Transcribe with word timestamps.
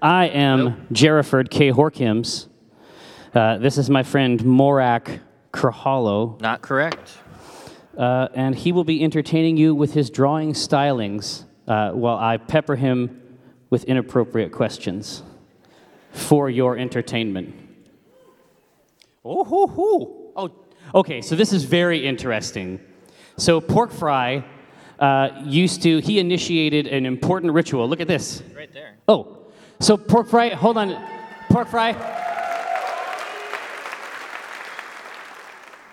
I 0.00 0.26
am 0.28 0.86
Jeriford 0.92 1.50
K. 1.50 1.72
Horkims. 1.72 2.46
Uh, 3.34 3.58
this 3.58 3.78
is 3.78 3.90
my 3.90 4.02
friend 4.02 4.38
Morak 4.40 5.20
Krahalo, 5.52 6.40
Not 6.40 6.62
correct. 6.62 7.18
uh, 7.96 8.28
and 8.34 8.54
he 8.54 8.70
will 8.70 8.84
be 8.84 9.02
entertaining 9.02 9.56
you 9.56 9.74
with 9.74 9.94
his 9.94 10.08
drawing 10.10 10.52
stylings 10.52 11.44
uh, 11.66 11.90
while 11.92 12.16
I 12.16 12.36
pepper 12.36 12.76
him 12.76 13.38
with 13.70 13.84
inappropriate 13.84 14.52
questions 14.52 15.22
for 16.12 16.48
your 16.48 16.78
entertainment. 16.78 17.54
Oh, 19.24 19.44
hoo, 19.44 19.66
hoo. 19.66 20.32
oh, 20.36 20.50
okay. 20.94 21.20
So 21.20 21.34
this 21.34 21.52
is 21.52 21.64
very 21.64 22.06
interesting. 22.06 22.80
So 23.36 23.60
Pork 23.60 23.90
Fry 23.90 24.44
uh, 25.00 25.30
used 25.44 25.82
to. 25.82 25.98
He 25.98 26.18
initiated 26.18 26.86
an 26.86 27.04
important 27.04 27.52
ritual. 27.52 27.88
Look 27.88 28.00
at 28.00 28.08
this. 28.08 28.42
Right 28.56 28.72
there. 28.72 28.96
Oh, 29.06 29.37
so 29.80 29.96
Pork 29.96 30.28
Fry. 30.28 30.50
Hold 30.50 30.78
on, 30.78 31.02
Pork 31.50 31.68
Fry. 31.68 31.92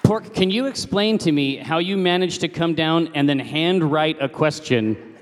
Pork, 0.03 0.35
can 0.35 0.51
you 0.51 0.67
explain 0.67 1.17
to 1.17 1.31
me 1.31 1.57
how 1.57 1.79
you 1.79 1.97
managed 1.97 2.41
to 2.41 2.47
come 2.47 2.75
down 2.75 3.09
and 3.15 3.27
then 3.27 3.39
handwrite 3.39 4.21
a 4.21 4.29
question 4.29 5.15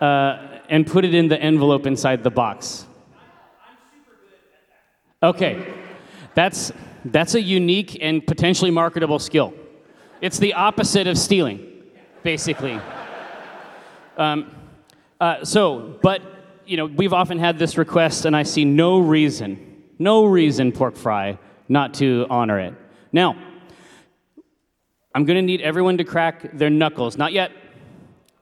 uh, 0.00 0.60
and 0.68 0.84
put 0.84 1.04
it 1.04 1.14
in 1.14 1.28
the 1.28 1.40
envelope 1.40 1.86
inside 1.86 2.24
the 2.24 2.30
box? 2.30 2.84
Okay, 5.22 5.72
that's 6.34 6.72
that's 7.04 7.34
a 7.34 7.40
unique 7.40 7.98
and 8.00 8.26
potentially 8.26 8.70
marketable 8.70 9.18
skill. 9.18 9.54
It's 10.20 10.38
the 10.38 10.54
opposite 10.54 11.06
of 11.06 11.16
stealing, 11.16 11.82
basically. 12.22 12.80
Um, 14.16 14.50
uh, 15.20 15.44
so, 15.44 15.98
but 16.02 16.22
you 16.66 16.76
know, 16.76 16.86
we've 16.86 17.12
often 17.12 17.38
had 17.38 17.58
this 17.58 17.76
request, 17.76 18.24
and 18.24 18.34
I 18.36 18.42
see 18.42 18.64
no 18.64 18.98
reason, 18.98 19.82
no 19.98 20.24
reason, 20.24 20.72
pork 20.72 20.96
fry, 20.96 21.38
not 21.68 21.94
to 21.94 22.26
honor 22.30 22.58
it. 22.58 22.74
Now, 23.12 23.36
I'm 25.14 25.24
going 25.24 25.36
to 25.36 25.42
need 25.42 25.60
everyone 25.60 25.98
to 25.98 26.04
crack 26.04 26.56
their 26.56 26.70
knuckles. 26.70 27.16
Not 27.16 27.32
yet. 27.32 27.52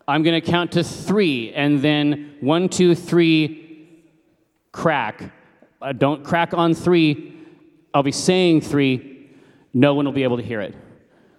I'm 0.09 0.23
going 0.23 0.41
to 0.41 0.51
count 0.51 0.73
to 0.73 0.83
three, 0.83 1.53
and 1.53 1.81
then 1.83 2.37
one, 2.41 2.69
two, 2.69 2.95
three, 2.95 4.03
crack. 4.73 5.33
Uh, 5.81 5.93
don't 5.93 6.25
crack 6.25 6.55
on 6.55 6.75
three. 6.75 7.37
I'll 7.95 8.03
be 8.03 8.13
saying 8.13 8.63
three. 8.63 9.31
No 9.75 9.95
one 9.95 10.05
will 10.05 10.13
be 10.13 10.23
able 10.23 10.39
to 10.39 10.43
hear 10.43 10.61
it. 10.61 10.75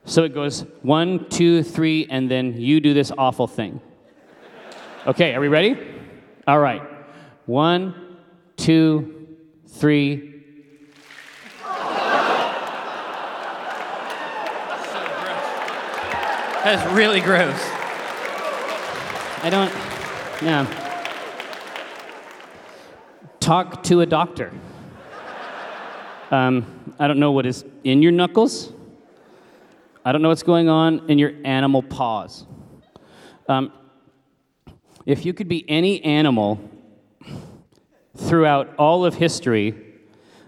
So 0.05 0.23
it 0.23 0.33
goes 0.33 0.61
one, 0.81 1.27
two, 1.29 1.63
three, 1.63 2.07
and 2.09 2.29
then 2.29 2.59
you 2.59 2.79
do 2.79 2.93
this 2.93 3.11
awful 3.17 3.47
thing. 3.47 3.81
Okay, 5.07 5.33
are 5.33 5.41
we 5.41 5.47
ready? 5.47 5.92
All 6.45 6.59
right. 6.59 6.81
One, 7.45 8.17
two, 8.57 9.27
three. 9.67 10.29
That's 16.63 16.93
really 16.93 17.21
gross. 17.21 17.59
I 19.41 19.49
don't. 19.49 19.71
Yeah. 20.41 20.65
Talk 23.39 23.83
to 23.83 24.01
a 24.01 24.05
doctor. 24.05 24.51
Um, 26.31 26.95
I 26.99 27.07
don't 27.07 27.19
know 27.19 27.31
what 27.31 27.45
is 27.45 27.63
in 27.83 28.01
your 28.01 28.11
knuckles. 28.11 28.71
I 30.03 30.11
don't 30.11 30.21
know 30.21 30.29
what's 30.29 30.43
going 30.43 30.67
on 30.67 31.09
in 31.09 31.19
your 31.19 31.31
animal 31.45 31.81
paws. 31.81 32.45
Um, 33.47 33.71
if 35.05 35.25
you 35.25 35.33
could 35.33 35.47
be 35.47 35.65
any 35.69 36.03
animal 36.03 36.59
throughout 38.15 38.73
all 38.77 39.05
of 39.05 39.15
history, 39.15 39.75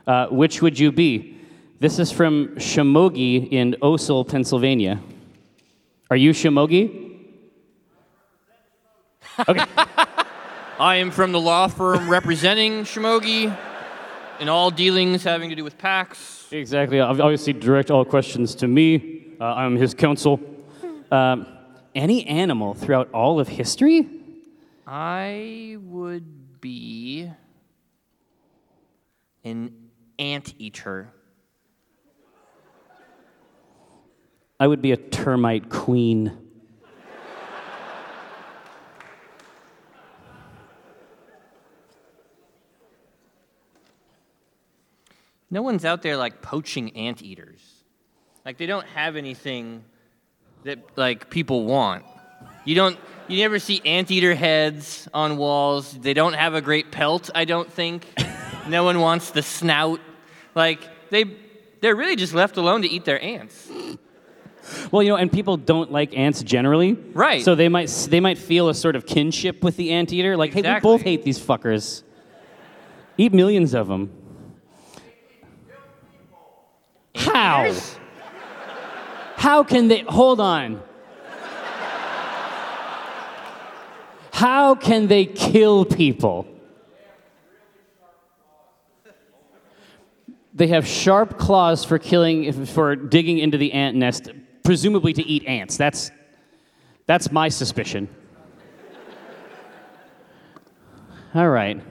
uh, 0.08 0.28
which 0.28 0.62
would 0.62 0.78
you 0.80 0.92
be? 0.92 1.38
This 1.80 2.00
is 2.00 2.12
from 2.12 2.50
Shamogi 2.56 3.52
in 3.52 3.76
Osel, 3.82 4.28
Pennsylvania. 4.28 5.02
Are 6.10 6.18
you 6.18 6.32
Shamogi? 6.32 7.20
Okay. 9.48 9.66
I 10.80 10.98
am 10.98 11.12
from 11.12 11.32
the 11.32 11.40
law 11.40 11.68
firm 11.68 12.10
representing 12.10 12.84
Shimogi 12.84 13.56
in 14.40 14.50
all 14.50 14.72
dealings 14.72 15.24
having 15.24 15.50
to 15.50 15.56
do 15.56 15.64
with 15.64 15.78
PAX. 15.78 16.48
Exactly. 16.52 17.00
Ob- 17.00 17.22
Obviously, 17.22 17.54
direct 17.54 17.92
all 17.92 18.06
questions 18.06 18.56
to 18.56 18.68
me. 18.68 19.34
Uh, 19.40 19.46
I'm 19.46 19.76
his 19.76 19.94
counsel. 19.94 20.40
Um, 21.12 21.48
any 21.94 22.26
animal 22.28 22.74
throughout 22.74 23.10
all 23.12 23.40
of 23.40 23.48
history? 23.48 24.08
I 24.88 25.78
would 25.82 26.62
be 26.62 27.32
an 29.44 29.74
anteater. 30.20 31.12
I 34.60 34.68
would 34.68 34.82
be 34.82 34.92
a 34.92 34.98
termite 34.98 35.70
queen. 35.70 36.38
No 45.50 45.62
one's 45.62 45.86
out 45.86 46.02
there 46.02 46.18
like 46.18 46.42
poaching 46.42 46.96
anteaters. 46.98 47.86
Like 48.46 48.58
they 48.58 48.66
don't 48.66 48.86
have 48.88 49.16
anything 49.16 49.84
that 50.64 50.98
like 50.98 51.30
people 51.30 51.66
want. 51.66 52.06
You 52.66 52.76
don't 52.76 53.00
you 53.28 53.40
never 53.40 53.58
see 53.60 53.82
anteater 53.86 54.36
heads 54.36 55.08
on 55.14 55.38
walls. 55.38 55.94
They 55.94 56.14
don't 56.14 56.34
have 56.34 56.54
a 56.54 56.62
great 56.62 56.92
pelt, 56.92 57.30
I 57.34 57.46
don't 57.46 57.72
think. 57.72 58.06
no 58.68 58.84
one 58.84 59.00
wants 59.00 59.32
the 59.32 59.42
snout. 59.42 60.00
Like 60.54 60.82
they 61.10 61.26
they're 61.82 61.96
really 61.96 62.16
just 62.16 62.34
left 62.34 62.58
alone 62.58 62.82
to 62.82 62.88
eat 62.88 63.06
their 63.06 63.22
ants. 63.22 63.70
Well, 64.92 65.04
you 65.04 65.10
know, 65.10 65.16
and 65.16 65.32
people 65.32 65.58
don't 65.58 65.92
like 65.92 66.18
ants 66.18 66.42
generally. 66.42 66.94
Right. 66.94 67.44
So 67.44 67.54
they 67.56 67.70
might 67.70 67.90
they 68.10 68.20
might 68.20 68.38
feel 68.38 68.70
a 68.70 68.74
sort 68.74 68.96
of 68.96 69.06
kinship 69.06 69.64
with 69.64 69.78
the 69.78 69.92
anteater. 69.92 70.36
Like, 70.36 70.54
hey, 70.54 70.74
we 70.74 70.80
both 70.80 71.02
hate 71.02 71.24
these 71.24 71.40
fuckers. 71.40 72.04
Eat 73.18 73.34
millions 73.34 73.74
of 73.74 73.88
them. 73.88 74.12
How? 77.16 77.74
How 79.36 79.64
can 79.64 79.88
they 79.88 80.00
hold 80.00 80.40
on? 80.42 80.82
How 84.36 84.76
can 84.76 85.08
they 85.08 85.26
kill 85.26 85.86
people? 85.86 86.46
They 90.54 90.68
have 90.68 90.86
sharp 90.86 91.38
claws 91.38 91.86
for 91.86 91.98
killing, 91.98 92.66
for 92.66 92.98
digging 92.98 93.38
into 93.38 93.58
the 93.58 93.72
ant 93.72 93.96
nest, 93.96 94.28
presumably 94.62 95.14
to 95.14 95.26
eat 95.26 95.46
ants. 95.46 95.78
That's, 95.78 96.12
that's 97.06 97.32
my 97.32 97.48
suspicion. 97.48 98.10
All 101.34 101.48
right. 101.48 101.82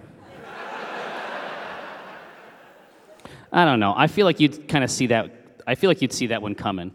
I 3.50 3.65
don't 3.65 3.81
know. 3.81 3.94
I 3.97 4.06
feel 4.06 4.27
like 4.27 4.38
you'd 4.38 4.69
kind 4.69 4.84
of 4.84 4.91
see 4.91 5.06
that. 5.06 5.62
I 5.66 5.77
feel 5.77 5.88
like 5.88 6.03
you'd 6.03 6.12
see 6.12 6.27
that 6.27 6.43
one 6.43 6.54
coming. 6.54 6.93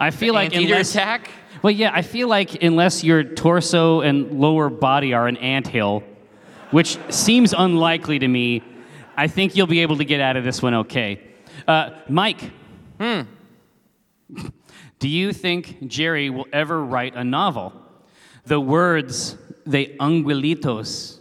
I 0.00 0.10
feel 0.10 0.34
like 0.34 0.46
Anteater 0.46 0.72
unless, 0.72 0.90
attack? 0.96 1.30
Well, 1.62 1.70
yeah, 1.70 1.90
I 1.94 2.02
feel 2.02 2.28
like 2.28 2.62
unless 2.62 3.04
your 3.04 3.22
torso 3.22 4.00
and 4.00 4.40
lower 4.40 4.68
body 4.68 5.14
are 5.14 5.28
an 5.28 5.36
anthill, 5.36 6.02
which 6.70 6.98
seems 7.08 7.52
unlikely 7.52 8.18
to 8.18 8.28
me, 8.28 8.62
I 9.16 9.28
think 9.28 9.56
you'll 9.56 9.66
be 9.66 9.80
able 9.80 9.98
to 9.98 10.04
get 10.04 10.20
out 10.20 10.36
of 10.36 10.44
this 10.44 10.60
one 10.60 10.74
okay. 10.74 11.20
Uh, 11.68 11.90
Mike. 12.08 12.50
Hmm. 12.98 13.22
Do 14.98 15.08
you 15.08 15.32
think 15.32 15.86
Jerry 15.86 16.30
will 16.30 16.46
ever 16.52 16.82
write 16.82 17.14
a 17.14 17.24
novel? 17.24 17.72
The 18.44 18.60
words, 18.60 19.36
the 19.66 19.94
anguilitos 20.00 21.18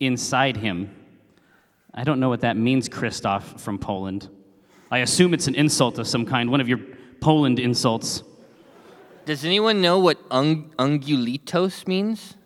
inside 0.00 0.56
him. 0.56 0.94
I 1.94 2.04
don't 2.04 2.20
know 2.20 2.28
what 2.28 2.42
that 2.42 2.56
means, 2.56 2.88
Christoph 2.88 3.60
from 3.60 3.78
Poland. 3.78 4.28
I 4.90 4.98
assume 4.98 5.34
it's 5.34 5.48
an 5.48 5.54
insult 5.54 5.98
of 5.98 6.06
some 6.06 6.26
kind, 6.26 6.50
one 6.50 6.60
of 6.60 6.68
your 6.68 6.80
Poland 7.20 7.58
insults. 7.58 8.22
Does 9.26 9.44
anyone 9.44 9.82
know 9.82 9.98
what 9.98 10.18
ung- 10.30 10.72
ungulitos 10.78 11.86
means? 11.86 12.36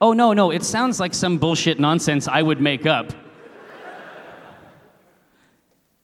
Oh, 0.00 0.14
no, 0.14 0.32
no, 0.32 0.50
it 0.50 0.64
sounds 0.64 0.98
like 0.98 1.12
some 1.12 1.36
bullshit 1.36 1.78
nonsense 1.78 2.26
I 2.26 2.40
would 2.40 2.62
make 2.62 2.86
up. 2.86 3.12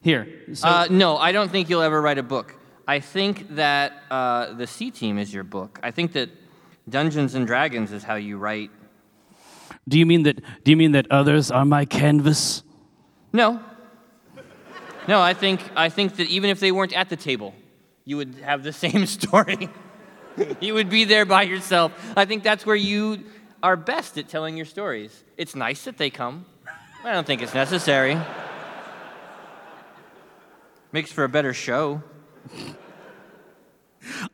Here. 0.03 0.29
So, 0.53 0.69
uh, 0.69 0.87
no, 0.91 1.17
I 1.17 1.33
don't 1.33 1.51
think 1.51 1.71
you'll 1.71 1.81
ever 1.81 2.03
write 2.03 2.19
a 2.19 2.23
book. 2.23 2.55
I 2.87 3.01
think 3.01 3.55
that 3.55 3.93
uh, 4.11 4.53
the 4.53 4.67
C 4.67 4.91
Team 4.91 5.17
is 5.17 5.33
your 5.33 5.45
book. 5.45 5.79
I 5.83 5.91
think 5.91 6.13
that 6.13 6.29
Dungeons 6.89 7.35
and 7.35 7.47
Dragons 7.47 7.93
is 7.93 8.03
how 8.03 8.17
you 8.17 8.37
write. 8.37 8.71
do 9.89 9.99
you 9.99 10.05
mean 10.05 10.25
that 10.25 10.43
do 10.65 10.71
you 10.73 10.77
mean 10.77 10.93
that 10.93 11.07
others 11.11 11.51
are 11.51 11.65
my 11.65 11.85
canvas? 11.85 12.65
No, 13.33 13.61
no, 15.09 15.21
I 15.23 15.33
think 15.35 15.61
I 15.77 15.89
think 15.89 16.17
that 16.17 16.27
even 16.29 16.51
if 16.51 16.59
they 16.61 16.73
weren't 16.73 16.93
at 16.93 17.09
the 17.09 17.17
table, 17.17 17.55
you 18.05 18.17
would 18.17 18.35
have 18.45 18.63
the 18.63 18.73
same 18.85 19.07
story. 19.07 19.69
you 20.61 20.75
would 20.75 20.89
be 20.91 21.05
there 21.05 21.25
by 21.25 21.43
yourself. 21.43 21.93
I 22.17 22.25
think 22.25 22.43
that's 22.43 22.65
where 22.67 22.77
you 22.77 23.25
are 23.63 23.77
best 23.77 24.19
at 24.19 24.29
telling 24.29 24.57
your 24.57 24.67
stories. 24.67 25.23
It's 25.37 25.55
nice 25.55 25.85
that 25.85 25.99
they 25.99 26.11
come. 26.11 26.47
I 27.05 27.13
don't 27.13 27.27
think 27.27 27.43
it's 27.43 27.55
necessary. 27.55 28.17
Makes 30.93 31.11
for 31.13 31.25
a 31.25 31.29
better 31.29 31.55
show. 31.55 32.03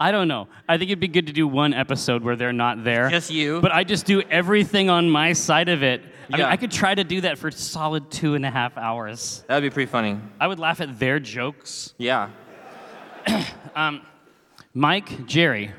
I 0.01 0.13
don't 0.13 0.29
know. 0.29 0.49
I 0.69 0.79
think 0.79 0.91
it'd 0.91 1.01
be 1.01 1.09
good 1.09 1.27
to 1.27 1.33
do 1.33 1.47
one 1.47 1.75
episode 1.75 2.23
where 2.25 2.37
they're 2.37 2.53
not 2.55 2.85
there. 2.85 3.11
Just 3.11 3.31
you. 3.31 3.61
But 3.61 3.71
I 3.73 3.85
just 3.85 4.07
do 4.07 4.23
everything 4.23 4.89
on 4.89 5.11
my 5.11 5.35
side 5.35 5.69
of 5.69 5.83
it. 5.83 6.01
I 6.01 6.37
mean, 6.37 6.41
Yeah. 6.41 6.49
I 6.49 6.57
could 6.57 6.71
try 6.71 6.95
to 6.95 7.05
do 7.05 7.21
that 7.23 7.37
for 7.39 7.51
solid 7.51 8.11
two 8.11 8.35
and 8.35 8.47
a 8.47 8.51
half 8.51 8.79
hours. 8.79 9.45
That'd 9.47 9.71
be 9.71 9.73
pretty 9.73 9.91
funny. 9.91 10.19
I 10.41 10.47
would 10.47 10.59
laugh 10.59 10.81
at 10.81 10.99
their 10.99 11.21
jokes. 11.21 11.93
Yeah. 11.99 12.31
Um, 13.77 14.03
Mike, 14.75 15.27
Jerry, 15.27 15.71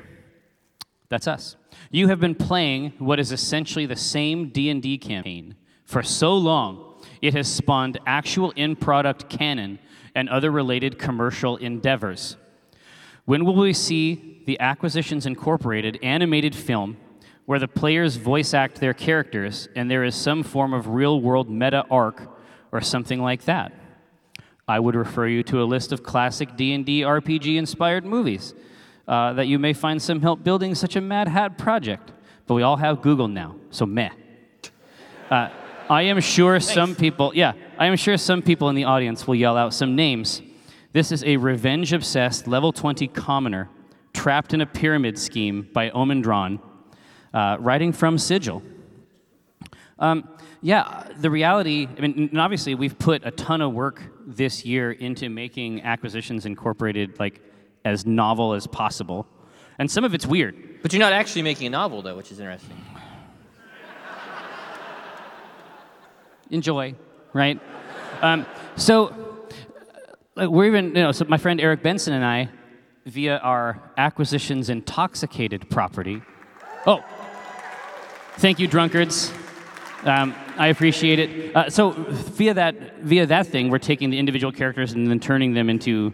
that's 1.10 1.28
us. 1.28 1.56
You 1.90 2.08
have 2.08 2.18
been 2.18 2.34
playing 2.34 2.94
what 2.98 3.20
is 3.20 3.30
essentially 3.30 3.84
the 3.84 3.96
same 3.96 4.48
D&D 4.48 4.96
campaign 4.96 5.54
for 5.84 6.02
so 6.02 6.34
long. 6.34 7.02
It 7.20 7.34
has 7.34 7.46
spawned 7.46 7.98
actual 8.06 8.52
in-product 8.52 9.28
canon 9.28 9.80
and 10.14 10.30
other 10.30 10.50
related 10.50 10.98
commercial 10.98 11.58
endeavors. 11.58 12.38
When 13.26 13.44
will 13.44 13.54
we 13.54 13.74
see 13.74 14.42
the 14.46 14.58
Acquisitions 14.60 15.26
Incorporated 15.26 15.98
animated 16.02 16.54
film 16.54 16.96
where 17.44 17.58
the 17.58 17.68
players 17.68 18.16
voice 18.16 18.54
act 18.54 18.80
their 18.80 18.94
characters 18.94 19.68
and 19.76 19.90
there 19.90 20.04
is 20.04 20.14
some 20.14 20.42
form 20.42 20.72
of 20.72 20.88
real-world 20.88 21.50
meta 21.50 21.84
arc 21.90 22.22
or 22.72 22.80
something 22.80 23.20
like 23.20 23.44
that? 23.44 23.72
I 24.70 24.78
would 24.78 24.94
refer 24.94 25.26
you 25.26 25.42
to 25.44 25.60
a 25.60 25.64
list 25.64 25.90
of 25.90 26.04
classic 26.04 26.56
D&D 26.56 27.00
RPG 27.00 27.56
inspired 27.56 28.04
movies 28.04 28.54
uh, 29.08 29.32
that 29.32 29.48
you 29.48 29.58
may 29.58 29.72
find 29.72 30.00
some 30.00 30.20
help 30.20 30.44
building 30.44 30.76
such 30.76 30.94
a 30.94 31.00
Mad 31.00 31.26
Hat 31.26 31.58
project. 31.58 32.12
But 32.46 32.54
we 32.54 32.62
all 32.62 32.76
have 32.76 33.02
Google 33.02 33.26
now, 33.26 33.56
so 33.70 33.84
meh. 33.84 34.10
Uh, 35.28 35.48
I 35.88 36.02
am 36.02 36.20
sure 36.20 36.60
some 36.60 36.94
people, 36.94 37.32
yeah, 37.34 37.54
I 37.78 37.86
am 37.86 37.96
sure 37.96 38.16
some 38.16 38.42
people 38.42 38.68
in 38.68 38.76
the 38.76 38.84
audience 38.84 39.26
will 39.26 39.34
yell 39.34 39.56
out 39.56 39.74
some 39.74 39.96
names. 39.96 40.40
This 40.92 41.10
is 41.10 41.24
a 41.24 41.36
revenge 41.36 41.92
obsessed 41.92 42.46
level 42.46 42.72
20 42.72 43.08
commoner 43.08 43.68
trapped 44.12 44.54
in 44.54 44.60
a 44.60 44.66
pyramid 44.66 45.18
scheme 45.18 45.68
by 45.72 45.90
Omin 45.90 46.22
Dran, 46.22 46.60
uh, 47.34 47.56
writing 47.58 47.92
from 47.92 48.18
Sigil. 48.18 48.62
Um, 49.98 50.28
yeah, 50.62 51.08
the 51.16 51.28
reality, 51.28 51.88
I 51.98 52.00
mean, 52.00 52.28
and 52.30 52.40
obviously 52.40 52.76
we've 52.76 52.98
put 52.98 53.26
a 53.26 53.32
ton 53.32 53.62
of 53.62 53.72
work 53.72 54.00
this 54.36 54.64
year 54.64 54.92
into 54.92 55.28
making 55.28 55.82
Acquisitions 55.82 56.46
Incorporated 56.46 57.18
like 57.18 57.40
as 57.84 58.06
novel 58.06 58.54
as 58.54 58.66
possible. 58.66 59.26
And 59.78 59.90
some 59.90 60.04
of 60.04 60.14
it's 60.14 60.26
weird. 60.26 60.82
But 60.82 60.92
you're 60.92 61.00
not 61.00 61.12
actually 61.12 61.42
making 61.42 61.66
a 61.66 61.70
novel, 61.70 62.02
though, 62.02 62.16
which 62.16 62.30
is 62.30 62.38
interesting. 62.38 62.76
Enjoy, 66.50 66.94
right? 67.32 67.60
Um, 68.20 68.44
so 68.76 69.14
uh, 70.36 70.50
we're 70.50 70.66
even, 70.66 70.86
you 70.86 71.02
know, 71.02 71.12
so 71.12 71.24
my 71.26 71.38
friend 71.38 71.60
Eric 71.60 71.82
Benson 71.82 72.12
and 72.12 72.24
I, 72.24 72.48
via 73.06 73.38
our 73.38 73.80
Acquisitions 73.96 74.68
Intoxicated 74.68 75.70
property. 75.70 76.22
Oh, 76.86 77.04
thank 78.36 78.58
you, 78.58 78.68
drunkards. 78.68 79.32
Um, 80.04 80.34
I 80.60 80.66
appreciate 80.66 81.18
it. 81.18 81.56
Uh, 81.56 81.70
so 81.70 81.92
via 81.92 82.52
that 82.52 82.98
via 82.98 83.24
that 83.24 83.46
thing, 83.46 83.70
we're 83.70 83.78
taking 83.78 84.10
the 84.10 84.18
individual 84.18 84.52
characters 84.52 84.92
and 84.92 85.10
then 85.10 85.18
turning 85.18 85.54
them 85.54 85.70
into, 85.70 86.12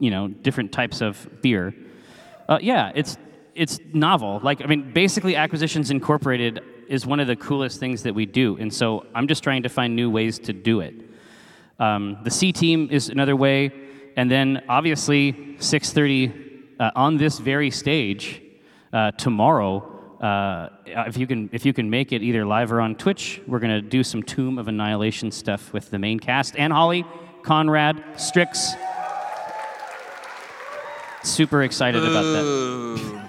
you 0.00 0.10
know, 0.10 0.26
different 0.26 0.72
types 0.72 1.00
of 1.00 1.40
beer. 1.40 1.72
Uh, 2.48 2.58
yeah, 2.60 2.90
it's 2.96 3.16
it's 3.54 3.78
novel. 3.94 4.40
Like 4.42 4.60
I 4.60 4.66
mean, 4.66 4.92
basically, 4.92 5.36
Acquisitions 5.36 5.92
Incorporated 5.92 6.64
is 6.88 7.06
one 7.06 7.20
of 7.20 7.28
the 7.28 7.36
coolest 7.36 7.78
things 7.78 8.02
that 8.02 8.12
we 8.12 8.26
do, 8.26 8.56
and 8.56 8.74
so 8.74 9.06
I'm 9.14 9.28
just 9.28 9.44
trying 9.44 9.62
to 9.62 9.68
find 9.68 9.94
new 9.94 10.10
ways 10.10 10.40
to 10.40 10.52
do 10.52 10.80
it. 10.80 10.94
Um, 11.78 12.18
the 12.24 12.30
C 12.30 12.52
team 12.52 12.88
is 12.90 13.08
another 13.08 13.36
way, 13.36 13.70
and 14.16 14.28
then 14.28 14.64
obviously 14.68 15.32
6:30 15.60 16.80
uh, 16.80 16.90
on 16.96 17.18
this 17.18 17.38
very 17.38 17.70
stage 17.70 18.42
uh, 18.92 19.12
tomorrow. 19.12 19.89
Uh, 20.20 20.68
if 20.84 21.16
you 21.16 21.26
can, 21.26 21.48
if 21.50 21.64
you 21.64 21.72
can 21.72 21.88
make 21.88 22.12
it 22.12 22.22
either 22.22 22.44
live 22.44 22.70
or 22.72 22.80
on 22.80 22.94
Twitch, 22.94 23.40
we're 23.46 23.58
gonna 23.58 23.80
do 23.80 24.04
some 24.04 24.22
Tomb 24.22 24.58
of 24.58 24.68
Annihilation 24.68 25.30
stuff 25.30 25.72
with 25.72 25.90
the 25.90 25.98
main 25.98 26.18
cast 26.18 26.56
and 26.56 26.72
Holly, 26.72 27.06
Conrad, 27.42 28.02
Strix. 28.16 28.72
Super 31.22 31.62
excited 31.62 32.02
about 32.02 32.22
that. 32.22 33.28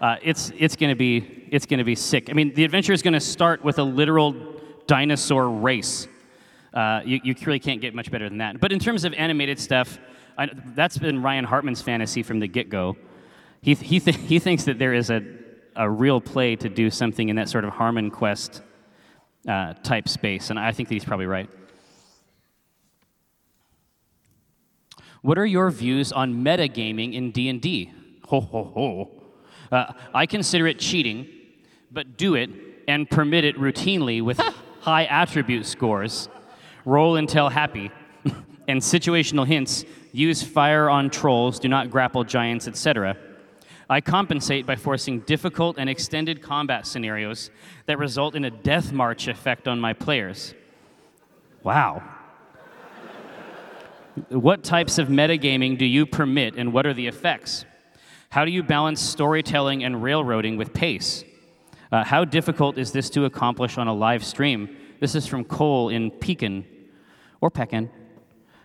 Uh, 0.00 0.16
it's 0.22 0.52
it's 0.56 0.76
gonna 0.76 0.94
be 0.96 1.48
it's 1.50 1.66
gonna 1.66 1.84
be 1.84 1.96
sick. 1.96 2.30
I 2.30 2.32
mean, 2.32 2.54
the 2.54 2.64
adventure 2.64 2.92
is 2.92 3.02
gonna 3.02 3.20
start 3.20 3.64
with 3.64 3.78
a 3.78 3.84
literal 3.84 4.34
dinosaur 4.86 5.48
race. 5.48 6.06
Uh, 6.72 7.00
you, 7.04 7.20
you 7.24 7.34
really 7.44 7.58
can't 7.58 7.80
get 7.80 7.94
much 7.94 8.10
better 8.10 8.28
than 8.28 8.38
that. 8.38 8.60
But 8.60 8.70
in 8.70 8.78
terms 8.78 9.04
of 9.04 9.12
animated 9.14 9.58
stuff, 9.58 9.98
I, 10.38 10.48
that's 10.76 10.96
been 10.96 11.22
Ryan 11.22 11.44
Hartman's 11.44 11.82
fantasy 11.82 12.22
from 12.22 12.38
the 12.38 12.46
get-go. 12.46 12.96
He 13.62 13.74
he 13.74 14.00
th- 14.00 14.16
he 14.16 14.38
thinks 14.38 14.64
that 14.64 14.78
there 14.78 14.94
is 14.94 15.10
a 15.10 15.20
a 15.80 15.88
real 15.88 16.20
play 16.20 16.56
to 16.56 16.68
do 16.68 16.90
something 16.90 17.30
in 17.30 17.36
that 17.36 17.48
sort 17.48 17.64
of 17.64 17.72
Harmon 17.72 18.10
Quest 18.10 18.62
uh, 19.48 19.72
type 19.82 20.08
space, 20.08 20.50
and 20.50 20.58
I 20.58 20.72
think 20.72 20.90
that 20.90 20.94
he's 20.94 21.06
probably 21.06 21.24
right. 21.24 21.48
What 25.22 25.38
are 25.38 25.46
your 25.46 25.70
views 25.70 26.12
on 26.12 26.44
metagaming 26.44 27.14
in 27.14 27.30
D&D? 27.30 27.92
Ho, 28.26 28.40
ho, 28.40 28.64
ho. 28.64 29.10
Uh, 29.72 29.94
I 30.12 30.26
consider 30.26 30.66
it 30.66 30.78
cheating, 30.78 31.26
but 31.90 32.18
do 32.18 32.34
it 32.34 32.50
and 32.86 33.08
permit 33.08 33.44
it 33.44 33.56
routinely 33.56 34.20
with 34.20 34.38
high 34.80 35.06
attribute 35.06 35.64
scores. 35.64 36.28
Roll 36.84 37.16
until 37.16 37.48
happy. 37.48 37.90
and 38.68 38.82
situational 38.82 39.46
hints 39.46 39.86
use 40.12 40.42
fire 40.42 40.90
on 40.90 41.08
trolls, 41.08 41.58
do 41.58 41.68
not 41.68 41.90
grapple 41.90 42.24
giants, 42.24 42.68
etc. 42.68 43.16
I 43.90 44.00
compensate 44.00 44.66
by 44.66 44.76
forcing 44.76 45.18
difficult 45.20 45.76
and 45.76 45.90
extended 45.90 46.40
combat 46.40 46.86
scenarios 46.86 47.50
that 47.86 47.98
result 47.98 48.36
in 48.36 48.44
a 48.44 48.50
death 48.50 48.92
march 48.92 49.26
effect 49.26 49.66
on 49.66 49.80
my 49.80 49.94
players. 49.94 50.54
Wow. 51.64 52.00
What 54.28 54.62
types 54.62 54.98
of 54.98 55.08
metagaming 55.08 55.76
do 55.76 55.84
you 55.84 56.06
permit 56.06 56.54
and 56.54 56.72
what 56.72 56.86
are 56.86 56.94
the 56.94 57.08
effects? 57.08 57.64
How 58.30 58.44
do 58.44 58.52
you 58.52 58.62
balance 58.62 59.00
storytelling 59.00 59.82
and 59.82 60.00
railroading 60.00 60.56
with 60.56 60.72
pace? 60.72 61.24
Uh, 61.90 62.04
how 62.04 62.24
difficult 62.24 62.78
is 62.78 62.92
this 62.92 63.10
to 63.10 63.24
accomplish 63.24 63.76
on 63.76 63.88
a 63.88 63.92
live 63.92 64.24
stream? 64.24 64.76
This 65.00 65.16
is 65.16 65.26
from 65.26 65.44
Cole 65.44 65.88
in 65.88 66.12
Pekin, 66.12 66.64
or 67.40 67.50
Pekin. 67.50 67.90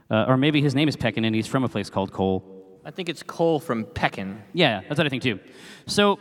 Uh, 0.08 0.26
or 0.28 0.38
maybe 0.38 0.62
his 0.62 0.76
name 0.76 0.88
is 0.88 0.96
Pekin 0.96 1.26
and 1.26 1.36
he's 1.36 1.48
from 1.48 1.64
a 1.64 1.70
place 1.70 1.90
called 1.90 2.12
Cole. 2.12 2.55
I 2.88 2.92
think 2.92 3.10
it's 3.10 3.24
Cole 3.24 3.60
from 3.60 3.84
Pekin. 3.84 4.44
Yeah, 4.54 4.82
that's 4.88 5.00
what 5.00 5.08
I 5.08 5.10
think 5.10 5.24
too. 5.24 5.40
So, 5.88 6.20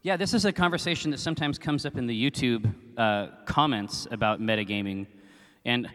yeah, 0.00 0.16
this 0.16 0.32
is 0.32 0.46
a 0.46 0.52
conversation 0.52 1.10
that 1.10 1.18
sometimes 1.20 1.58
comes 1.58 1.84
up 1.84 1.98
in 1.98 2.06
the 2.06 2.30
YouTube 2.30 2.72
uh, 2.96 3.26
comments 3.44 4.08
about 4.10 4.40
metagaming. 4.40 5.06
And 5.66 5.88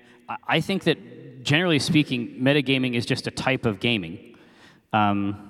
I- 0.48 0.62
think 0.62 0.84
that 0.84 1.44
generally 1.44 1.79
speaking, 1.79 2.38
metagaming 2.39 2.94
is 2.94 3.08
just 3.08 3.25
a 3.25 3.32
type 3.32 3.65
of 3.65 3.79
gaming. 3.79 4.38
Um, 4.94 5.50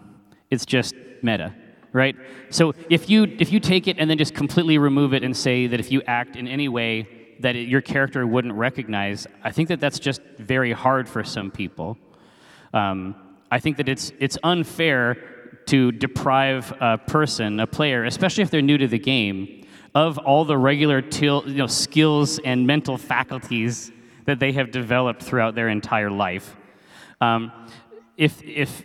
it's 0.50 0.66
just 0.66 0.96
meta, 1.22 1.54
right? 1.92 2.16
So 2.52 2.74
if 2.90 3.10
you, 3.10 3.24
if 3.38 3.52
you 3.52 3.60
take 3.60 3.88
it 3.90 3.98
and 4.00 4.10
then 4.10 4.18
just 4.18 4.34
completely 4.34 4.78
remove 4.78 5.14
it 5.14 5.26
and 5.26 5.36
say 5.36 5.68
that 5.68 5.80
if 5.82 5.92
you 5.92 6.02
act 6.08 6.38
in 6.38 6.48
any 6.48 6.70
way 6.70 7.36
that 7.42 7.58
it, 7.58 7.68
your 7.68 7.82
character 7.82 8.26
wouldn't 8.26 8.54
recognize, 8.54 9.28
I 9.44 9.52
think 9.52 9.68
that 9.68 9.82
that's 9.82 10.00
just 10.00 10.22
very 10.38 10.72
hard 10.72 11.10
for 11.10 11.22
some 11.26 11.52
people. 11.52 11.98
Um, 12.74 13.16
I 13.52 13.60
think 13.60 13.78
that 13.78 13.90
it's, 13.90 14.12
it's 14.20 14.38
unfair 14.44 15.18
to 15.68 15.92
deprive 15.92 16.74
a 16.80 16.98
person, 16.98 17.60
a 17.60 17.68
player, 17.68 18.04
especially 18.04 18.44
if 18.44 18.50
they're 18.50 18.62
new 18.62 18.78
to 18.78 18.88
the 18.88 19.00
game, 19.00 19.68
of 19.96 20.18
all 20.18 20.46
the 20.46 20.58
regular 20.58 21.02
til- 21.02 21.44
you 21.48 21.56
know, 21.56 21.68
skills 21.68 22.40
and 22.40 22.66
mental 22.66 22.98
faculties 22.98 23.92
that 24.26 24.40
they 24.40 24.52
have 24.52 24.72
developed 24.72 25.24
throughout 25.24 25.56
their 25.56 25.70
entire 25.70 26.12
life. 26.12 26.56
Um, 27.22 27.52
if, 28.18 28.42
if, 28.44 28.84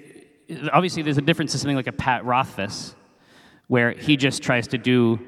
obviously, 0.73 1.03
there's 1.03 1.19
a 1.19 1.23
difference 1.23 1.53
to 1.53 1.59
something 1.59 1.77
like 1.77 1.87
a 1.87 1.93
Pat 1.93 2.25
Rothfuss, 2.25 2.95
where 3.67 3.93
he 3.93 4.17
just 4.17 4.43
tries 4.43 4.69
to 4.69 4.79
do, 4.79 5.19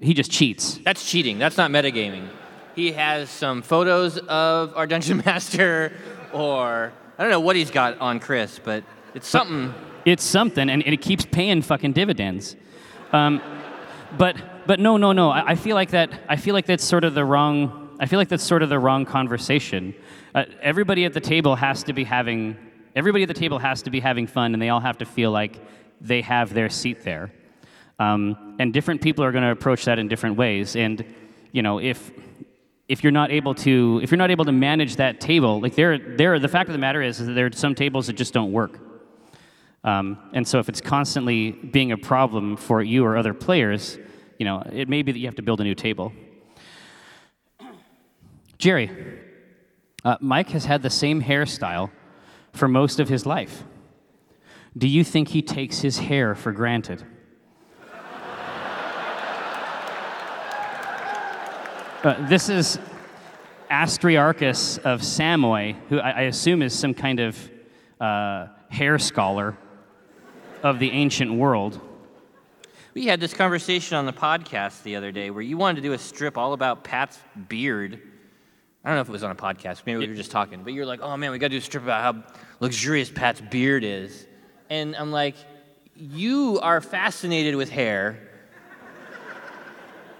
he 0.00 0.14
just 0.14 0.30
cheats. 0.30 0.78
That's 0.84 1.08
cheating. 1.08 1.38
That's 1.38 1.56
not 1.56 1.70
metagaming. 1.70 2.28
He 2.74 2.92
has 2.92 3.30
some 3.30 3.62
photos 3.62 4.18
of 4.18 4.76
our 4.76 4.86
dungeon 4.86 5.18
master, 5.24 5.92
or 6.32 6.92
I 7.16 7.22
don't 7.22 7.30
know 7.30 7.40
what 7.40 7.56
he's 7.56 7.70
got 7.70 7.98
on 7.98 8.18
Chris, 8.20 8.60
but 8.62 8.84
it's 9.14 9.28
something. 9.28 9.72
It's 10.04 10.24
something, 10.24 10.68
and 10.68 10.82
it 10.82 11.00
keeps 11.00 11.24
paying 11.24 11.62
fucking 11.62 11.92
dividends. 11.92 12.56
Um, 13.12 13.40
but 14.18 14.36
but 14.66 14.80
no 14.80 14.96
no 14.96 15.12
no. 15.12 15.30
I, 15.30 15.52
I 15.52 15.54
feel 15.54 15.76
like 15.76 15.90
that. 15.90 16.10
I 16.28 16.36
feel 16.36 16.54
like 16.54 16.66
that's 16.66 16.84
sort 16.84 17.04
of 17.04 17.14
the 17.14 17.24
wrong. 17.24 17.96
I 18.00 18.06
feel 18.06 18.18
like 18.18 18.28
that's 18.28 18.42
sort 18.42 18.62
of 18.62 18.68
the 18.68 18.78
wrong 18.78 19.04
conversation. 19.06 19.94
Uh, 20.34 20.44
everybody 20.60 21.04
at 21.04 21.12
the 21.12 21.20
table 21.20 21.54
has 21.56 21.84
to 21.84 21.92
be 21.92 22.04
having. 22.04 22.56
Everybody 22.96 23.22
at 23.22 23.28
the 23.28 23.34
table 23.34 23.58
has 23.58 23.82
to 23.82 23.90
be 23.90 24.00
having 24.00 24.26
fun, 24.26 24.52
and 24.52 24.60
they 24.60 24.68
all 24.68 24.80
have 24.80 24.98
to 24.98 25.04
feel 25.04 25.30
like 25.30 25.60
they 26.00 26.20
have 26.20 26.52
their 26.52 26.68
seat 26.68 27.04
there. 27.04 27.32
Um, 27.98 28.56
and 28.58 28.72
different 28.72 29.00
people 29.00 29.24
are 29.24 29.32
going 29.32 29.44
to 29.44 29.50
approach 29.50 29.84
that 29.84 29.98
in 29.98 30.08
different 30.08 30.36
ways. 30.36 30.76
And, 30.76 31.04
you 31.52 31.62
know, 31.62 31.78
if 31.78 32.10
if 32.88 33.02
you're 33.02 33.12
not 33.12 33.30
able 33.30 33.54
to 33.54 34.00
if 34.02 34.10
you're 34.10 34.18
not 34.18 34.30
able 34.30 34.44
to 34.44 34.52
manage 34.52 34.96
that 34.96 35.20
table, 35.20 35.60
like 35.60 35.74
there 35.74 35.98
there 35.98 36.38
the 36.38 36.48
fact 36.48 36.68
of 36.68 36.72
the 36.72 36.78
matter 36.78 37.02
is, 37.02 37.20
is 37.20 37.26
that 37.26 37.32
there 37.32 37.46
are 37.46 37.52
some 37.52 37.74
tables 37.74 38.06
that 38.06 38.14
just 38.14 38.34
don't 38.34 38.52
work. 38.52 38.78
Um, 39.82 40.18
and 40.32 40.46
so 40.46 40.58
if 40.58 40.68
it's 40.68 40.80
constantly 40.80 41.52
being 41.52 41.92
a 41.92 41.98
problem 41.98 42.56
for 42.56 42.82
you 42.82 43.04
or 43.04 43.16
other 43.16 43.34
players, 43.34 43.98
you 44.38 44.46
know, 44.46 44.62
it 44.72 44.88
may 44.88 45.02
be 45.02 45.12
that 45.12 45.18
you 45.18 45.26
have 45.26 45.34
to 45.36 45.42
build 45.42 45.60
a 45.60 45.64
new 45.64 45.74
table. 45.74 46.12
Jerry, 48.58 48.90
uh, 50.04 50.16
Mike 50.20 50.50
has 50.50 50.64
had 50.64 50.82
the 50.82 50.90
same 50.90 51.22
hairstyle 51.22 51.90
for 52.52 52.66
most 52.66 52.98
of 52.98 53.08
his 53.08 53.26
life. 53.26 53.64
Do 54.76 54.88
you 54.88 55.04
think 55.04 55.28
he 55.28 55.42
takes 55.42 55.80
his 55.80 55.98
hair 55.98 56.34
for 56.34 56.50
granted? 56.52 57.04
Uh, 62.04 62.28
this 62.28 62.50
is 62.50 62.78
Astriarchus 63.70 64.78
of 64.80 65.00
Samoy, 65.00 65.74
who 65.88 65.98
I, 65.98 66.10
I 66.10 66.20
assume 66.24 66.60
is 66.60 66.78
some 66.78 66.92
kind 66.92 67.18
of 67.18 67.50
uh, 67.98 68.48
hair 68.68 68.98
scholar 68.98 69.56
of 70.62 70.78
the 70.78 70.90
ancient 70.90 71.32
world. 71.32 71.80
We 72.92 73.06
had 73.06 73.20
this 73.20 73.32
conversation 73.32 73.96
on 73.96 74.04
the 74.04 74.12
podcast 74.12 74.82
the 74.82 74.96
other 74.96 75.12
day 75.12 75.30
where 75.30 75.40
you 75.40 75.56
wanted 75.56 75.76
to 75.76 75.88
do 75.88 75.94
a 75.94 75.98
strip 75.98 76.36
all 76.36 76.52
about 76.52 76.84
Pat's 76.84 77.18
beard. 77.48 77.98
I 78.84 78.88
don't 78.88 78.96
know 78.96 79.00
if 79.00 79.08
it 79.08 79.12
was 79.12 79.24
on 79.24 79.30
a 79.30 79.34
podcast, 79.34 79.84
maybe 79.86 80.00
we 80.00 80.06
were 80.08 80.14
just 80.14 80.30
talking, 80.30 80.62
but 80.62 80.74
you're 80.74 80.84
like, 80.84 81.00
oh 81.00 81.16
man, 81.16 81.30
we 81.30 81.38
got 81.38 81.46
to 81.46 81.54
do 81.54 81.56
a 81.56 81.62
strip 81.62 81.84
about 81.84 82.02
how 82.02 82.34
luxurious 82.60 83.10
Pat's 83.10 83.40
beard 83.40 83.82
is. 83.82 84.26
And 84.68 84.94
I'm 84.94 85.10
like, 85.10 85.36
you 85.96 86.60
are 86.60 86.82
fascinated 86.82 87.56
with 87.56 87.70
hair 87.70 88.18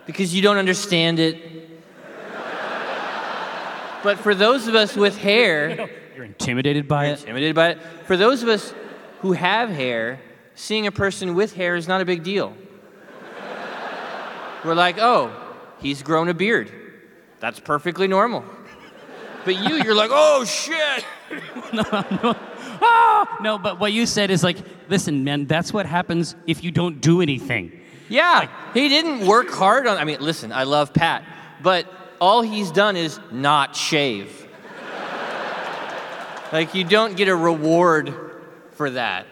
because 0.07 0.35
you 0.35 0.41
don't 0.41 0.57
understand 0.57 1.19
it. 1.19 1.74
But 4.04 4.18
for 4.18 4.34
those 4.34 4.68
of 4.68 4.75
us 4.75 4.94
with 4.94 5.16
hair, 5.16 5.88
You're 6.14 6.26
intimidated 6.26 6.87
by 6.87 7.06
it? 7.06 7.20
intimidated 7.20 7.56
by 7.56 7.70
it. 7.70 7.82
For 8.04 8.18
those 8.18 8.42
of 8.42 8.50
us 8.50 8.73
who 9.23 9.32
have 9.32 9.70
hair, 9.70 10.20
seeing 10.54 10.87
a 10.87 10.92
person 10.92 11.34
with 11.34 11.54
hair 11.54 11.75
is 11.75 11.88
not 11.88 12.02
a 12.02 12.04
big 12.04 12.23
deal. 12.23 12.54
We're 14.64 14.75
like, 14.75 14.99
oh, 14.99 15.32
he's 15.78 16.02
grown 16.02 16.28
a 16.28 16.34
beard. 16.34 16.70
That's 17.40 17.58
perfectly 17.58 18.06
normal. 18.06 18.44
But 19.46 19.56
you, 19.56 19.82
you're 19.82 19.94
like, 19.94 20.11
oh 20.12 20.44
shit. 20.44 21.04
no, 21.73 21.82
no. 21.82 22.37
Ah! 22.82 23.38
No, 23.40 23.58
but 23.58 23.80
what 23.80 23.92
you 23.92 24.04
said 24.04 24.30
is 24.30 24.44
like, 24.44 24.58
listen, 24.88 25.25
man, 25.25 25.46
that's 25.46 25.73
what 25.73 25.87
happens 25.87 26.37
if 26.46 26.62
you 26.62 26.70
don't 26.70 27.00
do 27.00 27.23
anything. 27.23 27.80
Yeah, 28.11 28.50
he 28.75 28.90
didn't 28.90 29.26
work 29.26 29.49
hard 29.49 29.87
on. 29.87 29.96
I 29.96 30.04
mean, 30.04 30.20
listen, 30.20 30.52
I 30.52 30.64
love 30.64 30.92
Pat, 30.92 31.25
but 31.62 31.87
all 32.25 32.40
he's 32.40 32.71
done 32.71 32.97
is 32.97 33.21
not 33.31 33.76
shave. 33.76 34.49
like, 36.50 36.75
you 36.75 36.83
don't 36.83 37.19
get 37.19 37.28
a 37.28 37.37
reward 37.37 38.14
for 38.71 38.88
that. 38.88 39.26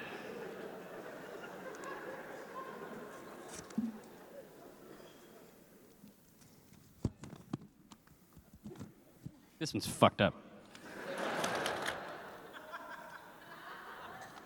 This 9.58 9.72
one's 9.72 9.86
fucked 9.86 10.20
up. 10.20 10.34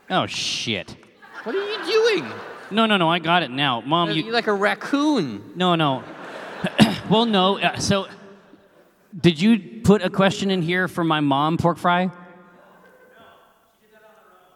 Oh, 0.08 0.26
shit. 0.26 0.94
What 1.42 1.56
are 1.56 1.58
you 1.58 1.84
doing? 1.84 2.32
No, 2.70 2.86
no, 2.86 2.96
no, 2.96 3.10
I 3.10 3.18
got 3.18 3.42
it 3.42 3.50
now. 3.50 3.80
Mom, 3.80 4.10
You're 4.12 4.26
you. 4.26 4.30
like 4.30 4.46
a 4.46 4.52
raccoon. 4.52 5.52
No, 5.56 5.74
no. 5.74 6.04
well, 7.10 7.26
no. 7.26 7.58
Uh, 7.58 7.78
so, 7.78 8.06
did 9.18 9.40
you 9.40 9.80
put 9.82 10.02
a 10.02 10.10
question 10.10 10.50
in 10.50 10.62
here 10.62 10.88
for 10.88 11.04
my 11.04 11.20
mom, 11.20 11.56
pork 11.56 11.78
fry? 11.78 12.10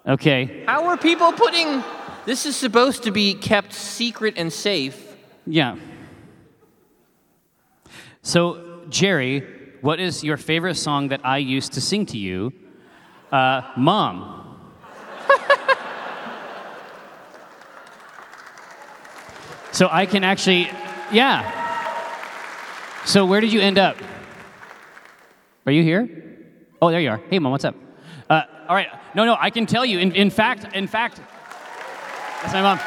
Okay. 0.07 0.65
How 0.67 0.87
are 0.87 0.97
people 0.97 1.33
putting. 1.33 1.83
This 2.27 2.47
is 2.47 2.57
supposed 2.57 3.05
to 3.05 3.11
be 3.11 3.35
kept 3.35 3.73
secret 3.73 4.35
and 4.37 4.53
safe. 4.53 5.17
Yeah. 5.47 5.77
So, 8.23 8.85
Jerry, 8.89 9.47
what 9.81 10.01
is 10.01 10.23
your 10.23 10.37
favorite 10.37 10.75
song 10.75 11.09
that 11.09 11.23
I 11.25 11.39
used 11.39 11.73
to 11.73 11.81
sing 11.81 12.05
to 12.07 12.19
you? 12.19 12.53
Uh, 13.33 13.63
Mom. 13.77 14.59
so 19.73 19.89
I 19.91 20.05
can 20.05 20.25
actually, 20.25 20.69
yeah. 21.11 21.57
So 23.07 23.25
where 23.25 23.41
did 23.41 23.53
you 23.53 23.61
end 23.61 23.79
up? 23.79 23.97
Are 25.71 25.73
you 25.73 25.85
here? 25.85 26.09
Oh, 26.83 26.91
there 26.91 26.99
you 26.99 27.11
are. 27.11 27.23
Hey, 27.31 27.39
Mom, 27.39 27.53
what's 27.53 27.65
up? 27.65 27.77
Uh, 28.29 28.43
all 28.69 28.75
right. 28.75 28.89
No, 29.15 29.25
no, 29.25 29.37
I 29.39 29.51
can 29.51 29.67
tell 29.67 29.87
you. 29.87 30.01
In, 30.01 30.11
in 30.17 30.29
fact, 30.29 30.75
in 30.75 30.89
fact, 30.89 31.19
that's 32.43 32.53
my 32.53 32.61
mom. 32.61 32.79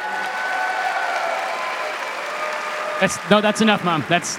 That's 3.00 3.30
no, 3.30 3.40
that's 3.40 3.62
enough, 3.62 3.82
mom. 3.86 4.04
That's 4.06 4.38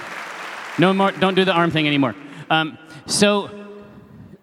no 0.78 0.94
more. 0.94 1.10
Don't 1.10 1.34
do 1.34 1.44
the 1.44 1.54
arm 1.54 1.72
thing 1.72 1.88
anymore. 1.88 2.14
Um, 2.48 2.78
so, 3.06 3.50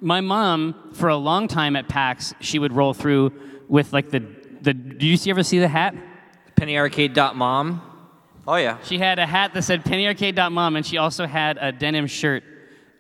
my 0.02 0.20
mom, 0.20 0.90
for 0.92 1.08
a 1.08 1.16
long 1.16 1.48
time 1.48 1.78
at 1.78 1.88
PAX, 1.88 2.34
she 2.42 2.60
would 2.60 2.74
roll 2.74 2.94
through 2.94 3.32
with 3.70 3.94
like 3.94 4.10
the 4.10 4.20
the. 4.62 4.74
Did 4.74 5.02
you 5.02 5.16
see, 5.16 5.30
ever 5.30 5.44
see 5.44 5.60
the 5.60 5.70
hat? 5.70 5.96
Pennyarcade.mom. 6.58 7.82
Oh, 8.50 8.56
yeah. 8.58 8.80
She 8.84 8.98
had 8.98 9.18
a 9.18 9.26
hat 9.26 9.54
that 9.54 9.64
said 9.64 9.86
pennyarcade.mom, 9.86 10.76
and 10.76 10.86
she 10.86 10.98
also 10.98 11.26
had 11.26 11.58
a 11.62 11.72
denim 11.72 12.08
shirt 12.08 12.44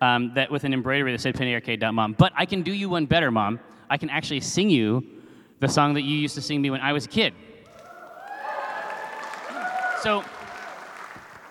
um, 0.03 0.33
that 0.33 0.51
with 0.51 0.65
an 0.65 0.73
embroidery 0.73 1.13
that 1.13 1.21
said 1.21 1.33
pennyarcade.mom. 1.33 2.13
But 2.13 2.33
I 2.35 2.45
can 2.45 2.61
do 2.61 2.73
you 2.73 2.89
one 2.89 3.05
better, 3.05 3.31
mom. 3.31 3.59
I 3.89 3.97
can 3.97 4.09
actually 4.09 4.41
sing 4.41 4.69
you 4.69 5.05
the 5.61 5.69
song 5.69 5.93
that 5.93 6.01
you 6.01 6.17
used 6.17 6.35
to 6.35 6.41
sing 6.41 6.61
me 6.61 6.69
when 6.69 6.81
I 6.81 6.91
was 6.91 7.05
a 7.05 7.07
kid. 7.07 7.33
So, 10.01 10.25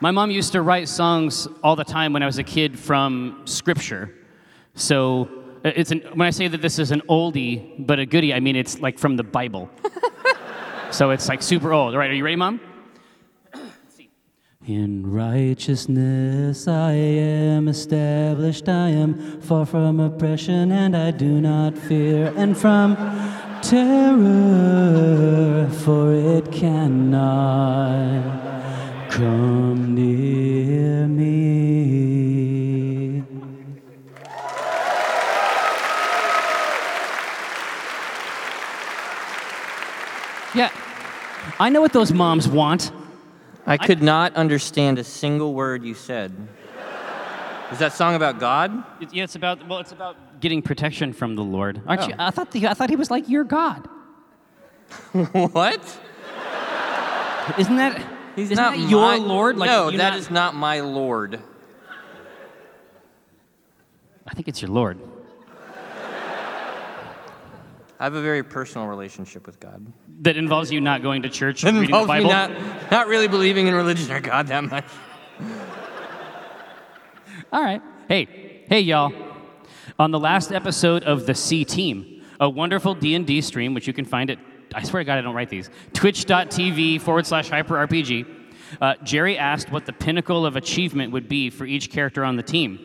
my 0.01 0.11
mom 0.11 0.31
used 0.31 0.53
to 0.53 0.61
write 0.61 0.89
songs 0.89 1.49
all 1.63 1.77
the 1.77 1.85
time 1.85 2.13
when 2.13 2.23
I 2.23 2.27
was 2.27 2.37
a 2.37 2.43
kid 2.43 2.79
from 2.79 3.41
scripture. 3.47 4.15
So, 4.75 5.31
uh, 5.65 5.71
it's 5.75 5.91
an, 5.91 6.01
when 6.13 6.27
I 6.27 6.31
say 6.31 6.49
that 6.49 6.61
this 6.61 6.79
is 6.79 6.91
an 6.91 7.01
oldie 7.09 7.87
but 7.87 7.99
a 7.99 8.05
goodie, 8.05 8.35
I 8.35 8.41
mean 8.41 8.57
it's 8.57 8.81
like 8.81 8.99
from 8.99 9.17
the 9.17 9.23
Bible. 9.23 9.71
so 10.91 11.11
it's 11.11 11.29
like 11.29 11.41
super 11.41 11.73
old. 11.73 11.95
All 11.95 11.99
right, 11.99 12.11
are 12.11 12.15
you 12.15 12.25
ready, 12.25 12.37
mom? 12.37 12.61
In 14.65 15.11
righteousness 15.11 16.69
I 16.69 16.93
am 16.93 17.67
established, 17.67 18.69
I 18.69 18.91
am 18.91 19.41
far 19.41 19.67
from 19.67 19.99
oppression, 19.99 20.71
and 20.71 20.97
I 20.97 21.11
do 21.11 21.41
not 21.41 21.77
fear, 21.77 22.33
and 22.37 22.57
from 22.57 22.95
terror, 23.61 24.09
for 25.81 26.15
it 26.15 26.53
cannot 26.53 28.23
come 29.11 29.97
near 29.97 31.09
me. 31.09 32.23
Yeah, 40.55 40.71
I 41.59 41.69
know 41.69 41.81
what 41.81 41.93
those 41.93 42.13
moms 42.13 42.47
want. 42.47 42.93
I 43.67 43.77
could 43.77 44.03
not 44.03 44.35
understand 44.35 44.99
a 44.99 45.05
single 45.05 45.55
word 45.55 45.85
you 45.85 45.95
said. 45.95 46.33
Is 47.71 47.79
that 47.79 47.93
song 47.93 48.15
about 48.15 48.39
God? 48.39 48.85
It- 49.01 49.15
yeah, 49.15 49.25
it's 49.25 49.35
about 49.37 49.67
well, 49.69 49.79
it's 49.79 49.93
about 49.93 50.17
getting 50.41 50.61
protection 50.63 51.13
from 51.13 51.37
the 51.37 51.43
Lord. 51.45 51.81
Aren't 51.87 52.03
Oh. 52.03 52.09
you? 52.09 52.15
I 52.19 52.31
thought 52.31 52.51
the, 52.51 52.67
I 52.69 52.75
thought 52.75 52.91
he 52.91 52.97
was 52.97 53.11
like 53.11 53.29
your 53.29 53.45
God. 53.45 53.89
what? 55.13 55.81
Isn't 57.59 57.77
that? 57.77 58.05
He's 58.37 58.51
isn't 58.51 58.57
not 58.63 58.77
that 58.77 58.89
your 58.91 59.01
my- 59.01 59.17
Lord? 59.17 59.57
Like, 59.57 59.71
no, 59.71 59.91
that 59.91 59.97
not- 59.97 60.19
is 60.19 60.31
not 60.31 60.55
my 60.55 60.81
Lord. 60.81 61.41
I 64.27 64.35
think 64.35 64.49
it's 64.49 64.61
your 64.63 64.71
Lord. 64.71 64.99
I 68.03 68.07
have 68.07 68.15
a 68.15 68.21
very 68.21 68.43
personal 68.43 68.89
relationship 68.89 69.47
with 69.47 69.61
God. 69.61 69.87
That 70.23 70.37
involves 70.37 70.73
you 70.73 70.81
not 70.81 71.03
going 71.03 71.23
to 71.23 71.29
church, 71.29 71.63
It 71.63 71.69
reading 71.69 71.83
the 71.83 71.85
involves 71.85 72.09
me 72.09 72.15
Bible. 72.29 72.31
not, 72.31 72.91
not 72.91 73.07
really 73.07 73.29
believing 73.29 73.69
in 73.69 73.75
religion 73.77 74.11
or 74.11 74.21
God 74.21 74.49
that 74.49 74.65
much. 74.65 74.85
All 77.53 77.63
right. 77.63 77.81
Hey, 78.09 78.65
hey, 78.69 78.81
y'all. 78.81 79.13
On 80.01 80.11
the 80.11 80.19
last 80.19 80.51
episode 80.51 81.05
of 81.05 81.27
the 81.27 81.35
C 81.37 81.65
Team, 81.65 82.25
a 82.41 82.51
wonderful 82.51 82.97
D 82.97 83.15
and 83.15 83.25
D 83.25 83.41
stream, 83.41 83.73
which 83.73 83.87
you 83.87 83.93
can 83.93 84.05
find 84.05 84.31
at 84.31 84.39
I 84.75 84.83
swear 84.83 85.03
to 85.03 85.05
God 85.05 85.19
I 85.19 85.21
don't 85.21 85.37
write 85.37 85.51
these 85.51 85.71
twitch.tv 85.93 87.01
forward 87.03 87.25
slash 87.25 87.51
hyper 87.51 87.77
RPG. 87.87 88.27
Uh, 88.81 88.95
Jerry 89.05 89.39
asked 89.39 89.71
what 89.71 89.87
the 89.87 89.93
pinnacle 89.93 90.45
of 90.45 90.57
achievement 90.57 91.13
would 91.13 91.29
be 91.29 91.51
for 91.51 91.67
each 91.67 91.89
character 91.89 92.25
on 92.25 92.35
the 92.35 92.43
team. 92.43 92.81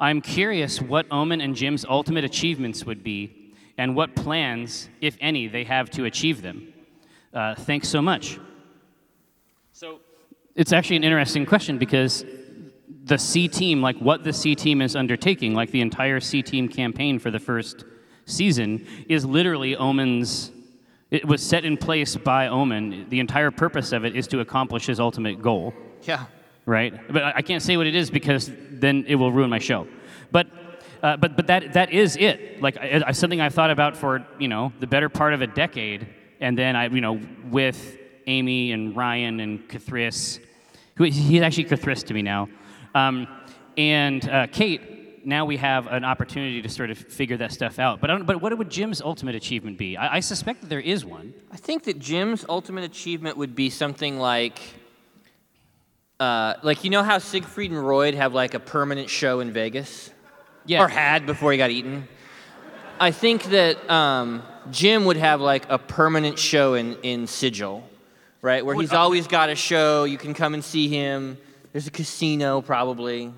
I'm 0.00 0.20
curious 0.22 0.82
what 0.82 1.08
Omin 1.10 1.40
and 1.40 1.54
Jim's 1.54 1.84
ultimate 1.88 2.24
achievements 2.24 2.84
would 2.84 3.04
be, 3.04 3.37
and 3.78 3.94
what 3.94 4.14
plans, 4.14 4.88
if 5.00 5.16
any, 5.20 5.46
they 5.46 5.64
have 5.64 5.90
to 5.92 6.04
achieve 6.04 6.42
them. 6.42 6.72
Uh, 7.32 7.54
thanks 7.54 7.88
so 7.88 8.02
much. 8.02 8.38
So 9.72 10.00
it's 10.56 10.72
actually 10.72 10.96
an 10.96 11.04
interesting 11.04 11.46
question 11.46 11.78
because 11.78 12.24
the 13.04 13.16
C 13.16 13.48
team, 13.48 13.80
like 13.80 13.96
what 13.98 14.24
the 14.24 14.32
C 14.32 14.54
team 14.54 14.82
is 14.82 14.96
undertaking, 14.96 15.54
like 15.54 15.70
the 15.70 15.80
entire 15.80 16.20
C 16.20 16.42
team 16.42 16.68
campaign 16.68 17.18
for 17.18 17.30
the 17.30 17.38
first 17.38 17.84
season, 18.26 18.84
is 19.08 19.24
literally 19.24 19.76
Omin's. 19.76 20.50
It 21.10 21.24
was 21.24 21.42
set 21.42 21.64
in 21.64 21.78
place 21.78 22.16
by 22.16 22.48
Omin. 22.48 23.08
The 23.08 23.20
entire 23.20 23.50
purpose 23.50 23.92
of 23.92 24.04
it 24.04 24.14
is 24.14 24.26
to 24.28 24.40
accomplish 24.40 24.84
his 24.86 25.00
ultimate 25.00 25.40
goal, 25.40 25.72
Yeah. 26.02 26.26
right? 26.66 26.92
But 27.10 27.22
I 27.24 27.40
can't 27.40 27.62
say 27.62 27.78
what 27.78 27.86
it 27.86 27.94
is 27.94 28.10
because 28.10 28.50
then 28.70 29.06
it 29.08 29.14
will 29.14 29.32
ruin 29.32 29.48
my 29.48 29.58
show. 29.58 29.86
But 30.30 30.48
uh, 31.02 31.16
but 31.16 31.36
but 31.36 31.46
that 31.46 31.72
that 31.74 31.92
is 31.92 32.16
it. 32.16 32.60
Like 32.60 32.76
I, 32.76 33.02
I, 33.06 33.12
something 33.12 33.40
I've 33.40 33.54
thought 33.54 33.70
about 33.70 33.96
for 33.96 34.26
you 34.38 34.48
know 34.48 34.72
the 34.80 34.86
better 34.86 35.08
part 35.08 35.32
of 35.32 35.42
a 35.42 35.46
decade, 35.46 36.06
and 36.40 36.56
then 36.56 36.76
I 36.76 36.88
you 36.88 37.00
know 37.00 37.20
with 37.50 37.98
Amy 38.26 38.72
and 38.72 38.96
Ryan 38.96 39.40
and 39.40 39.68
Cathris, 39.68 40.40
who 40.96 41.04
he's 41.04 41.42
actually 41.42 41.66
Cathris 41.66 42.04
to 42.06 42.14
me 42.14 42.22
now, 42.22 42.48
um, 42.94 43.26
and 43.76 44.28
uh, 44.28 44.46
Kate. 44.48 44.94
Now 45.24 45.44
we 45.44 45.58
have 45.58 45.88
an 45.88 46.04
opportunity 46.04 46.62
to 46.62 46.68
sort 46.70 46.90
of 46.90 46.96
figure 46.96 47.36
that 47.36 47.52
stuff 47.52 47.78
out. 47.78 48.00
But 48.00 48.24
but 48.24 48.40
what 48.40 48.56
would 48.56 48.70
Jim's 48.70 49.02
ultimate 49.02 49.34
achievement 49.34 49.76
be? 49.76 49.96
I, 49.96 50.16
I 50.16 50.20
suspect 50.20 50.62
that 50.62 50.70
there 50.70 50.80
is 50.80 51.04
one. 51.04 51.34
I 51.52 51.56
think 51.56 51.82
that 51.84 51.98
Jim's 51.98 52.46
ultimate 52.48 52.84
achievement 52.84 53.36
would 53.36 53.54
be 53.54 53.68
something 53.68 54.18
like, 54.18 54.58
uh, 56.18 56.54
like 56.62 56.82
you 56.82 56.88
know 56.88 57.02
how 57.02 57.18
Siegfried 57.18 57.70
and 57.70 57.86
Roy 57.86 58.14
have 58.16 58.32
like 58.32 58.54
a 58.54 58.60
permanent 58.60 59.10
show 59.10 59.40
in 59.40 59.52
Vegas, 59.52 60.12
Yeah. 60.68 60.84
or 60.84 60.88
had 60.88 61.26
before 61.26 61.50
he 61.50 61.58
got 61.58 61.70
eaten. 61.70 62.06
I 63.00 63.10
think 63.10 63.44
that 63.44 63.90
um, 63.90 64.42
Jim 64.70 65.04
would 65.06 65.16
have 65.16 65.40
like 65.40 65.64
a 65.68 65.78
permanent 65.78 66.38
show 66.38 66.74
in 66.74 66.96
in 67.02 67.26
Sigil, 67.26 67.82
right, 68.42 68.64
where 68.64 68.76
he's 68.76 68.92
always 68.92 69.26
got 69.26 69.50
a 69.50 69.54
show. 69.56 70.04
You 70.04 70.18
can 70.18 70.34
come 70.34 70.54
and 70.54 70.62
see 70.64 70.88
him. 70.88 71.38
There's 71.72 71.86
a 71.86 71.90
casino 71.90 72.60
probably. 72.60 73.32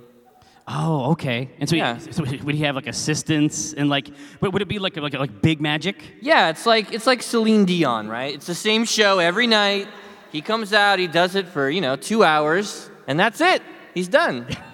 Oh, 0.73 1.13
okay. 1.13 1.51
And 1.59 1.69
so, 1.69 1.75
Yeah. 1.75 1.97
he, 1.99 2.13
so 2.13 2.23
would 2.23 2.55
he 2.55 2.63
have 2.63 2.77
like 2.77 2.87
assistants 2.87 3.73
and 3.75 3.89
like? 3.89 4.09
But 4.41 4.53
would 4.53 4.63
it 4.63 4.69
be 4.69 4.79
like 4.79 4.97
like 4.97 5.15
like 5.15 5.43
big 5.43 5.61
magic? 5.61 5.97
Yeah, 6.21 6.51
it's 6.51 6.65
like 6.67 6.93
it's 6.93 7.07
like 7.07 7.23
Celine 7.23 7.65
Dion, 7.65 8.09
right? 8.09 8.35
It's 8.35 8.47
the 8.47 8.55
same 8.55 8.85
show 8.85 9.19
every 9.19 9.47
night. 9.49 9.89
He 10.33 10.41
comes 10.41 10.73
out, 10.73 11.01
he 11.01 11.09
does 11.09 11.35
it 11.35 11.49
for, 11.49 11.69
you 11.69 11.81
know, 11.81 11.97
2 11.97 12.23
hours, 12.23 12.89
and 13.09 13.19
that's 13.19 13.41
it. 13.41 13.63
He's 13.95 14.07
done. 14.07 14.47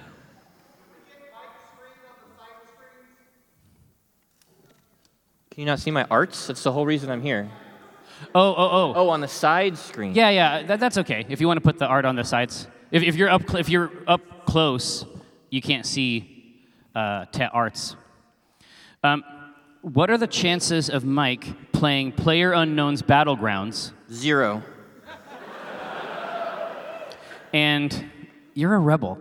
Can 5.56 5.62
you 5.62 5.66
not 5.68 5.80
see 5.80 5.90
my 5.90 6.06
arts? 6.10 6.48
That's 6.48 6.62
the 6.62 6.70
whole 6.70 6.84
reason 6.84 7.10
I'm 7.10 7.22
here. 7.22 7.48
Oh, 8.34 8.54
oh, 8.54 8.54
oh. 8.58 8.92
Oh, 8.94 9.08
on 9.08 9.22
the 9.22 9.28
side 9.28 9.78
screen. 9.78 10.14
Yeah, 10.14 10.28
yeah. 10.28 10.62
That, 10.64 10.80
that's 10.80 10.98
okay. 10.98 11.24
If 11.30 11.40
you 11.40 11.46
want 11.46 11.56
to 11.56 11.62
put 11.62 11.78
the 11.78 11.86
art 11.86 12.04
on 12.04 12.14
the 12.14 12.24
sides, 12.24 12.68
if, 12.90 13.02
if 13.02 13.16
you're 13.16 13.30
up 13.30 13.40
cl- 13.40 13.56
if 13.56 13.70
you're 13.70 13.90
up 14.06 14.44
close, 14.44 15.06
you 15.48 15.62
can't 15.62 15.86
see 15.86 16.60
uh, 16.94 17.24
ta- 17.32 17.48
arts. 17.54 17.96
Um, 19.02 19.24
what 19.80 20.10
are 20.10 20.18
the 20.18 20.26
chances 20.26 20.90
of 20.90 21.06
Mike 21.06 21.72
playing 21.72 22.12
Player 22.12 22.52
Unknown's 22.52 23.00
Battlegrounds? 23.00 23.92
Zero. 24.12 24.62
And 27.54 28.10
you're 28.52 28.74
a 28.74 28.78
rebel. 28.78 29.18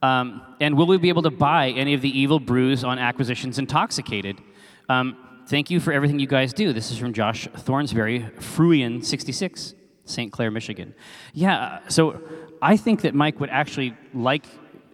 Um, 0.00 0.42
and 0.60 0.76
will 0.76 0.86
we 0.86 0.96
be 0.98 1.08
able 1.08 1.22
to 1.22 1.30
buy 1.30 1.70
any 1.70 1.94
of 1.94 2.02
the 2.02 2.20
evil 2.20 2.38
brews 2.38 2.84
on 2.84 3.00
Acquisitions 3.00 3.58
Intoxicated? 3.58 4.40
Um, 4.88 5.16
thank 5.52 5.70
you 5.70 5.80
for 5.80 5.92
everything 5.92 6.18
you 6.18 6.26
guys 6.26 6.54
do. 6.54 6.72
This 6.72 6.90
is 6.90 6.96
from 6.96 7.12
Josh 7.12 7.46
Thornsberry, 7.48 8.32
Fruian66, 8.36 9.74
St. 10.06 10.32
Clair, 10.32 10.50
Michigan. 10.50 10.94
Yeah, 11.34 11.86
so 11.88 12.22
I 12.62 12.78
think 12.78 13.02
that 13.02 13.14
Mike 13.14 13.38
would 13.38 13.50
actually 13.50 13.94
like, 14.14 14.46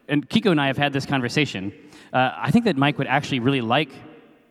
and 0.08 0.28
Kiko 0.28 0.50
and 0.50 0.60
I 0.60 0.66
have 0.66 0.76
had 0.76 0.92
this 0.92 1.06
conversation. 1.06 1.72
Uh, 2.12 2.32
I 2.36 2.50
think 2.50 2.64
that 2.64 2.76
Mike 2.76 2.98
would 2.98 3.06
actually 3.06 3.38
really 3.38 3.60
like 3.60 3.92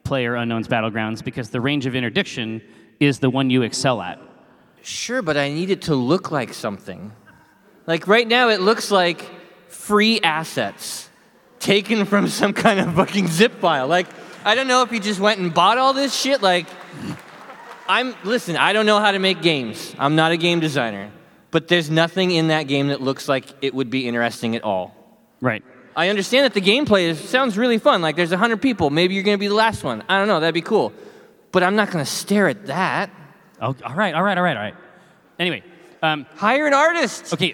Player 0.05 0.35
Unknown's 0.35 0.69
Battlegrounds 0.69 1.21
because 1.21 1.49
the 1.49 1.59
range 1.59 1.85
of 1.85 1.93
interdiction 1.93 2.61
is 3.01 3.19
the 3.19 3.29
one 3.29 3.49
you 3.49 3.63
excel 3.63 4.01
at. 4.01 4.17
Sure, 4.81 5.21
but 5.21 5.35
I 5.35 5.49
need 5.49 5.71
it 5.71 5.81
to 5.83 5.95
look 5.95 6.31
like 6.31 6.53
something. 6.53 7.11
Like 7.85 8.07
right 8.07 8.25
now, 8.25 8.47
it 8.47 8.61
looks 8.61 8.91
like 8.91 9.29
free 9.67 10.21
assets 10.21 11.09
taken 11.59 12.05
from 12.05 12.29
some 12.29 12.53
kind 12.53 12.79
of 12.79 12.93
fucking 12.95 13.27
zip 13.27 13.55
file. 13.55 13.89
Like, 13.89 14.07
I 14.47 14.55
don't 14.55 14.69
know 14.69 14.81
if 14.81 14.89
he 14.89 15.01
just 15.01 15.19
went 15.19 15.41
and 15.41 15.53
bought 15.53 15.77
all 15.77 15.91
this 15.91 16.15
shit. 16.15 16.41
Like, 16.41 16.67
I'm, 17.85 18.15
listen, 18.23 18.55
I 18.55 18.71
don't 18.71 18.85
know 18.85 18.97
how 18.97 19.11
to 19.11 19.19
make 19.19 19.41
games. 19.41 19.93
I'm 19.99 20.15
not 20.15 20.31
a 20.31 20.37
game 20.37 20.61
designer. 20.61 21.11
But 21.51 21.67
there's 21.67 21.89
nothing 21.89 22.31
in 22.31 22.47
that 22.47 22.63
game 22.63 22.87
that 22.87 23.01
looks 23.01 23.27
like 23.27 23.43
it 23.61 23.73
would 23.73 23.89
be 23.89 24.07
interesting 24.07 24.55
at 24.55 24.63
all. 24.63 24.95
Right. 25.41 25.65
I 25.97 26.07
understand 26.07 26.45
that 26.45 26.53
the 26.53 26.61
gameplay 26.61 27.09
is, 27.09 27.19
sounds 27.19 27.57
really 27.57 27.77
fun. 27.77 28.01
Like, 28.01 28.15
there's 28.15 28.29
100 28.29 28.61
people. 28.61 28.89
Maybe 28.89 29.15
you're 29.15 29.23
going 29.25 29.35
to 29.35 29.39
be 29.39 29.49
the 29.49 29.53
last 29.53 29.83
one. 29.83 30.01
I 30.07 30.17
don't 30.17 30.29
know. 30.29 30.39
That'd 30.39 30.53
be 30.53 30.61
cool. 30.61 30.93
But 31.51 31.63
I'm 31.63 31.75
not 31.75 31.91
going 31.91 32.05
to 32.05 32.09
stare 32.09 32.47
at 32.47 32.67
that. 32.67 33.09
Oh, 33.59 33.75
all 33.83 33.95
right, 33.95 34.15
all 34.15 34.23
right, 34.23 34.37
all 34.37 34.43
right, 34.45 34.55
all 34.55 34.63
right. 34.63 34.75
Anyway, 35.39 35.61
um, 36.01 36.25
Hire 36.35 36.67
an 36.67 36.73
artist. 36.73 37.33
okay, 37.33 37.53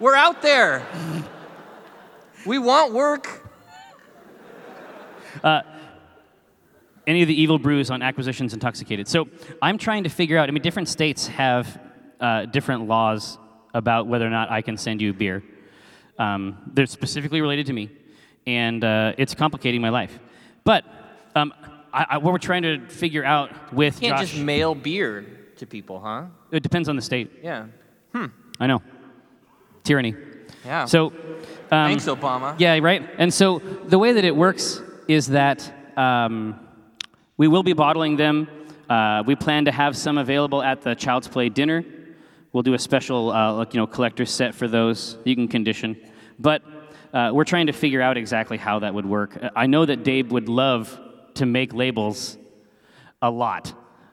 We're 0.00 0.16
out 0.16 0.42
there. 0.42 0.84
We 2.46 2.58
want 2.58 2.92
work. 2.92 3.40
Any 7.06 7.22
of 7.22 7.28
the 7.28 7.40
evil 7.40 7.58
brews 7.58 7.90
on 7.90 8.02
acquisitions 8.02 8.54
intoxicated. 8.54 9.08
So 9.08 9.28
I'm 9.60 9.78
trying 9.78 10.04
to 10.04 10.10
figure 10.10 10.38
out. 10.38 10.48
I 10.48 10.52
mean, 10.52 10.62
different 10.62 10.88
states 10.88 11.26
have 11.28 11.80
uh, 12.20 12.46
different 12.46 12.88
laws 12.88 13.38
about 13.74 14.06
whether 14.06 14.26
or 14.26 14.30
not 14.30 14.50
I 14.50 14.62
can 14.62 14.76
send 14.76 15.00
you 15.02 15.12
beer. 15.12 15.42
Um, 16.18 16.70
they're 16.72 16.86
specifically 16.86 17.40
related 17.40 17.66
to 17.66 17.72
me, 17.72 17.90
and 18.46 18.84
uh, 18.84 19.12
it's 19.18 19.34
complicating 19.34 19.80
my 19.80 19.88
life. 19.88 20.18
But 20.62 20.84
um, 21.34 21.52
I, 21.92 22.06
I, 22.10 22.18
what 22.18 22.32
we're 22.32 22.38
trying 22.38 22.62
to 22.62 22.86
figure 22.88 23.24
out 23.24 23.72
with 23.72 24.00
you 24.02 24.08
Can't 24.08 24.20
Josh, 24.20 24.30
just 24.32 24.42
mail 24.42 24.74
beer 24.74 25.26
to 25.56 25.66
people, 25.66 26.00
huh? 26.00 26.26
it 26.50 26.62
depends 26.62 26.88
on 26.88 26.96
the 26.96 27.02
state. 27.02 27.30
Yeah. 27.42 27.66
Hmm. 28.12 28.26
I 28.60 28.66
know, 28.66 28.82
tyranny. 29.82 30.14
Yeah. 30.64 30.84
So, 30.86 31.06
um, 31.06 31.12
Thanks, 31.90 32.06
Obama. 32.06 32.58
Yeah, 32.58 32.78
right. 32.78 33.08
And 33.18 33.32
so 33.34 33.58
the 33.58 33.98
way 33.98 34.12
that 34.12 34.24
it 34.24 34.34
works 34.34 34.80
is 35.08 35.26
that 35.28 35.98
um, 35.98 36.58
we 37.36 37.48
will 37.48 37.62
be 37.62 37.72
bottling 37.72 38.16
them. 38.16 38.48
Uh, 38.88 39.22
we 39.26 39.34
plan 39.34 39.64
to 39.64 39.72
have 39.72 39.96
some 39.96 40.18
available 40.18 40.62
at 40.62 40.82
the 40.82 40.94
Child's 40.94 41.28
Play 41.28 41.48
dinner. 41.48 41.84
We'll 42.52 42.62
do 42.62 42.74
a 42.74 42.78
special, 42.78 43.32
uh, 43.32 43.52
like, 43.54 43.74
you 43.74 43.80
know, 43.80 43.86
collector 43.86 44.24
set 44.26 44.54
for 44.54 44.68
those. 44.68 45.18
You 45.24 45.34
can 45.34 45.48
condition, 45.48 45.96
but 46.38 46.62
uh, 47.12 47.30
we're 47.32 47.44
trying 47.44 47.66
to 47.66 47.72
figure 47.72 48.00
out 48.00 48.16
exactly 48.16 48.56
how 48.56 48.80
that 48.80 48.94
would 48.94 49.06
work. 49.06 49.36
Uh, 49.42 49.50
I 49.56 49.66
know 49.66 49.84
that 49.84 50.04
Dave 50.04 50.30
would 50.30 50.48
love 50.48 51.00
to 51.34 51.46
make 51.46 51.72
labels 51.72 52.38
a 53.22 53.30
lot. 53.30 53.68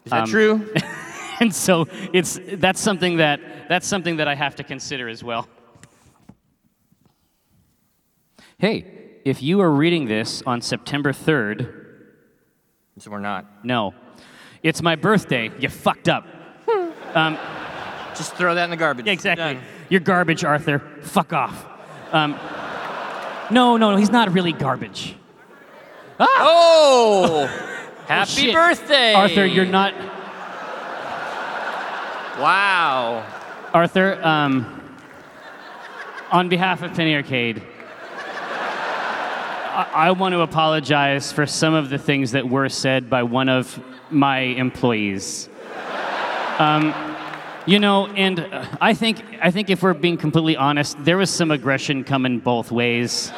Is 0.06 0.12
that 0.12 0.24
Um, 0.24 0.30
true? 0.30 0.74
and 1.40 1.54
so 1.54 1.88
it's 2.14 2.40
that's 2.54 2.80
something 2.80 3.18
that 3.18 3.40
that's 3.70 3.86
something 3.88 4.18
that 4.18 4.28
I 4.28 4.34
have 4.36 4.56
to 4.56 4.64
consider 4.64 5.08
as 5.08 5.24
well. 5.24 5.48
Hey, 8.58 8.86
if 9.26 9.42
you 9.42 9.60
are 9.62 9.72
reading 9.72 10.06
this 10.06 10.42
on 10.46 10.62
September 10.62 11.12
3rd, 11.12 11.81
so 13.02 13.10
we're 13.12 13.20
not. 13.20 13.46
no. 13.64 13.94
It's 14.64 14.84
my 14.84 14.96
birthday. 14.96 15.52
You 15.58 15.70
fucked 15.70 16.08
up. 16.08 16.28
Just 18.16 18.36
throw 18.36 18.54
that 18.54 18.66
in 18.66 18.70
the 18.70 18.78
garbage. 18.78 19.08
Yeah, 19.08 19.14
exactly. 19.14 19.56
Done. 19.56 19.64
You're 19.90 20.02
garbage, 20.02 20.44
Arthur. 20.44 20.80
Fuck 21.02 21.34
off. 21.34 21.66
Um, 22.12 22.34
no, 23.50 23.78
no, 23.78 23.90
no, 23.92 23.96
he's 23.96 24.12
not 24.12 24.32
really 24.32 24.54
garbage. 24.54 25.16
Oh! 26.20 27.48
Happy 28.06 28.30
Shit. 28.30 28.54
birthday! 28.54 29.14
Arthur, 29.16 29.46
you're 29.46 29.66
not. 29.66 29.96
Wow. 32.40 33.26
Arthur, 33.74 34.24
um, 34.24 34.98
on 36.32 36.48
behalf 36.48 36.84
of 36.84 36.94
Penny 36.94 37.16
Arcade, 37.16 37.64
I, 39.72 40.08
I 40.08 40.12
want 40.12 40.34
to 40.34 40.42
apologize 40.42 41.32
for 41.32 41.46
some 41.46 41.74
of 41.74 41.90
the 41.90 41.98
things 41.98 42.34
that 42.34 42.50
were 42.50 42.68
said 42.68 43.10
by 43.10 43.24
one 43.24 43.48
of 43.48 43.82
my 44.10 44.40
employees. 44.40 45.48
Um, 46.60 46.94
you 47.66 47.80
know, 47.80 48.08
and 48.08 48.42
uh, 48.42 48.66
I 48.82 48.94
think 48.94 49.24
I 49.42 49.50
think 49.52 49.70
if 49.70 49.82
we're 49.82 49.94
being 49.94 50.18
completely 50.18 50.58
honest, 50.58 50.98
there 51.04 51.18
was 51.18 51.30
some 51.30 51.52
aggression 51.52 52.04
coming 52.04 52.40
both 52.40 52.72
ways. 52.72 53.32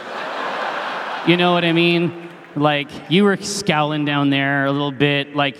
You 1.28 1.38
know 1.38 1.54
what 1.54 1.64
I 1.64 1.72
mean? 1.72 2.30
Like 2.56 2.90
you 3.10 3.26
were 3.26 3.38
scowling 3.38 4.04
down 4.06 4.32
there 4.32 4.66
a 4.66 4.72
little 4.72 4.92
bit, 4.92 5.36
like 5.36 5.58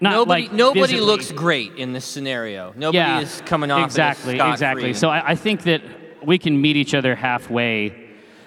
not 0.00 0.10
Nobody, 0.12 0.42
like 0.42 0.52
nobody 0.52 0.80
visibly. 0.80 1.06
looks 1.06 1.30
great 1.30 1.76
in 1.76 1.92
this 1.92 2.04
scenario. 2.04 2.72
Nobody 2.76 2.98
yeah, 2.98 3.20
is 3.20 3.42
coming 3.46 3.70
off 3.70 3.84
exactly, 3.84 4.34
exactly. 4.34 4.56
scot-free. 4.56 4.94
So 4.94 5.08
I, 5.08 5.30
I 5.30 5.34
think 5.36 5.62
that 5.62 5.82
we 6.24 6.38
can 6.38 6.60
meet 6.60 6.76
each 6.76 6.94
other 6.94 7.14
halfway 7.14 8.05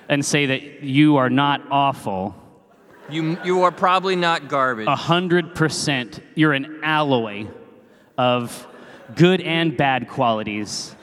and 0.10 0.26
say 0.26 0.48
that 0.48 0.84
you 0.84 1.18
are 1.18 1.30
not 1.30 1.62
awful. 1.72 2.36
you, 3.10 3.38
you 3.46 3.62
are 3.64 3.72
probably 3.72 4.16
not 4.16 4.50
garbage. 4.50 4.88
A 4.88 4.96
hundred 4.96 5.56
percent, 5.56 6.20
you're 6.36 6.54
an 6.54 6.82
alloy 6.84 7.48
of 8.18 8.68
good 9.16 9.40
and 9.40 9.78
bad 9.78 10.10
qualities. 10.10 10.96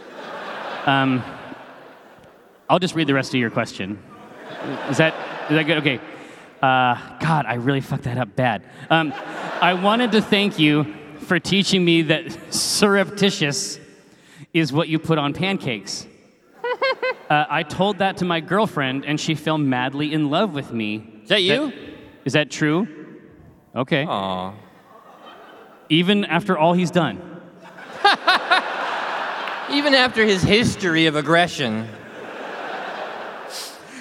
Um, 0.84 1.24
I'll 2.68 2.78
just 2.78 2.94
read 2.94 3.06
the 3.06 3.14
rest 3.14 3.32
of 3.32 3.40
your 3.40 3.50
question. 3.50 4.02
Is 4.90 4.98
that 4.98 5.14
is 5.50 5.56
that 5.56 5.62
good? 5.64 5.78
Okay. 5.78 6.00
Uh, 6.60 7.18
God, 7.20 7.46
I 7.46 7.54
really 7.54 7.80
fucked 7.80 8.04
that 8.04 8.18
up 8.18 8.34
bad. 8.34 8.64
Um, 8.90 9.12
I 9.60 9.74
wanted 9.74 10.12
to 10.12 10.22
thank 10.22 10.58
you 10.58 10.94
for 11.20 11.38
teaching 11.38 11.84
me 11.84 12.02
that 12.02 12.32
surreptitious 12.52 13.78
is 14.52 14.72
what 14.72 14.88
you 14.88 14.98
put 14.98 15.18
on 15.18 15.32
pancakes. 15.34 16.06
Uh, 17.28 17.44
I 17.48 17.64
told 17.64 17.98
that 17.98 18.18
to 18.18 18.24
my 18.24 18.40
girlfriend, 18.40 19.04
and 19.04 19.18
she 19.18 19.34
fell 19.34 19.58
madly 19.58 20.12
in 20.12 20.30
love 20.30 20.54
with 20.54 20.72
me. 20.72 21.20
Is 21.22 21.28
that 21.28 21.42
you? 21.42 21.72
Is 22.24 22.34
that 22.34 22.50
true? 22.50 22.86
Okay. 23.74 24.04
Aw. 24.06 24.54
Even 25.88 26.24
after 26.24 26.56
all 26.56 26.72
he's 26.72 26.90
done. 26.90 27.20
Even 29.70 29.94
after 29.94 30.24
his 30.24 30.42
history 30.42 31.06
of 31.06 31.16
aggression. 31.16 31.88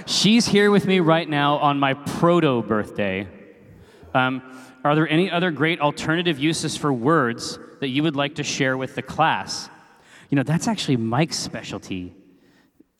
She's 0.06 0.46
here 0.46 0.70
with 0.70 0.86
me 0.86 1.00
right 1.00 1.28
now 1.28 1.58
on 1.58 1.80
my 1.80 1.96
proto 1.96 2.62
birthday. 2.62 3.28
Um, 4.14 4.44
are 4.84 4.94
there 4.94 5.10
any 5.10 5.32
other 5.32 5.50
great 5.50 5.82
alternative 5.82 6.38
uses 6.38 6.78
for 6.78 6.94
words 6.94 7.58
that 7.80 7.88
you 7.88 8.04
would 8.04 8.16
like 8.16 8.36
to 8.36 8.44
share 8.44 8.78
with 8.78 8.94
the 8.94 9.02
class? 9.02 9.68
You 10.30 10.36
know, 10.36 10.44
that's 10.44 10.68
actually 10.68 10.98
Mike's 10.98 11.38
specialty. 11.38 12.14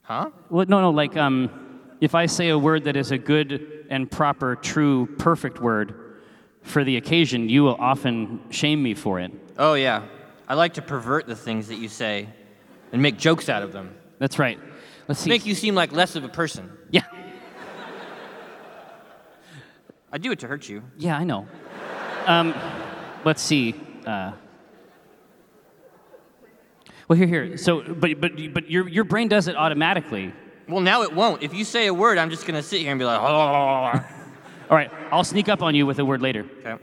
Huh? 0.06 0.30
Well, 0.50 0.66
no, 0.68 0.80
no, 0.80 0.90
like 0.90 1.16
um, 1.16 1.50
if 2.00 2.14
I 2.14 2.26
say 2.26 2.50
a 2.50 2.58
word 2.58 2.84
that 2.84 2.96
is 2.96 3.10
a 3.10 3.18
good 3.18 3.86
and 3.90 4.08
proper, 4.08 4.54
true, 4.54 5.06
perfect 5.18 5.60
word 5.60 5.94
for 6.62 6.84
the 6.84 6.96
occasion, 6.96 7.48
you 7.48 7.64
will 7.64 7.74
often 7.74 8.40
shame 8.50 8.80
me 8.82 8.94
for 8.94 9.18
it. 9.18 9.32
Oh, 9.58 9.74
yeah. 9.74 10.04
I 10.46 10.54
like 10.54 10.74
to 10.74 10.82
pervert 10.82 11.26
the 11.26 11.34
things 11.34 11.66
that 11.68 11.76
you 11.76 11.88
say 11.88 12.28
and 12.92 13.02
make 13.02 13.18
jokes 13.18 13.48
out 13.48 13.64
of 13.64 13.72
them. 13.72 13.96
That's 14.20 14.38
right. 14.38 14.60
Let's 15.08 15.20
see. 15.20 15.28
Make 15.28 15.44
you 15.44 15.56
seem 15.56 15.74
like 15.74 15.90
less 15.90 16.14
of 16.14 16.22
a 16.22 16.28
person. 16.28 16.70
Yeah, 16.90 17.02
I 20.12 20.18
do 20.18 20.30
it 20.30 20.38
to 20.40 20.48
hurt 20.48 20.68
you. 20.68 20.82
yeah, 20.96 21.18
I 21.18 21.24
know. 21.24 21.46
Um, 22.26 22.54
let's 23.24 23.42
see. 23.42 23.74
Uh, 24.06 24.32
well, 27.08 27.16
here, 27.16 27.26
here. 27.26 27.56
So, 27.56 27.82
but, 27.82 28.20
but, 28.20 28.32
but 28.52 28.70
your, 28.70 28.88
your 28.88 29.04
brain 29.04 29.28
does 29.28 29.48
it 29.48 29.56
automatically. 29.56 30.32
Well, 30.68 30.80
now 30.80 31.02
it 31.02 31.12
won't. 31.12 31.42
If 31.42 31.54
you 31.54 31.64
say 31.64 31.86
a 31.86 31.94
word, 31.94 32.18
I'm 32.18 32.30
just 32.30 32.46
going 32.46 32.56
to 32.56 32.62
sit 32.62 32.80
here 32.80 32.90
and 32.90 32.98
be 32.98 33.04
like, 33.04 33.20
oh. 33.20 33.24
All 34.68 34.76
right, 34.76 34.90
I'll 35.12 35.22
sneak 35.22 35.48
up 35.48 35.62
on 35.62 35.76
you 35.76 35.86
with 35.86 36.00
a 36.00 36.04
word 36.04 36.20
later. 36.20 36.44
okay. 36.64 36.82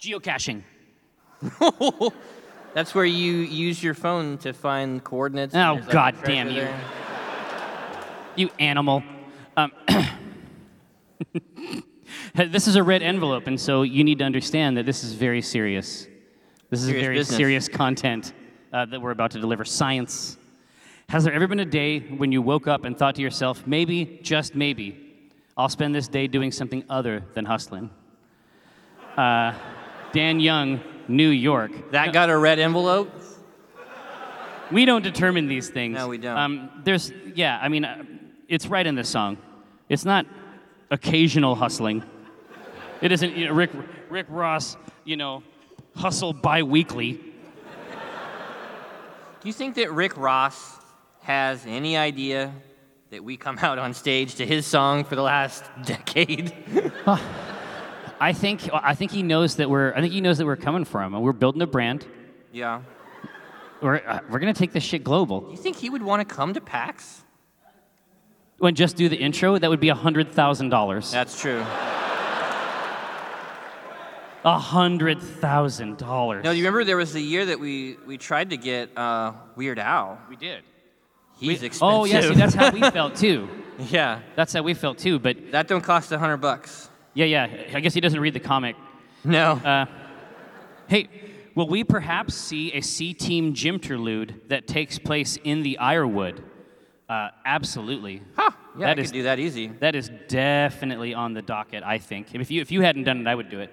Geocaching. 0.00 0.62
That's 2.74 2.94
where 2.94 3.04
you 3.04 3.32
use 3.32 3.82
your 3.82 3.94
phone 3.94 4.36
to 4.38 4.52
find 4.52 5.02
coordinates. 5.02 5.54
Oh, 5.54 5.74
like, 5.80 5.90
God 5.90 6.16
damn 6.24 6.48
you. 6.48 6.56
there. 6.56 6.80
You 8.36 8.50
animal. 8.58 9.02
Um, 9.56 9.72
this 12.34 12.68
is 12.68 12.76
a 12.76 12.82
red 12.82 13.02
envelope, 13.02 13.46
and 13.46 13.58
so 13.58 13.82
you 13.82 14.04
need 14.04 14.18
to 14.18 14.24
understand 14.24 14.76
that 14.76 14.86
this 14.86 15.02
is 15.02 15.14
very 15.14 15.42
serious. 15.42 16.06
This 16.70 16.82
is 16.82 16.86
Serious 16.86 17.02
very 17.02 17.16
business. 17.16 17.36
serious 17.36 17.68
content 17.68 18.32
uh, 18.72 18.84
that 18.86 19.00
we're 19.00 19.10
about 19.10 19.32
to 19.32 19.40
deliver. 19.40 19.64
Science. 19.64 20.38
Has 21.08 21.24
there 21.24 21.32
ever 21.32 21.48
been 21.48 21.58
a 21.58 21.64
day 21.64 21.98
when 21.98 22.30
you 22.30 22.40
woke 22.40 22.68
up 22.68 22.84
and 22.84 22.96
thought 22.96 23.16
to 23.16 23.22
yourself, 23.22 23.66
maybe, 23.66 24.20
just 24.22 24.54
maybe, 24.54 24.96
I'll 25.56 25.68
spend 25.68 25.96
this 25.96 26.06
day 26.06 26.28
doing 26.28 26.52
something 26.52 26.84
other 26.88 27.24
than 27.34 27.44
hustling? 27.44 27.90
Uh, 29.16 29.52
Dan 30.12 30.38
Young, 30.38 30.80
New 31.08 31.30
York. 31.30 31.90
That 31.90 32.12
got 32.12 32.30
a 32.30 32.38
red 32.38 32.60
envelope? 32.60 33.10
We 34.70 34.84
don't 34.84 35.02
determine 35.02 35.48
these 35.48 35.68
things. 35.68 35.96
No, 35.96 36.06
we 36.06 36.18
don't. 36.18 36.38
Um, 36.38 36.70
there's, 36.84 37.12
yeah, 37.34 37.58
I 37.60 37.68
mean, 37.68 37.84
uh, 37.84 38.04
it's 38.46 38.68
right 38.68 38.86
in 38.86 38.94
this 38.94 39.08
song. 39.08 39.38
It's 39.88 40.04
not 40.04 40.24
occasional 40.92 41.56
hustling. 41.56 42.04
It 43.00 43.10
isn't 43.10 43.36
you 43.36 43.46
know, 43.46 43.54
Rick, 43.54 43.72
Rick 44.08 44.26
Ross, 44.28 44.76
you 45.04 45.16
know, 45.16 45.42
hustle 45.94 46.32
bi-weekly. 46.32 47.12
Do 47.12 47.20
you 49.48 49.52
think 49.52 49.76
that 49.76 49.92
Rick 49.92 50.16
Ross 50.16 50.76
has 51.22 51.64
any 51.66 51.96
idea 51.96 52.52
that 53.10 53.22
we 53.24 53.36
come 53.36 53.58
out 53.58 53.78
on 53.78 53.94
stage 53.94 54.36
to 54.36 54.46
his 54.46 54.66
song 54.66 55.04
for 55.04 55.16
the 55.16 55.22
last 55.22 55.64
decade? 55.84 56.52
I 58.20 58.32
think, 58.34 58.68
I 58.72 58.94
think 58.94 59.10
he 59.12 59.22
knows 59.22 59.56
that 59.56 59.70
we're, 59.70 59.92
I 59.94 60.00
think 60.00 60.12
he 60.12 60.20
knows 60.20 60.38
that 60.38 60.46
we're 60.46 60.56
coming 60.56 60.84
for 60.84 61.02
him, 61.02 61.14
and 61.14 61.22
we're 61.22 61.32
building 61.32 61.62
a 61.62 61.66
brand. 61.66 62.06
yeah. 62.52 62.82
We're, 63.82 64.02
uh, 64.06 64.20
we're 64.28 64.40
gonna 64.40 64.52
take 64.52 64.74
this 64.74 64.84
shit 64.84 65.02
global. 65.02 65.48
You 65.50 65.56
think 65.56 65.76
he 65.76 65.88
would 65.88 66.02
want 66.02 66.28
to 66.28 66.34
come 66.34 66.52
to 66.52 66.60
PAX? 66.60 67.22
When 68.58 68.74
just 68.74 68.94
do 68.94 69.08
the 69.08 69.16
intro, 69.16 69.56
that 69.56 69.70
would 69.70 69.80
be 69.80 69.88
hundred 69.88 70.32
thousand 70.32 70.68
dollars. 70.68 71.10
That's 71.10 71.40
true. 71.40 71.64
A 74.44 74.58
hundred 74.58 75.20
thousand 75.20 75.98
dollars. 75.98 76.44
No, 76.44 76.50
you 76.50 76.62
remember 76.64 76.84
there 76.84 76.96
was 76.96 77.12
the 77.12 77.20
year 77.20 77.46
that 77.46 77.60
we, 77.60 77.96
we 78.06 78.16
tried 78.16 78.50
to 78.50 78.56
get 78.56 78.96
uh, 78.96 79.32
Weird 79.54 79.78
Al? 79.78 80.18
we 80.30 80.36
did. 80.36 80.62
He's 81.38 81.62
expensive. 81.62 81.82
Oh 81.82 82.04
yeah, 82.04 82.20
see, 82.22 82.34
that's 82.34 82.54
how 82.54 82.70
we 82.70 82.80
felt 82.80 83.16
too. 83.16 83.48
yeah. 83.90 84.20
That's 84.36 84.52
how 84.52 84.62
we 84.62 84.74
felt 84.74 84.98
too. 84.98 85.18
But 85.18 85.52
That 85.52 85.68
don't 85.68 85.82
cost 85.82 86.10
a 86.12 86.18
hundred 86.18 86.38
bucks. 86.38 86.88
yeah, 87.14 87.26
yeah. 87.26 87.48
I 87.74 87.80
guess 87.80 87.92
he 87.94 88.00
doesn't 88.00 88.20
read 88.20 88.34
the 88.34 88.40
comic. 88.40 88.76
No. 89.24 89.52
Uh, 89.52 89.86
hey, 90.86 91.08
will 91.54 91.68
we 91.68 91.84
perhaps 91.84 92.34
see 92.34 92.72
a 92.72 92.80
C 92.80 93.12
Team 93.14 93.52
Jimterlude 93.54 94.48
that 94.48 94.66
takes 94.66 94.98
place 94.98 95.38
in 95.44 95.62
the 95.62 95.76
Ironwood? 95.78 96.42
Uh, 97.08 97.28
absolutely. 97.44 98.22
huh. 98.36 98.50
Yeah, 98.78 98.86
that 98.86 98.98
I 98.98 99.00
is- 99.02 99.08
could 99.10 99.14
do 99.18 99.22
that 99.24 99.38
easy. 99.38 99.66
That 99.68 99.94
is 99.94 100.10
definitely 100.28 101.12
on 101.12 101.34
the 101.34 101.42
docket. 101.42 101.82
I 101.82 101.98
think. 101.98 102.34
If 102.34 102.50
you 102.50 102.60
if 102.62 102.70
you 102.70 102.80
hadn't 102.82 103.04
done 103.04 103.20
it, 103.20 103.26
I 103.26 103.34
would 103.34 103.50
do 103.50 103.60
it. 103.60 103.72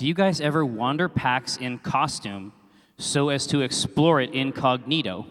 Do 0.00 0.06
you 0.06 0.14
guys 0.14 0.40
ever 0.40 0.64
wander 0.64 1.10
PAX 1.10 1.58
in 1.58 1.76
costume 1.76 2.54
so 2.96 3.28
as 3.28 3.46
to 3.48 3.60
explore 3.60 4.18
it 4.22 4.30
incognito? 4.32 5.26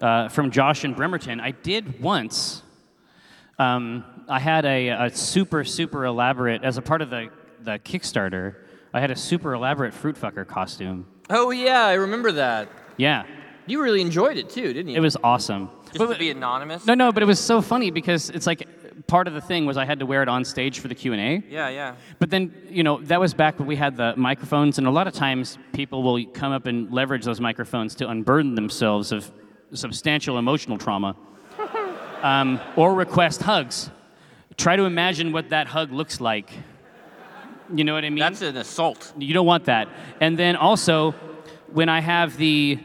Uh, 0.00 0.28
from 0.28 0.52
Josh 0.52 0.84
and 0.84 0.94
Bremerton, 0.94 1.40
I 1.40 1.50
did 1.50 2.00
once. 2.00 2.62
Um, 3.58 4.04
I 4.28 4.38
had 4.38 4.64
a, 4.64 4.90
a 4.90 5.10
super, 5.10 5.64
super 5.64 6.04
elaborate, 6.04 6.62
as 6.62 6.78
a 6.78 6.82
part 6.82 7.02
of 7.02 7.10
the, 7.10 7.30
the 7.62 7.80
Kickstarter, 7.80 8.54
I 8.94 9.00
had 9.00 9.10
a 9.10 9.16
super 9.16 9.54
elaborate 9.54 9.92
fruit 9.92 10.14
fucker 10.14 10.46
costume. 10.46 11.04
Oh, 11.28 11.50
yeah, 11.50 11.84
I 11.84 11.94
remember 11.94 12.30
that. 12.30 12.68
Yeah, 12.96 13.24
You 13.66 13.82
really 13.82 14.02
enjoyed 14.02 14.36
it 14.36 14.50
too, 14.50 14.72
didn't 14.72 14.92
you? 14.92 14.98
it 14.98 15.00
was 15.00 15.16
awesome. 15.24 15.68
Just 15.86 15.98
But- 15.98 16.12
to 16.12 16.18
be 16.20 16.30
anonymous? 16.30 16.86
no, 16.86 16.94
no, 16.94 17.10
but 17.10 17.24
it 17.24 17.26
was 17.26 17.40
so 17.40 17.60
funny 17.60 17.90
because 17.90 18.30
it's 18.30 18.46
like 18.46 18.68
part 19.06 19.28
of 19.28 19.34
the 19.34 19.40
thing 19.40 19.66
was 19.66 19.76
I 19.76 19.84
had 19.84 19.98
to 20.00 20.06
wear 20.06 20.22
it 20.22 20.28
on 20.28 20.44
stage 20.44 20.80
for 20.80 20.88
the 20.88 20.94
Q&A. 20.94 21.42
Yeah, 21.48 21.68
yeah. 21.68 21.94
But 22.18 22.30
then, 22.30 22.52
you 22.68 22.82
know, 22.82 23.00
that 23.02 23.20
was 23.20 23.34
back 23.34 23.58
when 23.58 23.68
we 23.68 23.76
had 23.76 23.96
the 23.96 24.14
microphones, 24.16 24.78
and 24.78 24.86
a 24.86 24.90
lot 24.90 25.06
of 25.06 25.14
times 25.14 25.58
people 25.72 26.02
will 26.02 26.24
come 26.26 26.52
up 26.52 26.66
and 26.66 26.90
leverage 26.90 27.24
those 27.24 27.40
microphones 27.40 27.94
to 27.96 28.08
unburden 28.08 28.54
themselves 28.54 29.12
of 29.12 29.30
substantial 29.72 30.38
emotional 30.38 30.78
trauma 30.78 31.16
um, 32.22 32.60
or 32.76 32.94
request 32.94 33.42
hugs. 33.42 33.90
Try 34.56 34.76
to 34.76 34.84
imagine 34.84 35.32
what 35.32 35.50
that 35.50 35.66
hug 35.66 35.92
looks 35.92 36.20
like. 36.20 36.50
You 37.72 37.84
know 37.84 37.94
what 37.94 38.04
I 38.04 38.10
mean? 38.10 38.18
That's 38.18 38.42
an 38.42 38.56
assault. 38.56 39.12
You 39.16 39.32
don't 39.32 39.46
want 39.46 39.66
that. 39.66 39.88
And 40.20 40.36
then 40.38 40.56
also, 40.56 41.12
when 41.72 41.88
I 41.88 42.00
have 42.00 42.36
the, 42.36 42.78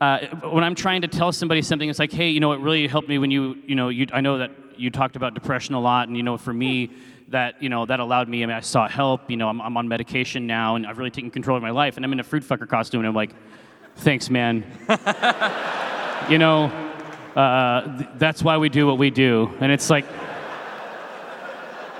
uh, 0.00 0.26
when 0.50 0.64
I'm 0.64 0.74
trying 0.74 1.02
to 1.02 1.08
tell 1.08 1.30
somebody 1.30 1.62
something, 1.62 1.88
it's 1.88 2.00
like, 2.00 2.12
hey, 2.12 2.30
you 2.30 2.40
know, 2.40 2.52
it 2.52 2.60
really 2.60 2.88
helped 2.88 3.08
me 3.08 3.18
when 3.18 3.30
you, 3.30 3.56
you 3.66 3.76
know, 3.76 3.90
you, 3.90 4.06
I 4.12 4.20
know 4.20 4.38
that 4.38 4.50
you 4.78 4.90
talked 4.90 5.16
about 5.16 5.34
depression 5.34 5.74
a 5.74 5.80
lot, 5.80 6.08
and 6.08 6.16
you 6.16 6.22
know, 6.22 6.36
for 6.36 6.52
me, 6.52 6.90
that 7.28 7.62
you 7.62 7.68
know, 7.68 7.86
that 7.86 8.00
allowed 8.00 8.28
me. 8.28 8.42
I 8.42 8.46
mean, 8.46 8.56
I 8.56 8.60
sought 8.60 8.90
help. 8.90 9.30
You 9.30 9.36
know, 9.36 9.48
I'm, 9.48 9.60
I'm 9.60 9.76
on 9.76 9.88
medication 9.88 10.46
now, 10.46 10.76
and 10.76 10.86
I've 10.86 10.98
really 10.98 11.10
taken 11.10 11.30
control 11.30 11.56
of 11.56 11.62
my 11.62 11.70
life. 11.70 11.96
And 11.96 12.04
I'm 12.04 12.12
in 12.12 12.20
a 12.20 12.24
fruit 12.24 12.42
fucker 12.42 12.68
costume, 12.68 13.00
and 13.00 13.08
I'm 13.08 13.14
like, 13.14 13.30
thanks, 13.96 14.30
man. 14.30 14.64
you 16.30 16.38
know, 16.38 16.64
uh, 17.36 17.98
th- 17.98 18.10
that's 18.16 18.42
why 18.42 18.58
we 18.58 18.68
do 18.68 18.86
what 18.86 18.98
we 18.98 19.10
do. 19.10 19.50
And 19.60 19.72
it's 19.72 19.90
like, 19.90 20.04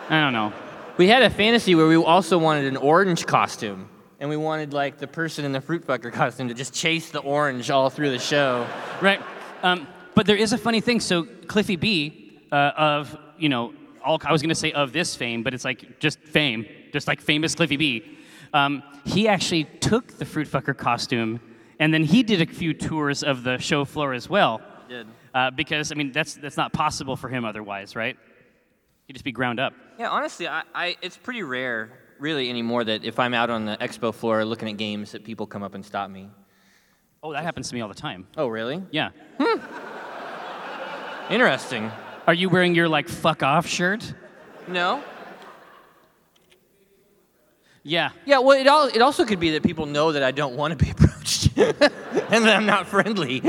I 0.08 0.20
don't 0.20 0.32
know. 0.32 0.52
We 0.96 1.08
had 1.08 1.22
a 1.22 1.30
fantasy 1.30 1.74
where 1.74 1.88
we 1.88 1.96
also 1.96 2.38
wanted 2.38 2.66
an 2.66 2.76
orange 2.76 3.26
costume. 3.26 3.88
And 4.20 4.30
we 4.30 4.36
wanted 4.36 4.72
like 4.72 4.98
the 4.98 5.06
person 5.06 5.44
in 5.44 5.52
the 5.52 5.60
fruit 5.60 5.86
fucker 5.86 6.12
costume 6.12 6.48
to 6.48 6.54
just 6.54 6.72
chase 6.72 7.10
the 7.10 7.18
orange 7.18 7.68
all 7.70 7.90
through 7.90 8.10
the 8.10 8.18
show. 8.18 8.66
Right. 9.02 9.20
Um, 9.62 9.88
but 10.14 10.26
there 10.26 10.36
is 10.36 10.52
a 10.52 10.58
funny 10.58 10.80
thing. 10.80 11.00
So 11.00 11.24
Cliffy 11.24 11.76
B 11.76 12.23
uh, 12.54 12.72
of 12.76 13.18
you 13.36 13.48
know 13.48 13.74
all 14.04 14.20
I 14.24 14.30
was 14.30 14.42
going 14.42 14.50
to 14.50 14.54
say 14.54 14.70
of 14.72 14.92
this 14.92 15.16
fame, 15.16 15.42
but 15.42 15.54
it's 15.54 15.64
like 15.64 15.98
just 15.98 16.20
fame, 16.20 16.66
just 16.92 17.08
like 17.08 17.20
famous 17.20 17.54
Cliffy 17.54 17.76
B. 17.76 18.18
Um, 18.52 18.82
he 19.04 19.26
actually 19.26 19.64
took 19.80 20.18
the 20.18 20.24
fruit 20.24 20.46
fucker 20.46 20.76
costume, 20.76 21.40
and 21.80 21.92
then 21.92 22.04
he 22.04 22.22
did 22.22 22.40
a 22.40 22.46
few 22.46 22.72
tours 22.72 23.24
of 23.24 23.42
the 23.42 23.58
show 23.58 23.84
floor 23.84 24.12
as 24.12 24.28
well. 24.28 24.60
Did. 24.88 25.08
Uh, 25.34 25.50
because 25.50 25.90
I 25.90 25.96
mean 25.96 26.12
that's 26.12 26.34
that's 26.34 26.56
not 26.56 26.72
possible 26.72 27.16
for 27.16 27.28
him 27.28 27.44
otherwise, 27.44 27.96
right? 27.96 28.16
He'd 29.06 29.14
just 29.14 29.24
be 29.24 29.32
ground 29.32 29.58
up. 29.58 29.74
Yeah, 29.98 30.08
honestly, 30.10 30.46
I, 30.48 30.62
I, 30.74 30.96
it's 31.02 31.16
pretty 31.16 31.42
rare, 31.42 31.90
really, 32.18 32.48
anymore 32.48 32.84
that 32.84 33.04
if 33.04 33.18
I'm 33.18 33.34
out 33.34 33.50
on 33.50 33.66
the 33.66 33.76
expo 33.76 34.14
floor 34.14 34.44
looking 34.44 34.68
at 34.68 34.76
games, 34.76 35.12
that 35.12 35.24
people 35.24 35.46
come 35.46 35.62
up 35.62 35.74
and 35.74 35.84
stop 35.84 36.08
me. 36.08 36.30
Oh, 37.22 37.32
that 37.32 37.42
happens 37.42 37.68
to 37.68 37.74
me 37.74 37.80
all 37.80 37.88
the 37.88 37.94
time. 37.94 38.26
Oh, 38.36 38.46
really? 38.46 38.82
Yeah. 38.90 39.10
Interesting. 41.30 41.90
Are 42.26 42.34
you 42.34 42.48
wearing 42.48 42.74
your 42.74 42.88
like 42.88 43.08
fuck 43.08 43.42
off 43.42 43.66
shirt? 43.66 44.14
No. 44.66 45.02
Yeah. 47.82 48.10
Yeah, 48.24 48.38
well, 48.38 48.58
it, 48.58 48.66
all, 48.66 48.86
it 48.86 49.02
also 49.02 49.26
could 49.26 49.38
be 49.38 49.50
that 49.50 49.62
people 49.62 49.84
know 49.84 50.12
that 50.12 50.22
I 50.22 50.30
don't 50.30 50.56
want 50.56 50.76
to 50.76 50.82
be 50.82 50.90
approached 50.92 51.50
and 51.58 52.44
that 52.44 52.56
I'm 52.56 52.66
not 52.66 52.86
friendly. 52.88 53.42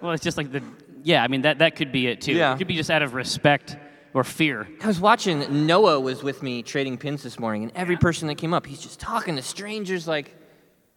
Well, 0.00 0.12
it's 0.12 0.24
just 0.24 0.36
like 0.36 0.50
the 0.50 0.62
yeah. 1.04 1.22
I 1.22 1.28
mean 1.28 1.42
that 1.42 1.58
that 1.58 1.76
could 1.76 1.92
be 1.92 2.08
it 2.08 2.20
too. 2.20 2.32
Yeah. 2.32 2.54
It 2.54 2.58
could 2.58 2.66
be 2.66 2.74
just 2.74 2.90
out 2.90 3.02
of 3.02 3.14
respect 3.14 3.76
or 4.12 4.24
fear. 4.24 4.66
I 4.82 4.86
was 4.86 4.98
watching, 4.98 5.66
Noah 5.66 6.00
was 6.00 6.22
with 6.22 6.42
me 6.42 6.62
trading 6.62 6.96
pins 6.98 7.22
this 7.22 7.38
morning, 7.38 7.64
and 7.64 7.72
every 7.76 7.96
person 7.96 8.28
that 8.28 8.36
came 8.36 8.54
up, 8.54 8.66
he's 8.66 8.80
just 8.80 8.98
talking 8.98 9.36
to 9.36 9.42
strangers 9.42 10.08
like, 10.08 10.34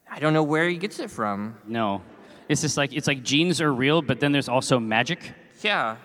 I 0.09 0.19
don't 0.19 0.33
know 0.33 0.43
where 0.43 0.67
he 0.69 0.77
gets 0.77 0.99
it 0.99 1.11
from. 1.11 1.57
No, 1.67 2.01
it's 2.47 2.61
just 2.61 2.77
like 2.77 2.93
it's 2.93 3.07
like 3.07 3.21
genes 3.23 3.61
are 3.61 3.71
real, 3.71 4.01
but 4.01 4.19
then 4.19 4.31
there's 4.31 4.49
also 4.49 4.79
magic. 4.79 5.33
Yeah. 5.61 5.97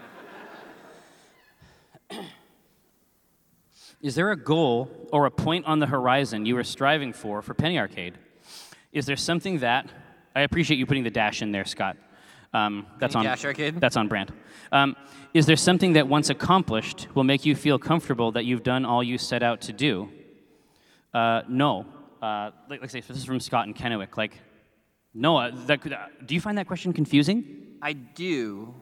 Is 4.05 4.14
there 4.14 4.31
a 4.33 4.37
goal 4.37 4.90
or 5.12 5.25
a 5.25 5.31
point 5.31 5.64
on 5.64 5.79
the 5.79 5.87
horizon 5.87 6.45
you 6.45 6.59
are 6.59 6.62
striving 6.62 7.14
for 7.14 7.40
for 7.40 7.55
Penny 7.55 7.79
Arcade? 7.79 8.19
Is 8.93 9.07
there 9.07 9.17
something 9.17 9.61
that 9.61 9.88
I 10.37 10.43
appreciate 10.43 10.77
you 10.77 10.85
putting 10.85 11.05
the 11.05 11.11
dash 11.11 11.40
in 11.40 11.53
there, 11.53 11.64
Scott? 11.64 11.97
Um, 12.53 12.87
that's 13.01 13.17
on 13.17 13.25
Dash 13.25 13.47
Arcade? 13.47 13.81
That's 13.81 13.97
on 13.97 14.09
brand. 14.09 14.31
Um, 14.71 14.95
is 15.33 15.47
there 15.47 15.57
something 15.57 15.95
that 15.95 16.07
once 16.07 16.29
accomplished 16.29 17.09
will 17.14 17.25
make 17.25 17.47
you 17.47 17.57
feel 17.57 17.79
comfortable 17.79 18.31
that 18.33 18.45
you've 18.45 18.62
done 18.62 18.85
all 18.85 19.03
you 19.03 19.17
set 19.17 19.43
out 19.43 19.62
to 19.62 19.73
do? 19.73 20.11
Uh, 21.14 21.40
no. 21.49 21.87
Uh, 22.21 22.51
like, 22.69 22.83
like 22.83 22.90
say, 22.90 23.01
this 23.01 23.17
is 23.17 23.25
from 23.25 23.40
Scott 23.40 23.67
and 23.67 23.75
Kennewick. 23.75 24.19
Like, 24.19 24.38
no. 25.14 25.38
Uh, 25.38 25.51
that, 25.67 25.81
could- 25.81 25.95
uh, 25.95 26.09
do 26.27 26.35
you 26.35 26.43
find 26.43 26.59
that 26.59 26.67
question 26.67 26.93
confusing? 26.93 27.79
I 27.81 27.95
do. 27.95 28.75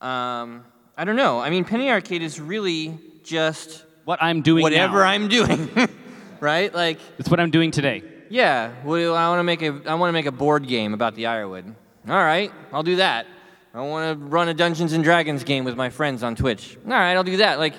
Um, 0.00 0.64
I 0.96 1.04
don't 1.04 1.16
know. 1.16 1.38
I 1.38 1.50
mean, 1.50 1.64
Penny 1.64 1.88
Arcade 1.88 2.22
is 2.22 2.40
really 2.40 2.98
just 3.22 3.84
What 4.04 4.22
I'm 4.22 4.42
doing 4.42 4.62
whatever 4.62 4.98
now. 5.00 5.08
I'm 5.08 5.28
doing, 5.28 5.68
right? 6.40 6.72
Like, 6.74 6.98
It's 7.18 7.28
what 7.30 7.38
I'm 7.40 7.50
doing 7.50 7.70
today. 7.70 8.02
yeah, 8.28 8.72
well, 8.84 9.14
I 9.14 9.28
want 9.28 9.38
to 9.40 9.44
make 9.44 9.62
a 9.62 9.80
I 9.86 9.94
want 9.94 10.08
to 10.08 10.12
make 10.12 10.26
a 10.26 10.32
board 10.32 10.66
game 10.66 10.94
about 10.94 11.14
the 11.14 11.26
Ironwood. 11.26 11.74
All 12.08 12.14
right, 12.14 12.50
I'll 12.72 12.82
do 12.82 12.96
that. 12.96 13.26
I 13.74 13.80
want 13.82 14.18
to 14.18 14.26
run 14.26 14.48
a 14.48 14.54
Dungeons 14.54 14.92
and 14.94 15.04
Dragons 15.04 15.44
game 15.44 15.64
with 15.64 15.76
my 15.76 15.90
friends 15.90 16.22
on 16.22 16.34
Twitch. 16.34 16.76
All 16.86 16.90
right, 16.92 17.12
I'll 17.14 17.22
do 17.22 17.36
that. 17.36 17.58
Like, 17.60 17.74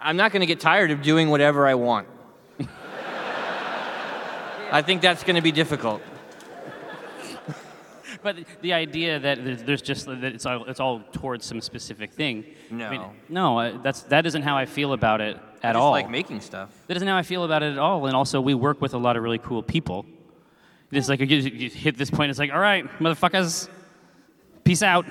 I'm 0.00 0.16
not 0.18 0.32
going 0.32 0.40
to 0.40 0.46
get 0.46 0.60
tired 0.60 0.90
of 0.90 1.00
doing 1.00 1.30
whatever 1.30 1.66
I 1.66 1.74
want. 1.74 2.08
I 4.70 4.82
think 4.82 5.00
that's 5.00 5.22
going 5.24 5.36
to 5.36 5.42
be 5.42 5.52
difficult. 5.52 6.02
But 8.28 8.60
the 8.60 8.74
idea 8.74 9.18
that 9.20 9.42
there's, 9.42 9.62
there's 9.62 9.80
just 9.82 10.04
that 10.06 10.22
it's 10.22 10.44
all, 10.44 10.64
it's 10.66 10.80
all 10.80 11.00
towards 11.12 11.46
some 11.46 11.62
specific 11.62 12.12
thing. 12.12 12.44
I 12.70 12.74
mean, 12.90 13.00
No. 13.30 13.60
no, 13.62 13.78
that's 13.82 14.02
that 14.12 14.26
isn't 14.26 14.42
how 14.42 14.54
I 14.58 14.66
feel 14.66 14.92
about 14.92 15.22
it 15.22 15.38
at 15.62 15.76
all. 15.76 15.92
like 15.92 16.10
making 16.10 16.42
stuff. 16.42 16.68
that 16.88 16.96
isn't 16.98 17.08
how 17.08 17.16
I 17.16 17.22
feel 17.22 17.44
about 17.44 17.62
it 17.62 17.72
at 17.72 17.78
all. 17.78 18.04
And 18.06 18.14
also, 18.14 18.40
we 18.42 18.52
work 18.52 18.82
with 18.82 18.92
a 18.92 18.98
lot 18.98 19.16
of 19.16 19.22
really 19.22 19.38
cool 19.38 19.62
people. 19.62 20.04
It's 20.92 21.08
like 21.08 21.20
you, 21.20 21.26
you 21.26 21.70
hit 21.70 21.96
this 21.96 22.10
point. 22.10 22.28
It's 22.30 22.38
like, 22.38 22.52
all 22.52 22.60
right, 22.60 22.84
motherfuckers, 22.98 23.68
peace 24.64 24.82
out. 24.82 25.06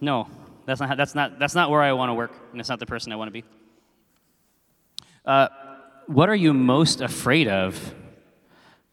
No, 0.00 0.28
that's 0.66 0.80
not 0.80 0.90
how- 0.90 0.94
that's 0.96 1.14
not 1.14 1.38
that's 1.38 1.54
not 1.54 1.70
where 1.70 1.80
I 1.80 1.92
want 1.94 2.10
to 2.10 2.14
work, 2.14 2.32
and 2.52 2.60
it's 2.60 2.68
not 2.68 2.80
the 2.80 2.86
person 2.86 3.12
I 3.12 3.16
want 3.16 3.28
to 3.28 3.32
be. 3.32 3.44
Uh, 5.24 5.48
what 6.06 6.28
are 6.28 6.34
you 6.36 6.52
most 6.52 7.00
afraid 7.00 7.48
of? 7.48 7.94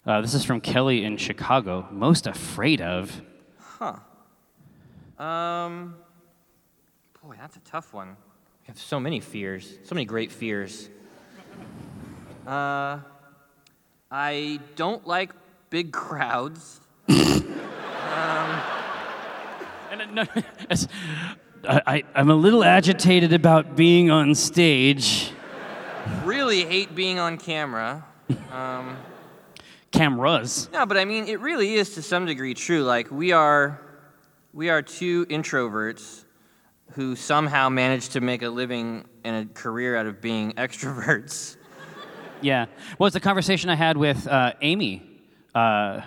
Uh, 0.08 0.22
this 0.22 0.34
is 0.34 0.46
from 0.46 0.62
Kelly 0.62 1.04
in 1.04 1.18
Chicago. 1.18 1.86
Most 1.92 2.28
afraid 2.28 2.80
of? 2.80 3.22
Huh. 3.60 3.98
Um, 5.22 5.96
boy, 7.22 7.36
that's 7.38 7.58
a 7.58 7.60
tough 7.60 7.94
one. 7.94 8.16
I 8.64 8.68
have 8.68 8.80
so 8.80 9.02
many 9.02 9.20
fears, 9.20 9.78
so 9.84 9.96
many 9.96 10.06
great 10.06 10.32
fears. 10.32 10.90
Uh, 12.48 13.00
I 14.10 14.62
don't 14.78 15.06
like 15.06 15.32
big 15.70 15.92
crowds. 15.92 16.80
um, 17.10 17.18
And, 19.92 20.02
uh, 20.02 20.06
no, 20.14 20.26
I, 21.68 22.06
I'm 22.16 22.30
a 22.30 22.36
little 22.36 22.64
agitated 22.64 23.34
about 23.34 23.76
being 23.76 24.10
on 24.10 24.36
stage. 24.36 25.34
Really 26.24 26.64
hate 26.64 26.96
being 26.96 27.20
on 27.20 27.38
camera. 27.38 28.06
Cameras. 29.98 30.70
No, 30.72 30.86
but 30.86 30.98
I 30.98 31.06
mean, 31.06 31.28
it 31.28 31.40
really 31.40 31.74
is 31.74 31.96
to 31.96 32.02
some 32.02 32.26
degree 32.26 32.54
true. 32.54 32.84
Like 32.84 33.10
we 33.10 33.32
are, 33.32 33.82
we 34.54 34.70
are 34.70 34.82
two 34.82 35.26
introverts 35.26 36.24
who 36.92 37.16
somehow 37.16 37.70
managed 37.70 38.14
to 38.14 38.22
make 38.22 38.44
a 38.44 38.50
living 38.50 39.06
and 39.24 39.50
a 39.50 39.54
career 39.54 39.98
out 39.98 40.06
of 40.06 40.22
being 40.22 40.54
extroverts. 40.58 41.58
Yeah. 42.42 42.68
Well, 43.00 43.08
it's 43.08 43.16
a 43.16 43.20
conversation 43.20 43.70
I 43.70 43.76
had 43.76 43.98
with 43.98 44.28
uh, 44.28 44.54
Amy. 44.62 45.04
Uh, 45.56 46.02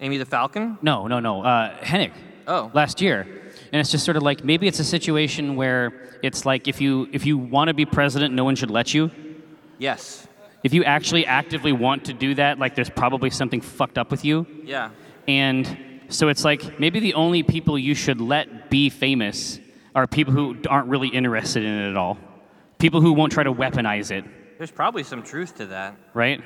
Amy 0.00 0.16
the 0.16 0.24
Falcon. 0.24 0.78
no, 0.82 1.06
no, 1.06 1.20
no. 1.20 1.42
Uh, 1.42 1.76
Hennig. 1.78 2.12
Oh. 2.46 2.70
Last 2.74 3.00
year, 3.00 3.20
and 3.72 3.80
it's 3.80 3.90
just 3.90 4.04
sort 4.04 4.18
of 4.18 4.22
like 4.22 4.44
maybe 4.44 4.66
it's 4.66 4.78
a 4.78 4.84
situation 4.84 5.56
where 5.56 6.18
it's 6.22 6.44
like 6.44 6.68
if 6.68 6.78
you 6.78 7.08
if 7.10 7.24
you 7.24 7.38
want 7.38 7.68
to 7.68 7.74
be 7.74 7.86
president, 7.86 8.34
no 8.34 8.44
one 8.44 8.54
should 8.54 8.70
let 8.70 8.92
you. 8.92 9.10
Yes. 9.78 10.26
If 10.64 10.74
you 10.74 10.82
actually 10.82 11.26
actively 11.26 11.72
want 11.72 12.06
to 12.06 12.12
do 12.12 12.34
that, 12.34 12.58
like 12.58 12.74
there's 12.74 12.90
probably 12.90 13.30
something 13.30 13.60
fucked 13.60 13.98
up 13.98 14.10
with 14.10 14.24
you. 14.24 14.46
Yeah. 14.64 14.90
And 15.28 16.00
so 16.08 16.28
it's 16.28 16.44
like 16.44 16.80
maybe 16.80 16.98
the 17.00 17.14
only 17.14 17.42
people 17.42 17.78
you 17.78 17.94
should 17.94 18.20
let 18.20 18.70
be 18.70 18.90
famous 18.90 19.60
are 19.94 20.06
people 20.08 20.32
who 20.32 20.56
aren't 20.68 20.88
really 20.88 21.08
interested 21.08 21.62
in 21.64 21.70
it 21.72 21.90
at 21.90 21.96
all. 21.96 22.18
People 22.78 23.00
who 23.00 23.12
won't 23.12 23.30
try 23.32 23.44
to 23.44 23.52
weaponize 23.52 24.10
it, 24.10 24.24
There's 24.58 24.70
probably 24.72 25.04
some 25.04 25.22
truth 25.22 25.56
to 25.58 25.66
that. 25.66 25.96
right? 26.14 26.42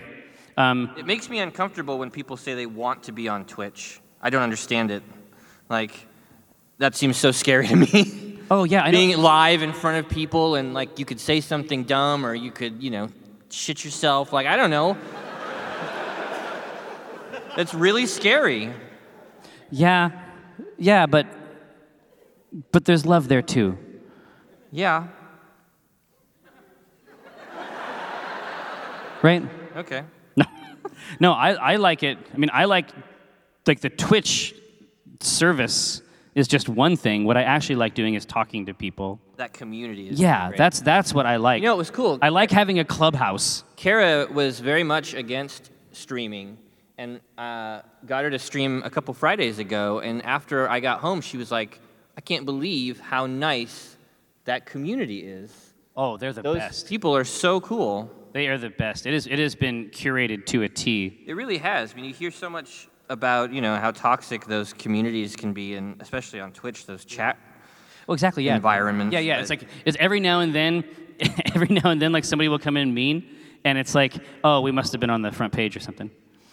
Um, 0.57 0.91
It 0.99 1.07
makes 1.07 1.31
me 1.31 1.39
uncomfortable 1.39 1.99
when 1.99 2.11
people 2.11 2.37
say 2.37 2.55
they 2.55 2.67
want 2.67 3.05
to 3.05 3.13
be 3.13 3.29
on 3.29 3.45
Twitch. 3.47 4.01
I 4.21 4.31
don't 4.31 4.43
understand 4.43 4.91
it. 4.91 5.03
Like, 5.69 5.93
that 6.79 6.95
seems 6.97 7.17
so 7.17 7.31
scary 7.31 7.67
to 7.69 7.77
me. 7.87 8.39
oh 8.51 8.65
yeah, 8.65 8.85
I 8.85 8.91
Being 8.91 9.13
know. 9.13 9.19
live 9.23 9.63
in 9.63 9.73
front 9.73 10.05
of 10.05 10.11
people 10.11 10.57
and 10.57 10.75
like 10.75 10.99
you 10.99 11.05
could 11.05 11.21
say 11.21 11.41
something 11.41 11.85
dumb 11.85 12.27
or 12.27 12.35
you 12.35 12.51
could, 12.51 12.83
you 12.83 12.91
know, 12.91 13.09
shit 13.51 13.85
yourself. 13.85 14.33
Like, 14.33 14.47
I 14.47 14.57
don't 14.57 14.71
know. 14.71 14.97
That's 17.57 17.75
really 17.75 18.07
scary. 18.07 18.73
Yeah, 19.71 20.11
yeah, 20.79 21.07
but 21.07 21.27
but 22.73 22.85
there's 22.85 23.05
love 23.05 23.29
there 23.29 23.43
too. 23.43 23.77
Yeah. 24.71 25.09
right? 29.23 29.43
Okay. 29.77 30.03
No, 30.37 30.45
no, 31.21 31.33
I, 31.33 31.53
I 31.53 31.77
like 31.77 32.03
it. 32.03 32.19
I 32.33 32.37
mean, 32.37 32.51
I 32.53 32.67
like 32.67 32.91
like 33.67 33.81
the 33.81 33.91
Twitch 33.91 34.55
service 35.21 36.01
is 36.39 36.49
just 36.49 36.69
one 36.69 36.97
thing. 36.97 37.25
What 37.25 37.37
I 37.37 37.43
actually 37.43 37.77
like 37.77 37.95
doing 37.95 38.15
is 38.15 38.25
talking 38.25 38.67
to 38.67 38.75
people. 38.75 39.21
That 39.37 39.53
community 39.53 40.09
is 40.09 40.21
Yeah, 40.21 40.49
great. 40.49 40.59
that's 40.59 40.81
that's 40.81 41.13
what 41.15 41.27
I 41.27 41.37
like. 41.37 41.63
You 41.63 41.69
know, 41.69 41.75
it 41.75 41.79
was 41.79 41.91
cool. 41.91 42.19
I 42.23 42.29
like 42.29 42.51
having 42.51 42.79
a 42.79 42.85
clubhouse. 42.85 43.65
Kara 43.77 44.27
was 44.33 44.61
very 44.61 44.83
much 44.85 45.15
against 45.15 45.71
streaming 45.93 46.59
and 46.97 47.21
uh, 47.37 47.83
got 48.07 48.25
her 48.25 48.31
to 48.31 48.39
stream 48.39 48.83
a 48.85 48.91
couple 48.91 49.15
Fridays 49.15 49.59
ago. 49.59 50.01
And 50.01 50.25
after 50.25 50.69
I 50.69 50.81
got 50.81 51.01
home, 51.01 51.21
she 51.21 51.37
was 51.37 51.51
like, 51.51 51.81
I 52.17 52.21
can't 52.21 52.45
believe 52.45 52.99
how 52.99 53.27
nice 53.27 53.97
that 54.45 54.67
community 54.67 55.21
is. 55.21 55.53
Oh, 55.97 56.17
they're 56.17 56.33
the 56.33 56.43
Those 56.43 56.59
best. 56.59 56.89
people 56.89 57.15
are 57.17 57.25
so 57.25 57.61
cool. 57.61 58.11
They 58.33 58.49
are 58.49 58.59
the 58.59 58.71
best. 58.71 59.07
It 59.07 59.15
is. 59.15 59.27
It 59.27 59.39
has 59.39 59.55
been 59.55 59.91
curated 59.91 60.47
to 60.47 60.63
a 60.63 60.69
T. 60.69 61.25
It 61.27 61.35
really 61.35 61.59
has. 61.59 61.93
I 61.93 61.97
mean, 61.97 62.05
you 62.05 62.15
hear 62.15 62.31
so 62.31 62.49
much 62.51 62.89
about 63.09 63.53
you 63.53 63.61
know 63.61 63.77
how 63.77 63.91
toxic 63.91 64.45
those 64.47 64.73
communities 64.73 65.37
can 65.37 65.53
be, 65.53 65.75
and 65.75 66.01
especially 66.01 66.41
on 66.41 66.53
Twitch, 66.53 66.87
those 66.87 67.05
chat. 67.05 67.39
Well, 68.07 68.15
exactly. 68.15 68.45
Yeah. 68.45 68.57
Environments, 68.57 69.13
Yeah, 69.13 69.21
yeah. 69.21 69.41
It's 69.41 69.51
like 69.51 69.65
it's 69.85 69.97
every 70.01 70.21
now 70.21 70.41
and 70.41 70.55
then, 70.55 70.85
every 71.55 71.69
now 71.69 71.91
and 71.91 72.01
then, 72.01 72.13
like 72.13 72.25
somebody 72.25 72.49
will 72.49 72.59
come 72.59 72.77
in 72.77 72.93
mean, 72.95 73.29
and 73.65 73.77
it's 73.79 73.95
like, 73.95 74.15
oh, 74.45 74.61
we 74.63 74.73
must 74.73 74.93
have 74.93 75.01
been 75.01 75.11
on 75.11 75.23
the 75.23 75.31
front 75.33 75.53
page 75.53 75.77
or 75.77 75.81
something. 75.81 76.11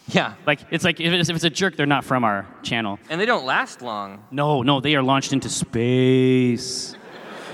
Yeah, 0.08 0.34
Like 0.46 0.60
it's 0.70 0.84
like 0.84 1.00
if 1.00 1.12
it's, 1.12 1.28
if 1.28 1.34
it's 1.34 1.44
a 1.44 1.50
jerk, 1.50 1.74
they're 1.76 1.84
not 1.84 2.04
from 2.04 2.22
our 2.22 2.46
channel. 2.62 3.00
and 3.10 3.20
they 3.20 3.26
don't 3.26 3.44
last 3.44 3.82
long. 3.82 4.22
No, 4.30 4.62
no, 4.62 4.80
they 4.80 4.94
are 4.94 5.02
launched 5.02 5.32
into 5.32 5.48
space. 5.48 6.94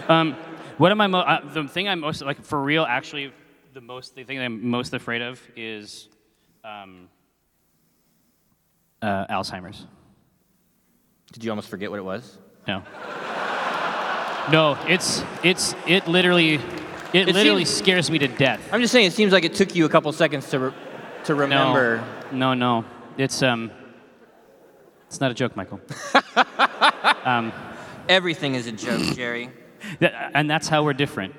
um, 0.09 0.37
what 0.77 0.91
am 0.91 1.01
I? 1.01 1.07
Mo- 1.07 1.21
uh, 1.21 1.53
the 1.53 1.67
thing 1.69 1.89
I'm 1.89 2.01
most 2.01 2.21
like 2.23 2.43
for 2.45 2.61
real, 2.63 2.85
actually, 2.85 3.33
the 3.73 3.81
most 3.81 4.15
the 4.15 4.25
thing 4.25 4.39
I'm 4.39 4.69
most 4.69 4.93
afraid 4.93 5.23
of 5.23 5.41
is 5.57 6.09
um, 6.65 7.09
uh, 9.03 9.27
Alzheimer's. 9.27 9.87
Did 11.33 11.45
you 11.45 11.51
almost 11.51 11.69
forget 11.69 11.91
what 11.91 11.99
it 11.99 12.05
was? 12.05 12.39
No. 12.69 12.83
No, 14.51 14.77
it's 14.89 15.23
it's 15.45 15.75
it 15.87 16.07
literally 16.09 16.55
it, 17.13 17.29
It 17.29 17.35
literally 17.35 17.65
seems- 17.65 17.79
scares 17.79 18.11
me 18.11 18.19
to 18.19 18.29
death. 18.29 18.61
I'm 18.73 18.81
just 18.81 18.93
saying, 18.93 19.07
it 19.07 19.13
seems 19.13 19.33
like 19.33 19.45
it 19.45 19.55
took 19.55 19.75
you 19.75 19.85
a 19.85 19.89
couple 19.89 20.11
seconds 20.13 20.49
to 20.51 20.59
re- 20.59 20.73
to 21.25 21.35
remember. 21.35 22.05
No, 22.33 22.55
no, 22.55 22.81
no. 22.81 22.85
It's 23.19 23.43
um. 23.43 23.71
It's 25.07 25.21
not 25.21 25.31
a 25.31 25.35
joke, 25.35 25.55
Michael. 25.57 25.79
Everything 28.09 28.55
is 28.55 28.67
a 28.67 28.73
joke, 28.73 29.03
Jerry. 29.15 29.51
Th- 30.01 30.13
and 30.35 30.49
that's 30.51 30.69
how 30.69 30.83
we're 30.85 30.95
different. 30.95 31.35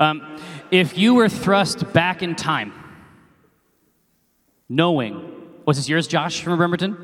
Um, 0.00 0.38
if 0.70 0.96
you 0.98 1.14
were 1.14 1.28
thrust 1.28 1.92
back 1.92 2.22
in 2.22 2.34
time, 2.34 2.72
knowing, 4.68 5.37
was 5.68 5.76
this 5.76 5.86
yours, 5.86 6.08
Josh 6.08 6.40
from 6.40 6.56
Bremerton? 6.56 6.96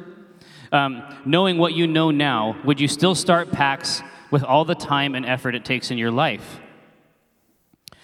Um, 0.73 1.03
knowing 1.27 1.59
what 1.59 1.75
you 1.75 1.87
know 1.87 2.11
now, 2.11 2.57
would 2.65 2.81
you 2.81 2.89
still 2.89 3.15
start 3.15 3.53
PAX 3.53 4.03
with 4.31 4.43
all 4.43 4.65
the 4.65 4.75
time 4.75 5.15
and 5.15 5.27
effort 5.27 5.55
it 5.55 5.67
takes 5.67 5.91
in 5.91 5.99
your 5.99 6.11
life? 6.11 6.61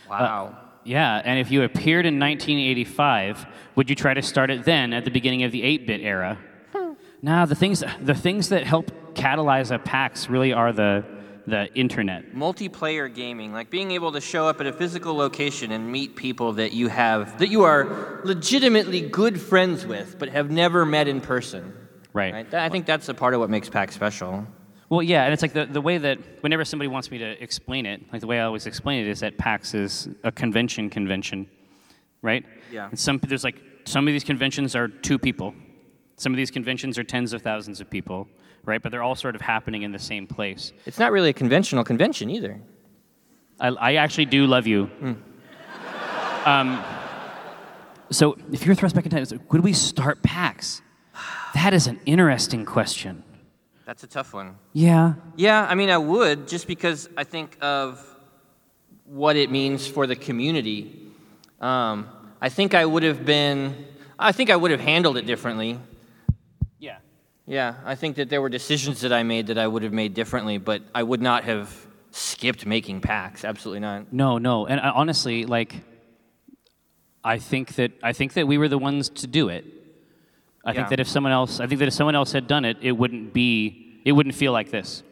Wow. 0.06 0.58
Yeah, 0.84 1.22
and 1.24 1.38
if 1.38 1.50
you 1.50 1.62
appeared 1.62 2.04
in 2.04 2.18
1985, 2.18 3.46
would 3.74 3.88
you 3.88 3.96
try 3.96 4.12
to 4.12 4.20
start 4.20 4.50
it 4.50 4.66
then 4.66 4.92
at 4.92 5.06
the 5.06 5.10
beginning 5.10 5.44
of 5.44 5.50
the 5.50 5.62
8-bit 5.62 6.02
era? 6.02 6.38
Now, 7.22 7.46
the 7.46 7.54
things, 7.54 7.82
the 7.98 8.14
things 8.14 8.50
that 8.50 8.64
help 8.66 9.14
catalyze 9.14 9.74
a 9.74 9.78
PAX 9.78 10.28
really 10.28 10.52
are 10.52 10.74
the, 10.74 11.06
the 11.50 11.72
internet. 11.74 12.34
Multiplayer 12.34 13.12
gaming, 13.14 13.52
like 13.52 13.68
being 13.70 13.90
able 13.90 14.12
to 14.12 14.20
show 14.20 14.48
up 14.48 14.60
at 14.60 14.66
a 14.66 14.72
physical 14.72 15.14
location 15.14 15.72
and 15.72 15.90
meet 15.90 16.16
people 16.16 16.54
that 16.54 16.72
you 16.72 16.88
have 16.88 17.38
that 17.38 17.48
you 17.48 17.64
are 17.64 18.20
legitimately 18.24 19.02
good 19.02 19.40
friends 19.40 19.84
with, 19.84 20.18
but 20.18 20.30
have 20.30 20.50
never 20.50 20.86
met 20.86 21.08
in 21.08 21.20
person. 21.20 21.74
Right. 22.12 22.32
Right? 22.32 22.54
I 22.54 22.68
think 22.68 22.86
that's 22.86 23.08
a 23.08 23.14
part 23.14 23.34
of 23.34 23.40
what 23.40 23.50
makes 23.50 23.68
PAX 23.68 23.94
special. 23.94 24.46
Well, 24.88 25.02
yeah, 25.02 25.22
and 25.22 25.32
it's 25.32 25.42
like 25.42 25.52
the, 25.52 25.66
the 25.66 25.80
way 25.80 25.98
that 25.98 26.18
whenever 26.40 26.64
somebody 26.64 26.88
wants 26.88 27.12
me 27.12 27.18
to 27.18 27.40
explain 27.42 27.86
it, 27.86 28.12
like 28.12 28.20
the 28.20 28.26
way 28.26 28.40
I 28.40 28.44
always 28.44 28.66
explain 28.66 29.06
it 29.06 29.08
is 29.08 29.20
that 29.20 29.38
PAX 29.38 29.72
is 29.72 30.08
a 30.24 30.32
convention 30.32 30.90
convention, 30.90 31.48
right? 32.22 32.44
Yeah. 32.72 32.88
And 32.88 32.98
some 32.98 33.18
there's 33.18 33.44
like 33.44 33.62
some 33.84 34.08
of 34.08 34.12
these 34.12 34.24
conventions 34.24 34.74
are 34.74 34.88
two 34.88 35.16
people, 35.16 35.54
some 36.16 36.32
of 36.32 36.36
these 36.36 36.50
conventions 36.50 36.98
are 36.98 37.04
tens 37.04 37.32
of 37.32 37.40
thousands 37.40 37.80
of 37.80 37.88
people, 37.88 38.28
right? 38.64 38.82
But 38.82 38.92
they're 38.92 39.02
all 39.02 39.14
sort 39.14 39.34
of 39.34 39.40
happening 39.40 39.82
in 39.82 39.92
the 39.92 39.98
same 39.98 40.26
place. 40.26 40.72
It's 40.86 40.98
not 40.98 41.12
really 41.12 41.30
a 41.30 41.32
conventional 41.34 41.84
convention 41.84 42.30
either. 42.30 42.60
I, 43.58 43.68
I 43.68 43.94
actually 43.94 44.26
do 44.26 44.46
love 44.46 44.66
you. 44.66 44.90
Um, 46.44 46.82
so 48.10 48.36
if 48.50 48.64
you're 48.64 48.74
thrust 48.74 48.94
back 48.94 49.04
in 49.04 49.10
time, 49.10 49.24
so 49.24 49.38
could 49.38 49.62
we 49.62 49.72
start 49.72 50.22
PAX? 50.22 50.82
That 51.54 51.74
is 51.74 51.86
an 51.86 52.00
interesting 52.06 52.64
question. 52.64 53.22
That's 53.84 54.04
a 54.04 54.06
tough 54.06 54.32
one. 54.32 54.56
Yeah. 54.72 55.14
Yeah, 55.36 55.66
I 55.68 55.74
mean, 55.74 55.90
I 55.90 55.98
would 55.98 56.48
just 56.48 56.66
because 56.66 57.08
I 57.16 57.24
think 57.24 57.58
of 57.60 58.04
what 59.04 59.36
it 59.36 59.50
means 59.50 59.86
for 59.86 60.06
the 60.06 60.16
community. 60.16 61.12
Um, 61.60 62.08
I 62.40 62.48
think 62.48 62.72
I 62.72 62.86
would 62.86 63.02
have 63.02 63.26
been, 63.26 63.84
I 64.18 64.32
think 64.32 64.48
I 64.48 64.56
would 64.56 64.70
have 64.70 64.80
handled 64.80 65.16
it 65.16 65.26
differently. 65.26 65.78
Yeah. 67.50 67.74
I 67.84 67.96
think 67.96 68.14
that 68.16 68.30
there 68.30 68.40
were 68.40 68.48
decisions 68.48 69.00
that 69.00 69.12
I 69.12 69.24
made 69.24 69.48
that 69.48 69.58
I 69.58 69.66
would 69.66 69.82
have 69.82 69.92
made 69.92 70.14
differently, 70.14 70.56
but 70.58 70.82
I 70.94 71.02
would 71.02 71.20
not 71.20 71.42
have 71.44 71.68
skipped 72.12 72.64
making 72.64 73.00
PAX. 73.00 73.44
Absolutely 73.44 73.80
not. 73.80 74.12
No, 74.12 74.38
no, 74.38 74.66
and 74.68 74.80
I, 74.80 74.90
honestly, 74.90 75.46
like, 75.46 75.74
I 77.24 77.38
think 77.38 77.74
that 77.74 77.90
I 78.04 78.12
think 78.12 78.34
that 78.34 78.46
we 78.46 78.56
were 78.56 78.68
the 78.68 78.78
ones 78.78 79.08
to 79.08 79.26
do 79.26 79.48
it. 79.48 79.64
I 80.64 80.70
Yeah. 80.70 80.76
think 80.76 80.90
that 80.90 81.00
if 81.00 81.08
someone 81.08 81.32
else, 81.32 81.58
I 81.58 81.66
think 81.66 81.80
that 81.80 81.88
if 81.88 81.94
someone 81.94 82.14
else 82.14 82.30
had 82.30 82.46
done 82.46 82.64
it, 82.64 82.76
it 82.82 82.92
wouldn't 82.92 83.32
be, 83.32 84.00
it 84.04 84.12
wouldn't 84.12 84.36
feel 84.36 84.52
like 84.52 84.70
this. 84.70 85.02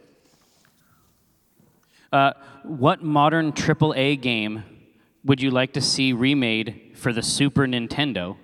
Uh, 2.12 2.34
what 2.62 3.02
modern 3.02 3.52
AAA 3.52 4.14
game 4.14 4.62
would 5.24 5.42
you 5.42 5.50
like 5.50 5.72
to 5.72 5.80
see 5.80 6.12
remade 6.12 6.92
for 6.94 7.12
the 7.12 7.22
Super 7.22 7.66
Nintendo? 7.66 8.36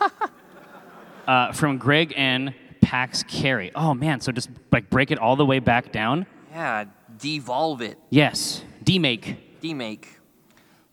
uh, 1.28 1.52
from 1.52 1.76
Greg 1.76 2.14
N. 2.16 2.54
Pax 2.82 3.22
carry. 3.22 3.72
Oh 3.74 3.94
man, 3.94 4.20
so 4.20 4.30
just 4.32 4.50
like 4.70 4.90
break 4.90 5.10
it 5.10 5.18
all 5.18 5.36
the 5.36 5.46
way 5.46 5.58
back 5.60 5.92
down. 5.92 6.26
Yeah, 6.50 6.84
devolve 7.18 7.80
it, 7.80 7.98
Yes, 8.10 8.62
demake. 8.84 9.36
demake. 9.62 10.04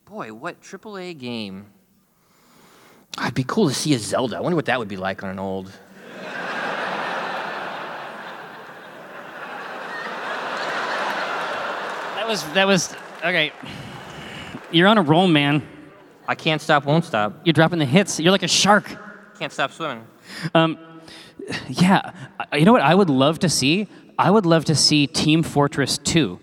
Boy, 0.06 0.32
what 0.34 0.62
AAA 0.62 1.17
game? 1.17 1.65
It'd 3.21 3.34
be 3.34 3.43
cool 3.43 3.67
to 3.67 3.73
see 3.73 3.93
a 3.93 3.99
Zelda. 3.99 4.38
I 4.38 4.39
wonder 4.39 4.56
what 4.56 4.65
that 4.65 4.80
would 4.80 4.88
be 4.88 4.95
like 4.97 5.23
on 5.23 5.30
an 5.30 5.39
old. 5.39 5.71
That 12.15 12.28
was 12.28 12.43
that 12.54 12.67
was 12.67 12.93
okay. 13.19 13.52
You're 14.71 14.88
on 14.88 14.97
a 14.97 15.02
roll, 15.02 15.28
man. 15.28 15.67
I 16.28 16.36
can't 16.36 16.62
stop, 16.62 16.86
won't 16.86 17.06
stop. 17.06 17.41
You're 17.43 17.54
dropping 17.54 17.80
the 17.80 17.86
hits. 17.86 18.19
You're 18.19 18.32
like 18.32 18.43
a 18.43 18.47
shark. 18.47 18.86
Can't 19.39 19.52
stop 19.52 19.71
swimming. 19.71 20.06
Um, 20.54 20.78
Yeah. 21.67 22.12
You 22.54 22.65
know 22.65 22.71
what 22.73 22.82
I 22.82 22.93
would 22.95 23.10
love 23.10 23.39
to 23.39 23.49
see? 23.49 23.88
I 24.17 24.30
would 24.32 24.45
love 24.45 24.65
to 24.65 24.75
see 24.75 25.08
Team 25.08 25.43
Fortress 25.43 25.97
2. 25.97 26.39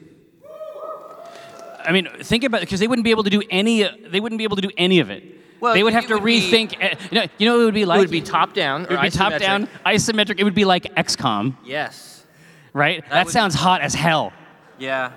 I 1.85 1.93
mean, 1.93 2.09
think 2.23 2.43
about 2.43 2.59
it 2.63 2.67
because 2.67 2.81
they 2.81 2.89
wouldn't 2.89 3.05
be 3.05 3.11
able 3.13 3.23
to 3.25 3.31
do 3.31 3.43
any. 3.51 3.83
They 3.85 4.19
wouldn't 4.21 4.39
be 4.39 4.45
able 4.45 4.57
to 4.57 4.63
do 4.63 4.71
any 4.77 4.99
of 5.01 5.11
it. 5.11 5.23
Well, 5.61 5.73
they 5.75 5.83
would 5.83 5.93
have 5.93 6.07
to 6.09 6.15
would 6.15 6.23
rethink. 6.23 6.75
eh, 6.81 6.95
you, 7.11 7.21
know, 7.21 7.27
you 7.39 7.47
know 7.47 7.55
what 7.57 7.63
it 7.63 7.65
would 7.67 7.75
be 7.75 7.85
like? 7.85 7.99
it 7.99 8.01
would 8.01 8.11
be 8.11 8.21
top 8.21 8.53
down. 8.55 8.83
It 8.83 8.91
would 8.91 9.01
be 9.01 9.11
top 9.11 9.39
down, 9.39 9.69
isometric. 9.87 10.39
It 10.39 10.45
would 10.45 10.55
be 10.55 10.65
like 10.65 10.85
XCOM, 10.97 11.57
Yes. 11.65 12.25
right? 12.73 13.09
That, 13.11 13.27
would- 13.27 13.33
sounds 13.33 13.55
hot 13.55 13.81
as 13.81 13.95
hell. 13.95 14.33
Yeah. 14.79 15.13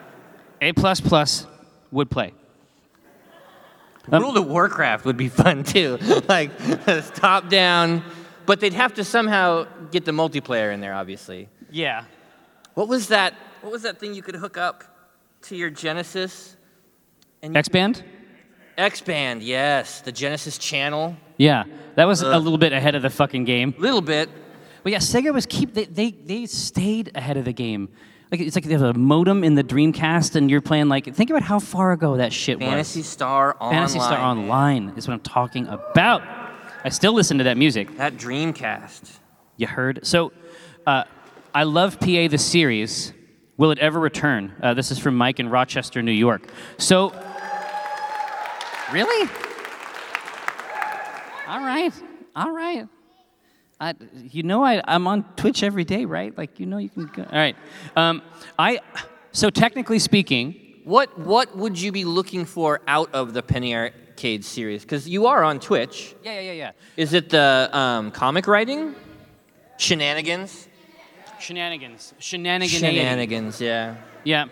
A 0.62 0.72
plus 0.74 1.02
plus 1.02 1.46
would 1.92 2.10
play. 2.10 2.34
Um, 4.12 4.22
World 4.24 4.38
of 4.38 4.48
Warcraft 4.48 5.06
would 5.06 5.18
be 5.18 5.28
fun 5.30 5.63
too. 5.63 5.98
like 6.30 6.52
top 7.15 7.50
down, 7.50 8.04
but 8.49 8.59
they'd 8.59 8.73
have 8.73 8.95
to 8.95 9.03
somehow 9.03 9.67
get 9.91 10.05
the 10.05 10.12
multiplayer 10.12 10.73
in 10.73 10.81
there. 10.81 10.95
Obviously. 10.95 11.49
Yeah. 11.69 12.05
What 12.73 12.88
was 12.88 13.09
that? 13.09 13.35
What 13.62 13.71
was 13.71 13.83
that 13.83 13.99
thing 13.99 14.15
you 14.15 14.23
could 14.23 14.35
hook 14.35 14.57
up 14.57 14.83
to 15.43 15.55
your 15.55 15.69
Genesis? 15.69 16.57
And 17.43 17.55
X 17.55 17.69
band. 17.69 18.03
X 18.75 19.01
Band, 19.01 19.43
yes, 19.43 20.01
the 20.01 20.12
Genesis 20.12 20.57
channel. 20.57 21.15
Yeah, 21.38 21.65
that 21.95 22.05
was 22.05 22.21
a 22.21 22.39
little 22.39 22.57
bit 22.57 22.71
ahead 22.73 22.95
of 22.95 23.01
the 23.01 23.09
fucking 23.09 23.43
game. 23.43 23.75
A 23.77 23.81
Little 23.81 24.01
bit. 24.01 24.29
But 24.83 24.93
yeah, 24.93 24.99
Sega 24.99 25.31
was 25.31 25.45
keep 25.45 25.75
they, 25.75 25.85
they 25.85 26.12
they 26.12 26.45
stayed 26.47 27.12
ahead 27.13 27.38
of 27.38 27.45
the 27.45 27.53
game. 27.53 27.89
Like 28.31 28.41
it's 28.41 28.55
like 28.55 28.63
there's 28.63 28.81
a 28.81 28.93
modem 28.93 29.43
in 29.43 29.53
the 29.55 29.63
Dreamcast, 29.63 30.35
and 30.35 30.49
you're 30.49 30.62
playing 30.62 30.88
like 30.88 31.13
think 31.13 31.29
about 31.29 31.43
how 31.43 31.59
far 31.59 31.91
ago 31.91 32.17
that 32.17 32.33
shit 32.33 32.57
was. 32.59 32.67
Phantasy. 32.67 33.03
Star 33.03 33.55
Online. 33.59 33.77
Phantasy 33.77 33.99
Star 33.99 34.19
Online 34.19 34.93
is 34.95 35.07
what 35.07 35.13
I'm 35.13 35.19
talking 35.19 35.67
about. 35.67 36.38
I 36.84 36.89
still 36.89 37.13
listen 37.13 37.38
to 37.39 37.44
that 37.46 37.58
music. 37.58 37.98
That 37.98 38.15
Dreamcast. 38.15 39.18
You 39.58 39.68
heard? 39.68 40.06
So, 40.06 40.32
uh, 40.88 41.04
I 41.54 41.63
love 41.63 42.00
PA 42.00 42.28
the 42.30 42.38
series. 42.38 43.12
Will 43.58 43.72
it 43.72 43.80
ever 43.80 44.00
return? 44.00 44.54
Uh, 44.62 44.74
this 44.74 44.89
is 44.89 44.98
from 44.98 45.18
Mike 45.18 45.39
in 45.42 45.50
Rochester, 45.50 46.02
New 46.02 46.13
York. 46.13 46.50
So, 46.78 47.10
really? 48.94 49.30
All 51.48 51.60
right, 51.60 51.92
all 52.36 52.52
right. 52.52 52.88
I, 53.82 53.96
you 54.32 54.44
know, 54.44 54.63
I, 54.63 54.82
I'm 54.88 55.08
on 55.08 55.24
Twitch 55.36 55.63
every 55.63 55.84
day, 55.84 56.06
right? 56.06 56.38
Like, 56.38 56.60
you 56.60 56.65
know, 56.65 56.78
you 56.78 56.89
can 56.89 57.08
go. 57.08 57.24
All 57.24 57.38
right. 57.38 57.56
Um, 57.96 58.22
I, 58.58 58.80
so, 59.32 59.50
technically 59.50 60.00
speaking, 60.00 60.56
What 60.86 61.20
what 61.20 61.58
would 61.58 61.80
you 61.80 61.92
be 61.92 62.06
looking 62.06 62.46
for 62.46 62.82
out 62.88 63.13
of 63.13 63.34
the 63.34 63.42
Penny 63.42 63.74
Arcade 64.19 64.43
series? 64.43 64.82
Because 64.82 65.08
you 65.08 65.27
are 65.27 65.45
on 65.45 65.62
Twitch. 65.62 66.13
yeah, 66.25 66.34
yeah, 66.34 66.41
yeah, 66.41 66.51
yeah. 66.51 66.71
Is 66.97 67.13
it 67.13 67.29
the 67.29 67.69
um, 67.71 68.12
comic 68.12 68.47
writing? 68.47 68.93
Shenanigans? 69.77 70.67
Shenanigans. 71.39 72.13
Shenanigans. 72.19 72.79
Shenanigans, 72.79 73.62
yeah. 73.62 73.95
Yeah. 74.25 74.47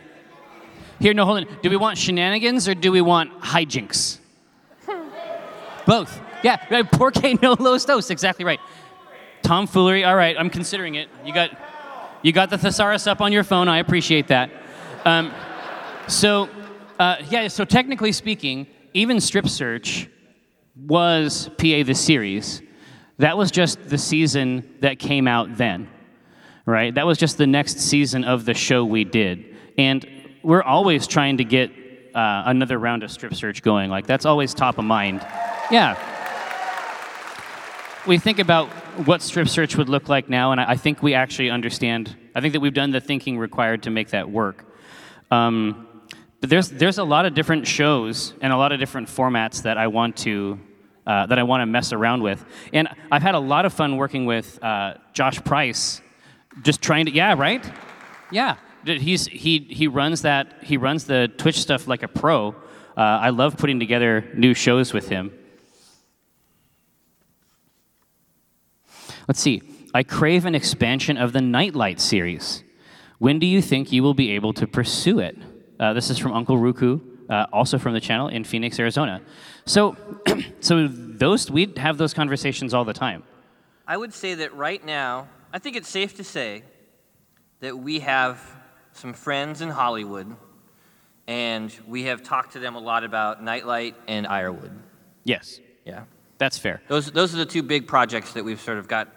Here, 1.02 1.14
no, 1.14 1.26
hold 1.26 1.40
on. 1.40 1.58
Do 1.62 1.70
we 1.70 1.76
want 1.76 1.98
shenanigans 1.98 2.70
or 2.70 2.76
do 2.76 2.94
we 2.94 3.02
want 3.02 3.42
hijinks? 3.42 4.20
Both. 5.86 6.18
Yeah, 6.44 6.64
right, 6.72 6.90
porque 6.90 7.38
no 7.42 7.58
los 7.60 7.84
dos. 7.84 8.10
Exactly 8.10 8.46
right. 8.46 8.62
Tomfoolery. 9.42 10.06
All 10.06 10.16
right, 10.16 10.38
I'm 10.40 10.50
considering 10.50 10.96
it. 10.96 11.10
You 11.26 11.34
got, 11.34 11.52
you 12.22 12.32
got 12.32 12.50
the 12.50 12.58
thesaurus 12.58 13.06
up 13.06 13.20
on 13.20 13.34
your 13.34 13.44
phone. 13.44 13.68
I 13.68 13.80
appreciate 13.80 14.30
that. 14.30 14.50
Um, 15.04 15.34
so, 16.08 16.48
uh, 17.00 17.18
yeah. 17.30 17.50
So 17.50 17.66
technically 17.66 18.14
speaking, 18.14 18.66
even 18.94 19.20
Strip 19.20 19.48
Search 19.48 20.10
was 20.76 21.50
PA 21.58 21.84
the 21.84 21.94
series. 21.94 22.62
That 23.18 23.38
was 23.38 23.52
just 23.52 23.90
the 23.90 23.98
season 23.98 24.76
that 24.82 25.00
came 25.00 25.28
out 25.28 25.58
then 25.58 25.90
right? 26.68 26.94
That 26.94 27.08
was 27.08 27.18
just 27.18 27.40
the 27.40 27.48
next 27.48 27.80
season 27.80 28.26
of 28.26 28.46
the 28.46 28.54
show 28.54 28.84
we 28.84 29.06
did. 29.06 29.56
And 29.78 30.06
we're 30.44 30.62
always 30.62 31.08
trying 31.08 31.38
to 31.38 31.46
get 31.46 31.72
uh, 32.14 32.44
another 32.46 32.78
round 32.78 33.04
of 33.04 33.10
strip 33.10 33.34
search 33.34 33.64
going. 33.64 33.90
Like, 33.90 34.06
that's 34.06 34.26
always 34.26 34.54
top 34.54 34.78
of 34.78 34.84
mind. 34.84 35.22
Yeah. 35.72 35.98
We 38.06 38.18
think 38.18 38.40
about 38.40 38.68
what 39.08 39.22
strip 39.22 39.48
search 39.48 39.78
would 39.78 39.88
look 39.88 40.10
like 40.10 40.30
now, 40.30 40.52
and 40.52 40.60
I, 40.60 40.72
I 40.72 40.76
think 40.76 41.02
we 41.02 41.14
actually 41.14 41.50
understand. 41.50 42.16
I 42.36 42.42
think 42.42 42.54
that 42.54 42.60
we've 42.60 42.74
done 42.74 42.92
the 42.92 43.02
thinking 43.02 43.38
required 43.38 43.84
to 43.84 43.90
make 43.90 44.10
that 44.10 44.30
work. 44.30 44.66
Um, 45.32 45.87
but 46.40 46.50
there's, 46.50 46.70
there's 46.70 46.98
a 46.98 47.04
lot 47.04 47.26
of 47.26 47.34
different 47.34 47.68
shows 47.68 48.34
and 48.42 48.54
a 48.54 48.58
lot 48.58 48.72
of 48.72 48.80
different 48.80 49.08
formats 49.08 49.64
that 49.64 49.78
I 49.78 49.88
want 49.88 50.18
to 50.18 50.60
uh, 51.08 51.26
that 51.28 51.40
I 51.40 51.44
want 51.44 51.62
to 51.62 51.66
mess 51.66 51.94
around 51.94 52.22
with. 52.22 52.44
And 52.74 52.90
I've 53.10 53.22
had 53.22 53.34
a 53.34 53.40
lot 53.40 53.66
of 53.66 53.72
fun 53.72 53.96
working 53.96 54.26
with 54.26 54.62
uh, 54.62 54.96
Josh 55.14 55.42
Price 55.44 56.02
just 56.64 56.82
trying 56.82 57.06
to 57.06 57.12
yeah 57.12 57.34
right? 57.38 57.64
Yeah. 58.30 58.58
He's 58.86 59.26
he 59.26 59.60
he 59.60 59.88
runs 59.88 60.24
that 60.24 60.64
he 60.64 60.76
runs 60.76 61.06
the 61.06 61.32
twitch 61.38 61.60
stuff 61.60 61.88
like 61.88 62.04
a 62.04 62.08
pro. 62.08 62.50
Uh, 62.50 63.02
i 63.02 63.30
love 63.30 63.58
putting 63.58 63.80
together 63.80 64.26
new 64.36 64.54
shows 64.54 64.92
with 64.92 65.08
him. 65.08 65.32
Let's 69.28 69.40
see. 69.40 69.62
I 69.94 70.04
crave 70.04 70.46
an 70.46 70.56
expansion 70.56 71.18
of 71.18 71.32
the 71.32 71.42
nightlight 71.42 72.00
series. 72.00 72.64
When 73.18 73.40
do 73.40 73.46
you 73.46 73.62
think 73.62 73.92
you 73.92 74.04
will 74.04 74.14
be 74.14 74.32
able 74.32 74.54
to 74.54 74.68
pursue 74.68 75.20
it 75.20 75.38
uh, 75.80 75.94
this 75.94 76.10
is 76.10 76.18
from 76.18 76.34
uncle 76.34 76.58
ruku 76.58 77.00
uh, 77.30 77.46
also 77.52 77.78
from 77.78 77.94
the 77.94 78.02
channel 78.02 78.28
in 78.28 78.44
phoenix 78.44 78.80
arizona 78.80 79.22
so 79.66 79.96
so 80.60 80.88
those 80.88 81.50
we 81.52 81.72
have 81.78 81.98
those 81.98 82.14
conversations 82.14 82.74
all 82.74 82.86
the 82.86 82.94
time 82.94 83.24
I 83.90 83.96
would 83.96 84.14
say 84.14 84.34
that 84.36 84.54
right 84.54 84.84
now, 84.86 85.30
I 85.54 85.60
think 85.60 85.78
it's 85.78 85.88
safe 85.88 86.18
to 86.18 86.24
say 86.26 86.64
that 87.62 87.80
we 87.80 88.00
have 88.00 88.42
some 88.92 89.14
friends 89.14 89.62
in 89.62 89.70
Hollywood, 89.70 90.36
and 91.26 91.74
we 91.88 92.04
have 92.04 92.22
talked 92.22 92.52
to 92.54 92.60
them 92.60 92.76
a 92.76 92.80
lot 92.80 93.06
about 93.06 93.42
Nightlight 93.42 93.96
and 94.08 94.28
Ironwood. 94.28 94.72
yes 95.24 95.62
Yeah. 95.86 96.04
that's 96.38 96.58
fair 96.58 96.82
Those, 96.90 97.12
those 97.12 97.34
are 97.34 97.38
the 97.38 97.46
two 97.46 97.64
big 97.64 97.88
projects 97.88 98.34
that 98.34 98.44
we've 98.44 98.60
sort 98.60 98.78
of 98.78 98.90
got 98.90 99.08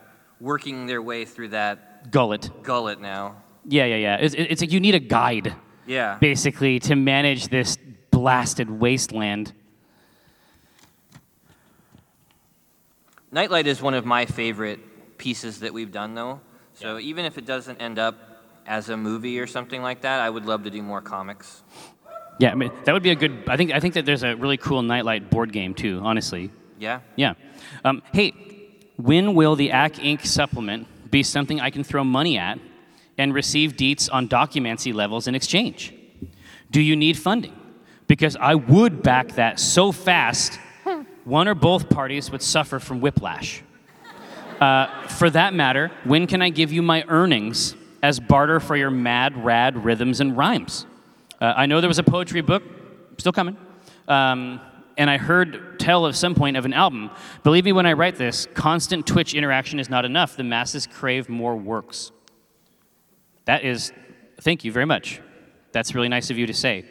working 0.41 0.87
their 0.87 1.03
way 1.03 1.25
through 1.25 1.49
that 1.49 2.11
gullet 2.13 2.49
gullet 2.63 3.01
now. 3.01 3.43
Yeah, 3.67 3.87
yeah, 3.87 3.97
yeah. 3.97 4.17
It's, 4.17 4.35
it's 4.37 4.61
like 4.63 4.73
you 4.73 4.81
need 4.81 4.95
a 4.95 5.01
guide, 5.01 5.55
Yeah. 5.91 6.19
basically, 6.21 6.79
to 6.81 6.95
manage 6.95 7.49
this 7.49 7.77
blasted 8.13 8.71
wasteland. 8.71 9.53
Nightlight 13.33 13.67
is 13.67 13.83
one 13.83 13.95
of 13.95 14.05
my 14.05 14.25
favorite 14.27 14.79
pieces 15.19 15.61
that 15.61 15.75
we've 15.75 15.91
done, 15.91 16.15
though. 16.15 16.41
So 16.75 17.01
even 17.01 17.25
if 17.25 17.39
it 17.39 17.45
doesn't 17.45 17.79
end 17.79 17.99
up 17.99 18.17
as 18.67 18.89
a 18.89 18.97
movie 18.97 19.41
or 19.41 19.49
something 19.49 19.83
like 19.83 20.03
that, 20.03 20.21
I 20.21 20.31
would 20.31 20.47
love 20.47 20.63
to 20.63 20.71
do 20.71 20.81
more 20.81 21.01
comics. 21.01 21.63
Yeah, 22.39 22.53
I 22.53 22.55
mean, 22.55 22.71
that 22.85 22.93
would 22.93 23.03
be 23.03 23.11
a 23.11 23.17
good. 23.17 23.43
I 23.49 23.57
think 23.57 23.73
I 23.73 23.81
think 23.81 23.95
that 23.95 24.07
there's 24.07 24.23
a 24.23 24.37
really 24.37 24.57
cool 24.59 24.83
Nightlight 24.83 25.29
board 25.29 25.53
game 25.53 25.75
too. 25.75 26.01
Honestly, 26.05 26.51
Yeah. 26.79 27.01
yeah. 27.17 27.35
Um, 27.85 28.03
hey, 28.13 28.33
when 28.97 29.35
will 29.35 29.57
the 29.57 29.71
Acq 29.71 29.95
Inc. 29.97 30.25
supplement 30.25 30.87
be 31.11 31.25
something 31.25 31.61
I 31.61 31.71
can 31.71 31.83
throw 31.83 32.05
money 32.05 32.39
at 32.39 32.59
and 33.21 33.35
receive 33.35 33.75
deets 33.77 34.09
on 34.11 34.27
documency 34.27 34.95
levels 34.95 35.29
in 35.29 35.35
exchange? 35.35 35.93
Do 36.71 36.81
you 36.81 36.97
need 36.97 37.19
funding? 37.19 37.55
Because 38.07 38.35
I 38.35 38.55
would 38.55 39.03
back 39.03 39.33
that 39.33 39.61
so 39.61 39.93
fast, 39.93 40.59
one 41.25 41.47
or 41.47 41.55
both 41.55 41.91
parties 41.91 42.31
would 42.31 42.41
suffer 42.41 42.79
from 42.79 43.03
whiplash. 43.03 43.63
Uh, 44.59 45.07
for 45.07 45.29
that 45.29 45.53
matter, 45.53 45.91
when 46.05 46.27
can 46.27 46.41
I 46.41 46.49
give 46.49 46.73
you 46.73 46.81
my 46.81 47.05
earnings 47.09 47.77
as 48.03 48.19
barter 48.19 48.59
for 48.59 48.75
your 48.75 48.91
mad, 48.91 49.45
rad 49.45 49.85
rhythms 49.85 50.21
and 50.21 50.35
rhymes? 50.35 50.87
Uh, 51.41 51.53
I 51.55 51.67
know 51.67 51.83
there 51.83 51.89
was 51.89 51.99
a 51.99 52.03
poetry 52.03 52.41
book, 52.41 52.63
still 53.19 53.33
coming, 53.33 53.59
um, 54.09 54.61
and 54.97 55.11
I 55.11 55.19
heard 55.19 55.79
tell 55.79 56.07
of 56.07 56.17
some 56.17 56.35
point 56.35 56.57
of 56.57 56.65
an 56.65 56.73
album. 56.73 57.11
Believe 57.43 57.67
me 57.67 57.73
when 57.73 57.85
I 57.85 57.93
write 57.93 58.17
this, 58.17 58.47
constant 58.55 59.07
Twitch 59.07 59.35
interaction 59.35 59.79
is 59.79 59.91
not 59.91 60.07
enough. 60.07 60.37
The 60.37 60.45
masses 60.45 60.87
crave 60.87 61.29
more 61.29 61.55
works. 61.55 62.13
That 63.51 63.65
is, 63.65 63.93
thank 64.43 64.63
you 64.65 64.71
very 64.71 64.85
much. 64.85 65.21
That's 65.73 65.93
really 65.93 66.09
nice 66.09 66.31
of 66.31 66.39
you 66.39 66.47
to 66.47 66.55
say. 66.55 66.85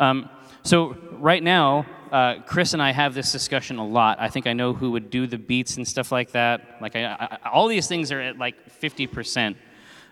Um, 0.00 0.30
so, 0.62 0.96
right 1.12 1.42
now, 1.42 1.84
uh, 2.10 2.36
Chris 2.46 2.72
and 2.72 2.80
I 2.80 2.90
have 2.90 3.12
this 3.12 3.32
discussion 3.32 3.76
a 3.76 3.86
lot. 3.86 4.18
I 4.18 4.30
think 4.30 4.46
I 4.46 4.54
know 4.54 4.72
who 4.72 4.92
would 4.92 5.10
do 5.10 5.26
the 5.26 5.36
beats 5.36 5.76
and 5.76 5.86
stuff 5.86 6.10
like 6.10 6.30
that. 6.30 6.78
Like, 6.80 6.96
I, 6.96 7.04
I, 7.04 7.50
all 7.50 7.68
these 7.68 7.86
things 7.86 8.10
are 8.12 8.20
at 8.22 8.38
like 8.38 8.56
50%. 8.80 9.56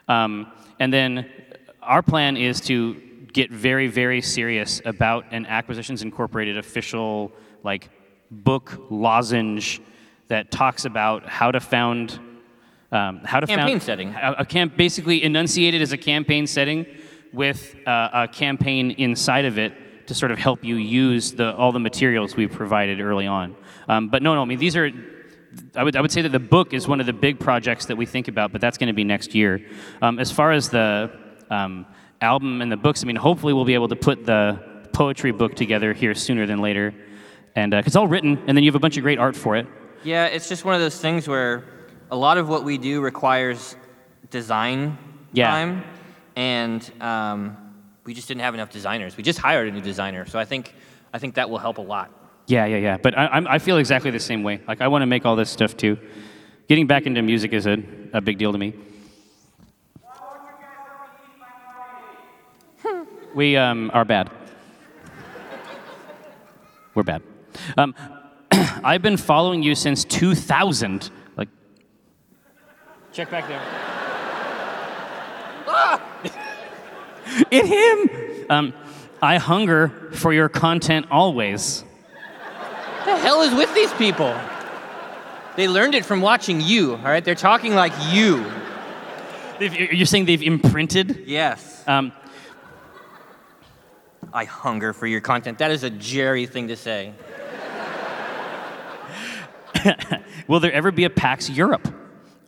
Um, 0.07 0.53
and 0.79 0.93
then 0.93 1.27
our 1.81 2.03
plan 2.03 2.37
is 2.37 2.61
to 2.69 3.01
get 3.33 3.51
very, 3.51 3.87
very 3.87 4.21
serious 4.21 4.83
about 4.85 5.25
an 5.31 5.47
Acquisitions 5.47 6.03
Incorporated 6.03 6.59
official, 6.59 7.33
like, 7.63 7.89
book 8.31 8.79
lozenge 8.91 9.81
that 10.29 10.51
talks 10.51 10.85
about 10.85 11.27
how 11.27 11.51
to 11.51 11.61
found 11.61 12.21
um, 12.95 13.21
how 13.25 13.41
to 13.41 13.47
Campaign 13.47 13.69
found, 13.69 13.83
setting. 13.83 14.15
A, 14.15 14.37
a 14.39 14.45
camp 14.45 14.77
basically 14.77 15.23
enunciated 15.23 15.83
as 15.83 15.93
a 15.93 15.99
campaign 15.99 16.47
setting 16.47 16.87
with 17.33 17.75
uh, 17.87 18.11
a 18.13 18.29
campaign 18.29 18.93
inside 18.93 19.45
of 19.45 19.59
it 19.59 20.07
to 20.07 20.15
sort 20.15 20.31
of 20.31 20.39
help 20.39 20.63
you 20.63 20.77
use 20.77 21.33
the, 21.33 21.55
all 21.57 21.73
the 21.73 21.81
materials 21.81 22.37
we 22.37 22.47
provided 22.47 23.01
early 23.01 23.27
on. 23.27 23.57
Um, 23.89 24.09
but 24.09 24.23
no, 24.23 24.35
no, 24.35 24.43
I 24.43 24.45
mean 24.45 24.59
these 24.59 24.77
are. 24.77 24.91
I 25.77 25.85
would, 25.85 25.95
I 25.95 26.01
would 26.01 26.11
say 26.11 26.21
that 26.23 26.33
the 26.33 26.41
book 26.41 26.75
is 26.75 26.89
one 26.89 26.99
of 26.99 27.07
the 27.07 27.13
big 27.13 27.39
projects 27.39 27.87
that 27.87 27.95
we 27.95 28.07
think 28.07 28.27
about, 28.27 28.51
but 28.51 28.61
that's 28.61 28.77
going 28.77 28.89
to 28.89 28.93
be 28.93 29.05
next 29.05 29.37
year. 29.37 29.65
Um, 30.03 30.19
as 30.19 30.33
far 30.33 30.51
as 30.51 30.69
the 30.69 31.13
um, 31.49 31.87
album 32.21 32.61
and 32.61 32.73
the 32.73 32.77
books, 32.77 33.05
I 33.05 33.07
mean, 33.07 33.15
hopefully 33.15 33.53
we'll 33.53 33.65
be 33.65 33.75
able 33.75 33.87
to 33.87 33.95
put 33.95 34.27
the 34.27 34.89
poetry 34.93 35.31
book 35.31 35.55
together 35.55 35.93
here 35.93 36.13
sooner 36.13 36.45
than 36.45 36.61
later, 36.61 36.93
and 37.55 37.71
because 37.71 37.87
it's 37.87 37.97
all 37.97 38.09
written, 38.09 38.43
and 38.49 38.57
then 38.57 38.65
you 38.65 38.69
have 38.71 38.75
a 38.75 38.81
bunch 38.81 38.97
of 38.97 39.05
great 39.05 39.21
art 39.21 39.37
for 39.37 39.55
it. 39.55 39.69
Yeah, 40.03 40.27
it's 40.27 40.49
just 40.49 40.65
one 40.65 40.75
of 40.75 40.81
those 40.81 41.01
things 41.01 41.29
where 41.29 41.63
a 42.15 42.17
lot 42.17 42.39
of 42.39 42.49
what 42.49 42.63
we 42.63 42.79
do 42.79 43.01
requires 43.01 43.75
design 44.31 44.97
Yeah. 45.33 45.51
time, 45.51 45.83
and 46.37 46.81
um, 47.01 47.57
we 48.05 48.15
just 48.15 48.29
didn't 48.29 48.43
have 48.43 48.55
enough 48.55 48.71
designers. 48.71 49.17
We 49.17 49.25
just 49.25 49.41
hired 49.41 49.67
a 49.67 49.73
new 49.73 49.81
designer, 49.81 50.25
so 50.25 50.39
I 50.39 50.45
think 50.45 50.73
I 51.13 51.19
think 51.19 51.35
that 51.35 51.51
will 51.51 51.59
help 51.59 51.79
a 51.79 51.81
lot. 51.81 52.13
Yeah, 52.47 52.67
yeah, 52.67 52.77
yeah. 52.77 52.99
But 52.99 53.19
I, 53.19 53.27
I'm, 53.27 53.49
I 53.49 53.59
feel 53.59 53.79
exactly 53.79 54.13
the 54.13 54.21
same 54.21 54.45
way. 54.45 54.61
Like, 54.69 54.81
I 54.81 54.87
want 54.87 55.03
to 55.03 55.07
make 55.07 55.27
all 55.27 55.35
this 55.35 55.51
stuff 55.51 55.77
too. 55.77 55.99
Getting 56.69 56.87
back 56.87 57.07
into 57.07 57.21
music 57.21 57.53
is 57.53 57.67
a, 57.67 57.83
a 58.13 58.21
big 58.21 58.39
deal 58.39 58.53
to 58.53 58.59
me. 58.59 58.75
we 63.35 63.57
um, 63.57 63.91
are 63.93 64.05
bad. 64.05 64.31
We're 66.95 67.03
bad. 67.03 67.23
Um, 67.77 67.93
I've 68.53 69.03
been 69.03 69.17
following 69.17 69.65
you 69.65 69.75
since 69.75 70.05
2000. 70.05 71.11
Check 73.15 73.31
back 73.31 73.47
there. 73.47 73.63
it 77.51 77.65
him. 77.65 78.51
Um, 78.51 78.75
I 79.23 79.39
hunger 79.39 80.11
for 80.15 80.33
your 80.33 80.49
content 80.49 81.07
always. 81.13 81.83
What 81.83 83.05
the 83.05 83.17
hell 83.17 83.43
is 83.43 83.55
with 83.55 83.73
these 83.73 83.93
people? 83.93 84.37
They 85.55 85.69
learned 85.69 85.95
it 85.95 86.05
from 86.05 86.23
watching 86.23 86.61
you. 86.61 86.97
All 86.97 87.05
right, 87.05 87.25
they're 87.25 87.37
talking 87.37 87.77
like 87.77 87.93
you. 88.11 88.45
They've, 89.61 89.93
you're 89.93 90.07
saying 90.07 90.25
they've 90.25 90.43
imprinted? 90.43 91.23
Yes. 91.29 91.87
Um, 91.87 92.13
I 94.33 94.45
hunger 94.45 94.93
for 94.93 95.07
your 95.07 95.21
content. 95.21 95.59
That 95.59 95.71
is 95.71 95.85
a 95.85 95.91
Jerry 95.91 96.47
thing 96.47 96.67
to 96.67 96.75
say. 96.75 97.15
will 100.49 100.59
there 100.59 100.73
ever 100.73 100.91
be 100.91 101.05
a 101.05 101.11
PAX 101.11 101.49
Europe? 101.49 101.87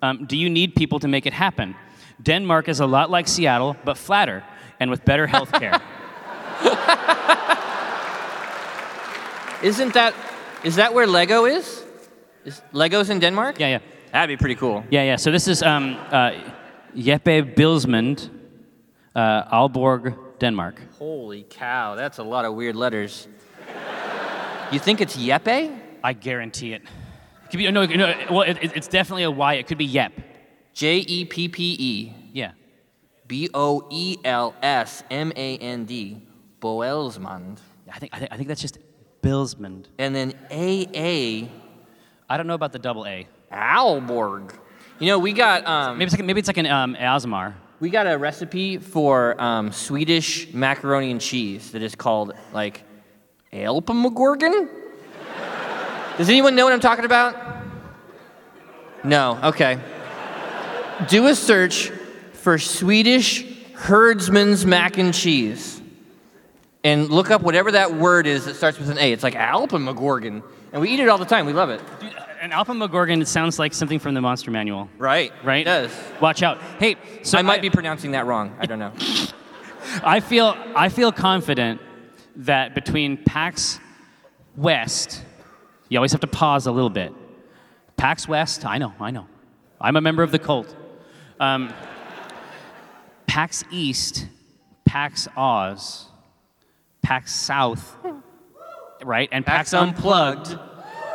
Um, 0.03 0.27
do 0.27 0.37
you 0.37 0.51
need 0.51 0.75
people 0.75 0.99
to 1.01 1.09
make 1.09 1.27
it 1.27 1.33
happen? 1.33 1.75
Denmark 2.23 2.69
is 2.69 2.81
a 2.81 2.87
lot 2.87 3.11
like 3.11 3.29
Seattle, 3.29 3.77
but 3.85 3.99
flatter 3.99 4.43
and 4.81 4.91
with 4.91 5.05
better 5.05 5.27
health 5.27 5.53
care. 5.53 5.73
Isn't 9.63 9.95
that 9.95 10.15
is 10.65 10.77
that 10.77 10.95
where 10.95 11.07
Lego 11.07 11.45
is? 11.45 11.85
Is 12.45 12.63
Lego's 12.73 13.11
in 13.11 13.21
Denmark? 13.21 13.59
yeah, 13.59 13.69
yeah. 13.69 13.79
That'd 14.13 14.39
be 14.39 14.41
pretty 14.41 14.55
cool. 14.55 14.85
Yeah, 14.91 15.03
yeah. 15.03 15.17
So 15.17 15.31
this 15.31 15.49
is 15.49 15.63
um, 15.63 15.97
uh, 16.11 16.33
Jeppe 16.97 17.55
Bilsmund, 17.55 18.31
uh, 19.15 19.45
Aalborg, 19.53 20.15
Denmark. 20.39 20.81
Holy 20.99 21.45
cow, 21.49 21.95
that's 21.95 22.19
a 22.19 22.23
lot 22.23 22.45
of 22.45 22.55
weird 22.55 22.77
letters. 22.77 23.29
You 24.73 24.79
think 24.79 25.01
it's 25.01 25.17
Yeppe? 25.17 25.79
I 26.03 26.13
guarantee 26.13 26.73
it. 26.73 26.83
It 27.47 27.51
could 27.51 27.57
be, 27.59 27.71
no, 27.71 27.87
no, 27.87 28.15
well, 28.31 28.43
it, 28.43 28.59
it- 28.61 28.73
it's 28.77 28.89
definitely 28.89 29.23
a 29.23 29.31
Y. 29.31 29.55
It 29.55 29.67
could 29.67 29.79
be 29.79 29.85
Yep. 29.87 30.13
J 30.75 30.97
E 30.99 31.25
P 31.25 31.49
P 31.49 31.77
E 31.79 32.13
Yeah. 32.35 32.53
B 33.27 33.49
O 33.55 33.87
E 33.91 34.19
L 34.25 34.55
S 34.63 35.03
M 35.11 35.33
A 35.35 35.57
N 35.59 35.85
D. 35.87 36.21
Boelsmand. 36.61 37.59
I 37.93 37.99
think, 37.99 38.13
I 38.15 38.19
think, 38.19 38.33
I 38.33 38.37
think 38.37 38.49
that's 38.49 38.61
just 38.61 38.79
Bilsmund. 39.23 39.89
And 39.99 40.15
then 40.15 40.35
A 40.51 40.87
A 40.95 41.51
I 42.29 42.37
don't 42.37 42.47
know 42.47 42.55
about 42.55 42.73
the 42.73 42.79
double 42.79 43.07
A. 43.07 43.27
Alborg. 43.53 44.53
You 44.99 45.07
know, 45.09 45.19
we 45.19 45.33
got 45.33 45.67
um, 45.67 45.99
Maybe 45.99 46.07
it's 46.09 46.17
like, 46.17 46.25
maybe 46.25 46.39
it's 46.41 46.49
like 46.49 46.57
an 46.59 46.67
um, 46.67 46.95
Asmar. 46.97 47.55
we 47.81 47.91
got 47.91 48.07
a 48.07 48.17
recipe 48.19 48.79
for 48.79 49.41
um, 49.41 49.71
Swedish 49.73 50.53
macaroni 50.53 51.11
and 51.11 51.21
cheese 51.21 51.71
that 51.73 51.83
is 51.83 51.95
called 51.95 52.33
like 52.53 52.83
Elpemagorgon. 53.53 54.69
Does 56.19 56.29
anyone 56.29 56.55
know 56.55 56.65
what 56.65 56.73
I'm 56.73 56.81
talking 56.81 57.05
about? 57.05 57.37
No. 59.05 59.39
Okay. 59.43 59.79
Do 61.09 61.27
a 61.27 61.35
search 61.35 61.91
for 62.33 62.59
Swedish 62.59 63.45
herdsman's 63.75 64.65
mac 64.65 64.97
and 64.97 65.13
cheese, 65.13 65.81
and 66.83 67.11
look 67.11 67.31
up 67.31 67.43
whatever 67.43 67.73
that 67.73 67.93
word 67.95 68.27
is 68.27 68.47
that 68.47 68.55
starts 68.57 68.79
with 68.79 68.89
an 68.89 68.97
A. 68.99 69.13
It's 69.13 69.23
like 69.23 69.35
Alpemagorgon, 69.35 70.43
and 70.73 70.81
we 70.81 70.91
eat 70.91 71.01
it 71.01 71.09
all 71.09 71.19
the 71.19 71.27
time. 71.27 71.45
We 71.45 71.53
love 71.53 71.69
it. 71.69 71.83
Dude, 72.01 72.15
An 72.41 72.51
Alphamogorgon 72.51 73.27
sounds 73.27 73.59
like 73.59 73.75
something 73.75 73.99
from 73.99 74.15
the 74.15 74.21
Monster 74.23 74.51
Manual, 74.51 74.89
Right. 74.97 75.33
right? 75.45 75.61
It 75.61 75.65
does. 75.65 75.91
Watch 76.21 76.43
out. 76.43 76.59
Hey, 76.79 76.97
so 77.23 77.37
I 77.37 77.43
might 77.43 77.61
be 77.61 77.69
pronouncing 77.71 78.13
that 78.13 78.25
wrong. 78.25 78.57
I 78.59 78.65
don't 78.67 78.79
know. 78.79 78.93
I 80.03 80.21
feel 80.21 80.57
I 80.75 80.89
feel 80.89 81.13
confident 81.13 81.81
that 82.37 82.75
between 82.75 83.19
PAX 83.19 83.79
West, 84.57 85.23
you 85.89 85.99
always 85.99 86.13
have 86.13 86.21
to 86.23 86.27
pause 86.27 86.67
a 86.67 86.73
little 86.73 86.91
bit. 86.91 87.13
PAX 87.97 88.29
West, 88.29 88.65
I 88.67 88.79
know, 88.79 88.93
I 89.01 89.11
know. 89.11 89.27
I'm 89.81 89.97
a 89.97 90.01
member 90.01 90.23
of 90.23 90.31
the 90.33 90.39
cult. 90.39 90.75
Um, 91.41 91.73
PAX 93.27 93.65
East, 93.71 94.27
PAX 94.85 95.29
Aus, 95.37 96.07
PAX 97.03 97.35
South, 97.35 97.97
right? 99.05 99.29
And 99.33 99.45
PAX, 99.45 99.71
PAX 99.71 99.75
Unplugged. 99.75 100.59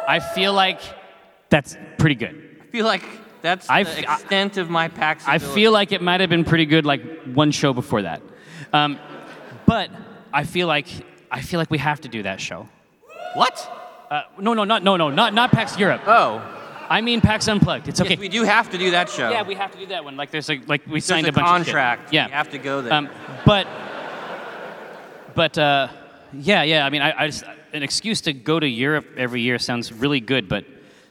I 0.07 0.19
feel 0.19 0.53
like 0.53 0.80
that's 1.49 1.78
pretty 1.97 2.15
good. 2.15 2.59
I 2.61 2.65
feel 2.72 2.86
like 2.86 3.03
that's 3.41 3.69
I 3.69 3.84
the 3.84 3.89
f- 3.89 4.05
I- 4.07 4.13
extent 4.15 4.57
of 4.57 4.69
my 4.69 4.88
PAX. 4.88 5.28
I 5.28 5.38
feel 5.39 5.72
like 5.72 5.91
it 5.91 6.01
might 6.01 6.22
have 6.22 6.30
been 6.30 6.43
pretty 6.45 6.65
good 6.65 6.86
like 6.86 7.01
one 7.34 7.51
show 7.51 7.74
before 7.74 8.03
that. 8.03 8.22
Um, 8.74 8.99
but 9.65 9.89
I 10.34 10.43
feel 10.43 10.67
like 10.67 10.88
I 11.30 11.41
feel 11.41 11.59
like 11.59 11.72
we 11.72 11.78
have 11.78 12.01
to 12.01 12.07
do 12.09 12.24
that 12.24 12.39
show. 12.39 12.67
What? 13.34 13.78
Uh, 14.12 14.24
no, 14.39 14.53
no, 14.53 14.66
not 14.66 14.84
no, 14.84 14.97
no, 14.97 15.09
not 15.09 15.34
not 15.34 15.53
PAX 15.53 15.80
Europe. 15.80 16.01
Oh. 16.05 16.45
I 16.89 16.99
mean 16.99 17.22
PAX 17.22 17.47
Unplugged. 17.47 17.88
It's 17.88 18.01
okay. 18.01 18.09
Yes, 18.09 18.20
we 18.20 18.28
do 18.28 18.43
have 18.43 18.70
to 18.72 18.78
do 18.78 18.91
that 18.91 19.09
show. 19.09 19.30
yeah, 19.30 19.43
we 19.43 19.55
have 19.55 19.72
to 19.72 19.78
do 19.78 19.86
that 19.86 20.03
one. 20.03 20.18
Like 20.18 20.32
there's 20.32 20.49
a 20.49 20.59
like 20.68 20.86
we 20.86 20.99
signed 20.99 21.28
a 21.28 21.32
bunch 21.32 21.47
contract. 21.47 22.07
of. 22.07 22.14
Yeah, 22.14 22.26
We 22.26 22.34
have 22.34 22.51
to 22.51 22.57
go 22.57 22.82
there. 22.82 22.91
Um, 22.91 23.09
but 23.45 23.66
but 25.34 25.57
uh, 25.57 25.88
yeah, 26.34 26.64
yeah. 26.64 26.86
I 26.86 26.89
mean, 26.89 27.01
I, 27.01 27.24
I 27.24 27.28
just 27.28 27.45
an 27.72 27.84
excuse 27.84 28.20
to 28.22 28.34
go 28.34 28.59
to 28.59 28.68
Europe 28.68 29.05
every 29.16 29.39
year 29.39 29.57
sounds 29.57 29.93
really 29.93 30.20
good, 30.20 30.49
but 30.49 30.66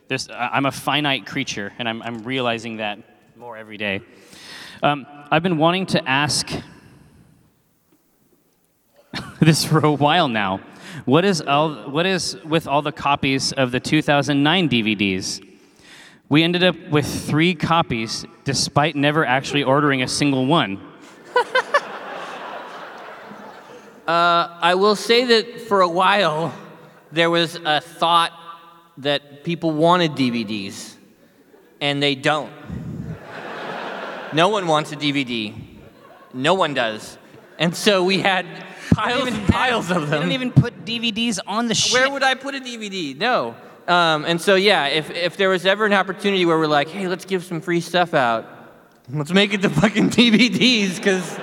there's 0.08 0.28
I'm 0.30 0.66
a 0.66 0.72
finite 0.72 1.24
creature, 1.24 1.72
and 1.78 1.88
I'm 1.88 2.02
I'm 2.02 2.22
realizing 2.24 2.76
that 2.76 2.98
more 3.34 3.56
every 3.56 3.78
day. 3.78 4.02
Um, 4.82 5.06
I've 5.30 5.42
been 5.42 5.56
wanting 5.56 5.86
to 5.86 6.06
ask 6.06 6.50
this 9.40 9.64
for 9.64 9.78
a 9.78 9.92
while 9.92 10.28
now. 10.28 10.60
What 11.04 11.24
is 11.24 11.40
all, 11.40 11.90
what 11.90 12.06
is 12.06 12.36
with 12.44 12.66
all 12.66 12.82
the 12.82 12.92
copies 12.92 13.52
of 13.52 13.72
the 13.72 13.80
2009 13.80 14.68
DVDs? 14.68 15.46
We 16.28 16.42
ended 16.42 16.62
up 16.62 16.76
with 16.90 17.06
three 17.06 17.54
copies, 17.54 18.24
despite 18.44 18.96
never 18.96 19.24
actually 19.24 19.64
ordering 19.64 20.02
a 20.02 20.08
single 20.08 20.46
one. 20.46 20.80
Uh, 24.08 24.58
I 24.60 24.74
will 24.74 24.96
say 24.96 25.24
that 25.24 25.60
for 25.68 25.82
a 25.82 25.88
while, 25.88 26.52
there 27.12 27.30
was 27.30 27.54
a 27.54 27.80
thought 27.80 28.32
that 28.98 29.44
people 29.44 29.70
wanted 29.70 30.16
DVDs, 30.16 30.96
and 31.80 32.02
they 32.02 32.16
don't. 32.16 32.50
no 34.32 34.48
one 34.48 34.66
wants 34.66 34.90
a 34.90 34.96
DVD. 34.96 35.54
No 36.34 36.54
one 36.54 36.74
does. 36.74 37.18
And 37.56 37.76
so 37.76 38.02
we 38.02 38.18
had 38.18 38.46
piles 38.90 39.28
and 39.28 39.48
piles 39.48 39.90
of 39.90 40.02
them. 40.02 40.10
They 40.10 40.18
don't 40.18 40.32
even 40.32 40.52
put 40.52 40.84
DVDs 40.84 41.38
on 41.46 41.68
the 41.68 41.74
shit. 41.74 41.92
Where 41.92 42.10
would 42.10 42.22
I 42.22 42.34
put 42.34 42.54
a 42.54 42.60
DVD? 42.60 43.16
No. 43.16 43.54
Um, 43.88 44.24
and 44.24 44.40
so, 44.40 44.54
yeah, 44.54 44.86
if, 44.86 45.10
if 45.10 45.36
there 45.36 45.48
was 45.48 45.66
ever 45.66 45.84
an 45.86 45.92
opportunity 45.92 46.44
where 46.46 46.58
we're 46.58 46.66
like, 46.66 46.88
hey, 46.88 47.08
let's 47.08 47.24
give 47.24 47.42
some 47.44 47.60
free 47.60 47.80
stuff 47.80 48.14
out, 48.14 48.46
let's 49.12 49.32
make 49.32 49.52
it 49.54 49.62
the 49.62 49.70
fucking 49.70 50.10
DVDs, 50.18 50.96
because 50.96 51.38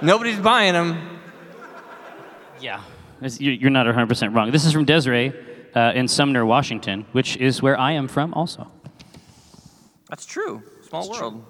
nobody's 0.00 0.38
buying 0.38 0.72
them. 0.72 1.18
Yeah, 2.60 2.82
you- 3.22 3.52
you're 3.52 3.70
not 3.70 3.86
100% 3.86 4.34
wrong. 4.34 4.50
This 4.50 4.64
is 4.64 4.72
from 4.72 4.84
Desiree 4.84 5.32
uh, 5.74 5.92
in 5.94 6.08
Sumner, 6.08 6.46
Washington, 6.46 7.04
which 7.12 7.36
is 7.36 7.60
where 7.62 7.78
I 7.78 7.92
am 7.92 8.08
from 8.08 8.32
also. 8.34 8.70
That's 10.08 10.24
true. 10.26 10.62
Small 10.88 11.10
world. 11.10 11.44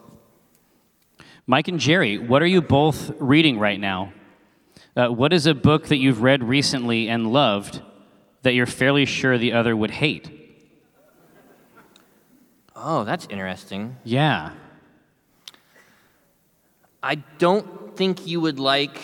Mike 1.47 1.69
and 1.69 1.81
Jerry, 1.81 2.19
what 2.19 2.43
are 2.43 2.47
you 2.47 2.61
both 2.63 3.11
reading 3.19 3.59
right 3.59 3.79
now? 3.81 4.13
Uh, 4.97 5.09
what 5.09 5.33
is 5.33 5.47
a 5.47 5.55
book 5.55 5.87
that 5.89 5.97
you've 5.99 6.23
read 6.23 6.43
recently 6.43 7.09
and 7.09 7.33
loved 7.33 7.81
that 8.43 8.55
you're 8.55 8.67
fairly 8.67 9.05
sure 9.05 9.39
the 9.39 9.53
other 9.53 9.77
would 9.77 9.91
hate? 9.91 10.37
Oh, 12.75 13.05
that's 13.05 13.27
interesting. 13.31 13.97
Yeah. 14.05 14.53
I 17.03 17.17
don't 17.39 17.97
think 17.97 18.27
you 18.27 18.41
would 18.41 18.59
like 18.59 18.99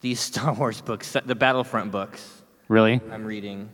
these 0.00 0.20
Star 0.30 0.52
Wars 0.54 0.80
books, 0.80 1.12
the 1.24 1.34
Battlefront 1.34 1.92
books 1.92 2.38
Really? 2.68 3.00
I'm 3.10 3.24
reading. 3.26 3.68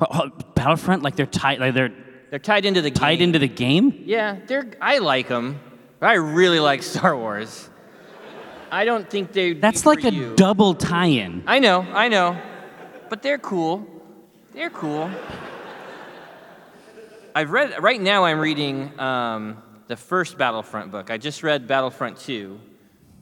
Oh, 0.00 0.06
oh, 0.10 0.28
Battlefront, 0.54 1.02
like 1.02 1.16
they're 1.16 1.24
tied, 1.24 1.60
like 1.60 1.72
they're 1.72 1.92
They're 2.28 2.38
tied 2.38 2.66
into 2.66 2.82
the 2.82 2.90
tied 2.90 3.20
game. 3.20 3.28
into 3.28 3.38
the 3.38 3.48
game. 3.48 4.02
Yeah, 4.04 4.36
they're. 4.46 4.70
I 4.82 4.98
like 4.98 5.28
them. 5.28 5.60
I 6.02 6.14
really 6.14 6.60
like 6.60 6.82
Star 6.82 7.16
Wars. 7.16 7.70
I 8.74 8.84
don't 8.84 9.08
think 9.08 9.30
they. 9.32 9.52
That's 9.52 9.86
like 9.86 10.02
a 10.02 10.12
you. 10.12 10.34
double 10.34 10.74
tie-in. 10.74 11.44
I 11.46 11.60
know, 11.60 11.82
I 11.82 12.08
know, 12.08 12.36
but 13.08 13.22
they're 13.22 13.38
cool. 13.38 13.86
They're 14.52 14.68
cool. 14.70 15.08
I've 17.36 17.50
read. 17.52 17.80
Right 17.80 18.00
now, 18.00 18.24
I'm 18.24 18.40
reading 18.40 18.98
um, 18.98 19.62
the 19.86 19.96
first 19.96 20.36
Battlefront 20.38 20.90
book. 20.90 21.08
I 21.08 21.18
just 21.18 21.44
read 21.44 21.68
Battlefront 21.68 22.18
2, 22.18 22.58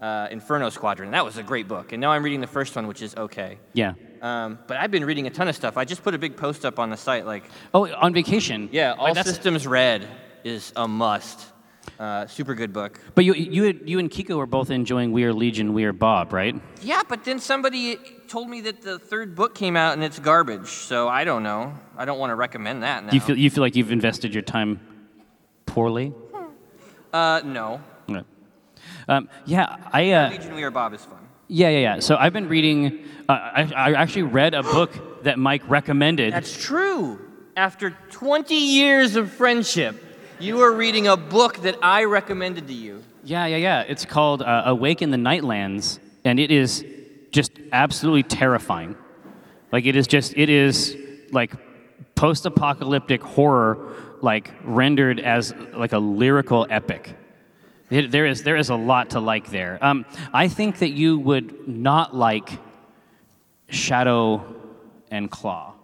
uh, 0.00 0.28
Inferno 0.30 0.70
Squadron. 0.70 1.10
That 1.10 1.24
was 1.24 1.36
a 1.36 1.42
great 1.42 1.68
book, 1.68 1.92
and 1.92 2.00
now 2.00 2.12
I'm 2.12 2.22
reading 2.22 2.40
the 2.40 2.46
first 2.46 2.74
one, 2.74 2.86
which 2.86 3.02
is 3.02 3.14
okay. 3.14 3.58
Yeah. 3.74 3.92
Um, 4.22 4.58
but 4.66 4.78
I've 4.78 4.90
been 4.90 5.04
reading 5.04 5.26
a 5.26 5.30
ton 5.30 5.48
of 5.48 5.56
stuff. 5.56 5.76
I 5.76 5.84
just 5.84 6.02
put 6.02 6.14
a 6.14 6.18
big 6.18 6.36
post 6.38 6.64
up 6.64 6.78
on 6.78 6.88
the 6.88 6.96
site, 6.96 7.26
like, 7.26 7.44
Oh, 7.74 7.92
on 7.92 8.14
vacation. 8.14 8.70
yeah, 8.72 8.94
All 8.98 9.14
Systems 9.14 9.66
Red 9.66 10.08
is 10.44 10.72
a 10.76 10.88
must. 10.88 11.51
Uh, 12.02 12.26
super 12.26 12.52
good 12.56 12.72
book. 12.72 12.98
But 13.14 13.24
you, 13.24 13.32
you, 13.32 13.80
you 13.84 14.00
and 14.00 14.10
Kiko 14.10 14.36
were 14.36 14.46
both 14.46 14.70
enjoying 14.70 15.12
We 15.12 15.22
Are 15.22 15.32
Legion, 15.32 15.72
We 15.72 15.84
Are 15.84 15.92
Bob, 15.92 16.32
right? 16.32 16.60
Yeah, 16.80 17.02
but 17.08 17.22
then 17.22 17.38
somebody 17.38 17.96
told 18.26 18.50
me 18.50 18.60
that 18.62 18.82
the 18.82 18.98
third 18.98 19.36
book 19.36 19.54
came 19.54 19.76
out 19.76 19.92
and 19.92 20.02
it's 20.02 20.18
garbage. 20.18 20.66
So 20.66 21.08
I 21.08 21.22
don't 21.22 21.44
know. 21.44 21.72
I 21.96 22.04
don't 22.04 22.18
want 22.18 22.32
to 22.32 22.34
recommend 22.34 22.82
that 22.82 23.04
now. 23.04 23.10
Do 23.10 23.16
you 23.16 23.20
feel 23.20 23.38
you 23.38 23.50
feel 23.50 23.62
like 23.62 23.76
you've 23.76 23.92
invested 23.92 24.34
your 24.34 24.42
time 24.42 24.80
poorly? 25.64 26.12
Uh, 27.12 27.40
no. 27.44 27.80
Yeah. 28.08 28.22
Um, 29.06 29.28
yeah, 29.46 29.76
I. 29.92 30.10
Uh, 30.10 30.30
Legion 30.30 30.56
We 30.56 30.64
Are 30.64 30.72
Bob 30.72 30.94
is 30.94 31.04
fun. 31.04 31.20
yeah, 31.46 31.68
yeah, 31.68 31.78
yeah. 31.78 32.00
So 32.00 32.16
I've 32.16 32.32
been 32.32 32.48
reading. 32.48 33.04
Uh, 33.28 33.32
I, 33.32 33.72
I 33.76 33.92
actually 33.92 34.24
read 34.24 34.54
a 34.54 34.64
book 34.64 35.22
that 35.22 35.38
Mike 35.38 35.62
recommended. 35.68 36.32
That's 36.34 36.60
true. 36.60 37.20
After 37.54 37.96
20 38.10 38.56
years 38.56 39.14
of 39.14 39.30
friendship, 39.30 40.11
you 40.42 40.60
are 40.60 40.72
reading 40.72 41.06
a 41.06 41.16
book 41.16 41.58
that 41.58 41.78
I 41.82 42.04
recommended 42.04 42.66
to 42.66 42.74
you. 42.74 43.02
Yeah, 43.24 43.46
yeah, 43.46 43.56
yeah. 43.56 43.80
It's 43.82 44.04
called 44.04 44.42
uh, 44.42 44.64
Awake 44.66 45.00
in 45.00 45.10
the 45.10 45.16
Nightlands, 45.16 46.00
and 46.24 46.40
it 46.40 46.50
is 46.50 46.84
just 47.30 47.52
absolutely 47.70 48.24
terrifying. 48.24 48.96
Like 49.70 49.86
it 49.86 49.94
is 49.94 50.06
just 50.06 50.36
it 50.36 50.50
is 50.50 50.96
like 51.30 51.52
post-apocalyptic 52.16 53.22
horror, 53.22 53.94
like 54.20 54.52
rendered 54.64 55.20
as 55.20 55.54
like 55.74 55.92
a 55.92 55.98
lyrical 55.98 56.66
epic. 56.68 57.14
It, 57.90 58.10
there 58.10 58.26
is 58.26 58.42
there 58.42 58.56
is 58.56 58.70
a 58.70 58.74
lot 58.76 59.10
to 59.10 59.20
like 59.20 59.50
there. 59.50 59.78
Um, 59.80 60.04
I 60.34 60.48
think 60.48 60.80
that 60.80 60.90
you 60.90 61.18
would 61.18 61.68
not 61.68 62.16
like 62.16 62.58
Shadow 63.68 64.44
and 65.10 65.30
Claw. 65.30 65.74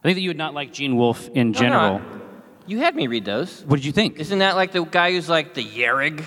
I 0.00 0.02
think 0.02 0.16
that 0.16 0.22
you 0.22 0.30
would 0.30 0.36
not 0.36 0.54
like 0.54 0.72
Gene 0.72 0.96
Wolfe 0.96 1.28
in 1.28 1.52
No, 1.52 1.58
no, 1.58 1.58
general. 1.60 2.02
You 2.66 2.78
had 2.78 2.94
me 2.96 3.06
read 3.06 3.24
those. 3.24 3.62
What 3.66 3.76
did 3.76 3.84
you 3.84 3.92
think? 3.92 4.18
Isn't 4.18 4.40
that 4.40 4.56
like 4.56 4.72
the 4.72 4.84
guy 4.84 5.12
who's 5.12 5.28
like 5.28 5.54
the 5.54 5.64
Jhereg? 5.64 6.24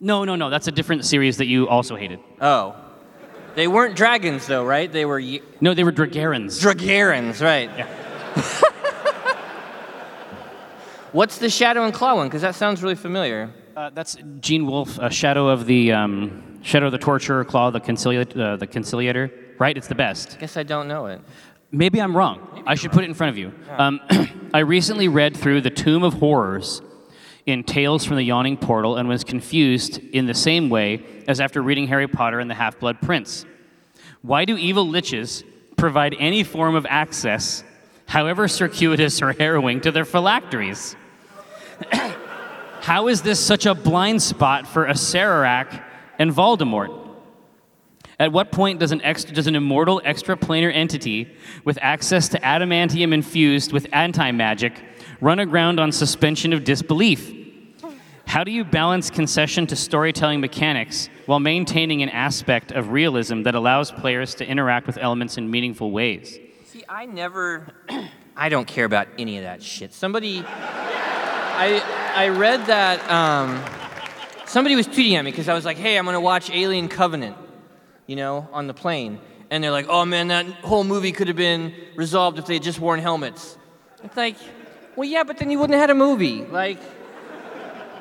No, 0.00 0.24
no, 0.24 0.36
no. 0.36 0.50
That's 0.50 0.68
a 0.68 0.72
different 0.72 1.04
series 1.04 1.38
that 1.38 1.46
you 1.46 1.68
also 1.68 1.96
hated. 1.96 2.20
Oh. 2.40 2.76
They 3.54 3.66
weren't 3.66 3.96
dragons, 3.96 4.46
though, 4.46 4.64
right? 4.64 4.90
They 4.92 5.04
were 5.04 5.18
Ye- 5.18 5.42
No, 5.60 5.74
they 5.74 5.82
were 5.84 5.90
Dragaerans. 5.92 6.60
Dragaerans, 6.62 7.42
right? 7.42 7.70
Yeah. 7.76 7.88
What's 11.12 11.38
the 11.38 11.48
Shadow 11.48 11.84
and 11.84 11.94
Claw 11.94 12.16
one? 12.16 12.28
Because 12.28 12.42
that 12.42 12.54
sounds 12.54 12.82
really 12.82 12.94
familiar. 12.94 13.50
Uh, 13.76 13.90
that's 13.90 14.16
Gene 14.40 14.66
Wolfe, 14.66 14.98
a 14.98 15.10
shadow 15.10 15.48
of 15.48 15.64
the 15.66 15.92
um, 15.92 16.62
shadow 16.62 16.86
of 16.86 16.92
the 16.92 16.98
torturer, 16.98 17.44
claw 17.44 17.70
the 17.70 17.80
conciliat- 17.80 18.38
uh, 18.38 18.56
the 18.56 18.66
conciliator. 18.66 19.30
Right, 19.58 19.76
it's 19.76 19.88
the 19.88 19.94
best. 19.94 20.38
Guess 20.38 20.56
I 20.56 20.62
don't 20.62 20.86
know 20.86 21.06
it. 21.06 21.20
Maybe 21.70 22.00
I'm 22.00 22.16
wrong. 22.16 22.62
I 22.66 22.74
should 22.74 22.92
put 22.92 23.04
it 23.04 23.08
in 23.08 23.14
front 23.14 23.30
of 23.30 23.38
you. 23.38 23.52
Um, 23.70 24.00
I 24.54 24.60
recently 24.60 25.08
read 25.08 25.36
through 25.36 25.60
the 25.60 25.70
Tomb 25.70 26.02
of 26.02 26.14
Horrors 26.14 26.80
in 27.44 27.62
Tales 27.62 28.04
from 28.04 28.16
the 28.16 28.22
Yawning 28.22 28.56
Portal 28.56 28.96
and 28.96 29.06
was 29.08 29.22
confused 29.22 29.98
in 29.98 30.26
the 30.26 30.34
same 30.34 30.70
way 30.70 31.04
as 31.26 31.40
after 31.40 31.62
reading 31.62 31.86
Harry 31.88 32.08
Potter 32.08 32.40
and 32.40 32.50
the 32.50 32.54
Half 32.54 32.78
Blood 32.78 33.02
Prince. 33.02 33.44
Why 34.22 34.46
do 34.46 34.56
evil 34.56 34.86
liches 34.86 35.44
provide 35.76 36.16
any 36.18 36.42
form 36.42 36.74
of 36.74 36.86
access, 36.88 37.62
however 38.06 38.48
circuitous 38.48 39.20
or 39.20 39.32
harrowing, 39.32 39.82
to 39.82 39.90
their 39.90 40.06
phylacteries? 40.06 40.96
How 42.80 43.08
is 43.08 43.20
this 43.20 43.38
such 43.38 43.66
a 43.66 43.74
blind 43.74 44.22
spot 44.22 44.66
for 44.66 44.86
Acererak 44.86 45.82
and 46.18 46.30
Voldemort? 46.32 47.07
At 48.20 48.32
what 48.32 48.50
point 48.50 48.80
does 48.80 48.90
an, 48.90 49.00
extra, 49.02 49.32
does 49.32 49.46
an 49.46 49.54
immortal 49.54 50.02
extraplanar 50.04 50.74
entity 50.74 51.32
with 51.64 51.78
access 51.80 52.28
to 52.30 52.40
adamantium 52.40 53.12
infused 53.12 53.72
with 53.72 53.86
anti 53.92 54.32
magic 54.32 54.82
run 55.20 55.38
aground 55.38 55.80
on 55.80 55.92
suspension 55.92 56.52
of 56.52 56.64
disbelief. 56.64 57.34
How 58.26 58.44
do 58.44 58.50
you 58.50 58.64
balance 58.64 59.08
concession 59.08 59.66
to 59.68 59.76
storytelling 59.76 60.40
mechanics 60.40 61.08
while 61.26 61.40
maintaining 61.40 62.02
an 62.02 62.10
aspect 62.10 62.72
of 62.72 62.90
realism 62.90 63.42
that 63.44 63.54
allows 63.54 63.90
players 63.90 64.34
to 64.36 64.46
interact 64.46 64.86
with 64.86 64.98
elements 64.98 65.38
in 65.38 65.50
meaningful 65.50 65.90
ways? 65.90 66.38
See, 66.66 66.84
I 66.88 67.06
never, 67.06 67.66
I 68.36 68.50
don't 68.50 68.66
care 68.66 68.84
about 68.84 69.08
any 69.18 69.38
of 69.38 69.44
that 69.44 69.62
shit. 69.62 69.94
Somebody, 69.94 70.44
I, 70.46 71.82
I 72.14 72.28
read 72.28 72.66
that, 72.66 73.10
um, 73.10 73.64
somebody 74.44 74.76
was 74.76 74.86
tweeting 74.86 75.14
at 75.14 75.24
me 75.24 75.30
because 75.30 75.48
I 75.48 75.54
was 75.54 75.64
like, 75.64 75.78
hey, 75.78 75.96
I'm 75.96 76.04
gonna 76.04 76.20
watch 76.20 76.50
Alien 76.50 76.88
Covenant, 76.88 77.34
you 78.08 78.16
know, 78.16 78.48
on 78.52 78.66
the 78.66 78.74
plane. 78.74 79.20
And 79.50 79.62
they're 79.62 79.70
like, 79.70 79.86
oh 79.88 80.04
man, 80.04 80.28
that 80.28 80.46
whole 80.46 80.82
movie 80.82 81.12
could 81.12 81.28
have 81.28 81.36
been 81.36 81.72
resolved 81.94 82.40
if 82.40 82.46
they 82.46 82.54
had 82.54 82.64
just 82.64 82.80
worn 82.80 82.98
helmets. 82.98 83.56
It's 84.02 84.16
like, 84.16 84.36
well, 84.96 85.08
yeah, 85.08 85.22
but 85.22 85.38
then 85.38 85.50
you 85.50 85.58
wouldn't 85.60 85.74
have 85.74 85.82
had 85.82 85.90
a 85.90 85.94
movie. 85.94 86.42
Like, 86.42 86.80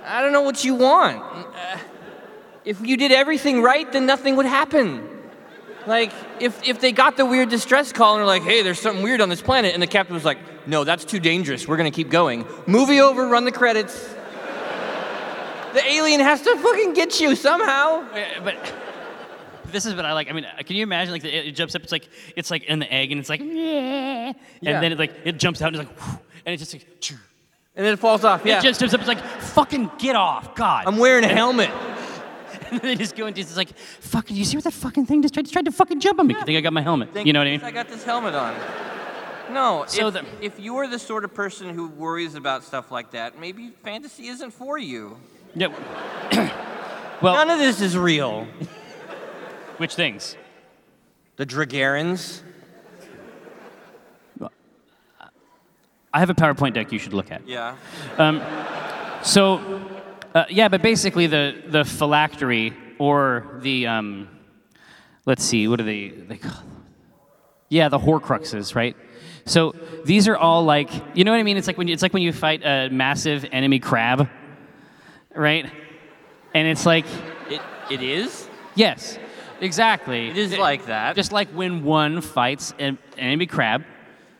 I 0.03 0.21
don't 0.21 0.31
know 0.31 0.41
what 0.41 0.63
you 0.63 0.73
want. 0.73 1.21
Uh, 1.21 1.77
if 2.65 2.81
you 2.81 2.97
did 2.97 3.11
everything 3.11 3.61
right, 3.61 3.91
then 3.91 4.05
nothing 4.05 4.35
would 4.37 4.45
happen. 4.45 5.07
Like, 5.85 6.11
if, 6.39 6.67
if 6.67 6.81
they 6.81 6.91
got 6.91 7.17
the 7.17 7.25
weird 7.25 7.49
distress 7.49 7.91
call 7.91 8.15
and 8.15 8.19
they're 8.19 8.25
like, 8.25 8.43
hey, 8.43 8.61
there's 8.61 8.79
something 8.79 9.03
weird 9.03 9.21
on 9.21 9.29
this 9.29 9.41
planet, 9.41 9.73
and 9.73 9.81
the 9.81 9.87
captain 9.87 10.13
was 10.13 10.25
like, 10.25 10.37
no, 10.67 10.83
that's 10.83 11.05
too 11.05 11.19
dangerous. 11.19 11.67
We're 11.67 11.77
gonna 11.77 11.91
keep 11.91 12.09
going. 12.09 12.45
Movie 12.65 12.99
over, 12.99 13.27
run 13.27 13.45
the 13.45 13.51
credits. 13.51 14.13
The 15.73 15.83
alien 15.85 16.19
has 16.21 16.41
to 16.41 16.57
fucking 16.57 16.93
get 16.93 17.19
you 17.19 17.35
somehow. 17.35 18.05
But 18.43 18.57
this 19.71 19.85
is 19.85 19.95
what 19.95 20.05
I 20.05 20.13
like. 20.13 20.29
I 20.29 20.33
mean, 20.33 20.45
uh, 20.45 20.61
can 20.65 20.75
you 20.75 20.83
imagine 20.83 21.11
like 21.13 21.21
the, 21.23 21.47
it 21.49 21.51
jumps 21.53 21.75
up? 21.75 21.83
It's 21.83 21.91
like 21.91 22.07
it's 22.35 22.49
like 22.51 22.63
in 22.63 22.79
the 22.79 22.91
egg, 22.93 23.11
and 23.11 23.19
it's 23.19 23.29
like 23.29 23.41
yeah, 23.41 24.33
and 24.63 24.83
then 24.83 24.91
it 24.91 24.99
like 24.99 25.13
it 25.23 25.37
jumps 25.37 25.61
out, 25.61 25.73
and 25.75 25.81
it's 25.83 25.89
like, 25.99 26.19
and 26.45 26.53
it's 26.53 26.61
just 26.61 26.73
like. 26.73 26.99
choo. 26.99 27.15
And 27.75 27.85
then 27.85 27.93
it 27.93 27.99
falls 27.99 28.23
off. 28.23 28.43
Yeah. 28.43 28.57
It 28.57 28.63
just 28.63 28.79
jumps 28.79 28.95
up. 28.95 29.01
It's 29.01 29.07
like 29.07 29.21
fucking 29.23 29.91
get 29.99 30.15
off, 30.15 30.55
God. 30.55 30.85
I'm 30.87 30.97
wearing 30.97 31.23
a 31.23 31.27
helmet. 31.41 31.69
and 32.71 32.79
then 32.79 32.81
they 32.81 32.95
just 32.95 33.15
go 33.15 33.27
into 33.27 33.39
it's 33.41 33.55
like 33.55 33.77
fucking. 33.77 34.35
You 34.35 34.45
see 34.45 34.57
what 34.57 34.63
that 34.63 34.73
fucking 34.73 35.05
thing 35.05 35.21
just 35.21 35.35
tried, 35.35 35.43
just 35.43 35.53
tried 35.53 35.65
to 35.65 35.71
fucking 35.71 35.99
jump 35.99 36.19
on 36.19 36.25
me? 36.25 36.35
I 36.35 36.43
think 36.43 36.57
I 36.57 36.61
got 36.61 36.73
my 36.73 36.81
helmet. 36.81 37.09
You 37.23 37.33
know 37.33 37.39
what 37.39 37.47
I 37.47 37.51
mean? 37.51 37.61
I 37.61 37.69
got 37.69 37.87
this 37.87 38.03
helmet 38.03 38.33
on. 38.33 38.55
No, 39.53 39.85
So 39.87 40.07
if, 40.07 40.13
the- 40.15 40.25
if 40.41 40.59
you're 40.59 40.87
the 40.87 40.99
sort 40.99 41.23
of 41.23 41.33
person 41.33 41.69
who 41.73 41.87
worries 41.87 42.33
about 42.35 42.63
stuff 42.63 42.91
like 42.91 43.11
that, 43.11 43.39
maybe 43.39 43.69
fantasy 43.83 44.27
isn't 44.27 44.51
for 44.51 44.77
you. 44.79 45.17
Yeah. 45.55 45.67
well, 47.21 47.35
None 47.35 47.51
of 47.51 47.59
this 47.59 47.79
is 47.79 47.95
real. 47.97 48.47
Which 49.77 49.95
things? 49.95 50.35
The 51.37 51.45
Dragaerans. 51.45 52.41
I 56.13 56.19
have 56.19 56.29
a 56.29 56.33
PowerPoint 56.33 56.73
deck 56.73 56.91
you 56.91 56.99
should 56.99 57.13
look 57.13 57.31
at. 57.31 57.47
Yeah. 57.47 57.75
So, 59.23 59.81
uh, 60.33 60.45
yeah, 60.49 60.67
but 60.67 60.81
basically 60.81 61.27
the 61.27 61.61
the 61.67 61.83
phylactery 61.83 62.73
or 62.97 63.59
the 63.61 63.87
um, 63.87 64.27
let's 65.25 65.43
see, 65.43 65.67
what 65.67 65.79
are 65.79 65.83
they? 65.83 66.09
they 66.09 66.37
call, 66.37 66.63
yeah, 67.69 67.89
the 67.89 67.99
Horcruxes, 67.99 68.73
right? 68.73 68.95
So 69.45 69.75
these 70.05 70.27
are 70.27 70.37
all 70.37 70.63
like, 70.63 70.89
you 71.15 71.23
know 71.23 71.31
what 71.31 71.39
I 71.39 71.43
mean? 71.43 71.57
It's 71.57 71.67
like 71.67 71.77
when 71.77 71.87
you, 71.87 71.93
it's 71.93 72.01
like 72.01 72.13
when 72.13 72.23
you 72.23 72.33
fight 72.33 72.65
a 72.65 72.89
massive 72.89 73.45
enemy 73.51 73.79
crab, 73.79 74.29
right? 75.35 75.69
And 76.53 76.67
it's 76.67 76.85
like, 76.85 77.05
It, 77.49 77.61
it 77.91 78.01
is? 78.01 78.49
yes, 78.75 79.19
exactly. 79.61 80.29
It 80.29 80.37
is 80.37 80.57
like 80.57 80.85
that. 80.87 81.15
Just 81.15 81.31
like 81.31 81.49
when 81.49 81.83
one 81.83 82.21
fights 82.21 82.73
an 82.79 82.97
enemy 83.17 83.45
crab, 83.45 83.83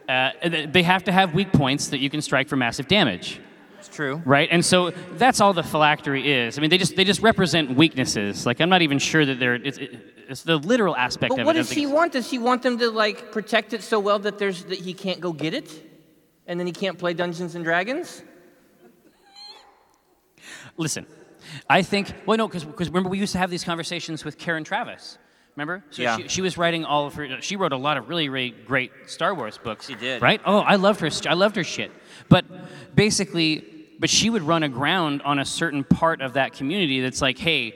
uh, 0.09 0.32
they 0.68 0.84
have 0.84 1.03
to 1.05 1.11
have 1.11 1.34
weak 1.34 1.51
points 1.51 1.88
that 1.88 1.99
you 1.99 2.09
can 2.09 2.22
strike 2.22 2.47
for 2.47 2.55
massive 2.55 2.88
damage 2.88 3.41
It's 3.80 3.89
true. 3.89 4.22
right? 4.26 4.47
And 4.51 4.63
so 4.63 4.91
that's 5.13 5.41
all 5.41 5.53
the 5.53 5.63
phylactery 5.63 6.32
is. 6.32 6.57
I 6.57 6.61
mean, 6.61 6.70
they 6.70 6.78
just 6.78 6.95
they 6.95 7.03
just 7.03 7.22
represent 7.22 7.76
weaknesses. 7.76 8.45
Like 8.45 8.61
I'm 8.61 8.70
not 8.70 8.82
even 8.82 8.99
sure 8.99 9.26
that 9.26 9.38
they're 9.39 9.55
it's, 9.55 9.78
it, 9.78 9.99
it's 10.30 10.43
the 10.43 10.57
literal 10.57 10.95
aspect 10.95 11.32
But 11.32 11.39
of 11.41 11.45
what 11.45 11.55
it. 11.55 11.59
I 11.59 11.61
does 11.63 11.72
he 11.72 11.86
want? 11.86 12.13
Does 12.13 12.30
he 12.32 12.38
want 12.39 12.61
them 12.63 12.78
to 12.80 12.89
like 12.89 13.32
protect 13.34 13.74
it 13.74 13.84
so 13.84 13.99
well 13.99 14.20
that 14.20 14.38
there's 14.38 14.63
that 14.65 14.80
he 14.80 14.93
can't 14.93 15.20
go 15.20 15.34
get 15.34 15.53
it? 15.53 15.84
And 16.47 16.57
then 16.57 16.68
he 16.68 16.74
can't 16.74 16.97
play 16.97 17.13
Dungeons 17.13 17.55
and 17.55 17.65
Dragons? 17.65 18.24
Listen, 20.78 21.05
I 21.70 21.82
think 21.82 22.14
well 22.26 22.38
no 22.38 22.48
because 22.48 22.66
remember 22.89 23.10
we 23.10 23.20
used 23.20 23.34
to 23.34 23.38
have 23.39 23.50
these 23.50 23.64
conversations 23.64 24.24
with 24.26 24.38
Karen 24.38 24.64
Traviss. 24.64 25.18
Remember? 25.56 25.84
So 25.89 26.04
Yeah. 26.04 26.18
she, 26.18 26.28
she 26.28 26.41
was 26.41 26.56
writing 26.56 26.86
all 26.86 27.08
of 27.08 27.16
her. 27.16 27.41
She 27.41 27.56
wrote 27.56 27.74
a 27.74 27.78
lot 27.78 27.98
of 27.98 28.10
really, 28.10 28.30
really 28.30 28.52
great 28.52 28.91
Star 29.08 29.34
Wars 29.34 29.58
books. 29.58 29.88
She 29.88 29.95
did. 29.95 30.22
Right? 30.22 30.39
Oh, 30.45 30.60
I 30.60 30.76
loved 30.76 31.00
her. 31.00 31.10
I 31.28 31.34
loved 31.34 31.56
her 31.56 31.64
shit. 31.64 31.91
But 32.30 32.45
basically, 32.95 33.66
but 34.00 34.10
she 34.10 34.30
would 34.30 34.43
run 34.43 34.62
aground 34.62 35.24
on 35.24 35.39
a 35.39 35.45
certain 35.45 35.84
part 35.84 36.22
of 36.22 36.34
that 36.34 36.54
community 36.54 37.02
that's 37.02 37.22
like, 37.24 37.39
hey, 37.39 37.74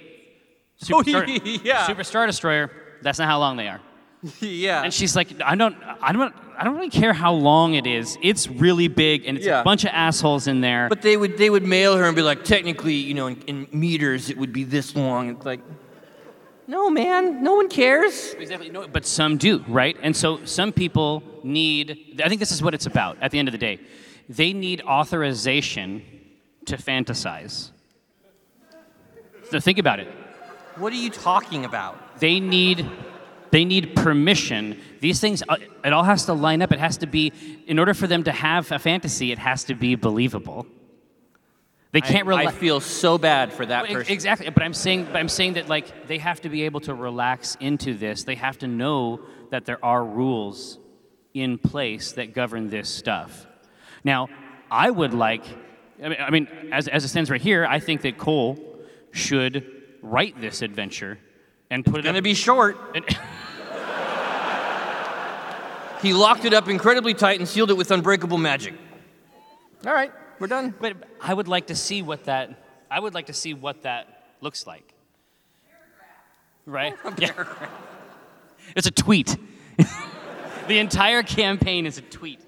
Super, 0.78 0.96
Oh, 1.00 1.02
Star, 1.04 1.26
yeah. 1.64 1.88
Super 1.88 2.04
Star 2.04 2.28
Destroyer. 2.28 2.70
That's 3.02 3.18
not 3.18 3.28
how 3.28 3.40
long 3.40 3.58
they 3.58 3.68
are. 3.68 3.82
yeah. 4.42 4.84
And 4.84 4.94
she's 4.94 5.16
like, 5.16 5.30
I 5.44 5.56
don't, 5.56 5.76
I 6.02 6.12
don't, 6.12 6.36
I 6.58 6.64
don't 6.64 6.76
really 6.76 6.90
care 6.90 7.14
how 7.14 7.34
long 7.34 7.74
it 7.74 7.88
is. 7.88 8.18
It's 8.22 8.48
really 8.48 8.88
big, 8.88 9.26
and 9.26 9.38
it's 9.38 9.46
Yeah. 9.48 9.62
a 9.62 9.64
bunch 9.64 9.84
of 9.84 9.92
assholes 9.94 10.48
in 10.48 10.62
there. 10.62 10.90
But 10.90 11.02
they 11.02 11.18
would 11.18 11.38
they 11.38 11.50
would 11.50 11.64
mail 11.64 11.98
her 11.98 12.06
and 12.06 12.16
be 12.16 12.22
like, 12.22 12.44
technically, 12.44 12.94
you 12.94 13.14
know, 13.14 13.28
in, 13.28 13.42
in 13.48 13.68
meters 13.72 14.30
it 14.30 14.38
would 14.38 14.54
be 14.54 14.64
this 14.64 14.96
long. 14.96 15.30
It's 15.30 15.46
like, 15.46 15.62
no, 16.68 16.90
man, 16.90 17.44
no 17.44 17.56
one 17.56 17.68
cares. 17.70 18.34
Exactly. 18.40 18.70
No, 18.70 18.88
but 18.88 19.06
some 19.06 19.38
do, 19.38 19.64
right? 19.68 19.98
And 20.02 20.16
so 20.16 20.44
some 20.46 20.72
people 20.72 21.24
need. 21.44 22.22
I 22.24 22.30
think 22.30 22.40
this 22.40 22.52
is 22.52 22.62
what 22.62 22.74
it's 22.74 22.86
about. 22.86 23.18
At 23.22 23.32
the 23.32 23.40
end 23.40 23.48
of 23.48 23.52
the 23.52 23.58
day, 23.58 23.80
they 24.30 24.54
need 24.54 24.82
authorization 24.84 26.04
to 26.66 26.78
fantasize. 26.78 27.72
So 29.50 29.60
think 29.60 29.80
about 29.80 30.00
it. 30.00 30.08
What 30.78 30.94
are 30.94 30.98
you 30.98 31.10
talking 31.10 31.66
about? 31.66 32.20
They 32.20 32.40
need. 32.40 32.88
They 33.52 33.66
need 33.66 33.96
permission. 33.96 34.80
These 35.02 35.20
things, 35.20 35.44
uh, 35.48 35.58
it 35.84 35.94
all 35.94 36.04
has 36.04 36.26
to 36.26 36.34
line 36.34 36.62
up. 36.62 36.72
It 36.72 36.80
has 36.80 36.98
to 36.98 37.08
be, 37.08 37.34
in 37.68 37.80
order 37.80 37.94
for 37.94 38.08
them 38.08 38.24
to 38.24 38.32
have 38.32 38.72
a 38.72 38.80
fantasy, 38.80 39.32
it 39.32 39.38
has 39.38 39.66
to 39.66 39.76
be 39.76 39.96
believable. 39.96 40.66
They 41.92 42.00
can't 42.00 42.26
I, 42.26 42.30
rely. 42.30 42.44
I 42.44 42.52
feel 42.52 42.80
so 42.80 43.18
bad 43.18 43.52
for 43.52 43.66
that 43.66 43.84
Well, 43.84 43.94
person. 43.94 44.14
Exactly, 44.14 44.50
but 44.50 44.64
I'm 44.64 44.74
saying, 44.74 45.06
but 45.06 45.18
I'm 45.18 45.28
saying 45.28 45.54
that 45.54 45.68
like 45.68 46.08
they 46.08 46.18
have 46.20 46.40
to 46.42 46.50
be 46.50 46.64
able 46.64 46.80
to 46.82 46.94
relax 46.94 47.58
into 47.60 47.94
this. 47.94 48.24
They 48.24 48.36
have 48.36 48.58
to 48.60 48.68
know 48.68 49.22
that 49.50 49.66
there 49.66 49.84
are 49.84 50.04
rules 50.04 50.80
in 51.34 51.58
place 51.58 52.14
that 52.14 52.34
govern 52.34 52.70
this 52.70 52.90
stuff. 52.90 53.46
Now, 54.06 54.30
I 54.70 54.90
would 54.90 55.14
like, 55.14 55.44
I 56.02 56.10
mean, 56.10 56.18
I 56.20 56.30
mean 56.30 56.48
as, 56.72 56.88
as 56.88 57.04
it 57.04 57.10
stands 57.10 57.30
right 57.30 57.42
here, 57.42 57.66
I 57.66 57.80
think 57.80 58.04
that 58.04 58.18
Cole 58.18 58.58
should 59.12 59.70
write 60.02 60.40
this 60.40 60.62
adventure 60.62 61.20
and 61.70 61.86
put 61.86 62.00
it 62.00 62.04
Gonna 62.04 62.22
be 62.22 62.34
short. 62.34 62.78
and- 62.96 63.06
He 66.02 66.14
locked 66.14 66.46
it 66.46 66.54
up 66.54 66.68
incredibly 66.68 67.14
tight 67.14 67.40
and 67.40 67.48
sealed 67.48 67.70
it 67.70 67.78
with 67.78 67.92
unbreakable 67.92 68.38
magic. 68.38 68.74
All 69.86 69.94
right, 69.94 70.12
we're 70.40 70.48
done. 70.48 70.74
but 70.80 70.98
I 71.22 71.34
would 71.34 71.48
like 71.48 71.68
to 71.68 71.76
see 71.76 72.02
what 72.02 72.26
that. 72.26 72.58
I 72.90 73.00
would 73.00 73.14
like 73.14 73.28
to 73.28 73.34
see 73.34 73.54
what 73.54 73.84
that 73.84 74.26
looks 74.42 74.66
like. 74.66 74.94
Right? 76.66 76.96
Oh, 77.04 77.14
yeah. 77.18 77.32
It's 78.76 78.88
a 78.88 78.92
tweet. 78.92 79.36
the 80.68 80.78
entire 80.78 81.24
campaign 81.24 81.86
is 81.86 81.98
a 81.98 82.02
tweet. 82.02 82.40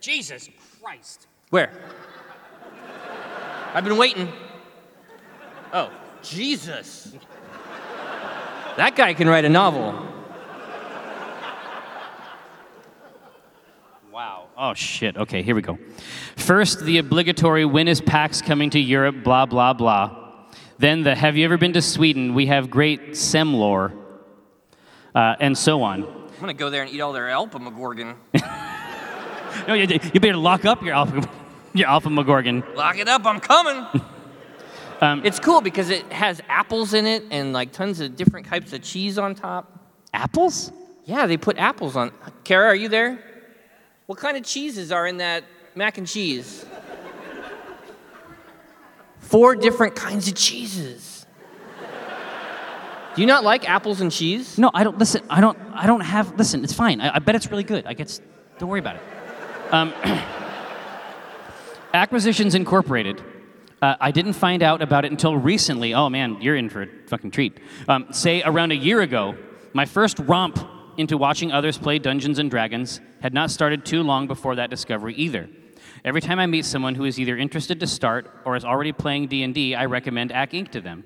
Jesus 0.00 0.48
Christ. 0.80 1.26
Where? 1.50 1.70
I've 3.74 3.84
been 3.84 3.96
waiting. 3.96 4.28
Oh, 5.72 5.90
Jesus. 6.22 7.12
That 8.76 8.96
guy 8.96 9.14
can 9.14 9.28
write 9.28 9.44
a 9.44 9.48
novel. 9.48 10.08
Wow. 14.10 14.48
Oh 14.64 14.74
shit. 14.74 15.16
Okay, 15.16 15.42
here 15.42 15.56
we 15.56 15.60
go. 15.60 15.76
First, 16.36 16.84
the 16.84 16.98
obligatory 16.98 17.64
when 17.64 17.88
is 17.88 18.00
PAX 18.00 18.40
coming 18.40 18.70
to 18.70 18.78
Europe, 18.78 19.24
blah 19.24 19.44
blah 19.44 19.72
blah. 19.72 20.16
Then 20.78 21.02
the 21.02 21.16
have 21.16 21.36
you 21.36 21.44
ever 21.44 21.58
been 21.58 21.72
to 21.72 21.82
Sweden? 21.82 22.32
We 22.32 22.46
have 22.46 22.70
great 22.70 23.10
semlor. 23.10 23.92
Uh, 25.16 25.34
and 25.40 25.58
so 25.58 25.82
on. 25.82 26.04
I'm 26.04 26.40
gonna 26.40 26.54
go 26.54 26.70
there 26.70 26.84
and 26.84 26.92
eat 26.92 27.00
all 27.00 27.12
their 27.12 27.26
Alpamagorgon. 27.26 28.14
No, 29.68 29.74
you, 29.74 29.86
you 30.14 30.18
better 30.18 30.36
lock 30.36 30.64
up 30.64 30.82
your 30.82 30.94
alpha, 30.94 31.28
your 31.74 31.86
alpha 31.86 32.08
McGorgon. 32.08 32.74
Lock 32.74 32.98
it 32.98 33.06
up, 33.06 33.26
I'm 33.26 33.40
coming. 33.40 34.00
Um, 35.00 35.26
it's 35.26 35.40
cool 35.40 35.60
because 35.60 35.90
it 35.90 36.04
has 36.12 36.40
apples 36.48 36.94
in 36.94 37.06
it 37.06 37.24
and 37.32 37.52
like 37.52 37.72
tons 37.72 37.98
of 37.98 38.14
different 38.14 38.46
types 38.46 38.72
of 38.72 38.82
cheese 38.82 39.18
on 39.18 39.34
top. 39.34 39.80
Apples? 40.14 40.70
Yeah, 41.06 41.26
they 41.26 41.36
put 41.36 41.58
apples 41.58 41.96
on. 41.96 42.12
Kara, 42.44 42.68
are 42.68 42.74
you 42.76 42.88
there? 42.88 43.31
What 44.12 44.18
kind 44.18 44.36
of 44.36 44.44
cheeses 44.44 44.92
are 44.92 45.06
in 45.06 45.16
that 45.16 45.42
mac 45.74 45.96
and 45.96 46.06
cheese? 46.06 46.66
Four 49.20 49.56
different 49.56 49.94
kinds 49.94 50.28
of 50.28 50.34
cheeses. 50.34 51.24
Do 53.14 53.22
you 53.22 53.26
not 53.26 53.42
like 53.42 53.66
apples 53.66 54.02
and 54.02 54.12
cheese? 54.12 54.58
No, 54.58 54.70
I 54.74 54.84
don't. 54.84 54.98
Listen, 54.98 55.22
I 55.30 55.40
don't. 55.40 55.58
I 55.72 55.86
don't 55.86 56.02
have. 56.02 56.36
Listen, 56.36 56.62
it's 56.62 56.74
fine. 56.74 57.00
I, 57.00 57.14
I 57.14 57.18
bet 57.20 57.36
it's 57.36 57.50
really 57.50 57.64
good. 57.64 57.86
I 57.86 57.94
guess. 57.94 58.20
Don't 58.58 58.68
worry 58.68 58.80
about 58.80 58.96
it. 58.96 59.02
Um, 59.72 59.94
Acquisitions 61.94 62.54
Incorporated. 62.54 63.22
Uh, 63.80 63.96
I 63.98 64.10
didn't 64.10 64.34
find 64.34 64.62
out 64.62 64.82
about 64.82 65.06
it 65.06 65.10
until 65.10 65.38
recently. 65.38 65.94
Oh 65.94 66.10
man, 66.10 66.36
you're 66.42 66.56
in 66.56 66.68
for 66.68 66.82
a 66.82 66.88
fucking 67.06 67.30
treat. 67.30 67.56
Um, 67.88 68.08
say 68.12 68.42
around 68.42 68.72
a 68.72 68.76
year 68.76 69.00
ago, 69.00 69.38
my 69.72 69.86
first 69.86 70.18
romp 70.18 70.58
into 70.96 71.16
watching 71.16 71.52
others 71.52 71.78
play 71.78 71.98
Dungeons 71.98 72.38
and 72.38 72.50
Dragons 72.50 73.00
had 73.20 73.34
not 73.34 73.50
started 73.50 73.84
too 73.84 74.02
long 74.02 74.26
before 74.26 74.56
that 74.56 74.70
discovery 74.70 75.14
either. 75.14 75.48
Every 76.04 76.20
time 76.20 76.38
I 76.38 76.46
meet 76.46 76.64
someone 76.64 76.94
who 76.94 77.04
is 77.04 77.18
either 77.18 77.36
interested 77.36 77.80
to 77.80 77.86
start 77.86 78.30
or 78.44 78.56
is 78.56 78.64
already 78.64 78.92
playing 78.92 79.28
D&D, 79.28 79.74
I 79.74 79.86
recommend 79.86 80.30
Acq 80.30 80.50
Inc. 80.50 80.70
to 80.72 80.80
them. 80.80 81.04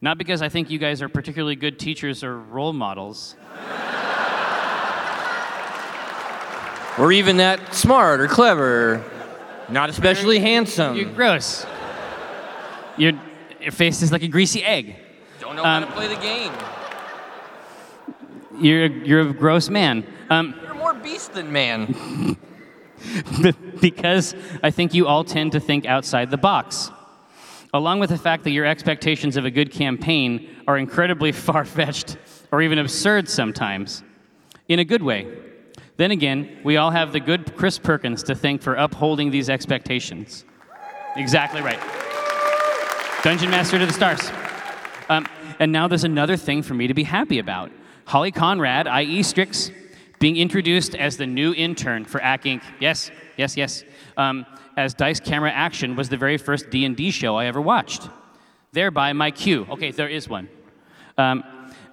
Not 0.00 0.18
because 0.18 0.42
I 0.42 0.48
think 0.48 0.70
you 0.70 0.78
guys 0.78 1.02
are 1.02 1.08
particularly 1.08 1.56
good 1.56 1.78
teachers 1.78 2.24
or 2.24 2.38
role 2.38 2.72
models. 2.72 3.36
Or 6.96 7.10
even 7.10 7.38
that 7.38 7.74
smart 7.74 8.20
or 8.20 8.28
clever, 8.28 9.04
not 9.68 9.90
especially 9.90 10.38
handsome. 10.38 10.96
You're 10.96 11.10
gross. 11.10 11.66
Your, 12.96 13.12
your 13.60 13.72
face 13.72 14.00
is 14.00 14.12
like 14.12 14.22
a 14.22 14.28
greasy 14.28 14.62
egg. 14.62 14.94
don't 15.40 15.56
know 15.56 15.64
how 15.64 15.78
um, 15.78 15.86
to 15.86 15.90
play 15.90 16.06
the 16.06 16.20
game. 16.20 16.52
You're, 18.58 18.86
you're 18.86 19.20
a 19.20 19.32
gross 19.32 19.68
man. 19.68 20.06
Um, 20.30 20.54
You're 20.62 20.74
more 20.74 20.94
beast 20.94 21.32
than 21.32 21.52
man. 21.52 22.36
because 23.80 24.34
I 24.62 24.70
think 24.70 24.94
you 24.94 25.06
all 25.06 25.24
tend 25.24 25.52
to 25.52 25.60
think 25.60 25.86
outside 25.86 26.30
the 26.30 26.36
box. 26.36 26.90
Along 27.72 27.98
with 27.98 28.10
the 28.10 28.18
fact 28.18 28.44
that 28.44 28.50
your 28.50 28.64
expectations 28.64 29.36
of 29.36 29.44
a 29.44 29.50
good 29.50 29.72
campaign 29.72 30.48
are 30.66 30.78
incredibly 30.78 31.32
far 31.46 31.64
fetched 31.64 32.16
or 32.52 32.62
even 32.62 32.78
absurd 32.78 33.28
sometimes, 33.28 34.02
in 34.68 34.78
a 34.78 34.84
good 34.84 35.02
way. 35.02 35.26
Then 35.96 36.10
again, 36.10 36.60
we 36.64 36.76
all 36.76 36.90
have 36.90 37.12
the 37.12 37.20
good 37.20 37.56
Chris 37.56 37.78
Perkins 37.78 38.22
to 38.24 38.34
thank 38.34 38.62
for 38.62 38.74
upholding 38.74 39.30
these 39.30 39.50
expectations. 39.50 40.44
Exactly 41.16 41.60
right. 41.62 41.80
Dungeon 43.22 43.50
Master 43.50 43.78
to 43.78 43.86
the 43.86 43.92
stars. 43.92 44.20
Um, 45.08 45.26
and 45.58 45.72
now 45.72 45.88
there's 45.88 46.04
another 46.04 46.36
thing 46.36 46.62
for 46.62 46.74
me 46.74 46.86
to 46.86 46.94
be 46.94 47.04
happy 47.04 47.38
about. 47.38 47.70
Holly 48.06 48.32
Conrad, 48.32 48.86
i.e. 48.86 49.22
Strix, 49.22 49.70
being 50.18 50.36
introduced 50.36 50.94
as 50.94 51.16
the 51.16 51.26
new 51.26 51.54
intern 51.54 52.04
for 52.04 52.20
Acq 52.20 52.42
Inc. 52.42 52.62
Yes, 52.80 53.10
yes, 53.36 53.56
yes. 53.56 53.84
Um, 54.16 54.46
as 54.76 54.94
Dice 54.94 55.20
Camera 55.20 55.50
Action 55.50 55.96
was 55.96 56.08
the 56.08 56.16
very 56.16 56.36
first 56.36 56.70
D&D 56.70 57.10
show 57.10 57.36
I 57.36 57.46
ever 57.46 57.60
watched. 57.60 58.08
Thereby 58.72 59.12
my 59.12 59.30
cue. 59.30 59.66
Okay, 59.70 59.90
there 59.90 60.08
is 60.08 60.28
one. 60.28 60.48
Um, 61.16 61.44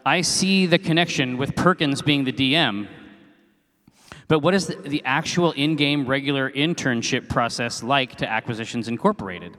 I 0.06 0.22
see 0.22 0.66
the 0.66 0.80
connection 0.80 1.38
with 1.38 1.56
Perkins 1.56 2.02
being 2.02 2.24
the 2.24 2.34
DM. 2.34 2.88
But 4.28 4.40
what 4.40 4.54
is 4.54 4.68
the, 4.68 4.76
the 4.76 5.04
actual 5.06 5.52
in-game 5.52 6.08
regular 6.08 6.50
internship 6.50 7.30
process 7.30 7.84
like 7.84 8.16
to 8.16 8.30
Acquisitions 8.30 8.88
Incorporated? 8.88 9.58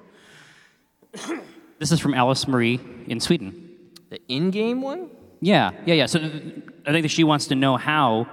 this 1.78 1.92
is 1.92 2.00
from 2.00 2.14
Alice 2.14 2.48
Marie 2.48 2.80
in 3.06 3.20
Sweden. 3.20 3.78
The 4.10 4.20
in-game 4.28 4.80
one? 4.80 5.10
Yeah, 5.42 5.72
yeah, 5.84 5.94
yeah. 5.94 6.06
So 6.06 6.20
uh, 6.20 6.22
I 6.86 6.92
think 6.92 7.02
that 7.02 7.10
she 7.10 7.24
wants 7.24 7.48
to 7.48 7.54
know 7.56 7.76
how 7.76 8.28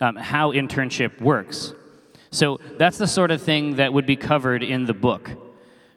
um, 0.00 0.16
how 0.16 0.52
internship 0.52 1.20
works. 1.20 1.74
So 2.30 2.58
that's 2.78 2.96
the 2.96 3.06
sort 3.08 3.30
of 3.30 3.42
thing 3.42 3.76
that 3.76 3.92
would 3.92 4.06
be 4.06 4.16
covered 4.16 4.62
in 4.62 4.86
the 4.86 4.94
book, 4.94 5.30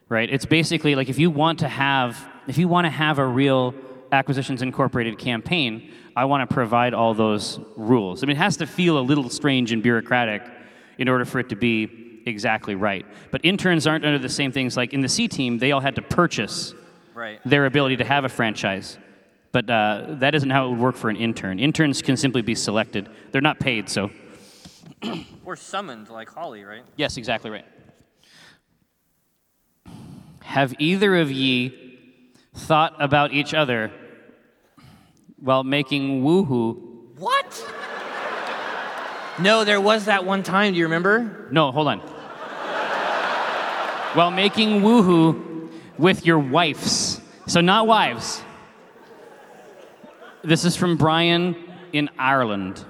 right? 0.09 0.29
It's 0.29 0.45
basically 0.45 0.95
like 0.95 1.09
if 1.09 1.19
you 1.19 1.29
want 1.29 1.59
to 1.59 1.67
have 1.67 2.27
if 2.47 2.57
you 2.57 2.67
want 2.67 2.85
to 2.85 2.91
have 2.91 3.19
a 3.19 3.25
real 3.25 3.75
acquisitions 4.11 4.61
incorporated 4.61 5.19
campaign, 5.19 5.91
I 6.15 6.25
want 6.25 6.47
to 6.49 6.51
provide 6.53 6.93
all 6.95 7.13
those 7.13 7.59
rules. 7.75 8.23
I 8.23 8.25
mean, 8.25 8.35
it 8.35 8.39
has 8.39 8.57
to 8.57 8.65
feel 8.65 8.97
a 8.97 9.01
little 9.01 9.29
strange 9.29 9.71
and 9.71 9.83
bureaucratic 9.83 10.41
in 10.97 11.07
order 11.07 11.25
for 11.25 11.39
it 11.39 11.49
to 11.49 11.55
be 11.55 12.21
exactly 12.25 12.73
right. 12.73 13.05
But 13.31 13.41
interns 13.45 13.85
aren't 13.85 14.05
under 14.05 14.17
the 14.19 14.29
same 14.29 14.51
things 14.51 14.75
like 14.75 14.91
in 14.93 15.01
the 15.01 15.09
C 15.09 15.27
team, 15.27 15.59
they 15.59 15.71
all 15.71 15.81
had 15.81 15.95
to 15.95 16.01
purchase 16.01 16.73
Right. 17.13 17.39
their 17.45 17.65
ability 17.65 17.97
to 17.97 18.03
have 18.05 18.25
a 18.25 18.29
franchise. 18.29 18.97
But 19.51 19.69
uh, 19.69 20.15
that 20.19 20.35
isn't 20.35 20.49
how 20.49 20.67
it 20.67 20.69
would 20.71 20.79
work 20.79 20.95
for 20.95 21.09
an 21.09 21.15
intern. 21.15 21.59
Interns 21.59 22.01
can 22.01 22.17
simply 22.17 22.41
be 22.41 22.55
selected. 22.55 23.09
They're 23.31 23.41
not 23.41 23.59
paid, 23.59 23.89
so. 23.89 24.11
Or 25.45 25.55
summoned 25.55 26.09
like 26.09 26.29
Holly, 26.29 26.65
right? 26.65 26.83
Yes, 26.97 27.15
exactly 27.15 27.49
right. 27.49 27.63
Have 30.41 30.73
either 30.77 31.15
of 31.15 31.31
ye 31.31 31.97
thought 32.53 32.95
about 32.99 33.31
each 33.31 33.53
other 33.53 33.89
while 35.37 35.63
making 35.63 36.21
woohoo? 36.21 37.17
What? 37.17 37.65
No, 39.39 39.63
there 39.63 39.79
was 39.79 40.05
that 40.05 40.25
one 40.25 40.43
time. 40.43 40.73
Do 40.73 40.79
you 40.79 40.85
remember? 40.85 41.47
No, 41.51 41.71
hold 41.71 41.87
on. 41.87 41.99
while 44.13 44.31
making 44.31 44.81
woohoo 44.81 45.69
with 45.97 46.25
your 46.25 46.39
wives. 46.39 47.21
So, 47.45 47.61
not 47.61 47.87
wives. 47.87 48.43
This 50.47 50.63
is 50.63 50.77
from 50.77 50.95
Brian 50.95 51.57
in 51.91 52.09
Ireland. 52.17 52.81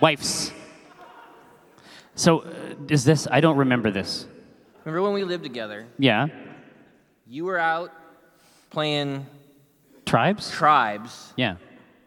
Wives. 0.00 0.52
So, 2.16 2.40
uh, 2.40 2.48
is 2.88 3.04
this, 3.04 3.28
I 3.30 3.40
don't 3.40 3.56
remember 3.56 3.92
this. 3.92 4.26
Remember 4.84 5.00
when 5.02 5.12
we 5.12 5.22
lived 5.22 5.44
together? 5.44 5.86
Yeah. 5.96 6.26
You 7.28 7.44
were 7.44 7.56
out 7.56 7.92
playing 8.70 9.26
Tribes? 10.06 10.50
tribes, 10.50 11.32
Yeah. 11.36 11.54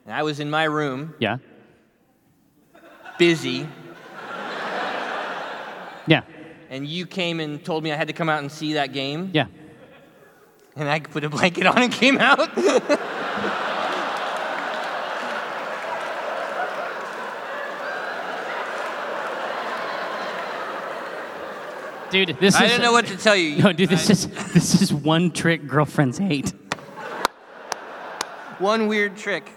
and 0.05 0.13
I 0.13 0.23
was 0.23 0.41
in 0.41 0.49
my 0.49 0.65
room, 0.65 1.13
Yeah. 1.17 1.37
busy, 3.17 3.65
Yeah. 6.05 6.23
and 6.69 6.85
you 6.85 7.05
came 7.05 7.39
and 7.39 7.63
told 7.63 7.85
me 7.85 7.93
I 7.93 7.95
had 7.95 8.07
to 8.09 8.13
come 8.13 8.27
out 8.27 8.39
and 8.39 8.51
see 8.51 8.73
that 8.73 8.91
game, 8.91 9.29
Yeah. 9.33 9.45
and 10.75 10.89
I 10.89 10.99
put 10.99 11.23
a 11.23 11.29
blanket 11.29 11.65
on 11.65 11.77
and 11.81 11.93
came 11.93 12.17
out. 12.17 12.49
Dude, 22.11 22.37
this 22.39 22.55
is 22.55 22.61
I 22.61 22.65
is. 22.65 22.71
didn't 22.71 22.83
know 22.83 22.91
what 22.91 23.05
to 23.07 23.17
tell 23.17 23.35
you. 23.35 23.61
No, 23.61 23.71
dude, 23.73 23.89
this 23.89 24.09
I- 24.09 24.13
is 24.13 24.27
this 24.53 24.81
is 24.81 24.93
one 24.93 25.31
trick 25.31 25.67
girlfriends 25.67 26.17
hate. 26.17 26.53
one 28.57 28.87
weird 28.87 29.15
trick. 29.17 29.49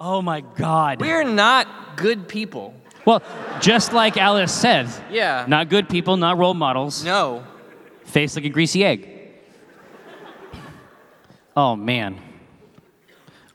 Oh 0.00 0.20
my 0.22 0.40
god. 0.42 1.00
We're 1.00 1.24
not 1.24 1.96
good 1.96 2.28
people. 2.28 2.74
Well, 3.04 3.22
just 3.60 3.92
like 3.92 4.16
Alice 4.16 4.52
said, 4.52 4.88
Yeah. 5.10 5.44
not 5.48 5.68
good 5.68 5.88
people, 5.88 6.16
not 6.16 6.36
role 6.38 6.54
models. 6.54 7.04
No. 7.04 7.44
Face 8.04 8.36
like 8.36 8.44
a 8.44 8.48
greasy 8.48 8.84
egg. 8.84 9.08
Oh 11.56 11.74
man. 11.76 12.18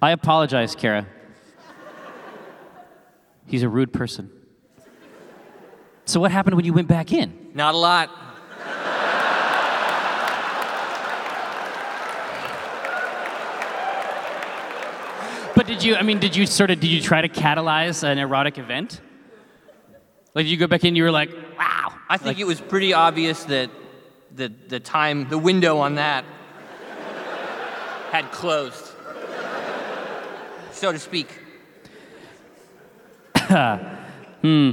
I 0.01 0.11
apologize, 0.11 0.73
Kara. 0.75 1.05
He's 3.45 3.61
a 3.63 3.69
rude 3.69 3.93
person. 3.93 4.31
So 6.05 6.19
what 6.19 6.31
happened 6.31 6.55
when 6.55 6.65
you 6.65 6.73
went 6.73 6.87
back 6.87 7.13
in? 7.13 7.40
Not 7.53 7.75
a 7.75 7.77
lot. 7.77 8.09
But 15.53 15.67
did 15.67 15.83
you 15.83 15.95
I 15.95 16.01
mean 16.01 16.19
did 16.19 16.35
you 16.35 16.45
sort 16.45 16.71
of 16.71 16.79
did 16.79 16.87
you 16.89 17.01
try 17.01 17.21
to 17.21 17.29
catalyze 17.29 18.03
an 18.03 18.17
erotic 18.17 18.57
event? 18.57 19.01
Like 20.33 20.47
you 20.47 20.57
go 20.57 20.67
back 20.67 20.83
in 20.85 20.95
you 20.95 21.03
were 21.03 21.11
like, 21.11 21.29
"Wow." 21.57 21.93
I 22.09 22.17
think 22.17 22.27
Like- 22.27 22.39
it 22.39 22.45
was 22.47 22.61
pretty 22.61 22.93
obvious 22.93 23.43
that 23.45 23.69
the, 24.33 24.51
the 24.69 24.79
time, 24.79 25.27
the 25.29 25.37
window 25.37 25.77
on 25.79 25.95
that 25.95 26.23
had 28.11 28.31
closed, 28.31 28.91
so 30.71 30.91
to 30.91 30.99
speak. 30.99 31.27
hmm. 34.41 34.71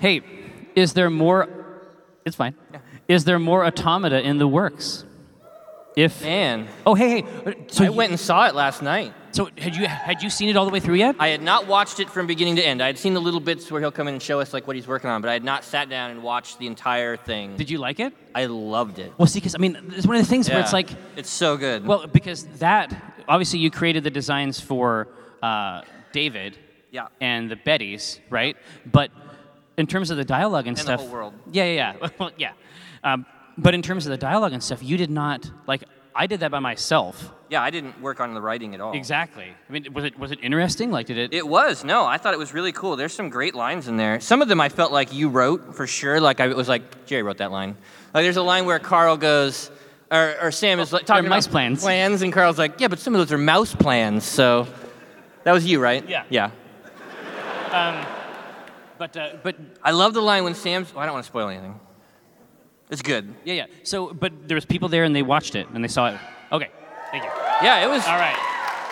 Hey, 0.00 0.22
is 0.74 0.94
there 0.94 1.10
more? 1.10 1.48
It's 2.28 2.36
fine. 2.36 2.54
Is 3.08 3.24
there 3.24 3.38
more 3.38 3.64
automata 3.66 4.20
in 4.20 4.38
the 4.38 4.46
works? 4.46 5.04
If 5.96 6.22
Man, 6.22 6.68
oh 6.86 6.94
hey 6.94 7.22
hey, 7.22 7.54
so 7.68 7.82
I 7.82 7.86
you- 7.88 7.92
went 7.92 8.10
and 8.10 8.20
saw 8.20 8.46
it 8.46 8.54
last 8.54 8.82
night. 8.82 9.12
So 9.32 9.48
had 9.58 9.74
you 9.74 9.86
had 9.88 10.22
you 10.22 10.30
seen 10.30 10.48
it 10.48 10.56
all 10.56 10.64
the 10.64 10.70
way 10.70 10.78
through 10.80 10.94
yet? 10.94 11.16
I 11.18 11.28
had 11.28 11.42
not 11.42 11.66
watched 11.66 11.98
it 11.98 12.08
from 12.08 12.26
beginning 12.28 12.56
to 12.56 12.62
end. 12.64 12.80
I 12.82 12.86
had 12.86 12.98
seen 12.98 13.14
the 13.14 13.20
little 13.20 13.40
bits 13.40 13.68
where 13.70 13.80
he'll 13.80 13.90
come 13.90 14.06
in 14.06 14.14
and 14.14 14.22
show 14.22 14.38
us 14.40 14.52
like 14.52 14.66
what 14.68 14.76
he's 14.76 14.86
working 14.86 15.10
on, 15.10 15.20
but 15.22 15.28
I 15.28 15.32
had 15.32 15.42
not 15.44 15.64
sat 15.64 15.88
down 15.90 16.10
and 16.12 16.22
watched 16.22 16.58
the 16.60 16.66
entire 16.68 17.16
thing. 17.16 17.56
Did 17.56 17.68
you 17.68 17.78
like 17.78 17.98
it? 17.98 18.12
I 18.34 18.46
loved 18.46 18.98
it. 19.00 19.12
Well, 19.18 19.26
see, 19.26 19.40
because 19.40 19.54
I 19.56 19.58
mean, 19.58 19.76
it's 19.96 20.06
one 20.06 20.16
of 20.16 20.22
the 20.22 20.28
things 20.28 20.48
where 20.48 20.60
it's 20.60 20.72
like, 20.72 20.90
it's 21.16 21.30
so 21.30 21.56
good. 21.56 21.84
well, 21.86 22.06
because 22.06 22.44
that 22.58 22.94
obviously 23.26 23.58
you 23.58 23.70
created 23.70 24.04
the 24.04 24.10
designs 24.10 24.60
for 24.60 25.08
uh, 25.42 25.82
David 26.12 26.56
Yeah. 26.92 27.08
and 27.20 27.50
the 27.50 27.56
Bettys, 27.56 28.20
right? 28.30 28.56
But 28.86 29.10
in 29.78 29.86
terms 29.86 30.10
of 30.10 30.16
the 30.16 30.24
dialogue 30.24 30.66
and, 30.66 30.76
the 30.76 30.80
stuff, 30.82 31.00
whole 31.00 31.08
world. 31.08 31.34
Yeah, 31.50 31.64
yeah, 31.64 31.94
yeah. 32.00 32.08
Well, 32.18 32.30
yeah. 32.36 32.52
Um, 33.02 33.24
but 33.56 33.74
in 33.74 33.82
terms 33.82 34.06
of 34.06 34.10
the 34.10 34.18
dialogue 34.18 34.52
and 34.52 34.62
stuff, 34.62 34.82
you 34.82 34.96
did 34.96 35.10
not 35.10 35.50
like. 35.66 35.84
I 36.14 36.26
did 36.26 36.40
that 36.40 36.50
by 36.50 36.58
myself. 36.58 37.32
Yeah, 37.48 37.62
I 37.62 37.70
didn't 37.70 38.00
work 38.02 38.18
on 38.18 38.34
the 38.34 38.40
writing 38.40 38.74
at 38.74 38.80
all. 38.80 38.92
Exactly. 38.92 39.54
I 39.68 39.72
mean, 39.72 39.92
was 39.92 40.04
it 40.04 40.18
was 40.18 40.32
it 40.32 40.40
interesting? 40.42 40.90
Like, 40.90 41.06
did 41.06 41.16
it? 41.16 41.32
It 41.32 41.46
was. 41.46 41.84
No, 41.84 42.04
I 42.04 42.18
thought 42.18 42.34
it 42.34 42.38
was 42.38 42.52
really 42.52 42.72
cool. 42.72 42.96
There's 42.96 43.12
some 43.12 43.30
great 43.30 43.54
lines 43.54 43.86
in 43.88 43.96
there. 43.96 44.20
Some 44.20 44.42
of 44.42 44.48
them 44.48 44.60
I 44.60 44.68
felt 44.68 44.90
like 44.90 45.12
you 45.12 45.28
wrote 45.28 45.76
for 45.76 45.86
sure. 45.86 46.20
Like 46.20 46.40
I 46.40 46.48
was 46.48 46.68
like 46.68 47.06
Jerry 47.06 47.22
wrote 47.22 47.38
that 47.38 47.52
line. 47.52 47.76
Like 48.12 48.24
there's 48.24 48.36
a 48.36 48.42
line 48.42 48.66
where 48.66 48.80
Carl 48.80 49.16
goes, 49.16 49.70
or, 50.10 50.34
or 50.42 50.50
Sam 50.50 50.80
is 50.80 50.92
like, 50.92 51.06
talking 51.06 51.28
mice 51.28 51.46
about 51.46 51.52
plans. 51.52 51.82
plans, 51.82 52.22
and 52.22 52.32
Carl's 52.32 52.58
like, 52.58 52.80
yeah, 52.80 52.88
but 52.88 52.98
some 52.98 53.14
of 53.14 53.20
those 53.20 53.32
are 53.32 53.38
mouse 53.38 53.74
plans. 53.74 54.24
So 54.24 54.66
that 55.44 55.52
was 55.52 55.64
you, 55.64 55.80
right? 55.80 56.06
Yeah. 56.08 56.24
Yeah. 56.30 56.50
But 58.98 59.16
uh, 59.16 59.36
but 59.42 59.56
I 59.82 59.90
love 59.92 60.14
the 60.14 60.20
line 60.22 60.44
when 60.44 60.54
Sam's. 60.54 60.92
Well, 60.92 61.02
I 61.02 61.06
don't 61.06 61.14
want 61.14 61.24
to 61.24 61.28
spoil 61.28 61.48
anything. 61.48 61.78
It's 62.90 63.02
good. 63.02 63.34
yeah, 63.44 63.54
yeah. 63.54 63.66
So, 63.82 64.12
but 64.14 64.48
there 64.48 64.54
was 64.54 64.64
people 64.64 64.88
there 64.88 65.04
and 65.04 65.14
they 65.14 65.22
watched 65.22 65.54
it 65.54 65.68
and 65.74 65.84
they 65.84 65.88
saw 65.88 66.08
it. 66.08 66.18
Okay, 66.50 66.70
thank 67.10 67.22
you. 67.24 67.30
Yeah, 67.62 67.84
it 67.84 67.88
was. 67.88 68.06
All 68.06 68.16
right. 68.16 68.36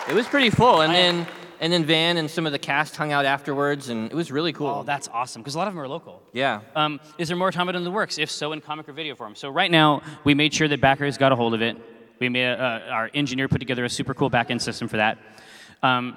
It 0.07 0.13
was 0.13 0.27
pretty 0.27 0.49
full, 0.51 0.81
and 0.81 0.91
I- 0.91 0.95
then 0.95 1.27
and 1.59 1.73
then 1.73 1.85
Van 1.85 2.17
and 2.17 2.29
some 2.29 2.45
of 2.45 2.51
the 2.51 2.59
cast 2.59 2.95
hung 2.95 3.11
out 3.11 3.25
afterwards, 3.25 3.89
and 3.89 4.11
it 4.11 4.15
was 4.15 4.31
really 4.31 4.53
cool. 4.53 4.67
Oh, 4.67 4.83
that's 4.83 5.07
awesome 5.07 5.41
because 5.41 5.55
a 5.55 5.57
lot 5.57 5.67
of 5.67 5.73
them 5.73 5.81
are 5.81 5.87
local. 5.87 6.21
yeah. 6.31 6.61
Um, 6.75 6.99
is 7.17 7.27
there 7.29 7.35
more 7.37 7.47
automata 7.47 7.77
in 7.79 7.83
the 7.83 7.89
works? 7.91 8.19
If 8.19 8.29
so, 8.29 8.51
in 8.51 8.61
comic 8.61 8.87
or 8.87 8.93
video 8.93 9.15
form. 9.15 9.33
So 9.35 9.49
right 9.49 9.71
now, 9.71 10.03
we 10.23 10.35
made 10.35 10.53
sure 10.53 10.67
that 10.67 10.79
backers 10.79 11.17
got 11.17 11.31
a 11.31 11.35
hold 11.35 11.55
of 11.55 11.61
it. 11.63 11.75
We 12.19 12.29
made 12.29 12.53
uh, 12.53 12.81
our 12.89 13.09
engineer 13.15 13.47
put 13.47 13.57
together 13.59 13.83
a 13.85 13.89
super 13.89 14.13
cool 14.13 14.29
backend 14.29 14.61
system 14.61 14.87
for 14.87 14.97
that. 14.97 15.17
Um, 15.81 16.15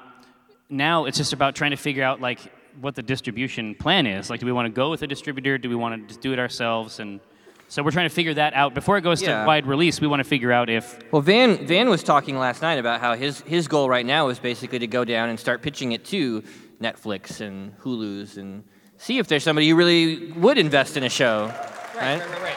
now 0.69 1.07
it's 1.07 1.17
just 1.19 1.33
about 1.33 1.55
trying 1.57 1.71
to 1.73 1.77
figure 1.79 2.05
out 2.05 2.21
like 2.21 2.41
what 2.81 2.95
the 2.95 3.03
distribution 3.03 3.75
plan 3.75 4.07
is. 4.07 4.31
Like, 4.31 4.41
do 4.41 4.47
we 4.47 4.53
want 4.53 4.67
to 4.67 4.71
go 4.73 4.91
with 4.91 5.03
a 5.03 5.07
distributor? 5.07 5.59
Do 5.59 5.69
we 5.69 5.75
want 5.77 6.01
to 6.03 6.09
just 6.09 6.21
do 6.21 6.33
it 6.33 6.39
ourselves? 6.39 7.01
And 7.01 7.21
so 7.69 7.83
we're 7.83 7.91
trying 7.93 8.09
to 8.09 8.15
figure 8.15 8.35
that 8.35 8.53
out 8.55 8.75
before 8.75 8.99
it 8.99 9.03
goes 9.03 9.23
Yeah. 9.23 9.41
to 9.43 9.47
wide 9.47 9.67
release. 9.67 10.01
We 10.01 10.07
want 10.07 10.21
to 10.21 10.25
figure 10.29 10.53
out 10.53 10.69
if 10.71 10.99
Well, 11.13 11.23
Van 11.23 11.67
Van 11.67 11.89
was 11.89 12.03
talking 12.03 12.39
last 12.39 12.63
night 12.63 12.79
about 12.79 13.01
how 13.01 13.15
his 13.15 13.41
his 13.43 13.69
goal 13.69 13.89
right 13.89 14.05
now 14.07 14.29
is 14.29 14.39
basically 14.39 14.79
to 14.81 14.87
go 14.87 15.05
down 15.05 15.29
and 15.29 15.39
start 15.39 15.63
pitching 15.63 15.93
it 15.93 16.05
to 16.07 16.43
Netflix 16.81 17.41
and 17.41 17.73
Hulu's 17.79 18.37
and 18.39 18.65
see 18.97 19.19
if 19.19 19.27
there's 19.29 19.45
somebody 19.45 19.69
who 19.69 19.77
really 19.77 20.33
would 20.33 20.59
invest 20.59 20.97
in 20.97 21.03
a 21.05 21.09
show. 21.09 21.53
Right. 21.97 22.19
Right. 22.19 22.43
Right. 22.43 22.57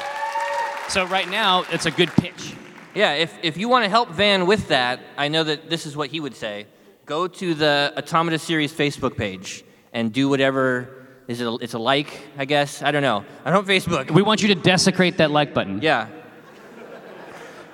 So 0.89 1.05
right 1.05 1.29
now, 1.29 1.63
it's 1.71 1.85
a 1.85 1.91
good 1.91 2.09
pitch. 2.15 2.53
Yeah. 2.95 3.13
If 3.13 3.37
if 3.43 3.57
you 3.57 3.67
want 3.69 3.83
to 3.85 3.89
help 3.89 4.09
Van 4.09 4.45
with 4.47 4.67
that, 4.69 4.99
I 5.17 5.27
know 5.27 5.43
that 5.43 5.69
this 5.69 5.85
is 5.85 5.95
what 5.97 6.09
he 6.09 6.19
would 6.19 6.35
say. 6.35 6.65
Go 7.05 7.27
to 7.27 7.53
the 7.53 7.93
Automata 7.97 8.39
Series 8.39 8.71
Facebook 8.73 9.17
page 9.17 9.63
and 9.93 10.11
do 10.11 10.27
whatever. 10.27 11.05
Is 11.27 11.39
it? 11.39 11.47
A, 11.47 11.55
it's 11.55 11.73
a 11.73 11.79
like, 11.79 12.27
I 12.37 12.45
guess. 12.45 12.83
I 12.83 12.91
don't 12.91 13.01
know. 13.01 13.23
I 13.45 13.51
don't 13.51 13.65
Facebook. 13.65 14.11
We 14.11 14.21
want 14.21 14.41
you 14.41 14.49
to 14.49 14.55
desecrate 14.55 15.17
that 15.17 15.31
like 15.31 15.53
button. 15.53 15.81
Yeah. 15.81 16.09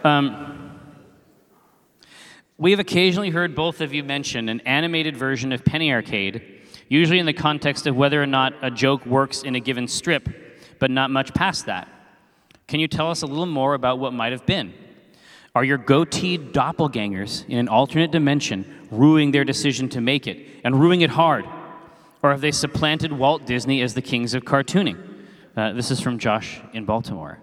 Um, 0.03 0.79
we 2.57 2.71
have 2.71 2.79
occasionally 2.79 3.31
heard 3.31 3.55
both 3.55 3.81
of 3.81 3.93
you 3.93 4.03
mention 4.03 4.49
an 4.49 4.59
animated 4.61 5.17
version 5.17 5.51
of 5.51 5.65
Penny 5.65 5.91
Arcade, 5.91 6.61
usually 6.89 7.19
in 7.19 7.25
the 7.25 7.33
context 7.33 7.87
of 7.87 7.95
whether 7.95 8.21
or 8.21 8.27
not 8.27 8.53
a 8.61 8.69
joke 8.69 9.05
works 9.05 9.43
in 9.43 9.55
a 9.55 9.59
given 9.59 9.87
strip, 9.87 10.29
but 10.77 10.91
not 10.91 11.09
much 11.09 11.33
past 11.33 11.65
that. 11.65 11.87
Can 12.67 12.79
you 12.79 12.87
tell 12.87 13.09
us 13.09 13.23
a 13.23 13.25
little 13.25 13.45
more 13.45 13.73
about 13.73 13.97
what 13.97 14.13
might 14.13 14.31
have 14.31 14.45
been? 14.45 14.73
Are 15.55 15.63
your 15.63 15.79
goateed 15.79 16.51
doppelgangers 16.51 17.47
in 17.49 17.57
an 17.57 17.67
alternate 17.67 18.11
dimension 18.11 18.87
ruining 18.91 19.31
their 19.31 19.43
decision 19.43 19.89
to 19.89 20.01
make 20.01 20.27
it, 20.27 20.45
and 20.63 20.79
ruining 20.79 21.01
it 21.01 21.09
hard? 21.09 21.45
Or 22.21 22.31
have 22.31 22.41
they 22.41 22.51
supplanted 22.51 23.13
Walt 23.13 23.45
Disney 23.45 23.81
as 23.81 23.93
the 23.93 24.01
kings 24.01 24.33
of 24.33 24.43
cartooning? 24.43 24.97
Uh, 25.55 25.73
this 25.73 25.89
is 25.91 25.99
from 25.99 26.19
Josh 26.19 26.59
in 26.73 26.85
Baltimore. 26.85 27.39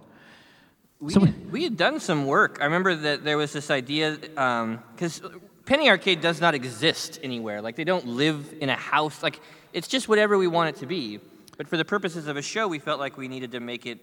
We, 1.00 1.12
So- 1.12 1.20
had, 1.20 1.52
we 1.52 1.64
had 1.64 1.76
done 1.76 2.00
some 2.00 2.26
work. 2.26 2.58
I 2.60 2.64
remember 2.64 2.94
that 2.94 3.24
there 3.24 3.36
was 3.38 3.52
this 3.52 3.70
idea 3.70 4.16
because 4.20 5.20
Penny 5.64 5.88
Arcade 5.88 6.20
does 6.20 6.40
not 6.40 6.54
exist 6.54 7.18
anywhere. 7.22 7.60
Like 7.62 7.76
they 7.76 7.84
don't 7.84 8.06
live 8.06 8.54
in 8.60 8.68
a 8.68 8.76
house. 8.76 9.22
Like 9.22 9.40
it's 9.72 9.88
just 9.88 10.08
whatever 10.08 10.38
we 10.38 10.46
want 10.46 10.70
it 10.76 10.80
to 10.80 10.86
be. 10.86 11.20
But 11.56 11.68
for 11.68 11.76
the 11.78 11.84
purposes 11.84 12.26
of 12.26 12.36
a 12.36 12.42
show, 12.42 12.68
we 12.68 12.78
felt 12.78 13.00
like 13.00 13.16
we 13.16 13.28
needed 13.28 13.52
to 13.52 13.60
make 13.60 13.86
it. 13.86 13.98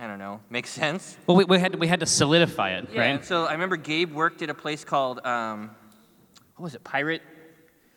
I 0.00 0.06
don't 0.06 0.20
know, 0.20 0.40
make 0.48 0.68
sense. 0.68 1.16
Well, 1.26 1.36
we, 1.36 1.44
we, 1.44 1.58
had, 1.58 1.74
we 1.74 1.88
had 1.88 1.98
to 2.00 2.06
solidify 2.06 2.70
it, 2.78 2.88
Yeah. 2.92 3.00
right? 3.00 3.24
So 3.24 3.46
I 3.46 3.52
remember 3.54 3.76
Gabe 3.76 4.12
worked 4.12 4.42
at 4.42 4.48
a 4.48 4.54
place 4.54 4.84
called 4.84 5.18
um, 5.26 5.72
what 6.54 6.62
was 6.64 6.74
it? 6.76 6.84
Pirate. 6.84 7.20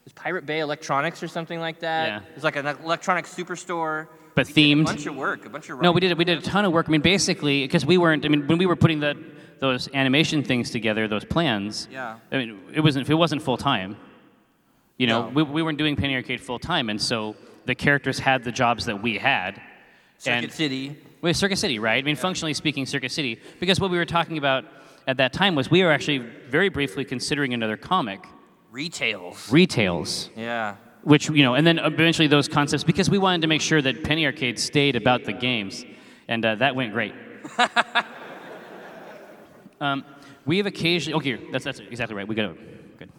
It 0.02 0.06
was 0.06 0.14
Pirate 0.14 0.46
Bay 0.48 0.60
Electronics 0.62 1.22
or 1.22 1.28
something 1.28 1.60
like 1.60 1.80
that. 1.82 2.08
Yeah. 2.08 2.18
It 2.30 2.36
was 2.36 2.44
like 2.44 2.56
an 2.56 2.66
electronic 2.66 3.26
superstore. 3.26 4.08
But 4.34 4.48
We 4.48 4.54
themed. 4.54 4.82
A 4.82 4.86
bunch 4.86 5.06
of 5.06 5.16
work. 5.16 5.46
A 5.46 5.50
bunch 5.50 5.70
of. 5.70 5.82
No, 5.82 5.92
we 5.92 6.00
did 6.00 6.18
we 6.18 6.26
did 6.26 6.40
a 6.40 6.42
ton 6.42 6.66
of 6.66 6.72
work. 6.72 6.88
I 6.88 6.92
mean, 6.92 7.02
basically, 7.02 7.64
because 7.64 7.86
we 7.86 7.98
weren't. 7.98 8.26
I 8.26 8.30
mean, 8.30 8.48
when 8.48 8.58
we 8.58 8.66
were 8.66 8.76
putting 8.76 9.00
the 9.00 9.16
those 9.60 9.88
animation 9.94 10.44
things 10.44 10.72
together, 10.72 11.08
those 11.08 11.24
plans. 11.24 11.88
Yeah. 11.92 12.18
I 12.32 12.38
mean, 12.38 12.60
it 12.74 12.80
wasn't 12.82 13.08
it 13.10 13.14
wasn't 13.14 13.44
full 13.44 13.58
time. 13.58 13.96
You 14.98 15.08
know, 15.08 15.24
No. 15.24 15.30
we, 15.30 15.44
we 15.44 15.62
weren't 15.62 15.78
doing 15.78 15.96
Penny 15.96 16.16
Arcade 16.16 16.42
full 16.42 16.60
time, 16.60 16.90
and 16.90 17.00
so 17.00 17.36
the 17.66 17.76
characters 17.76 18.18
had 18.18 18.44
the 18.44 18.52
jobs 18.52 18.86
that 18.86 19.02
we 19.04 19.18
had. 19.18 19.62
Circuit 20.18 20.44
and, 20.44 20.52
City. 20.52 20.96
Well, 21.22 21.34
Circuit 21.34 21.58
City, 21.58 21.78
right? 21.80 22.04
I 22.04 22.06
mean, 22.06 22.16
functionally 22.16 22.54
speaking, 22.54 22.86
Circuit 22.86 23.12
City. 23.12 23.40
Because 23.60 23.80
what 23.80 23.92
we 23.92 23.98
were 23.98 24.06
talking 24.06 24.38
about 24.38 24.66
at 25.08 25.18
that 25.18 25.34
time 25.34 25.56
was 25.56 25.70
we 25.70 25.84
were 25.84 25.92
actually 25.92 26.20
very 26.20 26.70
briefly 26.70 27.06
considering 27.06 27.54
another 27.54 27.78
comic, 27.78 28.24
Retails. 28.72 29.52
Retails, 29.52 30.30
Yeah. 30.38 30.76
which 31.04 31.30
you 31.30 31.44
know, 31.44 31.56
and 31.56 31.68
then 31.68 31.78
eventually 31.78 32.28
those 32.28 32.48
concepts 32.48 32.84
because 32.86 33.10
we 33.10 33.18
wanted 33.18 33.42
to 33.42 33.48
make 33.48 33.62
sure 33.62 33.82
that 33.82 34.04
Penny 34.04 34.26
Arcade 34.26 34.58
stayed 34.58 34.96
about 34.96 35.26
the 35.26 35.34
games, 35.34 35.84
and 36.28 36.46
uh, 36.46 36.56
that 36.56 36.76
went 36.76 36.94
great. 36.94 37.14
um, 39.82 40.06
we 40.46 40.58
have 40.58 40.66
occasionally. 40.66 41.16
Okay, 41.16 41.52
that's 41.52 41.66
that's 41.66 41.80
exactly 41.80 42.16
right. 42.16 42.28
We 42.28 42.36
got 42.36 42.52
it. 42.52 42.98
Good. 42.98 43.10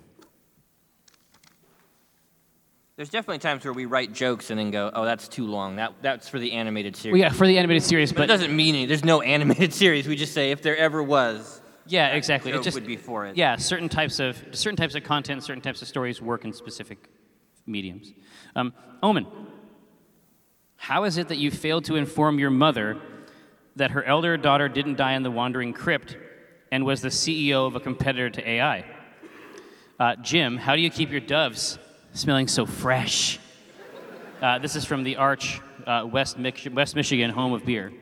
There's 2.97 3.11
definitely 3.11 3.39
times 3.41 3.65
where 3.65 3.73
we 3.73 3.85
write 3.85 4.13
jokes 4.13 4.51
and 4.51 4.59
then 4.59 4.71
go, 4.71 4.91
"Oh, 4.95 5.05
that's 5.05 5.29
too 5.29 5.47
long. 5.47 5.77
That 5.77 5.95
that's 6.03 6.29
for 6.29 6.39
the 6.39 6.53
animated 6.53 6.97
series." 6.97 7.13
Well, 7.13 7.21
yeah, 7.21 7.31
for 7.31 7.47
the 7.47 7.59
animated 7.59 7.83
series, 7.83 8.13
but 8.13 8.23
it 8.23 8.27
doesn't 8.27 8.55
mean 8.55 8.75
any. 8.75 8.87
There's 8.87 9.05
no 9.05 9.21
animated 9.23 9.73
series. 9.73 10.09
We 10.09 10.17
just 10.17 10.35
say 10.35 10.51
if 10.51 10.63
there 10.63 10.77
ever 10.77 11.03
was, 11.03 11.62
yeah, 11.93 12.09
exactly. 12.15 12.53
It 12.53 12.63
just 12.63 12.75
would 12.75 12.87
be 12.87 12.97
for 12.97 13.27
it. 13.27 13.37
yeah, 13.37 13.57
certain 13.57 13.89
types 13.89 14.19
of 14.19 14.43
certain 14.53 14.77
types 14.77 14.95
of 14.95 15.05
content, 15.05 15.45
certain 15.45 15.61
types 15.61 15.83
of 15.83 15.89
stories 15.89 16.23
work 16.23 16.45
in 16.45 16.53
specific 16.53 17.09
mediums. 17.67 18.13
Um, 18.57 18.73
Omin, 19.03 19.27
how 20.77 21.05
is 21.05 21.19
it 21.19 21.29
that 21.29 21.37
you 21.37 21.51
failed 21.51 21.85
to 21.85 21.97
inform 21.97 22.39
your 22.39 22.51
mother 22.51 22.99
that 23.77 23.91
her 23.91 24.03
elder 24.05 24.39
daughter 24.39 24.69
didn't 24.69 24.97
die 24.97 25.13
in 25.13 25.23
the 25.23 25.31
Wandering 25.31 25.75
Crypt 25.75 26.17
and 26.71 26.87
was 26.87 27.03
the 27.03 27.09
CEO 27.11 27.67
of 27.67 27.77
a 27.77 27.81
competitor 27.81 28.31
to 28.31 28.49
AI? 28.49 28.85
Uh, 30.01 30.17
Jim, 30.17 30.57
how 30.57 30.75
do 30.75 30.81
you 30.81 30.91
keep 30.91 31.11
your 31.11 31.21
doves 31.21 31.79
smelling 32.15 32.49
so 32.49 32.65
fresh? 32.65 33.39
Uh, 34.41 34.59
this 34.59 34.77
is 34.77 34.85
from 34.85 35.03
the 35.05 35.17
Arch, 35.17 35.61
uh, 35.87 36.09
West, 36.11 36.39
Mich- 36.39 36.69
West 36.73 36.97
Michigan, 36.97 37.31
home 37.31 37.53
of 37.53 37.65
beer. 37.67 37.93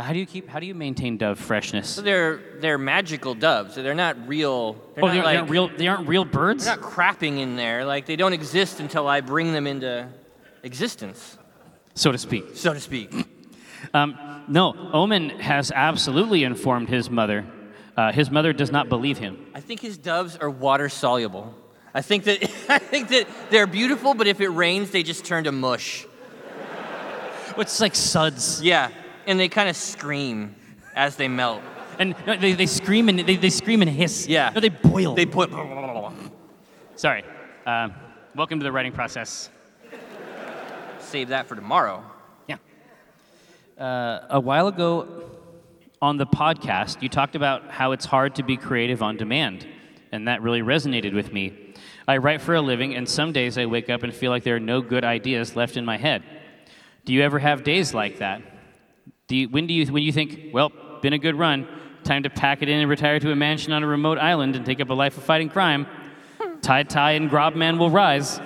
Uh, 0.00 0.02
how 0.02 0.14
do 0.14 0.18
you 0.18 0.24
keep? 0.24 0.48
How 0.48 0.60
do 0.60 0.64
you 0.66 0.74
maintain 0.74 1.18
dove 1.18 1.38
freshness? 1.38 1.90
So 1.90 2.00
they're 2.00 2.40
they're 2.60 2.78
magical 2.78 3.34
doves. 3.34 3.74
So 3.74 3.82
they're 3.82 3.94
not 3.94 4.16
real. 4.26 4.72
They're 4.94 5.04
Oh, 5.04 5.08
not 5.08 5.12
they 5.12 5.18
aren't, 5.18 5.24
like, 5.26 5.32
they 5.34 5.36
aren't 5.38 5.50
real. 5.50 5.68
They 5.76 5.88
aren't 5.88 6.08
real 6.08 6.24
birds. 6.24 6.64
They're 6.64 6.76
not 6.76 6.82
crapping 6.84 7.38
in 7.38 7.56
there. 7.56 7.84
Like 7.84 8.06
they 8.06 8.16
don't 8.16 8.32
exist 8.32 8.80
until 8.80 9.06
I 9.06 9.20
bring 9.20 9.52
them 9.52 9.66
into 9.66 10.08
existence, 10.62 11.36
so 11.94 12.12
to 12.12 12.16
speak. 12.16 12.44
so 12.54 12.72
to 12.72 12.80
speak. 12.80 13.12
Um, 13.94 14.16
no, 14.46 14.74
Omin 14.92 15.40
has 15.40 15.72
absolutely 15.72 16.44
informed 16.44 16.90
his 16.90 17.08
mother. 17.08 17.46
Uh, 17.96 18.12
his 18.12 18.30
mother 18.30 18.52
does 18.52 18.70
not 18.70 18.90
believe 18.90 19.16
him. 19.16 19.38
I 19.54 19.60
think 19.60 19.80
his 19.80 19.96
doves 19.96 20.36
are 20.36 20.50
water 20.50 20.90
soluble. 20.90 21.54
I 21.94 22.02
think 22.02 22.24
that 22.24 22.42
I 22.68 22.78
think 22.78 23.08
that 23.08 23.26
they're 23.50 23.66
beautiful, 23.66 24.12
but 24.12 24.26
if 24.26 24.40
it 24.42 24.48
rains, 24.50 24.90
they 24.90 25.02
just 25.02 25.24
turn 25.24 25.44
to 25.44 25.52
mush. 25.52 26.06
What's 27.54 27.80
like 27.80 27.94
suds? 27.96 28.60
Yeah, 28.62 28.90
and 29.30 29.38
they 29.38 29.48
kind 29.48 29.68
of 29.68 29.76
scream 29.76 30.56
as 30.96 31.14
they 31.14 31.28
melt. 31.28 31.62
And 32.00 32.16
no, 32.26 32.36
they, 32.36 32.52
they 32.52 32.66
scream 32.66 33.08
and 33.08 33.20
they, 33.20 33.36
they 33.36 33.50
scream 33.50 33.80
and 33.80 33.90
hiss. 33.90 34.26
Yeah. 34.26 34.50
No, 34.52 34.60
they 34.60 34.70
boil. 34.70 35.14
They 35.14 35.24
put. 35.26 35.50
Sorry. 36.96 37.24
Um 37.64 37.94
welcome 38.34 38.58
to 38.58 38.64
the 38.64 38.72
writing 38.72 38.92
process. 38.92 39.48
Save 40.98 41.28
that 41.28 41.46
for 41.46 41.54
tomorrow. 41.54 42.04
Yeah. 42.48 42.56
Uh, 43.78 44.26
a 44.30 44.40
while 44.40 44.66
ago 44.66 45.30
on 46.02 46.16
the 46.16 46.26
podcast, 46.26 47.02
you 47.02 47.08
talked 47.08 47.36
about 47.36 47.70
how 47.70 47.92
it's 47.92 48.04
hard 48.04 48.34
to 48.36 48.42
be 48.42 48.56
creative 48.56 49.02
on 49.02 49.16
demand, 49.16 49.66
and 50.12 50.28
that 50.28 50.42
really 50.42 50.62
resonated 50.62 51.14
with 51.14 51.32
me. 51.32 51.74
I 52.06 52.16
write 52.18 52.40
for 52.40 52.54
a 52.54 52.60
living, 52.62 52.94
and 52.94 53.08
some 53.08 53.32
days 53.32 53.58
I 53.58 53.66
wake 53.66 53.90
up 53.90 54.02
and 54.02 54.14
feel 54.14 54.30
like 54.30 54.44
there 54.44 54.56
are 54.56 54.60
no 54.60 54.80
good 54.80 55.04
ideas 55.04 55.56
left 55.56 55.76
in 55.76 55.84
my 55.84 55.98
head. 55.98 56.22
Do 57.04 57.12
you 57.12 57.22
ever 57.22 57.38
have 57.40 57.64
days 57.64 57.92
like 57.92 58.18
that? 58.18 58.42
Do 59.30 59.36
you, 59.36 59.48
when 59.48 59.68
do 59.68 59.72
you 59.72 59.86
when 59.92 60.02
you 60.02 60.10
think, 60.10 60.52
well, 60.52 60.72
been 61.02 61.12
a 61.12 61.18
good 61.18 61.36
run, 61.36 61.68
time 62.02 62.24
to 62.24 62.30
pack 62.30 62.62
it 62.62 62.68
in 62.68 62.80
and 62.80 62.90
retire 62.90 63.20
to 63.20 63.30
a 63.30 63.36
mansion 63.36 63.72
on 63.72 63.84
a 63.84 63.86
remote 63.86 64.18
island 64.18 64.56
and 64.56 64.66
take 64.66 64.80
up 64.80 64.90
a 64.90 64.92
life 64.92 65.16
of 65.16 65.22
fighting 65.22 65.48
crime? 65.48 65.86
Tai 66.62 66.82
Tai 66.82 67.12
and 67.12 67.30
Grobman 67.30 67.78
will 67.78 67.90
rise. 67.90 68.40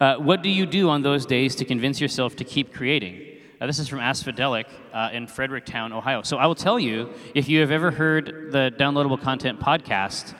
Uh, 0.00 0.14
what 0.18 0.40
do 0.40 0.50
you 0.50 0.66
do 0.66 0.88
on 0.88 1.02
those 1.02 1.26
days 1.26 1.56
to 1.56 1.64
convince 1.64 2.00
yourself 2.00 2.36
to 2.36 2.44
keep 2.44 2.72
creating? 2.72 3.40
Uh, 3.60 3.66
this 3.66 3.80
is 3.80 3.88
from 3.88 3.98
Asphodelic 3.98 4.66
uh, 4.92 5.10
in 5.12 5.26
Fredericktown, 5.26 5.92
Ohio. 5.92 6.22
So 6.22 6.36
I 6.36 6.46
will 6.46 6.54
tell 6.54 6.78
you, 6.78 7.10
if 7.34 7.48
you 7.48 7.58
have 7.58 7.72
ever 7.72 7.90
heard 7.90 8.52
the 8.52 8.72
Downloadable 8.78 9.20
Content 9.20 9.58
podcast, 9.58 10.32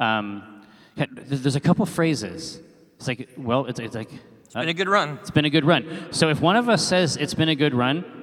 um, 0.00 0.66
there's 0.96 1.56
a 1.56 1.60
couple 1.60 1.86
phrases. 1.86 2.60
It's 2.98 3.08
like, 3.08 3.30
well, 3.38 3.64
it's, 3.64 3.80
it's 3.80 3.94
like, 3.94 4.10
it's 4.44 4.52
been 4.52 4.68
a 4.68 4.74
good 4.74 4.90
run. 4.90 5.16
It's 5.22 5.30
been 5.30 5.46
a 5.46 5.50
good 5.50 5.64
run. 5.64 6.08
So 6.10 6.28
if 6.28 6.42
one 6.42 6.56
of 6.56 6.68
us 6.68 6.86
says 6.86 7.16
it's 7.16 7.32
been 7.32 7.48
a 7.48 7.54
good 7.54 7.72
run, 7.72 8.18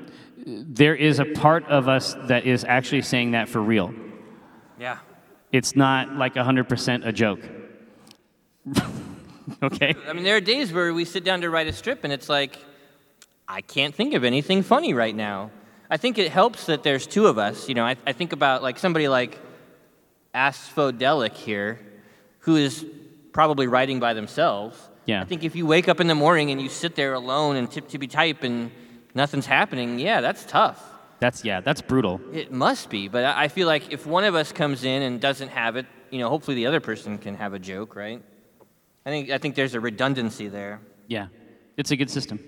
there 0.67 0.95
is 0.95 1.19
a 1.19 1.25
part 1.25 1.65
of 1.65 1.87
us 1.87 2.15
that 2.23 2.45
is 2.45 2.63
actually 2.63 3.01
saying 3.01 3.31
that 3.31 3.49
for 3.49 3.61
real. 3.61 3.93
Yeah. 4.79 4.99
It's 5.51 5.75
not 5.75 6.15
like 6.15 6.35
100% 6.35 7.05
a 7.05 7.11
joke. 7.11 7.41
okay? 9.63 9.95
I 10.07 10.13
mean, 10.13 10.23
there 10.23 10.35
are 10.35 10.41
days 10.41 10.71
where 10.71 10.93
we 10.93 11.05
sit 11.05 11.23
down 11.23 11.41
to 11.41 11.49
write 11.49 11.67
a 11.67 11.73
strip 11.73 12.03
and 12.03 12.13
it's 12.13 12.29
like, 12.29 12.57
I 13.47 13.61
can't 13.61 13.95
think 13.95 14.13
of 14.13 14.23
anything 14.23 14.61
funny 14.61 14.93
right 14.93 15.15
now. 15.15 15.51
I 15.89 15.97
think 15.97 16.19
it 16.19 16.31
helps 16.31 16.67
that 16.67 16.83
there's 16.83 17.07
two 17.07 17.25
of 17.25 17.37
us. 17.37 17.67
You 17.67 17.75
know, 17.75 17.83
I, 17.85 17.95
I 18.05 18.13
think 18.13 18.31
about 18.31 18.61
like 18.61 18.77
somebody 18.77 19.07
like 19.07 19.39
Asphodelic 20.35 21.33
here, 21.33 21.79
who 22.39 22.55
is 22.55 22.85
probably 23.33 23.67
writing 23.67 23.99
by 23.99 24.13
themselves. 24.13 24.77
Yeah. 25.05 25.21
I 25.21 25.25
think 25.25 25.43
if 25.43 25.55
you 25.55 25.65
wake 25.65 25.89
up 25.89 25.99
in 25.99 26.05
the 26.05 26.15
morning 26.15 26.51
and 26.51 26.61
you 26.61 26.69
sit 26.69 26.95
there 26.95 27.13
alone 27.13 27.55
and 27.55 27.69
tip 27.69 27.87
tippy 27.87 28.07
type 28.07 28.43
and 28.43 28.71
nothing's 29.14 29.45
happening, 29.45 29.99
yeah, 29.99 30.22
that's 30.22 30.45
tough. 30.45 30.84
That's 31.20 31.43
yeah, 31.43 31.60
that's 31.60 31.82
brutal. 31.82 32.22
It 32.34 32.51
must 32.51 32.89
be, 32.89 33.10
but 33.10 33.26
I 33.26 33.49
feel 33.49 33.68
like 33.68 33.91
if 33.91 34.05
one 34.05 34.24
of 34.24 34.36
us 34.36 34.51
comes 34.51 34.86
in 34.86 35.01
and 35.01 35.20
doesn't 35.20 35.49
have 35.49 35.76
it, 35.76 35.86
you 36.12 36.20
know, 36.20 36.30
hopefully 36.30 36.55
the 36.55 36.66
other 36.66 36.80
person 36.80 37.18
can 37.18 37.36
have 37.36 37.53
a 37.53 37.60
joke, 37.60 37.95
right? 37.95 38.24
I 39.05 39.10
think 39.10 39.30
I 39.30 39.38
think 39.38 39.55
there's 39.55 39.74
a 39.74 39.80
redundancy 39.80 40.47
there. 40.47 40.80
Yeah, 41.07 41.28
it's 41.76 41.91
a 41.91 41.97
good 41.97 42.10
system. 42.10 42.39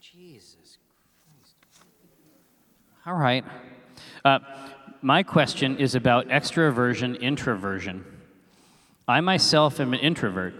Jesus 0.00 0.76
Christ. 1.40 1.54
All 3.06 3.14
right. 3.14 3.44
Uh, 4.24 4.40
my 5.00 5.22
question 5.22 5.78
is 5.78 5.94
about 5.94 6.28
extroversion, 6.28 7.18
introversion. 7.20 8.04
I 9.08 9.20
myself 9.20 9.80
am 9.80 9.94
an 9.94 10.00
introvert, 10.00 10.54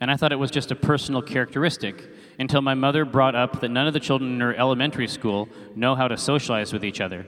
and 0.00 0.10
I 0.10 0.16
thought 0.16 0.32
it 0.32 0.36
was 0.36 0.50
just 0.50 0.70
a 0.70 0.76
personal 0.76 1.22
characteristic 1.22 2.08
until 2.38 2.60
my 2.60 2.74
mother 2.74 3.04
brought 3.04 3.34
up 3.34 3.60
that 3.60 3.70
none 3.70 3.86
of 3.86 3.94
the 3.94 4.00
children 4.00 4.34
in 4.34 4.40
her 4.40 4.54
elementary 4.54 5.08
school 5.08 5.48
know 5.74 5.94
how 5.94 6.08
to 6.08 6.16
socialize 6.16 6.72
with 6.72 6.84
each 6.84 7.00
other. 7.00 7.26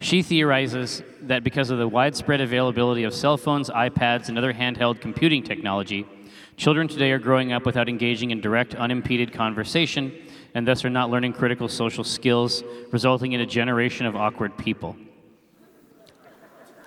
She 0.00 0.22
theorizes 0.22 1.02
that 1.22 1.44
because 1.44 1.70
of 1.70 1.78
the 1.78 1.88
widespread 1.88 2.40
availability 2.40 3.02
of 3.02 3.12
cell 3.12 3.36
phones, 3.36 3.68
iPads, 3.68 4.28
and 4.28 4.38
other 4.38 4.54
handheld 4.54 5.00
computing 5.00 5.42
technology, 5.42 6.06
children 6.56 6.88
today 6.88 7.10
are 7.10 7.18
growing 7.18 7.52
up 7.52 7.66
without 7.66 7.88
engaging 7.88 8.30
in 8.30 8.40
direct, 8.40 8.74
unimpeded 8.74 9.32
conversation 9.32 10.12
and 10.54 10.66
thus 10.66 10.84
are 10.84 10.90
not 10.90 11.10
learning 11.10 11.32
critical 11.32 11.68
social 11.68 12.04
skills, 12.04 12.64
resulting 12.90 13.32
in 13.32 13.40
a 13.40 13.46
generation 13.46 14.06
of 14.06 14.16
awkward 14.16 14.56
people. 14.56 14.96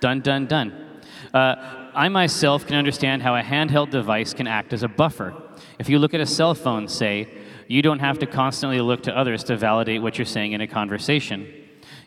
Done, 0.00 0.20
done, 0.20 0.46
done. 0.46 1.00
Uh, 1.32 1.81
I 1.94 2.08
myself 2.08 2.66
can 2.66 2.76
understand 2.76 3.22
how 3.22 3.36
a 3.36 3.42
handheld 3.42 3.90
device 3.90 4.32
can 4.32 4.46
act 4.46 4.72
as 4.72 4.82
a 4.82 4.88
buffer. 4.88 5.34
If 5.78 5.90
you 5.90 5.98
look 5.98 6.14
at 6.14 6.20
a 6.20 6.26
cell 6.26 6.54
phone, 6.54 6.88
say, 6.88 7.28
you 7.68 7.82
don't 7.82 7.98
have 7.98 8.18
to 8.20 8.26
constantly 8.26 8.80
look 8.80 9.02
to 9.02 9.16
others 9.16 9.44
to 9.44 9.56
validate 9.56 10.00
what 10.00 10.16
you're 10.16 10.24
saying 10.24 10.52
in 10.52 10.62
a 10.62 10.66
conversation. 10.66 11.52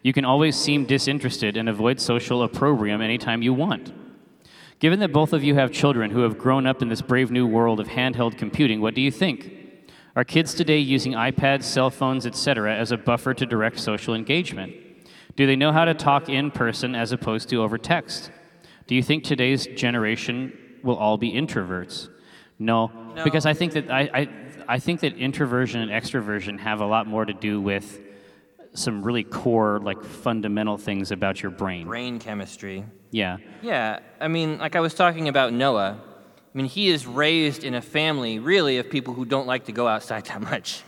You 0.01 0.11
can 0.11 0.25
always 0.25 0.55
seem 0.55 0.85
disinterested 0.85 1.55
and 1.55 1.69
avoid 1.69 1.99
social 1.99 2.41
opprobrium 2.41 3.01
anytime 3.01 3.43
you 3.43 3.53
want. 3.53 3.93
Given 4.79 4.99
that 4.99 5.13
both 5.13 5.33
of 5.33 5.43
you 5.43 5.55
have 5.55 5.71
children 5.71 6.11
who 6.11 6.21
have 6.21 6.37
grown 6.37 6.65
up 6.65 6.81
in 6.81 6.89
this 6.89 7.01
brave 7.01 7.31
new 7.31 7.45
world 7.45 7.79
of 7.79 7.87
handheld 7.87 8.37
computing, 8.37 8.81
what 8.81 8.95
do 8.95 9.01
you 9.01 9.11
think? 9.11 9.51
Are 10.15 10.23
kids 10.23 10.53
today 10.53 10.79
using 10.79 11.13
iPads, 11.13 11.63
cell 11.63 11.89
phones, 11.89 12.25
etc., 12.25 12.75
as 12.75 12.91
a 12.91 12.97
buffer 12.97 13.33
to 13.35 13.45
direct 13.45 13.79
social 13.79 14.15
engagement? 14.15 14.73
Do 15.35 15.45
they 15.45 15.55
know 15.55 15.71
how 15.71 15.85
to 15.85 15.93
talk 15.93 16.29
in 16.29 16.51
person 16.51 16.95
as 16.95 17.11
opposed 17.11 17.49
to 17.49 17.61
over 17.61 17.77
text? 17.77 18.31
Do 18.87 18.95
you 18.95 19.01
think 19.03 19.23
today's 19.23 19.65
generation 19.67 20.57
will 20.83 20.95
all 20.95 21.17
be 21.17 21.31
introverts? 21.31 22.09
No, 22.59 22.87
No. 23.15 23.23
because 23.23 23.45
I 23.45 23.53
think 23.53 23.73
that 23.73 23.89
I, 23.91 24.01
I, 24.13 24.29
I 24.67 24.79
think 24.79 25.01
that 25.01 25.17
introversion 25.17 25.81
and 25.81 25.91
extroversion 25.91 26.59
have 26.59 26.81
a 26.81 26.85
lot 26.85 27.07
more 27.07 27.25
to 27.25 27.33
do 27.33 27.59
with 27.59 27.99
some 28.73 29.01
really 29.03 29.23
core, 29.23 29.79
like 29.81 30.03
fundamental 30.03 30.77
things 30.77 31.11
about 31.11 31.41
your 31.41 31.51
brain. 31.51 31.87
Brain 31.87 32.19
chemistry. 32.19 32.85
Yeah. 33.11 33.37
Yeah, 33.61 33.99
I 34.19 34.27
mean, 34.27 34.57
like 34.59 34.75
I 34.75 34.81
was 34.81 34.93
talking 34.93 35.27
about 35.27 35.53
Noah. 35.53 35.97
I 35.97 36.57
mean, 36.57 36.67
he 36.67 36.89
is 36.89 37.05
raised 37.07 37.63
in 37.63 37.73
a 37.73 37.81
family, 37.81 38.39
really, 38.39 38.77
of 38.77 38.89
people 38.89 39.13
who 39.13 39.25
don't 39.25 39.47
like 39.47 39.65
to 39.65 39.71
go 39.71 39.87
outside 39.87 40.25
that 40.29 40.41
much 40.41 40.83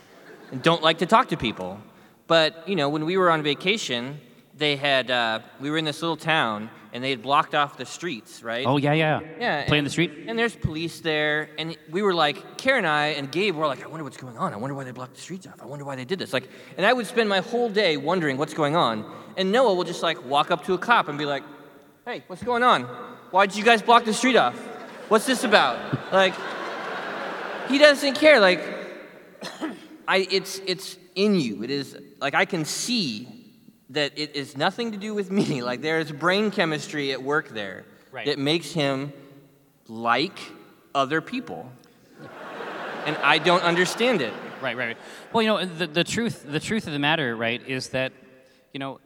and 0.52 0.62
don't 0.62 0.82
like 0.82 0.98
to 0.98 1.06
talk 1.06 1.28
to 1.28 1.36
people. 1.36 1.80
But, 2.26 2.68
you 2.68 2.76
know, 2.76 2.88
when 2.90 3.04
we 3.06 3.16
were 3.16 3.30
on 3.30 3.42
vacation, 3.42 4.20
they 4.54 4.76
had, 4.76 5.10
uh, 5.10 5.40
we 5.60 5.70
were 5.70 5.78
in 5.78 5.84
this 5.84 6.00
little 6.02 6.16
town 6.16 6.70
and 6.98 7.04
they 7.04 7.10
had 7.10 7.22
blocked 7.22 7.54
off 7.54 7.76
the 7.76 7.86
streets, 7.86 8.42
right? 8.42 8.66
Oh 8.66 8.76
yeah, 8.76 8.92
yeah. 8.92 9.20
Yeah. 9.38 9.64
Play 9.66 9.78
in 9.78 9.84
the 9.84 9.90
street. 9.90 10.24
And 10.26 10.36
there's 10.36 10.56
police 10.56 10.98
there, 10.98 11.48
and 11.56 11.76
we 11.92 12.02
were 12.02 12.12
like, 12.12 12.58
Karen 12.58 12.78
and 12.78 12.88
I 12.88 13.06
and 13.18 13.30
Gabe 13.30 13.54
were 13.54 13.68
like, 13.68 13.84
I 13.84 13.86
wonder 13.86 14.02
what's 14.02 14.16
going 14.16 14.36
on. 14.36 14.52
I 14.52 14.56
wonder 14.56 14.74
why 14.74 14.82
they 14.82 14.90
blocked 14.90 15.14
the 15.14 15.20
streets 15.20 15.46
off. 15.46 15.62
I 15.62 15.66
wonder 15.66 15.84
why 15.84 15.94
they 15.94 16.04
did 16.04 16.18
this. 16.18 16.32
Like, 16.32 16.48
and 16.76 16.84
I 16.84 16.92
would 16.92 17.06
spend 17.06 17.28
my 17.28 17.38
whole 17.38 17.68
day 17.68 17.96
wondering 17.96 18.36
what's 18.36 18.52
going 18.52 18.74
on. 18.74 19.08
And 19.36 19.52
Noah 19.52 19.74
will 19.74 19.84
just 19.84 20.02
like 20.02 20.24
walk 20.24 20.50
up 20.50 20.64
to 20.64 20.74
a 20.74 20.78
cop 20.78 21.06
and 21.06 21.16
be 21.16 21.24
like, 21.24 21.44
Hey, 22.04 22.24
what's 22.26 22.42
going 22.42 22.64
on? 22.64 22.82
Why 23.30 23.46
did 23.46 23.54
you 23.54 23.62
guys 23.62 23.80
block 23.80 24.04
the 24.04 24.12
street 24.12 24.34
off? 24.34 24.56
What's 25.08 25.26
this 25.26 25.44
about? 25.44 25.78
Like, 26.12 26.34
he 27.68 27.76
doesn't 27.78 28.14
care. 28.14 28.40
Like, 28.40 28.60
I, 30.08 30.26
it's, 30.30 30.58
it's 30.66 30.96
in 31.14 31.38
you. 31.38 31.62
It 31.62 31.70
is 31.70 31.96
like 32.18 32.34
I 32.34 32.44
can 32.44 32.64
see 32.64 33.37
that 33.90 34.18
it 34.18 34.36
is 34.36 34.56
nothing 34.56 34.92
to 34.92 34.98
do 34.98 35.14
with 35.14 35.30
me. 35.30 35.62
Like 35.68 35.80
there 35.80 35.98
is 35.98 36.12
brain 36.12 36.50
chemistry 36.50 37.12
at 37.12 37.22
work 37.22 37.48
there 37.50 37.84
Right. 38.10 38.26
that 38.26 38.38
makes 38.38 38.72
him 38.72 39.12
like 39.86 40.38
other 40.94 41.20
people. 41.20 41.70
and 43.06 43.16
I 43.18 43.38
don't 43.38 43.62
understand 43.62 44.22
it. 44.22 44.32
Right, 44.62 44.76
right, 44.76 44.88
right. 44.88 44.96
Well, 45.32 45.42
you 45.42 45.48
know, 45.48 45.64
the, 45.64 45.86
the 45.86 46.04
truth 46.04 46.44
the 46.46 46.60
truth 46.60 46.86
of 46.86 46.92
the 46.92 46.98
matter, 46.98 47.36
right, 47.36 47.62
is 47.66 47.90
that, 47.90 48.12
you 48.72 48.80
know, 48.80 48.98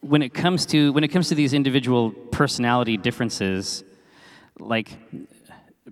when 0.00 0.22
it 0.22 0.34
comes 0.34 0.66
to 0.66 0.92
when 0.92 1.02
it 1.04 1.08
comes 1.08 1.28
to 1.28 1.34
these 1.34 1.54
individual 1.54 2.10
personality 2.10 2.96
differences, 2.96 3.84
like 4.58 4.90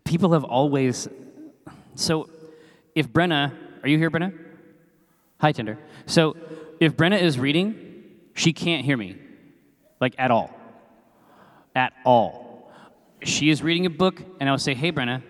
people 0.04 0.32
have 0.32 0.44
always 0.44 1.08
so 1.94 2.28
if 2.94 3.08
Brenna, 3.08 3.52
are 3.82 3.88
you 3.88 3.96
here, 3.98 4.10
Brenna? 4.10 4.32
Hi, 5.40 5.52
Tinder. 5.52 5.78
So 6.06 6.36
if 6.82 6.96
Brenna 6.96 7.20
is 7.20 7.38
reading, 7.38 7.76
she 8.34 8.52
can't 8.52 8.84
hear 8.84 8.96
me, 8.96 9.16
like 10.00 10.16
at 10.18 10.32
all, 10.32 10.50
at 11.76 11.92
all. 12.04 12.72
She 13.22 13.50
is 13.50 13.62
reading 13.62 13.86
a 13.86 13.90
book, 13.90 14.20
and 14.40 14.50
I'll 14.50 14.58
say, 14.58 14.74
"Hey, 14.74 14.90
Brenna. 14.90 15.22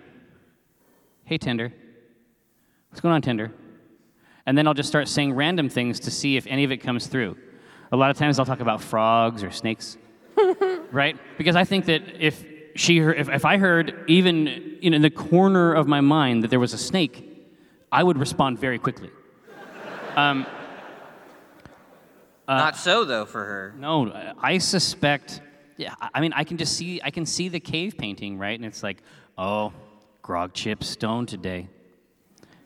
Hey, 1.25 1.37
Tinder. 1.37 1.71
What's 2.89 3.01
going 3.01 3.13
on, 3.13 3.21
Tinder?" 3.21 3.51
And 4.47 4.57
then 4.57 4.65
I'll 4.65 4.73
just 4.73 4.89
start 4.89 5.07
saying 5.07 5.33
random 5.33 5.69
things 5.69 5.99
to 6.01 6.11
see 6.11 6.37
if 6.37 6.47
any 6.47 6.63
of 6.63 6.71
it 6.71 6.77
comes 6.77 7.05
through. 7.05 7.37
A 7.91 7.95
lot 7.95 8.09
of 8.09 8.17
times 8.17 8.39
I'll 8.39 8.47
talk 8.47 8.59
about 8.59 8.81
frogs 8.81 9.43
or 9.43 9.51
snakes, 9.51 9.95
right? 10.91 11.15
Because 11.37 11.55
I 11.55 11.65
think 11.65 11.85
that 11.85 12.01
if 12.19 12.43
she, 12.75 12.97
heard, 12.97 13.19
if, 13.19 13.29
if 13.29 13.45
I 13.45 13.57
heard 13.57 14.05
even 14.07 14.77
you 14.81 14.89
know, 14.89 14.95
in 14.95 15.03
the 15.03 15.11
corner 15.11 15.71
of 15.71 15.87
my 15.87 16.01
mind 16.01 16.43
that 16.43 16.49
there 16.49 16.59
was 16.59 16.73
a 16.73 16.79
snake, 16.79 17.29
I 17.91 18.01
would 18.01 18.17
respond 18.17 18.57
very 18.57 18.79
quickly. 18.79 19.11
Um, 20.15 20.47
Uh, 22.47 22.57
Not 22.57 22.75
so 22.75 23.05
though 23.05 23.25
for 23.25 23.43
her. 23.43 23.75
No, 23.77 24.11
I 24.39 24.57
suspect. 24.57 25.41
Yeah, 25.77 25.95
I 26.01 26.09
I 26.15 26.21
mean, 26.21 26.33
I 26.33 26.43
can 26.43 26.57
just 26.57 26.75
see. 26.77 27.01
I 27.03 27.11
can 27.11 27.25
see 27.25 27.49
the 27.49 27.59
cave 27.59 27.97
painting, 27.97 28.37
right? 28.37 28.57
And 28.57 28.65
it's 28.65 28.83
like, 28.83 29.01
oh, 29.37 29.73
grog 30.21 30.53
chip 30.53 30.83
stone 30.83 31.25
today. 31.25 31.69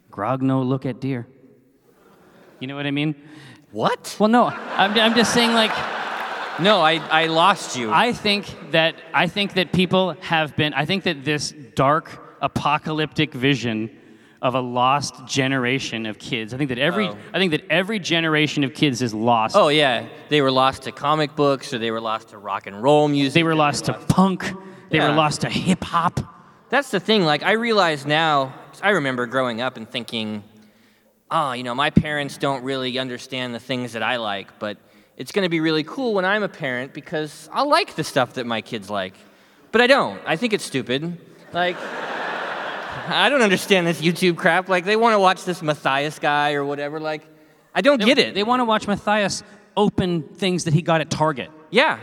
Grog 0.10 0.42
no 0.42 0.62
look 0.62 0.86
at 0.86 1.00
deer. 1.00 1.28
You 2.60 2.68
know 2.68 2.76
what 2.76 2.88
I 2.88 2.92
mean? 2.92 3.16
What? 3.72 4.16
Well, 4.20 4.30
no, 4.30 4.46
I'm, 4.46 4.98
I'm 4.98 5.16
just 5.16 5.34
saying 5.34 5.54
like. 5.54 5.72
No, 6.60 6.82
I, 6.82 6.96
I 7.12 7.28
lost 7.28 7.78
you. 7.78 7.92
I 7.92 8.14
think 8.14 8.72
that 8.72 8.96
I 9.14 9.28
think 9.28 9.54
that 9.54 9.72
people 9.72 10.16
have 10.22 10.56
been. 10.56 10.74
I 10.74 10.86
think 10.86 11.04
that 11.04 11.24
this 11.24 11.54
dark 11.76 12.38
apocalyptic 12.42 13.32
vision 13.32 13.96
of 14.42 14.54
a 14.56 14.60
lost 14.60 15.26
generation 15.26 16.06
of 16.06 16.20
kids. 16.20 16.54
I 16.54 16.58
think 16.58 16.70
that 16.70 16.78
every. 16.80 17.08
Oh. 17.08 17.18
I 17.34 17.40
think 17.40 17.52
that 17.52 17.64
every 17.70 18.00
generation 18.00 18.64
of 18.64 18.74
kids 18.74 19.02
is 19.02 19.14
lost. 19.14 19.56
oh 19.56 19.70
yeah, 19.70 20.06
they 20.30 20.42
were 20.42 20.52
lost 20.52 20.84
to 20.84 20.92
comic 20.92 21.36
books 21.36 21.74
or 21.74 21.80
they 21.80 21.92
were 21.92 22.02
lost 22.02 22.30
to 22.30 22.38
rock 22.38 22.68
and 22.68 22.82
roll 22.82 23.08
music. 23.08 23.34
They 23.34 23.44
were 23.44 23.56
lost 23.56 23.86
to 23.86 23.94
punk. 23.94 24.44
They 24.90 24.98
Yeah. 24.98 25.10
were 25.10 25.16
lost 25.16 25.42
to 25.42 25.50
hip 25.50 25.84
hop. 25.84 26.20
That's 26.70 26.92
the 26.92 27.00
thing. 27.00 27.24
Like 27.26 27.44
I 27.44 27.54
realize 27.54 28.06
now, 28.06 28.54
I 28.82 28.92
remember 28.92 29.26
growing 29.26 29.60
up 29.62 29.76
and 29.78 29.90
thinking, 29.90 30.44
oh, 31.32 31.54
you 31.54 31.64
know, 31.64 31.74
my 31.76 31.90
parents 31.90 32.38
don't 32.38 32.64
really 32.64 33.00
understand 33.00 33.56
the 33.56 33.60
things 33.60 33.94
that 33.94 34.04
I 34.04 34.18
like, 34.18 34.60
but 34.60 34.78
it's 35.18 35.32
going 35.32 35.44
to 35.44 35.50
be 35.50 35.60
really 35.62 35.84
cool 35.84 36.14
when 36.14 36.26
I'm 36.26 36.44
a 36.44 36.50
parent 36.50 36.94
because 36.94 37.50
I'll 37.52 37.68
like 37.70 37.96
the 37.96 38.04
stuff 38.04 38.34
that 38.34 38.46
my 38.46 38.62
kids 38.62 38.90
like. 38.90 39.16
But 39.72 39.82
I 39.82 39.88
don't. 39.88 40.22
I 40.26 40.36
think 40.36 40.54
it's 40.54 40.64
stupid. 40.64 41.18
Like, 41.54 41.76
I 43.08 43.30
don't 43.30 43.42
understand 43.42 43.88
this 43.88 44.02
YouTube 44.02 44.38
crap. 44.38 44.70
Like, 44.70 44.86
they 44.86 44.96
want 44.96 45.14
to 45.14 45.20
watch 45.20 45.46
this 45.46 45.62
Matthias 45.62 46.20
guy 46.20 46.54
or 46.54 46.66
whatever. 46.66 47.00
Like, 47.00 47.26
I 47.74 47.82
don't 47.82 48.02
get 48.02 48.18
it. 48.18 48.34
They 48.34 48.44
want 48.44 48.60
to 48.60 48.66
watch 48.66 48.88
Matthias 48.88 49.44
open 49.76 50.24
things 50.24 50.66
that 50.66 50.74
he 50.74 50.82
got 50.82 51.02
at 51.02 51.10
Target. 51.10 51.52
Yeah. 51.70 52.00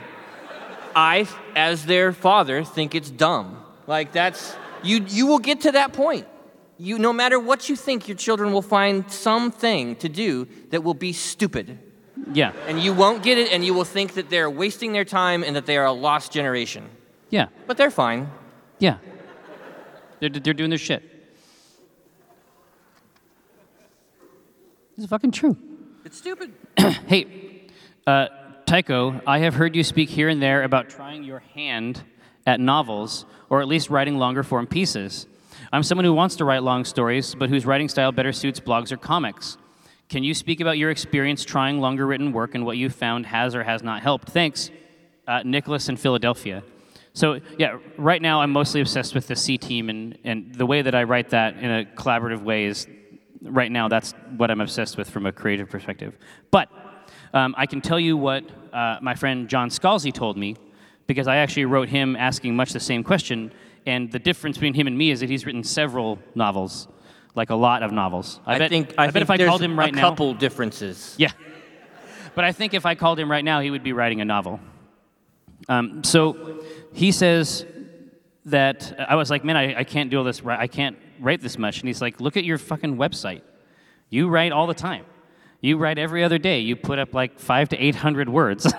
I, 0.95 1.29
as 1.57 1.85
their 1.87 2.13
father, 2.13 2.63
think 2.65 2.95
it's 2.95 3.11
dumb. 3.11 3.65
Like 3.87 4.13
that's 4.13 4.57
you 4.83 5.05
you 5.09 5.27
will 5.27 5.39
get 5.39 5.63
to 5.63 5.73
that 5.73 5.93
point. 5.93 6.27
You 6.79 6.99
no 6.99 7.13
matter 7.13 7.39
what 7.39 7.69
you 7.69 7.77
think, 7.77 8.09
your 8.09 8.17
children 8.17 8.53
will 8.53 8.63
find 8.63 9.11
something 9.11 9.97
to 9.97 10.09
do 10.09 10.47
that 10.71 10.83
will 10.83 10.95
be 10.95 11.13
stupid. 11.13 11.79
Yeah. 12.33 12.53
And 12.67 12.81
you 12.81 12.95
won't 12.95 13.23
get 13.23 13.39
it 13.39 13.53
and 13.53 13.65
you 13.65 13.75
will 13.75 13.85
think 13.85 14.15
that 14.15 14.31
they're 14.31 14.49
wasting 14.49 14.93
their 14.93 15.05
time 15.05 15.45
and 15.45 15.57
that 15.57 15.67
they 15.67 15.77
are 15.77 15.87
a 15.87 15.93
lost 15.93 16.33
generation. 16.33 16.89
Yeah. 17.31 17.49
But 17.67 17.77
they're 17.77 17.91
fine. 17.91 18.31
Yeah. 18.79 18.99
They're, 20.25 20.41
they're 20.41 20.55
doing 20.55 20.71
their 20.71 20.79
shit. 20.79 21.03
This 24.97 25.05
is 25.05 25.11
fucking 25.11 25.33
true. 25.33 25.55
It's 26.05 26.17
stupid. 26.17 26.55
Hey, 27.07 27.67
uh, 28.07 28.29
Tycho, 28.65 29.21
I 29.27 29.41
have 29.41 29.53
heard 29.53 29.77
you 29.77 29.85
speak 29.85 30.09
here 30.09 30.31
and 30.31 30.41
there 30.41 30.63
about 30.63 30.89
trying 30.89 31.25
your 31.25 31.41
hand 31.41 32.03
at 32.47 32.59
novels, 32.59 33.27
or 33.51 33.61
at 33.61 33.69
least 33.69 33.91
writing 33.91 34.17
longer 34.17 34.43
form 34.43 34.67
pieces. 34.67 35.27
I'm 35.71 35.83
someone 35.83 36.07
who 36.07 36.15
wants 36.15 36.37
to 36.37 36.47
write 36.47 36.63
long 36.63 36.87
stories, 36.87 37.35
but 37.35 37.51
whose 37.51 37.67
writing 37.67 37.91
style 37.91 38.11
better 38.11 38.33
suits 38.33 38.61
blogs 38.61 38.93
or 38.93 38.97
comics. 38.97 39.59
Can 40.09 40.25
you 40.25 40.33
speak 40.33 40.61
about 40.61 40.79
your 40.79 40.91
experience 40.91 41.45
trying 41.45 41.81
longer 41.81 42.07
written 42.07 42.33
work 42.33 42.55
and 42.55 42.65
what 42.65 42.79
you 42.79 42.89
found 42.89 43.27
has 43.27 43.55
or 43.55 43.65
has 43.65 43.83
not 43.83 44.03
helped? 44.03 44.31
Thanks, 44.31 44.71
uh, 45.29 45.43
Nicholas 45.45 45.91
in 45.91 45.97
Philadelphia. 45.99 46.63
So, 47.15 47.41
yeah, 47.59 47.79
right 47.97 48.21
now 48.21 48.41
I'm 48.41 48.51
mostly 48.51 48.81
obsessed 48.81 49.15
with 49.15 49.29
the 49.29 49.37
C 49.37 49.57
team, 49.57 49.89
and, 49.89 50.19
and 50.25 50.55
the 50.55 50.67
way 50.67 50.83
that 50.83 50.95
I 50.95 51.05
write 51.05 51.31
that 51.31 51.57
in 51.57 51.71
a 51.71 51.85
collaborative 51.85 52.43
way 52.43 52.65
is 52.65 52.89
right 53.41 53.71
now 53.71 53.89
that's 53.89 54.13
what 54.37 54.51
I'm 54.51 54.61
obsessed 54.61 54.97
with 54.97 55.09
from 55.09 55.25
a 55.27 55.33
creative 55.33 55.71
perspective. 55.71 56.19
But 56.51 56.69
um, 57.33 57.55
I 57.57 57.67
can 57.67 57.81
tell 57.81 58.01
you 58.01 58.17
what 58.17 58.45
uh, 58.73 58.99
my 59.01 59.15
friend 59.15 59.49
John 59.49 59.69
Scalzi 59.69 60.13
told 60.13 60.37
me 60.37 60.57
because 61.07 61.29
I 61.29 61.37
actually 61.37 61.67
wrote 61.67 61.89
him 61.89 62.17
asking 62.17 62.57
much 62.57 62.73
the 62.73 62.81
same 62.81 63.05
question. 63.05 63.53
And 63.87 64.11
the 64.11 64.19
difference 64.19 64.57
between 64.57 64.75
him 64.75 64.87
and 64.87 64.97
me 64.97 65.11
is 65.11 65.21
that 65.21 65.29
he's 65.29 65.45
written 65.45 65.63
several 65.63 66.19
novels, 66.35 66.89
like 67.35 67.51
a 67.51 67.55
lot 67.55 67.83
of 67.83 67.93
novels. 67.93 68.41
I, 68.47 68.59
bet, 68.59 68.71
think 68.71 68.95
I, 68.97 69.07
bet 69.07 69.13
think 69.15 69.23
if 69.23 69.31
I 69.31 69.39
called 69.39 69.63
him 69.63 69.79
right 69.79 69.93
now, 69.93 69.99
a 69.99 70.03
now, 70.03 70.09
couple 70.11 70.35
differences. 70.35 71.15
yeah. 71.19 71.31
But 72.35 72.45
I 72.45 72.51
think 72.51 72.75
if 72.75 72.85
I 72.85 72.97
called 72.97 73.21
him 73.21 73.31
right 73.31 73.45
now, 73.45 73.61
he 73.61 73.71
would 73.71 73.85
be 73.85 73.93
writing 73.93 74.21
a 74.21 74.25
novel. 74.25 74.59
Um, 75.69 76.05
so 76.05 76.63
he 76.93 77.13
says 77.13 77.65
that 78.47 78.95
I 78.99 79.15
was 79.17 79.31
like, 79.31 79.45
man, 79.45 79.57
I, 79.57 79.81
I 79.81 79.85
can't 79.85 80.11
do 80.11 80.19
all 80.19 80.25
this. 80.25 80.43
I 80.45 80.67
can't 80.67 80.99
write 81.19 81.41
this 81.41 81.59
much. 81.59 81.81
And 81.81 81.89
he's 81.89 82.03
like, 82.03 82.21
look 82.21 82.37
at 82.37 82.45
your 82.45 82.59
fucking 82.59 82.97
website. 82.97 83.43
You 84.11 84.29
write 84.29 84.53
all 84.53 84.67
the 84.67 84.75
time. 84.75 85.07
You 85.61 85.79
write 85.79 85.99
every 85.99 86.23
other 86.23 86.39
day. 86.39 86.61
You 86.61 86.77
put 86.77 86.99
up 86.99 87.15
like 87.15 87.39
five 87.41 87.71
to 87.71 87.77
eight 87.77 87.95
hundred 87.95 88.29
words. 88.29 88.71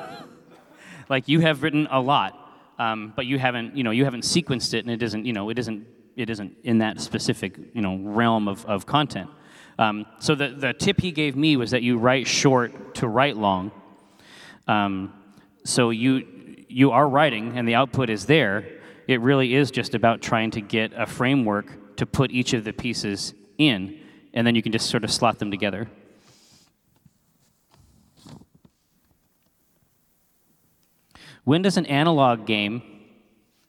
like 1.10 1.28
you 1.28 1.40
have 1.40 1.64
written 1.64 1.88
a 1.90 2.00
lot, 2.00 2.56
um, 2.78 3.14
but 3.16 3.26
you 3.26 3.40
haven't, 3.40 3.76
you 3.76 3.84
know, 3.84 3.92
you 3.92 4.06
haven't 4.06 4.22
sequenced 4.22 4.74
it, 4.74 4.86
and 4.86 4.92
it 4.92 5.02
isn't, 5.02 5.26
you 5.26 5.34
know, 5.34 5.50
it 5.50 5.58
isn't, 5.58 5.88
it 6.16 6.30
isn't 6.30 6.56
in 6.64 6.78
that 6.80 7.02
specific, 7.02 7.58
you 7.74 7.82
know, 7.82 7.98
realm 7.98 8.48
of, 8.48 8.66
of 8.66 8.86
content. 8.86 9.30
Um, 9.78 10.06
so 10.20 10.36
the, 10.36 10.50
the 10.50 10.74
tip 10.74 11.02
he 11.02 11.12
gave 11.12 11.36
me 11.36 11.58
was 11.58 11.72
that 11.72 11.82
you 11.82 11.98
write 11.98 12.28
short 12.28 12.96
to 12.96 13.08
write 13.08 13.36
long. 13.36 13.72
Um, 14.68 15.14
so 15.64 15.90
you 15.90 16.35
you 16.68 16.92
are 16.92 17.08
writing, 17.08 17.58
and 17.58 17.68
the 17.68 17.76
output 17.76 18.10
is 18.10 18.26
there. 18.26 18.68
It 19.08 19.22
really 19.22 19.54
is 19.56 19.72
just 19.72 19.94
about 19.94 20.22
trying 20.22 20.52
to 20.52 20.62
get 20.62 20.92
a 20.96 21.06
framework 21.06 21.98
to 21.98 22.06
put 22.06 22.32
each 22.32 22.54
of 22.54 22.64
the 22.64 22.74
pieces 22.74 23.34
in, 23.58 24.00
and 24.34 24.46
then 24.46 24.56
you 24.56 24.62
can 24.62 24.72
just 24.72 24.90
sort 24.90 25.04
of 25.04 25.12
slot 25.12 25.40
them 25.40 25.52
together. 25.52 25.88
When 31.44 31.62
does 31.62 31.78
an 31.78 31.86
analog 31.86 32.48
game, 32.48 32.82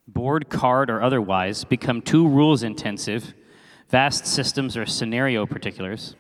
board, 0.09 0.49
card, 0.49 0.89
or 0.89 1.03
otherwise, 1.03 1.65
become 1.65 2.01
too 2.01 2.27
rules 2.27 2.63
intensive, 2.63 3.35
vast 3.91 4.27
systems, 4.27 4.77
or 4.77 4.87
scenario 4.87 5.45
particulars? 5.45 6.17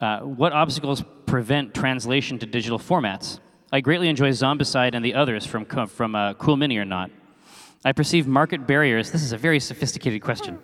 Uh, 0.00 0.20
what 0.20 0.52
obstacles 0.54 1.04
prevent 1.26 1.74
translation 1.74 2.38
to 2.38 2.46
digital 2.46 2.78
formats? 2.78 3.40
I 3.72 3.80
greatly 3.80 4.08
enjoy 4.08 4.30
Zombicide 4.30 4.94
and 4.94 5.04
the 5.04 5.14
others 5.14 5.46
from, 5.46 5.64
from 5.64 6.16
uh, 6.16 6.34
Cool 6.34 6.56
Mini 6.56 6.76
or 6.76 6.84
not. 6.84 7.10
I 7.84 7.92
perceive 7.92 8.26
market 8.26 8.66
barriers. 8.66 9.12
This 9.12 9.22
is 9.22 9.32
a 9.32 9.38
very 9.38 9.60
sophisticated 9.60 10.22
question. 10.22 10.58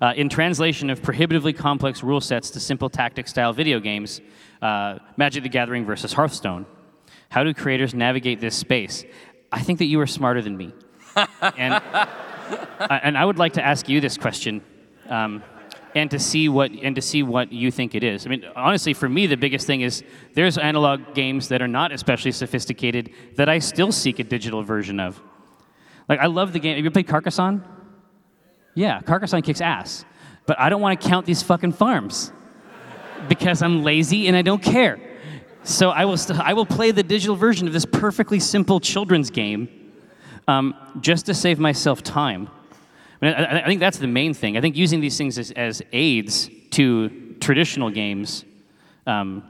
Uh, 0.00 0.12
in 0.16 0.28
translation 0.28 0.88
of 0.88 1.02
prohibitively 1.02 1.52
complex 1.52 2.04
rule 2.04 2.20
sets 2.20 2.50
to 2.50 2.60
simple 2.60 2.88
tactic 2.88 3.26
style 3.26 3.52
video 3.52 3.80
games, 3.80 4.20
uh, 4.62 5.00
Magic 5.16 5.42
the 5.42 5.48
Gathering 5.48 5.84
versus 5.84 6.12
Hearthstone. 6.12 6.64
How 7.30 7.42
do 7.42 7.52
creators 7.52 7.94
navigate 7.94 8.40
this 8.40 8.54
space? 8.54 9.04
I 9.50 9.60
think 9.60 9.80
that 9.80 9.86
you 9.86 10.00
are 10.00 10.06
smarter 10.06 10.40
than 10.40 10.56
me. 10.56 10.72
and, 11.56 11.74
uh, 11.74 12.06
and 13.02 13.18
I 13.18 13.24
would 13.24 13.38
like 13.38 13.54
to 13.54 13.64
ask 13.64 13.88
you 13.88 14.00
this 14.00 14.16
question. 14.16 14.62
Um, 15.08 15.42
and 15.94 16.10
to 16.10 16.18
see 16.18 16.48
what 16.48 16.70
and 16.70 16.96
to 16.96 17.02
see 17.02 17.22
what 17.22 17.52
you 17.52 17.70
think 17.70 17.94
it 17.94 18.02
is. 18.02 18.26
I 18.26 18.30
mean, 18.30 18.44
honestly, 18.56 18.94
for 18.94 19.08
me, 19.08 19.26
the 19.26 19.36
biggest 19.36 19.66
thing 19.66 19.82
is 19.82 20.02
there's 20.34 20.58
analog 20.58 21.14
games 21.14 21.48
that 21.48 21.60
are 21.60 21.68
not 21.68 21.92
especially 21.92 22.32
sophisticated 22.32 23.10
that 23.36 23.48
I 23.48 23.58
still 23.58 23.92
seek 23.92 24.18
a 24.18 24.24
digital 24.24 24.62
version 24.62 25.00
of. 25.00 25.20
Like, 26.08 26.20
I 26.20 26.26
love 26.26 26.52
the 26.52 26.58
game. 26.58 26.76
Have 26.76 26.84
you 26.84 26.90
played 26.90 27.06
Carcassonne? 27.06 27.64
Yeah, 28.74 29.00
Carcassonne 29.00 29.42
kicks 29.42 29.60
ass. 29.60 30.04
But 30.46 30.58
I 30.58 30.68
don't 30.68 30.80
want 30.80 31.00
to 31.00 31.08
count 31.08 31.26
these 31.26 31.42
fucking 31.42 31.72
farms 31.72 32.32
because 33.28 33.62
I'm 33.62 33.84
lazy 33.84 34.26
and 34.26 34.36
I 34.36 34.42
don't 34.42 34.62
care. 34.62 34.98
So 35.62 35.90
I 35.90 36.04
will, 36.04 36.16
st- 36.16 36.40
I 36.40 36.54
will 36.54 36.66
play 36.66 36.90
the 36.90 37.04
digital 37.04 37.36
version 37.36 37.68
of 37.68 37.72
this 37.72 37.84
perfectly 37.84 38.40
simple 38.40 38.80
children's 38.80 39.30
game 39.30 39.68
um, 40.48 40.74
just 41.00 41.26
to 41.26 41.34
save 41.34 41.60
myself 41.60 42.02
time. 42.02 42.48
I, 43.22 43.32
I, 43.32 43.62
I 43.62 43.66
think 43.66 43.80
that's 43.80 43.98
the 43.98 44.06
main 44.06 44.34
thing. 44.34 44.56
I 44.56 44.60
think 44.60 44.76
using 44.76 45.00
these 45.00 45.16
things 45.16 45.38
as, 45.38 45.50
as 45.52 45.82
aids 45.92 46.50
to 46.72 47.36
traditional 47.40 47.90
games 47.90 48.44
um, 49.06 49.44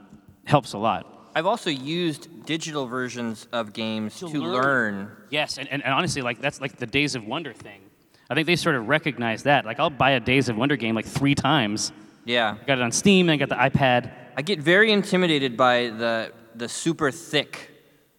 helps 0.45 0.73
a 0.73 0.77
lot. 0.77 1.31
I've 1.35 1.45
also 1.47 1.69
used 1.71 2.45
digital 2.45 2.85
versions 2.85 3.47
of 3.51 3.73
games 3.73 4.19
to, 4.19 4.27
learn. 4.27 4.53
learn. 4.53 5.11
Yes, 5.31 5.57
and, 5.57 5.67
and, 5.69 5.83
and 5.83 5.93
honestly, 5.93 6.21
like 6.21 6.39
that's 6.39 6.61
like 6.61 6.77
the 6.77 6.85
Days 6.85 7.15
of 7.15 7.25
Wonder 7.25 7.53
thing. 7.53 7.81
I 8.29 8.35
think 8.35 8.45
they 8.45 8.55
sort 8.55 8.75
of 8.75 8.87
recognize 8.87 9.43
that. 9.43 9.65
Like 9.65 9.79
I'll 9.79 9.89
buy 9.89 10.11
a 10.11 10.19
Days 10.19 10.49
of 10.49 10.57
Wonder 10.57 10.75
game 10.75 10.93
like 10.95 11.05
three 11.05 11.33
times. 11.35 11.91
Yeah. 12.25 12.57
I 12.61 12.65
got 12.65 12.77
it 12.77 12.83
on 12.83 12.91
Steam, 12.91 13.29
and 13.29 13.41
I 13.41 13.45
got 13.45 13.49
the 13.49 13.55
iPad. 13.77 14.11
I 14.37 14.41
get 14.43 14.59
very 14.59 14.91
intimidated 14.91 15.57
by 15.57 15.89
the 15.89 16.31
the 16.55 16.69
super 16.69 17.09
thick 17.09 17.71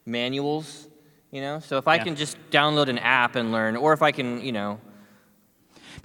manuals, 0.06 0.88
you 1.30 1.40
know. 1.40 1.60
So 1.60 1.78
if 1.78 1.86
I 1.88 1.96
Yeah. 1.96 2.04
can 2.04 2.16
just 2.16 2.36
download 2.50 2.88
an 2.88 2.98
app 2.98 3.36
and 3.36 3.52
learn, 3.52 3.76
or 3.76 3.92
if 3.92 4.02
I 4.02 4.10
can, 4.12 4.40
you 4.40 4.52
know, 4.52 4.80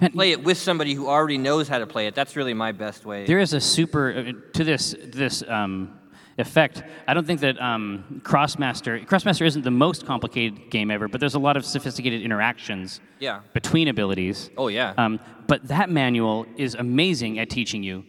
Man, 0.00 0.12
play 0.12 0.32
it 0.32 0.42
with 0.42 0.56
somebody 0.58 0.94
who 0.94 1.08
already 1.08 1.36
knows 1.38 1.68
how 1.68 1.78
to 1.78 1.86
play 1.86 2.06
it, 2.06 2.14
that's 2.14 2.34
really 2.36 2.54
my 2.54 2.72
best 2.72 3.04
way. 3.04 3.26
There 3.26 3.38
is 3.38 3.52
a 3.52 3.60
super 3.60 4.12
uh, 4.12 4.32
to 4.54 4.64
this 4.64 4.94
this 5.04 5.42
um, 5.46 5.98
effect. 6.38 6.82
I 7.06 7.12
don't 7.12 7.26
think 7.26 7.40
that 7.40 7.60
um, 7.60 8.22
Krosmaster 8.24 9.04
Krosmaster 9.06 9.44
isn't 9.46 9.62
the 9.62 9.70
most 9.70 10.06
complicated 10.06 10.70
game 10.70 10.90
ever, 10.90 11.06
but 11.08 11.20
there's 11.20 11.34
a 11.34 11.38
lot 11.38 11.56
of 11.56 11.64
sophisticated 11.64 12.22
interactions 12.22 13.00
Yeah. 13.18 13.40
between 13.52 13.88
abilities. 13.88 14.50
Oh 14.56 14.68
yeah. 14.68 14.94
Um, 14.96 15.20
but 15.46 15.68
that 15.68 15.90
manual 15.90 16.46
is 16.56 16.74
amazing 16.76 17.38
at 17.38 17.50
teaching 17.50 17.82
you 17.82 18.04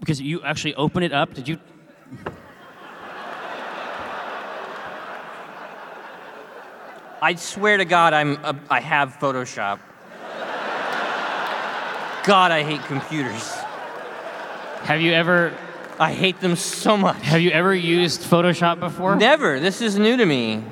because 0.00 0.20
you 0.20 0.42
actually 0.42 0.74
open 0.74 1.02
it 1.02 1.12
up. 1.12 1.32
Did 1.34 1.48
you? 1.48 1.58
I 7.22 7.34
swear 7.34 7.76
to 7.76 7.84
God, 7.84 8.14
I'm 8.14 8.36
a, 8.44 8.58
I 8.70 8.80
have 8.80 9.16
Photoshop. 9.20 9.78
God, 12.24 12.50
I 12.50 12.62
hate 12.62 12.82
computers. 12.82 13.50
Have 14.82 15.00
you 15.00 15.12
ever 15.12 15.56
I 16.00 16.14
hate 16.14 16.40
them 16.40 16.56
so 16.56 16.96
much. 16.96 17.20
have 17.22 17.42
you 17.42 17.50
ever 17.50 17.74
used 17.74 18.22
Photoshop 18.22 18.80
before? 18.80 19.16
Never. 19.16 19.60
This 19.60 19.82
is 19.82 19.98
new 19.98 20.16
to 20.16 20.24
me. 20.24 20.64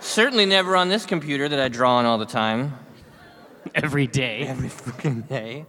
Certainly 0.00 0.46
never 0.46 0.76
on 0.76 0.88
this 0.88 1.04
computer 1.04 1.46
that 1.46 1.60
I 1.60 1.68
draw 1.68 1.96
on 1.96 2.06
all 2.06 2.16
the 2.16 2.24
time. 2.24 2.78
Every 3.74 4.06
day. 4.06 4.46
Every 4.46 4.70
freaking 4.70 5.28
day. 5.28 5.66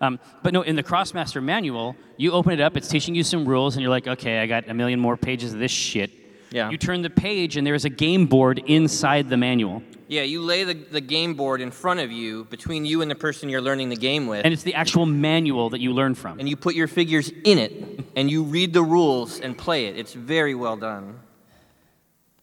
Um, 0.00 0.20
but 0.44 0.52
no, 0.52 0.62
in 0.62 0.76
the 0.76 0.84
Krosmaster 0.84 1.42
manual, 1.42 1.96
you 2.16 2.30
open 2.30 2.52
it 2.52 2.60
up, 2.60 2.76
it's 2.76 2.88
teaching 2.88 3.14
you 3.14 3.24
some 3.24 3.44
rules, 3.44 3.74
and 3.74 3.82
you're 3.82 3.90
like, 3.90 4.06
okay, 4.06 4.38
I 4.38 4.46
got 4.46 4.68
a 4.68 4.74
million 4.74 5.00
more 5.00 5.16
pages 5.16 5.52
of 5.52 5.58
this 5.58 5.72
shit. 5.72 6.10
Yeah. 6.54 6.70
You 6.70 6.78
turn 6.78 7.02
the 7.02 7.10
page, 7.10 7.56
and 7.56 7.66
there's 7.66 7.84
a 7.84 7.90
game 7.90 8.26
board 8.26 8.60
inside 8.66 9.28
the 9.28 9.36
manual. 9.36 9.82
Yeah, 10.06 10.22
you 10.22 10.40
lay 10.40 10.62
the, 10.62 10.74
the 10.74 11.00
game 11.00 11.34
board 11.34 11.60
in 11.60 11.72
front 11.72 11.98
of 11.98 12.12
you, 12.12 12.44
between 12.44 12.84
you 12.84 13.02
and 13.02 13.10
the 13.10 13.16
person 13.16 13.48
you're 13.48 13.60
learning 13.60 13.88
the 13.88 13.96
game 13.96 14.28
with, 14.28 14.44
And 14.44 14.54
it's 14.54 14.62
the 14.62 14.74
actual 14.74 15.04
manual 15.04 15.70
that 15.70 15.80
you 15.80 15.92
learn 15.92 16.14
from. 16.14 16.38
and 16.38 16.48
you 16.48 16.56
put 16.56 16.76
your 16.76 16.86
figures 16.86 17.28
in 17.42 17.58
it, 17.58 18.04
and 18.14 18.30
you 18.30 18.44
read 18.44 18.72
the 18.72 18.84
rules 18.84 19.40
and 19.40 19.58
play 19.58 19.86
it. 19.86 19.98
It's 19.98 20.12
very 20.12 20.54
well 20.54 20.76
done. 20.76 21.18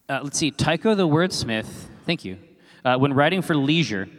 Uh, 0.10 0.20
let's 0.24 0.38
see, 0.38 0.52
Tycho 0.52 0.94
the 0.94 1.08
wordsmith, 1.08 1.70
thank 2.06 2.26
you. 2.26 2.38
Uh, 2.84 2.98
when 2.98 3.14
writing 3.14 3.42
for 3.42 3.56
leisure, 3.56 4.10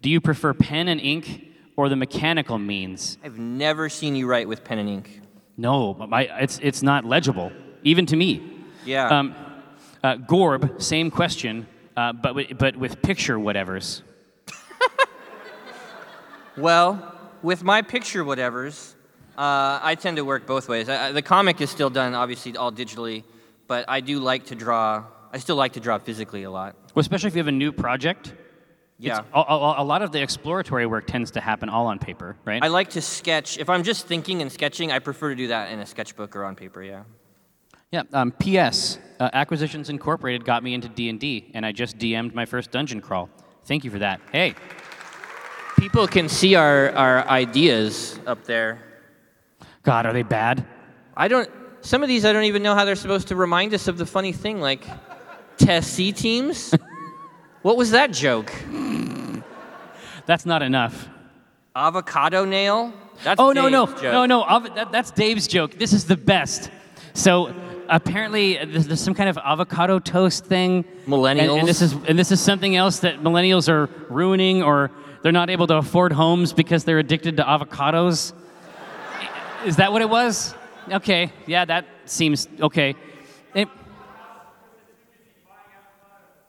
do 0.00 0.10
you 0.10 0.20
prefer 0.20 0.54
pen 0.54 0.86
and 0.86 1.00
ink 1.00 1.48
or 1.74 1.88
the 1.88 1.96
mechanical 1.96 2.56
means? 2.56 3.18
I've 3.24 3.40
never 3.40 3.88
seen 3.88 4.14
you 4.14 4.28
write 4.28 4.46
with 4.46 4.62
pen 4.62 4.78
and 4.78 4.88
ink. 4.88 5.22
No, 5.56 5.92
but 5.92 6.08
my, 6.08 6.22
it's, 6.38 6.60
it's 6.62 6.84
not 6.84 7.04
legible, 7.04 7.50
even 7.82 8.06
to 8.06 8.14
me. 8.14 8.53
Yeah. 8.84 9.08
Um, 9.08 9.34
uh, 10.02 10.16
Gorb, 10.16 10.82
same 10.82 11.10
question, 11.10 11.66
uh, 11.96 12.12
but, 12.12 12.28
wi- 12.30 12.52
but 12.58 12.76
with 12.76 13.00
picture 13.02 13.36
whatevers. 13.38 14.02
Well, 16.56 17.12
with 17.42 17.64
my 17.64 17.82
picture 17.82 18.24
whatevers, 18.24 18.94
uh, 19.36 19.80
I 19.82 19.96
tend 19.96 20.18
to 20.18 20.24
work 20.24 20.46
both 20.46 20.68
ways. 20.68 20.88
I, 20.88 21.08
I- 21.08 21.12
the 21.12 21.22
comic 21.22 21.60
is 21.60 21.70
still 21.70 21.90
done, 21.90 22.14
obviously, 22.14 22.56
all 22.56 22.70
digitally, 22.72 23.24
but 23.66 23.84
I 23.88 24.00
do 24.00 24.20
like 24.20 24.46
to 24.46 24.54
draw. 24.54 25.04
I 25.32 25.38
still 25.38 25.56
like 25.56 25.72
to 25.72 25.80
draw 25.80 25.98
physically 25.98 26.44
a 26.44 26.50
lot. 26.50 26.76
Well, 26.94 27.00
especially 27.00 27.28
if 27.28 27.34
you 27.34 27.40
have 27.40 27.48
a 27.48 27.52
new 27.52 27.72
project. 27.72 28.32
Yeah. 29.00 29.22
A, 29.34 29.40
a, 29.40 29.82
a 29.82 29.84
lot 29.84 30.02
of 30.02 30.12
the 30.12 30.22
exploratory 30.22 30.86
work 30.86 31.08
tends 31.08 31.32
to 31.32 31.40
happen 31.40 31.68
all 31.68 31.86
on 31.88 31.98
paper, 31.98 32.36
right? 32.44 32.62
I 32.62 32.68
like 32.68 32.90
to 32.90 33.00
sketch. 33.02 33.58
If 33.58 33.68
I'm 33.68 33.82
just 33.82 34.06
thinking 34.06 34.40
and 34.40 34.52
sketching, 34.52 34.92
I 34.92 35.00
prefer 35.00 35.30
to 35.30 35.34
do 35.34 35.48
that 35.48 35.72
in 35.72 35.80
a 35.80 35.86
sketchbook 35.86 36.36
or 36.36 36.44
on 36.44 36.54
paper. 36.54 36.80
Yeah. 36.80 37.02
Yeah. 37.90 38.02
Um, 38.12 38.32
P.S. 38.32 38.98
Uh, 39.20 39.30
Acquisitions 39.32 39.88
Incorporated 39.90 40.44
got 40.44 40.62
me 40.62 40.74
into 40.74 40.88
D&D, 40.88 41.50
and 41.54 41.64
I 41.64 41.72
just 41.72 41.98
DM'd 41.98 42.34
my 42.34 42.44
first 42.44 42.70
dungeon 42.70 43.00
crawl. 43.00 43.30
Thank 43.64 43.84
you 43.84 43.90
for 43.90 43.98
that. 44.00 44.20
Hey, 44.32 44.54
People 45.76 46.06
can 46.06 46.28
see 46.28 46.54
our, 46.54 46.92
our 46.92 47.26
ideas 47.28 48.18
up 48.26 48.44
there. 48.44 48.78
God, 49.82 50.06
are 50.06 50.12
they 50.12 50.22
bad? 50.22 50.64
I 51.16 51.28
don't. 51.28 51.50
Some 51.80 52.02
of 52.02 52.08
these 52.08 52.24
I 52.24 52.32
don't 52.32 52.44
even 52.44 52.62
know 52.62 52.74
how 52.74 52.84
they're 52.84 52.94
supposed 52.96 53.28
to 53.28 53.36
remind 53.36 53.74
us 53.74 53.88
of 53.88 53.98
the 53.98 54.06
funny 54.06 54.32
thing, 54.32 54.60
like 54.60 54.86
test 55.58 55.92
C 55.92 56.12
teams. 56.12 56.72
what 57.62 57.76
was 57.76 57.90
that 57.90 58.12
joke? 58.12 58.52
That's 60.26 60.46
not 60.46 60.62
enough. 60.62 61.08
Avocado 61.76 62.44
nail? 62.44 62.92
That's 63.22 63.38
Oh 63.40 63.52
no 63.52 63.68
no 63.68 63.86
joke. 63.86 64.02
no 64.04 64.26
no! 64.26 64.42
Av- 64.42 64.74
that, 64.74 64.90
that's 64.92 65.10
Dave's 65.10 65.46
joke. 65.46 65.72
This 65.76 65.92
is 65.92 66.06
the 66.06 66.16
best. 66.16 66.70
So 67.12 67.52
apparently 67.88 68.56
there's, 68.64 68.86
there's 68.86 69.00
some 69.00 69.14
kind 69.14 69.28
of 69.28 69.38
avocado 69.38 69.98
toast 69.98 70.44
thing. 70.44 70.84
Millennials. 71.06 71.50
And, 71.50 71.60
and 71.60 71.68
this 71.68 71.82
is 71.82 71.92
and 71.92 72.18
this 72.18 72.32
is 72.32 72.40
something 72.40 72.76
else 72.76 73.00
that 73.00 73.20
millennials 73.20 73.68
are 73.68 73.88
ruining, 74.08 74.62
or 74.62 74.90
they're 75.22 75.32
not 75.32 75.50
able 75.50 75.66
to 75.68 75.76
afford 75.76 76.12
homes 76.12 76.52
because 76.52 76.84
they're 76.84 76.98
addicted 76.98 77.36
to 77.38 77.42
avocados. 77.42 78.32
Is 79.64 79.76
that 79.76 79.92
what 79.92 80.02
it 80.02 80.10
was? 80.10 80.54
Okay, 80.90 81.32
yeah, 81.46 81.64
that 81.64 81.86
seems 82.04 82.48
okay. 82.60 82.94
It- 83.54 83.68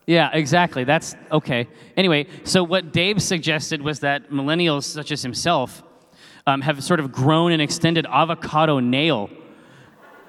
yeah, 0.06 0.30
exactly. 0.34 0.84
That's 0.84 1.16
okay. 1.32 1.68
Anyway, 1.98 2.28
so 2.44 2.64
what 2.64 2.92
Dave 2.92 3.22
suggested 3.22 3.82
was 3.82 4.02
that 4.02 4.30
millennials, 4.30 4.84
such 4.84 5.12
as 5.12 5.24
himself, 5.24 5.82
um, 6.46 6.62
have 6.62 6.84
sort 6.84 7.00
of 7.00 7.12
grown 7.12 7.52
an 7.52 7.62
extended 7.62 8.06
avocado 8.06 8.80
nail, 8.80 9.30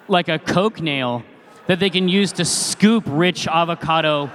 like 0.09 0.29
a 0.29 0.39
Coke 0.39 0.81
nail, 0.81 1.25
that 1.67 1.81
they 1.81 1.91
can 1.91 2.09
use 2.09 2.33
to 2.33 2.45
scoop 2.45 3.05
rich 3.07 3.47
avocado 3.49 4.31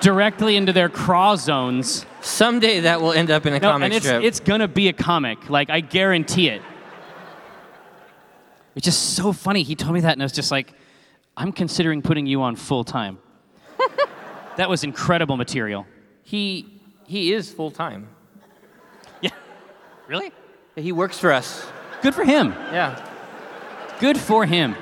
directly 0.00 0.56
into 0.56 0.72
their 0.72 0.88
craw 0.88 1.36
zones. 1.36 2.06
Someday 2.22 2.80
that 2.80 3.00
will 3.00 3.12
end 3.12 3.30
up 3.30 3.46
in 3.46 3.52
a 3.54 3.58
No, 3.58 3.72
comic 3.72 3.84
and 3.86 3.94
it's, 3.94 4.06
strip. 4.06 4.22
it's 4.22 4.40
gonna 4.40 4.68
be 4.68 4.88
a 4.88 4.92
comic. 4.92 5.50
Like, 5.50 5.70
I 5.70 5.80
guarantee 5.80 6.48
it. 6.48 6.62
It's 8.74 8.84
just 8.84 9.14
so 9.14 9.32
funny. 9.32 9.62
He 9.62 9.74
told 9.74 9.94
me 9.94 10.00
that, 10.02 10.12
and 10.12 10.22
I 10.22 10.24
was 10.24 10.32
just 10.32 10.50
like, 10.50 10.72
I'm 11.36 11.52
considering 11.52 12.02
putting 12.02 12.26
you 12.26 12.42
on 12.42 12.56
full 12.56 12.84
time. 12.84 13.18
that 14.56 14.68
was 14.70 14.84
incredible 14.84 15.36
material. 15.36 15.86
he 16.22 16.76
he 17.06 17.32
is 17.32 17.50
full 17.52 17.72
time. 17.72 18.08
Yeah. 19.20 19.30
Really? 20.06 20.30
He 20.76 20.92
works 20.92 21.18
for 21.18 21.32
us. 21.32 21.66
Good 22.02 22.14
for 22.14 22.24
him. 22.24 22.52
Yeah. 22.72 23.04
Good 24.00 24.18
for 24.18 24.46
him. 24.46 24.76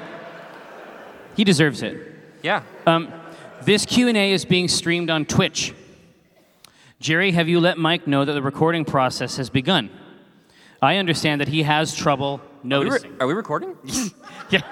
He 1.36 1.44
deserves 1.44 1.82
it. 1.82 1.96
Yeah. 2.42 2.62
Um, 2.86 3.12
this 3.62 3.84
Q&A 3.84 4.32
is 4.32 4.44
being 4.44 4.68
streamed 4.68 5.10
on 5.10 5.24
Twitch. 5.24 5.74
Jerry, 7.00 7.32
have 7.32 7.48
you 7.48 7.60
let 7.60 7.78
Mike 7.78 8.06
know 8.06 8.24
that 8.24 8.32
the 8.32 8.42
recording 8.42 8.84
process 8.84 9.36
has 9.36 9.50
begun? 9.50 9.90
I 10.80 10.96
understand 10.96 11.40
that 11.40 11.48
he 11.48 11.64
has 11.64 11.94
trouble 11.94 12.40
Are 12.40 12.62
we, 12.62 12.68
noticing. 12.68 13.10
re- 13.12 13.16
are 13.20 13.26
we 13.26 13.34
recording? 13.34 13.76
Yeah. 14.50 14.62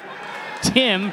Tim, 0.63 1.13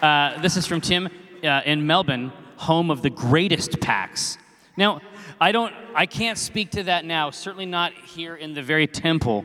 uh, 0.00 0.40
this 0.40 0.56
is 0.56 0.66
from 0.66 0.80
Tim 0.80 1.08
uh, 1.44 1.60
in 1.66 1.86
Melbourne, 1.86 2.32
home 2.56 2.90
of 2.90 3.02
the 3.02 3.10
greatest 3.10 3.78
PAX. 3.80 4.38
Now, 4.76 5.02
I 5.38 5.52
don't, 5.52 5.74
I 5.94 6.06
can't 6.06 6.38
speak 6.38 6.70
to 6.70 6.84
that 6.84 7.04
now. 7.04 7.30
Certainly 7.30 7.66
not 7.66 7.92
here 7.92 8.34
in 8.34 8.54
the 8.54 8.62
very 8.62 8.86
temple 8.86 9.44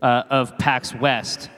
uh, 0.00 0.22
of 0.30 0.56
PAX 0.56 0.94
West, 0.94 1.50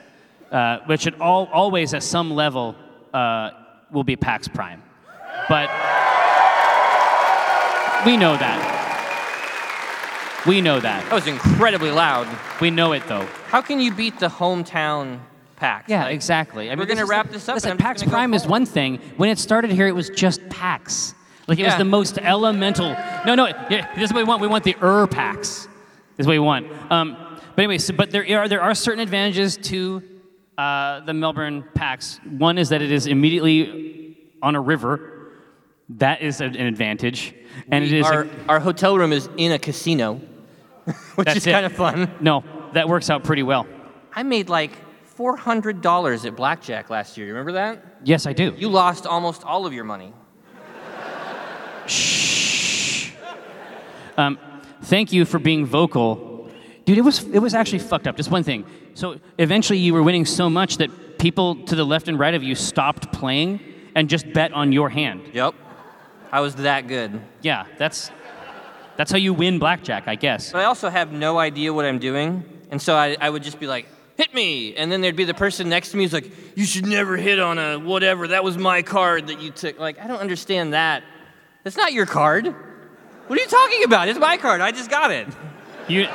uh, 0.51 0.79
which 0.85 1.07
at 1.07 1.19
all, 1.21 1.49
always 1.51 1.93
at 1.93 2.03
some 2.03 2.31
level 2.31 2.75
uh, 3.13 3.51
will 3.91 4.03
be 4.03 4.15
PAX 4.15 4.47
Prime. 4.47 4.81
But 5.47 5.69
we 8.05 8.17
know 8.17 8.37
that. 8.37 8.75
We 10.47 10.61
know 10.61 10.79
that. 10.79 11.03
That 11.03 11.13
was 11.13 11.27
incredibly 11.27 11.91
loud. 11.91 12.27
We 12.61 12.71
know 12.71 12.93
it 12.93 13.03
though. 13.07 13.27
How 13.47 13.61
can 13.61 13.79
you 13.79 13.93
beat 13.93 14.19
the 14.19 14.29
hometown 14.29 15.19
PAX? 15.57 15.89
Yeah, 15.89 16.05
Like, 16.05 16.13
exactly. 16.13 16.71
I 16.71 16.75
we're 16.75 16.85
gonna 16.85 17.05
wrap 17.05 17.29
this 17.29 17.49
up, 17.49 17.55
Listen, 17.55 17.71
and 17.71 17.81
I'm 17.81 17.93
just 17.93 18.05
PAX 18.05 18.11
Prime 18.11 18.33
is 18.33 18.47
one 18.47 18.65
thing. 18.65 18.99
When 19.17 19.29
it 19.29 19.37
started 19.37 19.71
here, 19.71 19.87
it 19.87 19.95
was 19.95 20.09
just 20.09 20.47
PAX. 20.49 21.13
Like 21.47 21.59
it 21.59 21.65
was 21.65 21.75
the 21.77 21.85
most 21.85 22.19
elemental. 22.19 22.95
No, 23.25 23.35
no. 23.35 23.47
Yeah, 23.69 23.93
this 23.95 24.05
is 24.09 24.13
what 24.13 24.19
we 24.19 24.23
want. 24.23 24.41
We 24.41 24.47
want 24.47 24.63
the 24.63 24.75
Ur 24.81 25.07
PAX. 25.07 25.67
This 26.15 26.23
is 26.23 26.27
what 26.27 26.33
we 26.33 26.39
want. 26.39 26.67
Um, 26.91 27.17
but 27.55 27.63
anyway, 27.63 27.79
so, 27.79 27.93
but 27.93 28.11
there 28.11 28.39
are 28.39 28.47
there 28.47 28.61
are 28.61 28.75
certain 28.75 28.99
advantages 28.99 29.57
to 29.57 30.03
uh, 30.59 30.99
the 31.05 31.13
Melbourne 31.13 31.63
PAX. 31.73 32.19
One 32.37 32.57
is 32.57 32.69
that 32.69 32.81
it 32.81 32.91
is 32.91 33.07
immediately 33.07 34.17
on 34.41 34.55
a 34.55 34.61
river. 34.61 35.15
That 35.97 36.21
is 36.21 36.41
an 36.41 36.55
an 36.55 36.67
advantage, 36.67 37.33
and 37.71 37.83
it 37.83 37.91
is 37.93 38.05
a- 38.05 38.13
our, 38.13 38.27
our 38.47 38.59
hotel 38.59 38.97
room 38.97 39.11
is 39.13 39.29
in 39.37 39.51
a 39.53 39.59
casino, 39.59 40.15
which 41.15 41.35
is 41.35 41.47
it. 41.47 41.51
kind 41.51 41.65
of 41.65 41.73
fun. 41.73 42.11
no. 42.19 42.43
That 42.73 42.87
works 42.87 43.09
out 43.09 43.23
pretty 43.23 43.41
well. 43.41 43.65
I 44.13 44.21
made 44.21 44.47
like 44.47 44.71
$400 45.17 46.25
at 46.25 46.35
blackjack 46.35 46.89
last 46.91 47.17
year. 47.17 47.25
You 47.25 47.33
remember 47.33 47.53
that? 47.53 47.83
Yes, 48.03 48.27
I 48.27 48.33
do. 48.33 48.53
You 48.57 48.69
lost 48.69 49.07
almost 49.07 49.43
all 49.43 49.65
of 49.65 49.73
your 49.73 49.85
money. 49.85 50.13
Shh. 51.87 53.11
Um, 54.17 54.37
Thank 54.83 55.11
you 55.11 55.25
for 55.25 55.39
being 55.39 55.65
vocal. 55.65 56.49
Dude, 56.85 56.97
it 56.97 57.01
was 57.01 57.23
it 57.23 57.39
was 57.39 57.53
actually 57.53 57.79
fucked 57.79 58.07
up. 58.07 58.15
Just 58.15 58.31
one 58.31 58.43
thing. 58.43 58.65
So 58.99 59.17
eventually 59.37 59.79
you 59.79 59.93
were 59.93 60.03
winning 60.03 60.25
so 60.25 60.49
much 60.49 60.75
that 60.79 61.19
people 61.19 61.63
to 61.67 61.75
the 61.77 61.85
left 61.85 62.09
and 62.09 62.19
right 62.19 62.33
of 62.33 62.43
you 62.43 62.53
stopped 62.53 63.13
playing 63.13 63.61
and 63.95 64.09
just 64.09 64.33
bet 64.33 64.51
on 64.51 64.73
your 64.73 64.89
hand. 64.89 65.21
Yep. 65.31 65.55
I 66.33 66.41
was 66.41 66.55
that 66.55 66.89
good. 66.89 67.21
Yeah, 67.41 67.65
that's 67.77 68.11
that's 68.97 69.09
how 69.09 69.17
you 69.17 69.33
win 69.33 69.57
blackjack, 69.57 70.09
I 70.09 70.15
guess. 70.15 70.51
But 70.51 70.63
I 70.63 70.65
also 70.65 70.89
have 70.89 71.13
no 71.13 71.39
idea 71.39 71.71
what 71.73 71.85
I'm 71.85 71.99
doing. 71.99 72.43
And 72.71 72.81
so 72.81 72.93
I, 72.93 73.15
I 73.21 73.29
would 73.29 73.41
just 73.41 73.57
be 73.57 73.67
like, 73.67 73.87
hit 74.17 74.33
me. 74.33 74.75
And 74.75 74.91
then 74.91 74.99
there'd 74.99 75.15
be 75.15 75.23
the 75.23 75.33
person 75.33 75.69
next 75.69 75.91
to 75.91 75.97
me 75.97 76.03
who's 76.03 76.11
like, 76.11 76.57
you 76.57 76.65
should 76.65 76.85
never 76.85 77.15
hit 77.15 77.39
on 77.39 77.57
a 77.57 77.79
whatever. 77.79 78.27
That 78.27 78.43
was 78.43 78.57
my 78.57 78.81
card 78.81 79.27
that 79.27 79.39
you 79.39 79.51
took. 79.51 79.79
Like, 79.79 79.97
I 79.97 80.07
don't 80.07 80.19
understand 80.19 80.73
that. 80.73 81.05
That's 81.63 81.77
not 81.77 81.93
your 81.93 82.05
card. 82.05 82.47
What 82.47 83.39
are 83.39 83.41
you 83.41 83.47
talking 83.47 83.85
about? 83.85 84.09
It's 84.09 84.19
my 84.19 84.35
card. 84.35 84.59
I 84.59 84.73
just 84.73 84.89
got 84.89 85.11
it. 85.11 85.29
You 85.87 86.05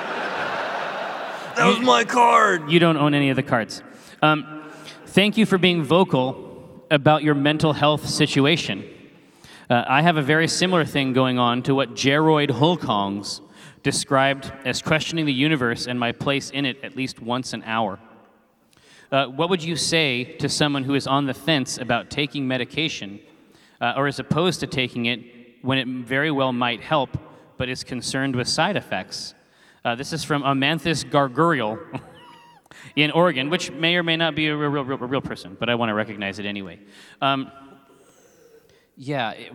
That 1.56 1.66
was 1.66 1.80
my 1.80 2.04
card. 2.04 2.70
you 2.70 2.80
don't 2.80 2.96
own 2.96 3.14
any 3.14 3.30
of 3.30 3.36
the 3.36 3.42
cards. 3.42 3.82
Um, 4.22 4.64
thank 5.06 5.36
you 5.36 5.46
for 5.46 5.56
being 5.56 5.84
vocal 5.84 6.84
about 6.90 7.22
your 7.22 7.34
mental 7.34 7.72
health 7.72 8.08
situation. 8.08 8.84
Uh, 9.70 9.84
I 9.86 10.02
have 10.02 10.16
a 10.16 10.22
very 10.22 10.48
similar 10.48 10.84
thing 10.84 11.12
going 11.12 11.38
on 11.38 11.62
to 11.62 11.74
what 11.74 11.94
Jeroid 11.94 12.50
Hulkongs 12.50 13.40
described 13.84 14.52
as 14.64 14.82
questioning 14.82 15.26
the 15.26 15.32
universe 15.32 15.86
and 15.86 15.98
my 16.00 16.10
place 16.10 16.50
in 16.50 16.66
it 16.66 16.82
at 16.82 16.96
least 16.96 17.20
once 17.20 17.52
an 17.52 17.62
hour. 17.62 18.00
Uh, 19.12 19.26
what 19.26 19.48
would 19.48 19.62
you 19.62 19.76
say 19.76 20.24
to 20.24 20.48
someone 20.48 20.82
who 20.82 20.94
is 20.94 21.06
on 21.06 21.26
the 21.26 21.34
fence 21.34 21.78
about 21.78 22.10
taking 22.10 22.48
medication 22.48 23.20
uh, 23.80 23.94
or 23.96 24.08
is 24.08 24.18
opposed 24.18 24.58
to 24.58 24.66
taking 24.66 25.06
it 25.06 25.20
when 25.62 25.78
it 25.78 25.86
very 25.86 26.32
well 26.32 26.52
might 26.52 26.80
help 26.80 27.16
but 27.56 27.68
is 27.68 27.84
concerned 27.84 28.34
with 28.34 28.48
side 28.48 28.76
effects? 28.76 29.34
Uh, 29.84 29.94
this 29.94 30.12
is 30.14 30.24
from 30.24 30.42
Amanthus 30.42 31.04
Gargurial 31.04 31.78
in 32.96 33.10
Oregon, 33.10 33.50
which 33.50 33.70
may 33.70 33.96
or 33.96 34.02
may 34.02 34.16
not 34.16 34.34
be 34.34 34.46
a 34.48 34.56
real, 34.56 34.70
real, 34.70 34.84
real, 34.84 34.96
real 34.98 35.20
person, 35.20 35.56
but 35.60 35.68
I 35.68 35.74
want 35.74 35.90
to 35.90 35.94
recognize 35.94 36.38
it 36.38 36.46
anyway. 36.46 36.80
Um, 37.20 37.50
yeah, 38.96 39.32
it- 39.32 39.52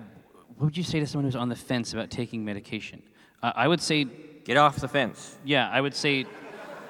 what 0.58 0.66
would 0.66 0.78
you 0.78 0.84
say 0.84 1.00
to 1.00 1.08
someone 1.08 1.24
who's 1.24 1.38
on 1.38 1.48
the 1.48 1.56
fence 1.56 1.94
about 1.94 2.10
taking 2.12 2.44
medication? 2.44 3.02
Uh, 3.42 3.54
I 3.56 3.68
would 3.68 3.82
say, 3.82 4.06
Get 4.44 4.58
off 4.58 4.76
the 4.78 4.88
fence. 4.88 5.36
yeah, 5.46 5.70
I 5.70 5.80
would 5.80 5.96
say, 5.96 6.26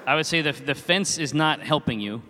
I 0.06 0.16
would 0.16 0.26
say 0.26 0.42
the, 0.42 0.52
the 0.52 0.74
fence 0.74 1.18
is 1.18 1.32
not 1.32 1.60
helping 1.60 2.00
you. 2.00 2.20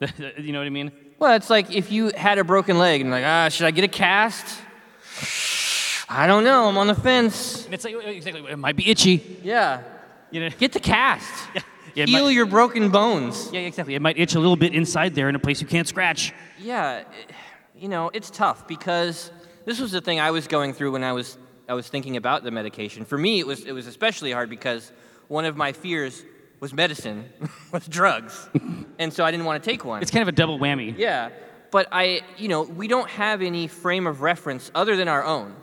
you 0.38 0.52
know 0.52 0.58
what 0.58 0.66
I 0.66 0.70
mean? 0.70 0.92
Well, 1.18 1.34
it's 1.34 1.48
like 1.50 1.70
if 1.72 1.90
you 1.90 2.10
had 2.16 2.38
a 2.38 2.44
broken 2.44 2.78
leg 2.78 3.00
and 3.00 3.10
like, 3.10 3.24
ah, 3.24 3.48
should 3.48 3.66
I 3.66 3.70
get 3.70 3.84
a 3.84 3.88
cast? 3.88 4.44
I 6.08 6.26
don't 6.26 6.44
know. 6.44 6.68
I'm 6.68 6.76
on 6.78 6.88
the 6.88 6.94
fence. 6.94 7.64
And 7.64 7.74
it's 7.74 7.84
like, 7.84 7.94
exactly, 8.04 8.44
it 8.50 8.58
might 8.58 8.76
be 8.76 8.88
itchy. 8.90 9.38
Yeah. 9.42 9.82
You 10.30 10.40
know? 10.40 10.50
Get 10.58 10.72
the 10.72 10.80
cast. 10.80 11.48
Yeah, 11.94 12.06
Heal 12.06 12.26
might- 12.26 12.30
your 12.34 12.46
broken 12.46 12.90
bones. 12.90 13.50
Yeah, 13.52 13.62
exactly. 13.62 13.96
It 13.96 14.00
might 14.00 14.16
itch 14.16 14.36
a 14.36 14.38
little 14.38 14.54
bit 14.54 14.76
inside 14.76 15.12
there 15.16 15.28
in 15.28 15.34
a 15.34 15.40
place 15.40 15.60
you 15.60 15.66
can't 15.66 15.88
scratch. 15.88 16.32
Yeah, 16.60 17.02
you 17.74 17.88
know, 17.88 18.10
it's 18.14 18.30
tough 18.30 18.68
because 18.68 19.32
this 19.64 19.80
was 19.80 19.90
the 19.90 20.00
thing 20.00 20.20
I 20.20 20.30
was 20.30 20.46
going 20.46 20.72
through 20.72 20.92
when 20.92 21.02
I 21.02 21.12
was 21.12 21.36
I 21.68 21.74
was 21.74 21.88
thinking 21.88 22.16
about 22.16 22.44
the 22.44 22.52
medication. 22.52 23.04
For 23.04 23.18
me, 23.18 23.40
it 23.40 23.46
was 23.46 23.64
it 23.64 23.72
was 23.72 23.88
especially 23.88 24.30
hard 24.30 24.48
because 24.50 24.92
one 25.26 25.44
of 25.44 25.56
my 25.56 25.72
fears 25.72 26.24
was 26.60 26.72
medicine, 26.72 27.28
was 27.72 27.88
drugs, 27.88 28.48
and 29.00 29.12
so 29.12 29.24
I 29.24 29.32
didn't 29.32 29.46
want 29.46 29.60
to 29.62 29.68
take 29.68 29.84
one. 29.84 30.00
It's 30.00 30.12
kind 30.12 30.22
of 30.22 30.28
a 30.28 30.32
double 30.32 30.60
whammy. 30.60 30.96
Yeah, 30.96 31.30
but 31.72 31.88
I, 31.90 32.20
you 32.36 32.46
know, 32.48 32.62
we 32.62 32.86
don't 32.86 33.10
have 33.10 33.42
any 33.42 33.66
frame 33.66 34.06
of 34.06 34.20
reference 34.20 34.70
other 34.76 34.94
than 34.94 35.08
our 35.08 35.24
own. 35.24 35.56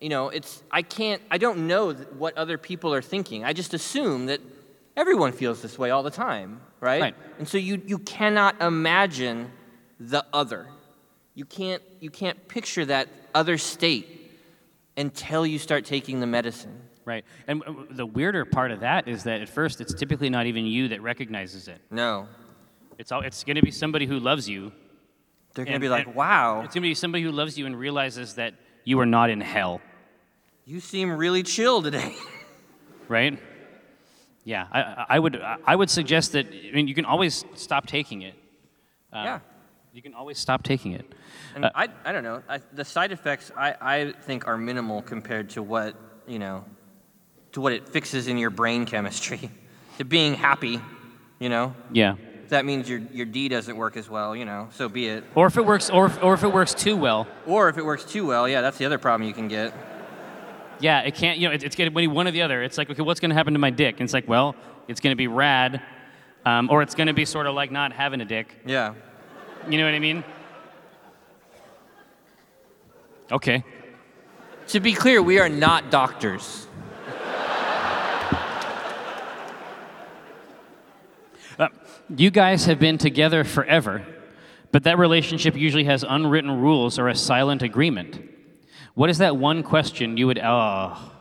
You 0.00 0.08
know, 0.10 0.28
it's 0.28 0.62
I 0.70 0.82
can't 0.82 1.22
I 1.30 1.38
don't 1.38 1.66
know 1.66 1.92
what 1.92 2.36
other 2.36 2.58
people 2.58 2.92
are 2.92 3.02
thinking. 3.02 3.44
I 3.44 3.52
just 3.52 3.74
assume 3.74 4.26
that 4.26 4.40
everyone 4.96 5.32
feels 5.32 5.62
this 5.62 5.78
way 5.78 5.90
all 5.90 6.02
the 6.02 6.10
time, 6.10 6.60
right? 6.80 7.00
Right. 7.00 7.14
And 7.38 7.48
so 7.48 7.58
you 7.58 7.82
you 7.86 7.98
cannot 7.98 8.60
imagine 8.60 9.50
the 9.98 10.24
other. 10.32 10.66
You 11.34 11.44
can't 11.44 11.82
you 12.00 12.10
can't 12.10 12.46
picture 12.48 12.84
that 12.86 13.08
other 13.34 13.58
state 13.58 14.30
until 14.96 15.46
you 15.46 15.58
start 15.58 15.84
taking 15.84 16.20
the 16.20 16.26
medicine. 16.26 16.80
Right. 17.04 17.24
And 17.46 17.62
uh, 17.62 17.72
the 17.90 18.04
weirder 18.04 18.44
part 18.44 18.72
of 18.72 18.80
that 18.80 19.06
is 19.06 19.24
that 19.24 19.40
at 19.40 19.48
first 19.48 19.80
it's 19.80 19.94
typically 19.94 20.28
not 20.28 20.46
even 20.46 20.66
you 20.66 20.88
that 20.88 21.00
recognizes 21.02 21.68
it. 21.68 21.80
No. 21.90 22.26
It's 22.98 23.12
all, 23.12 23.20
it's 23.20 23.44
going 23.44 23.56
to 23.56 23.62
be 23.62 23.70
somebody 23.70 24.06
who 24.06 24.18
loves 24.18 24.48
you. 24.48 24.72
They're 25.54 25.64
going 25.64 25.74
to 25.74 25.80
be 25.80 25.88
like, 25.88 26.14
"Wow, 26.14 26.62
It's 26.64 26.74
going 26.74 26.82
to 26.82 26.88
be 26.88 26.94
somebody 26.94 27.22
who 27.22 27.30
loves 27.30 27.56
you 27.56 27.64
and 27.66 27.78
realizes 27.78 28.34
that 28.34 28.54
you 28.86 28.98
are 29.00 29.06
not 29.06 29.28
in 29.28 29.40
hell. 29.42 29.80
you 30.64 30.80
seem 30.80 31.10
really 31.24 31.42
chill 31.42 31.82
today." 31.82 32.14
Right? 33.08 33.38
Yeah. 34.44 34.66
I, 34.72 35.04
I- 35.10 35.18
would 35.20 35.40
I 35.72 35.76
would 35.76 35.90
suggest 35.90 36.32
that 36.32 36.46
I 36.46 36.72
mean 36.74 36.88
you 36.88 36.94
can 36.94 37.04
always 37.04 37.44
stop 37.54 37.86
taking 37.86 38.22
it. 38.22 38.34
Uh, 39.12 39.22
yeah. 39.24 39.38
You 39.92 40.02
can 40.02 40.12
always 40.14 40.38
stop 40.38 40.62
taking 40.62 40.92
it. 40.92 41.06
And 41.54 41.64
I, 41.66 41.88
I 42.04 42.10
don't 42.12 42.24
know. 42.24 42.42
I, 42.48 42.58
the 42.72 42.84
side 42.84 43.12
effects 43.12 43.50
I, 43.56 43.74
I 43.80 44.12
think 44.26 44.46
are 44.48 44.58
minimal 44.58 45.02
compared 45.02 45.50
to 45.50 45.62
what 45.62 45.94
you 46.26 46.38
know, 46.40 46.64
to 47.52 47.60
what 47.60 47.72
it 47.72 47.88
fixes 47.88 48.26
in 48.26 48.38
your 48.38 48.50
brain 48.50 48.84
chemistry, 48.86 49.50
to 49.98 50.04
being 50.04 50.34
happy. 50.34 50.80
You 51.38 51.48
know, 51.48 51.74
Yeah. 51.92 52.16
If 52.46 52.50
that 52.50 52.64
means 52.64 52.88
your 52.88 53.00
your 53.12 53.26
D 53.26 53.48
doesn't 53.48 53.76
work 53.76 53.96
as 53.96 54.08
well. 54.08 54.36
You 54.36 54.44
know, 54.44 54.68
so 54.70 54.88
be 54.88 55.08
it. 55.08 55.24
Or 55.34 55.48
if 55.48 55.56
it 55.56 55.66
works 55.66 55.90
or 55.90 56.06
if, 56.06 56.22
or 56.22 56.32
if 56.32 56.44
it 56.44 56.52
works 56.52 56.74
too 56.74 56.96
well. 56.96 57.26
Or 57.44 57.68
if 57.68 57.76
it 57.76 57.84
works 57.84 58.04
too 58.04 58.24
well, 58.24 58.48
yeah, 58.48 58.60
that's 58.60 58.78
the 58.78 58.86
other 58.86 58.98
problem 58.98 59.26
you 59.26 59.34
can 59.34 59.48
get. 59.48 59.74
Yeah, 60.78 61.00
it 61.00 61.16
can't, 61.16 61.38
you 61.38 61.48
know, 61.48 61.54
it, 61.54 61.64
it's 61.64 61.74
getting 61.74 62.14
one 62.14 62.28
or 62.28 62.30
the 62.30 62.42
other. 62.42 62.62
It's 62.62 62.78
like, 62.78 62.88
okay, 62.88 63.02
what's 63.02 63.18
going 63.18 63.30
to 63.30 63.34
happen 63.34 63.54
to 63.54 63.58
my 63.58 63.70
dick? 63.70 63.94
And 63.94 64.02
it's 64.02 64.12
like, 64.12 64.28
well, 64.28 64.54
it's 64.86 65.00
going 65.00 65.10
to 65.10 65.16
be 65.16 65.26
rad, 65.26 65.82
um, 66.44 66.68
or 66.70 66.82
it's 66.82 66.94
going 66.94 67.08
to 67.08 67.14
be 67.14 67.24
sort 67.24 67.46
of 67.46 67.54
like 67.54 67.72
not 67.72 67.92
having 67.92 68.20
a 68.20 68.24
dick. 68.24 68.54
Yeah. 68.64 68.94
You 69.68 69.78
know 69.78 69.86
what 69.86 69.94
I 69.94 69.98
mean? 69.98 70.22
Okay. 73.32 73.64
To 74.68 74.78
be 74.78 74.92
clear, 74.92 75.20
we 75.20 75.40
are 75.40 75.48
not 75.48 75.90
doctors. 75.90 76.65
You 82.14 82.30
guys 82.30 82.66
have 82.66 82.78
been 82.78 82.98
together 82.98 83.44
forever, 83.44 84.06
but 84.72 84.84
that 84.84 84.98
relationship 84.98 85.56
usually 85.56 85.84
has 85.84 86.04
unwritten 86.06 86.60
rules 86.60 86.98
or 86.98 87.08
a 87.08 87.14
silent 87.14 87.62
agreement. 87.62 88.20
What 88.94 89.10
is 89.10 89.18
that 89.18 89.36
one 89.36 89.62
question 89.62 90.16
you 90.16 90.26
would, 90.26 90.38
oh. 90.38 91.12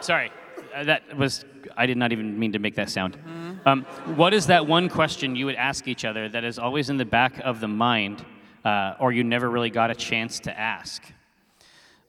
Sorry, 0.00 0.30
uh, 0.74 0.84
that 0.84 1.16
was, 1.16 1.44
I 1.76 1.86
did 1.86 1.96
not 1.96 2.12
even 2.12 2.38
mean 2.38 2.52
to 2.52 2.58
make 2.58 2.74
that 2.74 2.90
sound. 2.90 3.16
Um, 3.64 3.84
what 4.16 4.34
is 4.34 4.46
that 4.46 4.66
one 4.66 4.88
question 4.88 5.36
you 5.36 5.46
would 5.46 5.54
ask 5.54 5.86
each 5.86 6.04
other 6.04 6.28
that 6.28 6.44
is 6.44 6.58
always 6.58 6.90
in 6.90 6.96
the 6.96 7.04
back 7.04 7.38
of 7.44 7.60
the 7.60 7.68
mind, 7.68 8.24
uh, 8.64 8.94
or 8.98 9.12
you 9.12 9.22
never 9.22 9.48
really 9.48 9.70
got 9.70 9.90
a 9.90 9.94
chance 9.94 10.40
to 10.40 10.58
ask? 10.58 11.02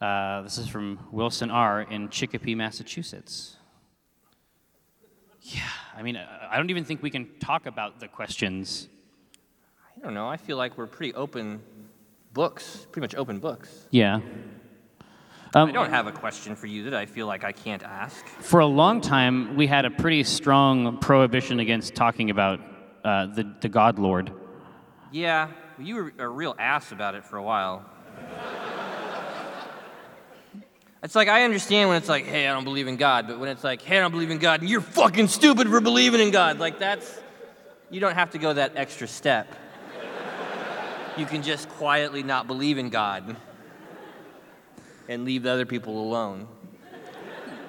Uh, 0.02 0.41
this 0.41 0.57
is 0.57 0.68
from 0.68 0.99
Wilson 1.11 1.52
R. 1.52 1.81
in 1.81 2.10
Chicopee, 2.10 2.56
Massachusetts. 2.56 3.52
Yeah, 5.44 5.61
I 5.98 6.02
mean, 6.03 6.15
I 6.18 6.56
don't 6.57 6.70
even 6.70 6.86
think 6.86 7.03
we 7.03 7.10
can 7.10 7.28
talk 7.40 7.65
about 7.65 7.99
the 7.99 8.07
questions. 8.07 8.88
I 9.98 9.99
don't 10.02 10.14
know. 10.14 10.28
I 10.28 10.38
feel 10.38 10.57
like 10.57 10.78
we're 10.78 10.88
pretty 10.88 11.14
open 11.14 11.61
books, 12.34 12.88
pretty 12.91 13.03
much 13.03 13.15
open 13.15 13.40
books. 13.40 13.88
Yeah. 13.91 14.22
I 15.56 15.60
Um, 15.60 15.72
don't 15.74 15.90
have 15.91 16.07
a 16.07 16.11
question 16.11 16.56
for 16.56 16.65
you 16.68 16.86
that 16.86 16.95
I 16.95 17.06
feel 17.06 17.28
like 17.28 17.44
I 17.44 17.52
can't 17.52 17.84
ask. 17.84 18.26
for 18.26 18.61
a 18.61 18.65
long 18.65 19.02
time, 19.02 19.56
we 19.56 19.68
had 19.68 19.86
a 19.86 19.91
pretty 19.91 20.24
strong 20.24 20.98
prohibition 20.98 21.60
against 21.60 21.94
talking 21.94 22.30
about 22.32 22.60
uh, 23.03 23.28
the, 23.28 23.44
the 23.61 23.70
God 23.70 23.99
Lord. 23.99 24.32
Yeah, 25.11 25.49
you 25.78 25.95
were 25.95 26.14
a 26.18 26.28
real 26.28 26.56
ass 26.57 26.91
about 26.91 27.14
it 27.15 27.24
for 27.26 27.38
a 27.38 27.44
while. 27.44 27.86
It's 31.03 31.15
like 31.15 31.27
I 31.27 31.43
understand 31.43 31.89
when 31.89 31.97
it's 31.97 32.07
like, 32.07 32.25
hey, 32.25 32.47
I 32.47 32.53
don't 32.53 32.63
believe 32.63 32.88
in 32.88 32.95
God, 32.95 33.27
but 33.27 33.38
when 33.38 33.49
it's 33.49 33.63
like, 33.63 33.81
hey, 33.81 33.97
I 33.97 34.01
don't 34.01 34.11
believe 34.11 34.31
in 34.31 34.38
God, 34.38 34.61
and 34.61 34.69
you're 34.69 34.80
fucking 34.80 35.27
stupid 35.27 35.67
for 35.67 35.81
believing 35.81 36.21
in 36.21 36.31
God, 36.31 36.59
like 36.59 36.80
that's, 36.80 37.19
you 37.89 37.99
don't 37.99 38.15
have 38.15 38.31
to 38.31 38.38
go 38.38 38.53
that 38.53 38.73
extra 38.77 39.05
step. 39.05 39.53
You 41.17 41.25
can 41.25 41.43
just 41.43 41.67
quietly 41.69 42.23
not 42.23 42.47
believe 42.47 42.77
in 42.77 42.89
God 42.89 43.35
and 45.09 45.25
leave 45.25 45.43
the 45.43 45.51
other 45.51 45.65
people 45.65 45.99
alone. 46.01 46.47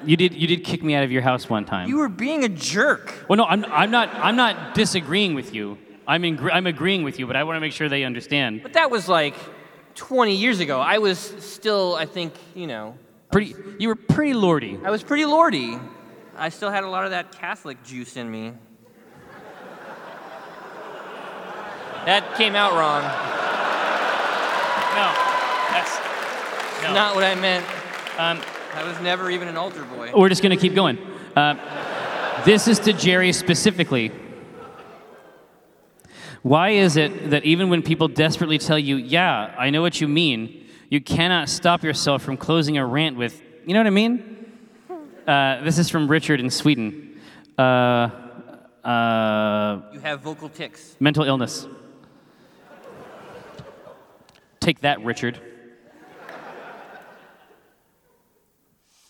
You 0.05 0.17
did, 0.17 0.33
you 0.35 0.47
did 0.47 0.65
kick 0.65 0.83
me 0.83 0.95
out 0.95 1.03
of 1.03 1.11
your 1.11 1.23
house 1.23 1.51
one 1.51 1.65
time. 1.65 1.89
You 1.89 1.99
were 1.99 2.09
being 2.09 2.45
a 2.45 2.49
jerk. 2.49 3.13
well, 3.29 3.39
no, 3.39 3.45
I'm, 3.45 3.65
I'm, 3.65 3.91
not, 3.91 4.15
I'm 4.15 4.37
not 4.37 4.75
disagreeing 4.75 5.35
with 5.35 5.53
you. 5.53 5.77
I'm, 6.07 6.25
in, 6.25 6.39
I'm 6.51 6.67
agreeing 6.67 7.03
with 7.03 7.19
you, 7.19 7.27
but 7.27 7.35
I 7.35 7.43
want 7.45 7.57
to 7.57 7.61
make 7.61 7.73
sure 7.73 7.89
they 7.89 8.05
understand. 8.05 8.63
But 8.63 8.75
that 8.75 8.91
was 8.91 9.09
like 9.09 9.35
20 9.97 10.37
years 10.37 10.61
ago. 10.61 10.79
I 10.79 10.99
was 10.99 11.19
still, 11.19 11.97
I 11.97 12.07
think, 12.07 12.35
you 12.55 12.67
know, 12.67 12.97
Pretty, 13.35 13.57
you 13.81 13.89
were 13.89 13.97
pretty 13.97 14.33
lordy. 14.33 14.79
I 14.85 14.93
was 14.93 15.03
pretty 15.03 15.25
lordy. 15.25 15.77
I 16.37 16.51
still 16.51 16.71
had 16.71 16.85
a 16.85 16.89
lot 16.89 17.05
of 17.05 17.11
that 17.11 17.33
Catholic 17.33 17.83
juice 17.83 18.17
in 18.17 18.31
me. 18.31 18.53
That 22.07 22.37
came 22.37 22.55
out 22.55 22.75
wrong. 22.75 23.03
No, 24.95 25.11
that's 25.73 25.99
no. 26.85 26.95
Not 26.95 27.17
what 27.17 27.25
I 27.25 27.35
meant. 27.35 27.67
Um, 28.21 28.41
I 28.73 28.85
was 28.87 29.01
never 29.01 29.29
even 29.29 29.49
an 29.49 29.57
altar 29.57 29.83
boy. 29.83 30.13
We're 30.15 30.29
just 30.29 30.41
going 30.41 30.57
to 30.57 30.61
keep 30.61 30.77
going. 30.77 30.97
Uh, 31.35 32.43
this 32.45 32.69
is 32.69 32.79
to 32.79 32.93
Jerry 32.93 33.33
specifically. 33.33 34.13
Why 36.43 36.69
is 36.69 36.97
it 36.97 37.31
that 37.31 37.45
even 37.45 37.69
when 37.69 37.83
people 37.83 38.07
desperately 38.07 38.59
tell 38.59 38.79
you, 38.79 38.95
yeah, 38.95 39.53
I 39.59 39.71
know 39.71 39.83
what 39.83 40.01
you 40.01 40.07
mean, 40.07 40.64
you 40.91 41.01
cannot 41.01 41.49
stop 41.49 41.83
yourself 41.83 42.23
from 42.23 42.37
closing 42.37 42.77
a 42.79 42.87
rant 42.87 43.17
with, 43.17 43.41
you 43.67 43.75
know 43.75 43.81
what 43.81 43.87
I 43.87 43.91
mean? 43.91 44.31
Uh, 45.27 45.63
this 45.65 45.79
is 45.79 45.89
from 45.89 46.07
Richard 46.07 46.39
in 46.39 46.51
Sweden. 46.51 47.19
Uh, 47.57 47.63
uh, 48.85 49.81
You 49.95 50.01
have 50.01 50.21
vocal 50.21 50.51
tics. 50.51 50.97
mental 51.01 51.25
illness. 51.25 51.67
Take 54.61 54.81
that, 54.81 55.03
Richard. 55.03 55.41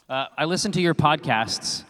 Uh, 0.09 0.26
I 0.38 0.44
listened 0.44 0.74
to 0.74 0.80
your 0.80 0.94
podcasts, 0.94 1.82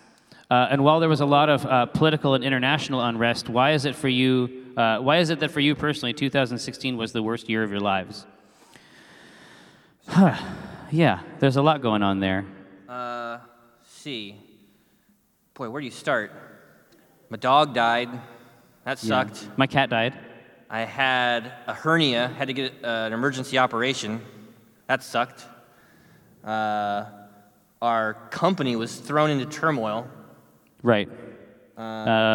uh, 0.51 0.69
and 0.71 0.83
while 0.85 1.01
there 1.01 1.09
was 1.11 1.21
a 1.21 1.27
lot 1.27 1.51
of 1.51 1.67
uh, 1.67 1.85
political 1.87 2.35
and 2.35 2.43
international 2.43 3.03
unrest, 3.03 3.51
why 3.51 3.73
is 3.73 3.85
it 3.85 3.95
for 3.95 4.09
you? 4.09 4.73
Uh, 4.77 5.01
why 5.01 5.19
is 5.19 5.29
it 5.31 5.41
that 5.41 5.51
for 5.51 5.61
you 5.61 5.75
personally, 5.75 6.15
2016 6.15 6.97
was 6.97 7.13
the 7.13 7.23
worst 7.23 7.51
year 7.51 7.63
of 7.63 7.71
your 7.71 7.81
lives? 7.81 8.25
Huh. 10.07 10.37
yeah, 10.91 11.21
there's 11.41 11.57
a 11.57 11.63
lot 11.63 11.81
going 11.83 12.03
on 12.03 12.21
there. 12.21 12.45
Uh, 12.89 13.39
see. 13.87 14.37
Boy, 15.55 15.71
where 15.71 15.81
do 15.81 15.85
you 15.87 15.91
start? 15.91 16.33
My 17.31 17.37
dog 17.37 17.75
died. 17.75 18.11
That 18.85 19.03
Yeah. 19.03 19.09
sucked. 19.25 19.49
My 19.57 19.67
cat 19.67 19.91
died. 19.91 20.15
I 20.69 20.81
had 20.81 21.53
a 21.67 21.75
hernia, 21.75 22.29
had 22.29 22.49
to 22.49 22.55
get 22.55 22.73
uh, 22.85 22.89
an 23.07 23.13
emergency 23.13 23.59
operation. 23.59 24.21
That 24.89 25.03
sucked. 25.03 25.47
Uh, 26.45 27.05
our 27.81 28.15
company 28.31 28.77
was 28.77 28.97
thrown 28.99 29.31
into 29.31 29.47
turmoil. 29.47 30.07
Right. 30.83 31.09
Uh, 31.79 31.81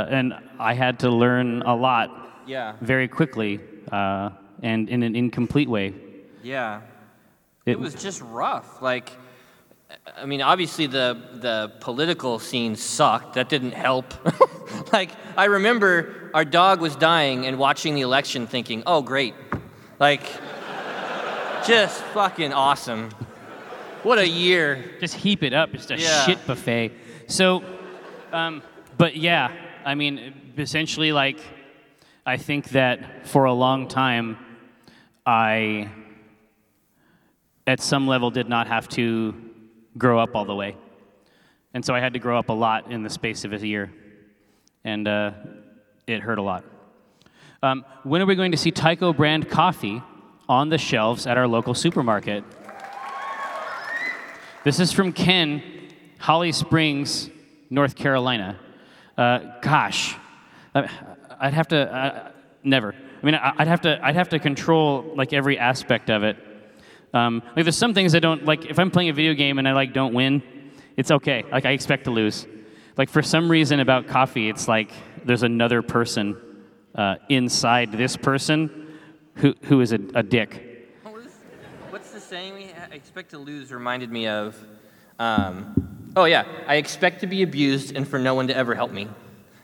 and 0.09 0.33
I 0.59 0.73
had 0.73 0.99
to 0.99 1.09
learn 1.09 1.61
a 1.61 1.75
lot 1.75 2.41
Yeah, 2.47 2.73
very 2.81 3.07
quickly 3.07 3.59
uh, 3.91 4.31
and 4.63 4.89
in 4.89 5.03
an 5.03 5.15
incomplete 5.15 5.69
way. 5.69 5.93
yeah. 6.43 6.81
It, 7.69 7.73
It 7.73 7.79
was 7.79 7.93
just 7.95 8.21
rough. 8.21 8.81
Like, 8.81 9.11
I 10.17 10.25
mean, 10.25 10.41
obviously 10.41 10.87
the 10.87 11.17
the 11.33 11.71
political 11.79 12.39
scene 12.39 12.75
sucked. 12.75 13.33
That 13.35 13.49
didn't 13.49 13.73
help. 13.73 14.13
like, 14.93 15.11
I 15.37 15.45
remember 15.45 16.29
our 16.33 16.45
dog 16.45 16.81
was 16.81 16.95
dying 16.95 17.45
and 17.45 17.57
watching 17.57 17.95
the 17.95 18.01
election, 18.01 18.47
thinking, 18.47 18.83
"Oh, 18.85 19.01
great!" 19.01 19.33
Like, 19.99 20.23
Just 21.67 22.01
fucking 22.13 22.53
awesome. 22.53 23.09
What 24.03 24.17
a 24.17 24.27
year. 24.27 24.95
Just 25.01 25.13
heap 25.15 25.43
it 25.43 25.53
up. 25.53 25.71
Just 25.73 25.91
a 25.91 25.97
Yeah. 25.97 26.25
shit 26.25 26.39
buffet. 26.47 26.91
So, 27.27 27.61
um, 28.31 28.63
but 28.97 29.17
yeah, 29.17 29.51
I 29.85 29.93
mean, 29.95 30.33
essentially, 30.57 31.11
like, 31.11 31.37
I 32.25 32.37
think 32.37 32.69
that 32.69 33.27
for 33.27 33.43
a 33.45 33.53
long 33.53 33.87
time, 33.87 34.37
I, 35.25 35.89
at 37.69 37.79
some 37.79 38.07
level, 38.07 38.31
did 38.31 38.49
not 38.49 38.65
have 38.67 38.87
to 38.89 39.33
grow 39.95 40.19
up 40.19 40.35
all 40.35 40.43
the 40.43 40.55
way. 40.55 40.75
And 41.75 41.85
so 41.85 41.93
I 41.93 41.99
had 41.99 42.13
to 42.13 42.19
grow 42.19 42.39
up 42.39 42.49
a 42.49 42.53
lot 42.53 42.91
in 42.91 43.03
the 43.03 43.11
space 43.11 43.45
of 43.45 43.53
a 43.53 43.65
year. 43.65 43.93
And 44.83 45.07
uh, 45.07 45.31
it 46.07 46.21
hurt 46.21 46.39
a 46.39 46.41
lot. 46.41 46.65
Um, 47.61 47.85
when 48.03 48.23
are 48.23 48.25
we 48.25 48.33
going 48.33 48.51
to 48.53 48.57
see 48.57 48.71
Tycho 48.71 49.13
brand 49.13 49.49
coffee 49.49 50.01
on 50.47 50.69
the 50.69 50.79
shelves 50.79 51.27
at 51.27 51.37
our 51.37 51.47
local 51.47 51.75
supermarket? 51.75 52.43
This 54.63 54.79
is 54.79 54.91
from 54.91 55.13
Ken, 55.13 55.61
Holly 56.17 56.51
Springs, 56.51 57.29
North 57.69 57.95
Carolina. 57.95 58.59
Uh, 59.15 59.59
gosh, 59.61 60.15
I- 60.73 60.89
I'd 61.39 61.53
have 61.53 61.67
to 61.67 61.77
uh, 61.77 62.31
never. 62.63 62.95
I 63.21 63.25
mean, 63.25 63.35
I'd 63.35 63.67
have 63.67 63.81
to. 63.81 63.99
I'd 64.03 64.15
have 64.15 64.29
to 64.29 64.39
control 64.39 65.13
like 65.15 65.33
every 65.33 65.59
aspect 65.59 66.09
of 66.09 66.23
it. 66.23 66.37
Um, 67.13 67.41
like, 67.55 67.65
there's 67.65 67.77
some 67.77 67.93
things 67.93 68.13
I 68.15 68.19
don't 68.19 68.45
like. 68.45 68.65
If 68.65 68.79
I'm 68.79 68.91
playing 68.91 69.09
a 69.09 69.13
video 69.13 69.33
game 69.33 69.59
and 69.59 69.67
I 69.67 69.73
like 69.73 69.93
don't 69.93 70.13
win, 70.13 70.43
it's 70.95 71.11
okay. 71.11 71.43
Like 71.51 71.65
I 71.65 71.71
expect 71.71 72.05
to 72.05 72.11
lose. 72.11 72.45
Like 72.97 73.09
for 73.09 73.21
some 73.21 73.49
reason 73.49 73.79
about 73.79 74.07
coffee, 74.07 74.49
it's 74.49 74.67
like 74.67 74.91
there's 75.25 75.43
another 75.43 75.81
person 75.81 76.37
uh, 76.95 77.15
inside 77.29 77.91
this 77.91 78.17
person 78.17 78.97
who 79.35 79.55
who 79.63 79.81
is 79.81 79.91
a, 79.93 79.99
a 80.15 80.23
dick. 80.23 80.65
What's 81.89 82.11
the 82.11 82.19
saying 82.19 82.53
we 82.53 82.71
expect 82.91 83.31
to 83.31 83.37
lose 83.37 83.71
reminded 83.71 84.11
me 84.11 84.27
of? 84.27 84.55
Um, 85.17 86.11
oh, 86.15 86.25
yeah. 86.25 86.45
I 86.67 86.75
expect 86.75 87.21
to 87.21 87.27
be 87.27 87.43
abused 87.43 87.95
and 87.95 88.07
for 88.07 88.19
no 88.19 88.35
one 88.35 88.47
to 88.47 88.55
ever 88.55 88.75
help 88.75 88.91
me. 88.91 89.07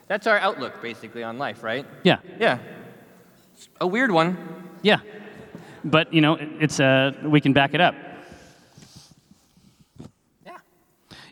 That's 0.08 0.26
our 0.26 0.38
outlook, 0.38 0.80
basically, 0.82 1.22
on 1.22 1.38
life, 1.38 1.62
right? 1.62 1.86
Yeah. 2.04 2.18
Yeah. 2.38 2.58
It's 3.54 3.68
a 3.80 3.86
weird 3.86 4.10
one. 4.10 4.36
Yeah, 4.82 5.00
but 5.86 6.12
you 6.12 6.20
know, 6.20 6.36
it's 6.40 6.80
uh, 6.80 7.12
we 7.24 7.40
can 7.40 7.52
back 7.52 7.72
it 7.74 7.80
up. 7.80 7.94
Yeah. 10.44 10.58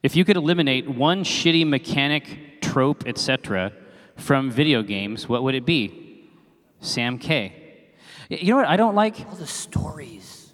If 0.02 0.16
you 0.16 0.24
could 0.24 0.36
eliminate 0.36 0.88
one 0.88 1.24
shitty 1.24 1.66
mechanic, 1.66 2.62
trope, 2.62 3.06
etc., 3.06 3.72
from 4.16 4.50
video 4.50 4.82
games, 4.82 5.28
what 5.28 5.42
would 5.42 5.54
it 5.54 5.66
be? 5.66 6.30
Sam 6.80 7.18
K. 7.18 7.90
You 8.28 8.50
know 8.50 8.56
what 8.56 8.68
I 8.68 8.76
don't 8.76 8.94
like? 8.94 9.20
All 9.28 9.34
the 9.34 9.46
stories. 9.46 10.52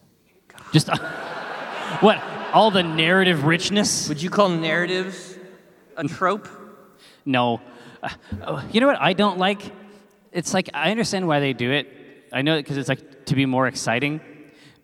Just 0.72 0.88
what? 2.00 2.22
All 2.52 2.70
the 2.70 2.82
narrative 2.82 3.44
richness? 3.44 4.08
Would 4.08 4.22
you 4.22 4.30
call 4.30 4.48
narratives 4.48 5.36
a 5.96 6.04
trope? 6.08 6.48
No. 7.24 7.60
Uh, 8.02 8.08
oh, 8.46 8.64
you 8.72 8.80
know 8.80 8.86
what 8.86 9.00
I 9.00 9.12
don't 9.12 9.38
like? 9.38 9.60
It's 10.32 10.54
like 10.54 10.70
I 10.72 10.90
understand 10.90 11.26
why 11.28 11.40
they 11.40 11.52
do 11.52 11.70
it. 11.70 11.99
I 12.32 12.42
know 12.42 12.56
because 12.56 12.76
it's 12.76 12.88
like 12.88 13.26
to 13.26 13.34
be 13.34 13.46
more 13.46 13.66
exciting. 13.66 14.20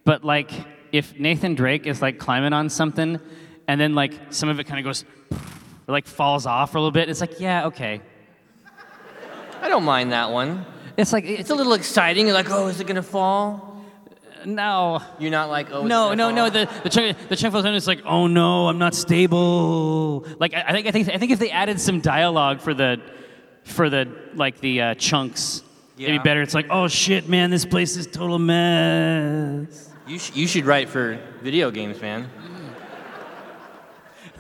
But 0.05 0.25
like 0.25 0.51
if 0.93 1.19
Nathan 1.19 1.55
Drake 1.55 1.87
is 1.87 2.01
like 2.01 2.19
climbing 2.19 2.53
on 2.53 2.69
something 2.69 3.21
and 3.69 3.81
then 3.81 3.95
like 3.95 4.13
some 4.31 4.49
of 4.49 4.61
it 4.61 4.65
kind 4.65 4.79
of 4.79 4.85
goes 4.85 5.05
or 5.31 5.93
like 5.93 6.07
falls 6.07 6.47
off 6.47 6.75
a 6.75 6.79
little 6.79 6.91
bit, 6.91 7.09
it's 7.09 7.21
like, 7.21 7.41
yeah, 7.41 7.67
okay. 7.67 8.01
I 9.63 9.69
don't 9.69 9.85
mind 9.85 10.13
that 10.13 10.31
one. 10.31 10.65
It's 10.97 11.13
like 11.13 11.25
It's 11.25 11.41
it's 11.41 11.51
a 11.51 11.55
little 11.55 11.75
exciting. 11.75 12.27
You're 12.27 12.35
like, 12.35 12.51
oh, 12.51 12.69
is 12.69 12.81
it 12.81 12.87
gonna 12.87 13.03
fall? 13.03 13.75
no. 14.45 15.03
You're 15.19 15.33
not 15.33 15.51
like, 15.51 15.71
oh, 15.73 15.87
No, 15.87 16.15
no, 16.15 16.31
no. 16.31 16.49
The 16.51 16.71
the 16.85 16.89
chunk 16.89 17.17
the 17.29 17.37
chunk 17.37 17.53
falls 17.53 17.65
down. 17.65 17.75
It's 17.75 17.87
like, 17.87 18.03
oh 18.05 18.27
no, 18.27 18.69
I'm 18.69 18.79
not 18.79 18.95
stable. 18.95 20.25
Like 20.39 20.55
I, 20.55 20.65
I 20.69 20.73
think 20.73 20.87
I 20.87 20.91
think 20.93 21.09
I 21.09 21.19
think 21.19 21.33
if 21.33 21.39
they 21.39 21.51
added 21.51 21.81
some 21.81 22.01
dialogue 22.01 22.61
for 22.61 22.73
the 22.75 23.01
for 23.65 23.91
the 23.91 24.09
like 24.35 24.61
the 24.61 24.81
uh, 24.81 24.95
chunks, 24.95 25.63
it'd 25.97 26.09
Yeah. 26.09 26.19
be 26.19 26.23
better. 26.23 26.43
It's 26.43 26.55
like, 26.55 26.67
oh 26.71 26.89
shit, 26.89 27.29
man, 27.29 27.51
this 27.51 27.65
place 27.65 27.97
is 27.97 28.07
total 28.07 28.39
mess. 28.39 29.91
You, 30.07 30.19
sh- 30.19 30.33
you 30.35 30.47
should 30.47 30.67
write 30.67 30.89
for 30.89 31.19
video 31.43 31.71
games, 31.71 32.01
man. 32.01 32.31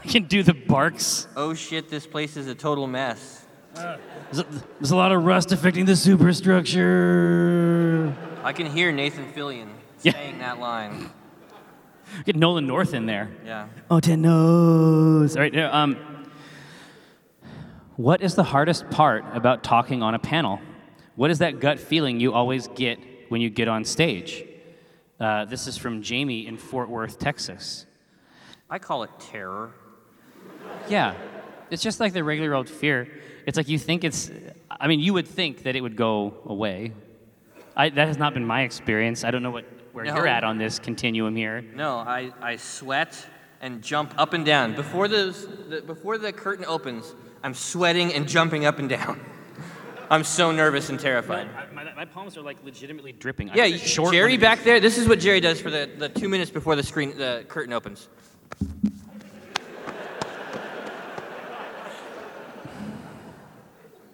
I 0.05 0.09
can 0.09 0.25
do 0.25 0.43
the 0.43 0.55
barks. 0.55 1.27
Oh 1.37 1.55
shit, 1.55 1.89
this 1.91 2.07
place 2.07 2.37
is 2.37 2.47
a 2.47 2.55
total 2.55 2.87
mess. 2.87 3.45
There's 3.75 4.39
a, 4.39 4.47
there's 4.81 4.91
a 4.93 4.97
lot 4.97 5.13
of 5.13 5.25
rust 5.25 5.53
affecting 5.53 5.85
the 5.85 5.97
superstructure. 5.97 8.15
I 8.43 8.53
can 8.53 8.67
hear 8.67 8.93
Nathan 8.93 9.33
Fillion 9.33 9.69
Yeah. 10.03 10.13
saying 10.13 10.39
that 10.39 10.59
line. 10.61 11.11
Get 12.25 12.37
Nolan 12.37 12.67
North 12.67 12.95
in 12.95 13.07
there. 13.07 13.29
Yeah. 13.45 13.67
Oh, 13.91 13.99
ten 14.01 14.23
nose. 14.23 15.37
All 15.37 15.43
right. 15.43 15.55
Um, 15.59 15.97
what 17.97 18.23
is 18.23 18.35
the 18.37 18.45
hardest 18.45 18.89
part 18.91 19.25
about 19.35 19.65
talking 19.65 20.03
on 20.03 20.15
a 20.15 20.19
panel? 20.19 20.61
What 21.17 21.31
is 21.31 21.39
that 21.39 21.61
gut 21.61 21.81
feeling 21.81 22.21
you 22.21 22.33
always 22.33 22.69
get 22.69 22.99
when 23.31 23.41
you 23.41 23.51
get 23.51 23.69
on 23.69 23.85
stage? 23.85 24.45
Uh, 25.19 25.47
this 25.47 25.67
is 25.67 25.77
from 25.77 26.03
Jamie 26.03 26.47
in 26.47 26.57
Fort 26.59 26.89
Worth, 26.89 27.19
Texas. 27.19 27.87
I 28.69 28.79
call 28.79 29.03
it 29.03 29.11
terror. 29.19 29.73
Yeah, 30.89 31.15
it's 31.71 31.83
just 31.83 32.01
like 32.01 32.13
the 32.13 32.23
regular 32.23 32.55
old 32.55 32.69
fear. 32.69 33.09
It's 33.47 33.57
like 33.57 33.69
you 33.69 33.79
think 33.79 34.05
it's. 34.05 34.31
I 34.71 34.89
mean, 34.89 35.01
you 35.01 35.15
would 35.15 35.27
think 35.27 35.63
that 35.63 35.75
it 35.75 35.81
would 35.81 35.97
go 35.97 36.35
away. 36.45 36.93
I, 37.77 37.89
that 37.91 38.09
has 38.09 38.19
not 38.19 38.35
been 38.35 38.47
my 38.47 38.63
experience. 38.63 39.25
I 39.25 39.31
don't 39.31 39.43
know 39.43 39.51
what 39.51 39.65
where 39.97 40.05
No. 40.05 40.15
you're 40.17 40.27
at 40.27 40.45
on 40.45 40.59
this 40.59 40.79
continuum 40.79 41.35
here. 41.35 41.63
No, 41.75 41.97
I, 41.97 42.31
I 42.43 42.57
sweat 42.57 43.27
and 43.63 43.83
jump 43.83 44.13
up 44.19 44.35
and 44.35 44.45
down. 44.45 44.75
Before, 44.75 45.09
those, 45.09 45.47
the, 45.71 45.81
before 45.81 46.19
the 46.19 46.35
curtain 46.35 46.67
opens, 46.67 47.15
I'm 47.43 47.55
sweating 47.55 48.13
and 48.13 48.29
jumping 48.29 48.67
up 48.67 48.79
and 48.79 48.91
down. 48.91 49.19
I'm 50.11 50.25
so 50.25 50.53
nervous 50.53 50.89
and 50.89 51.01
terrified. 51.01 51.49
My, 51.75 51.93
my 51.95 52.05
palms 52.05 52.37
are 52.37 52.43
like 52.43 52.63
legitimately 52.65 53.13
dripping. 53.13 53.51
Yeah, 53.55 53.65
I'm 53.65 53.73
you- 53.73 53.79
short 53.79 54.13
Jerry 54.13 54.35
of 54.35 54.41
back 54.41 54.59
these. 54.59 54.65
there, 54.67 54.81
this 54.81 54.99
is 54.99 55.09
what 55.09 55.19
Jerry 55.19 55.41
does 55.41 55.61
for 55.61 55.71
the, 55.71 55.91
the 55.99 56.09
two 56.09 56.29
minutes 56.29 56.51
before 56.51 56.77
the 56.77 56.83
screen 56.83 57.17
the 57.17 57.45
curtain 57.49 57.73
opens. 57.73 58.09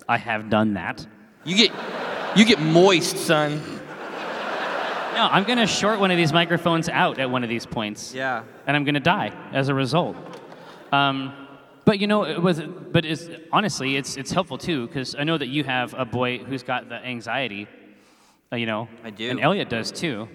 I 0.09 0.19
have 0.19 0.51
done 0.51 0.75
that. 0.75 1.07
You 1.45 1.57
get 1.57 1.73
you 2.37 2.45
get 2.45 2.61
moist, 2.61 3.17
son. 3.17 3.61
No, 5.15 5.29
I'm 5.31 5.45
gonna 5.45 5.67
short 5.67 6.01
one 6.01 6.11
of 6.11 6.17
these 6.17 6.33
microphones 6.33 6.89
out 6.89 7.19
at 7.19 7.31
one 7.31 7.43
of 7.45 7.49
these 7.51 7.67
points. 7.67 8.15
Yeah. 8.15 8.45
And 8.67 8.77
I'm 8.77 8.85
gonna 8.85 9.01
die 9.01 9.33
as 9.53 9.69
a 9.69 9.75
result. 9.75 10.17
Um, 10.91 11.33
but 11.85 11.99
you 11.99 12.07
know, 12.07 12.25
it 12.25 12.41
was. 12.41 12.61
But 12.61 13.05
it's 13.05 13.29
honestly, 13.51 13.97
it's 13.97 14.17
it's 14.17 14.31
helpful 14.31 14.59
too 14.59 14.87
because 14.87 15.15
I 15.15 15.25
know 15.25 15.39
that 15.39 15.49
you 15.49 15.65
have 15.65 15.95
a 15.95 16.05
boy 16.05 16.39
who's 16.39 16.63
got 16.63 16.89
the 16.89 16.97
anxiety. 16.97 17.67
Uh, 18.53 18.57
you 18.57 18.67
know. 18.67 18.89
I 19.03 19.11
do. 19.11 19.31
And 19.31 19.41
Elliot 19.41 19.69
does 19.69 19.91
too. 19.91 20.29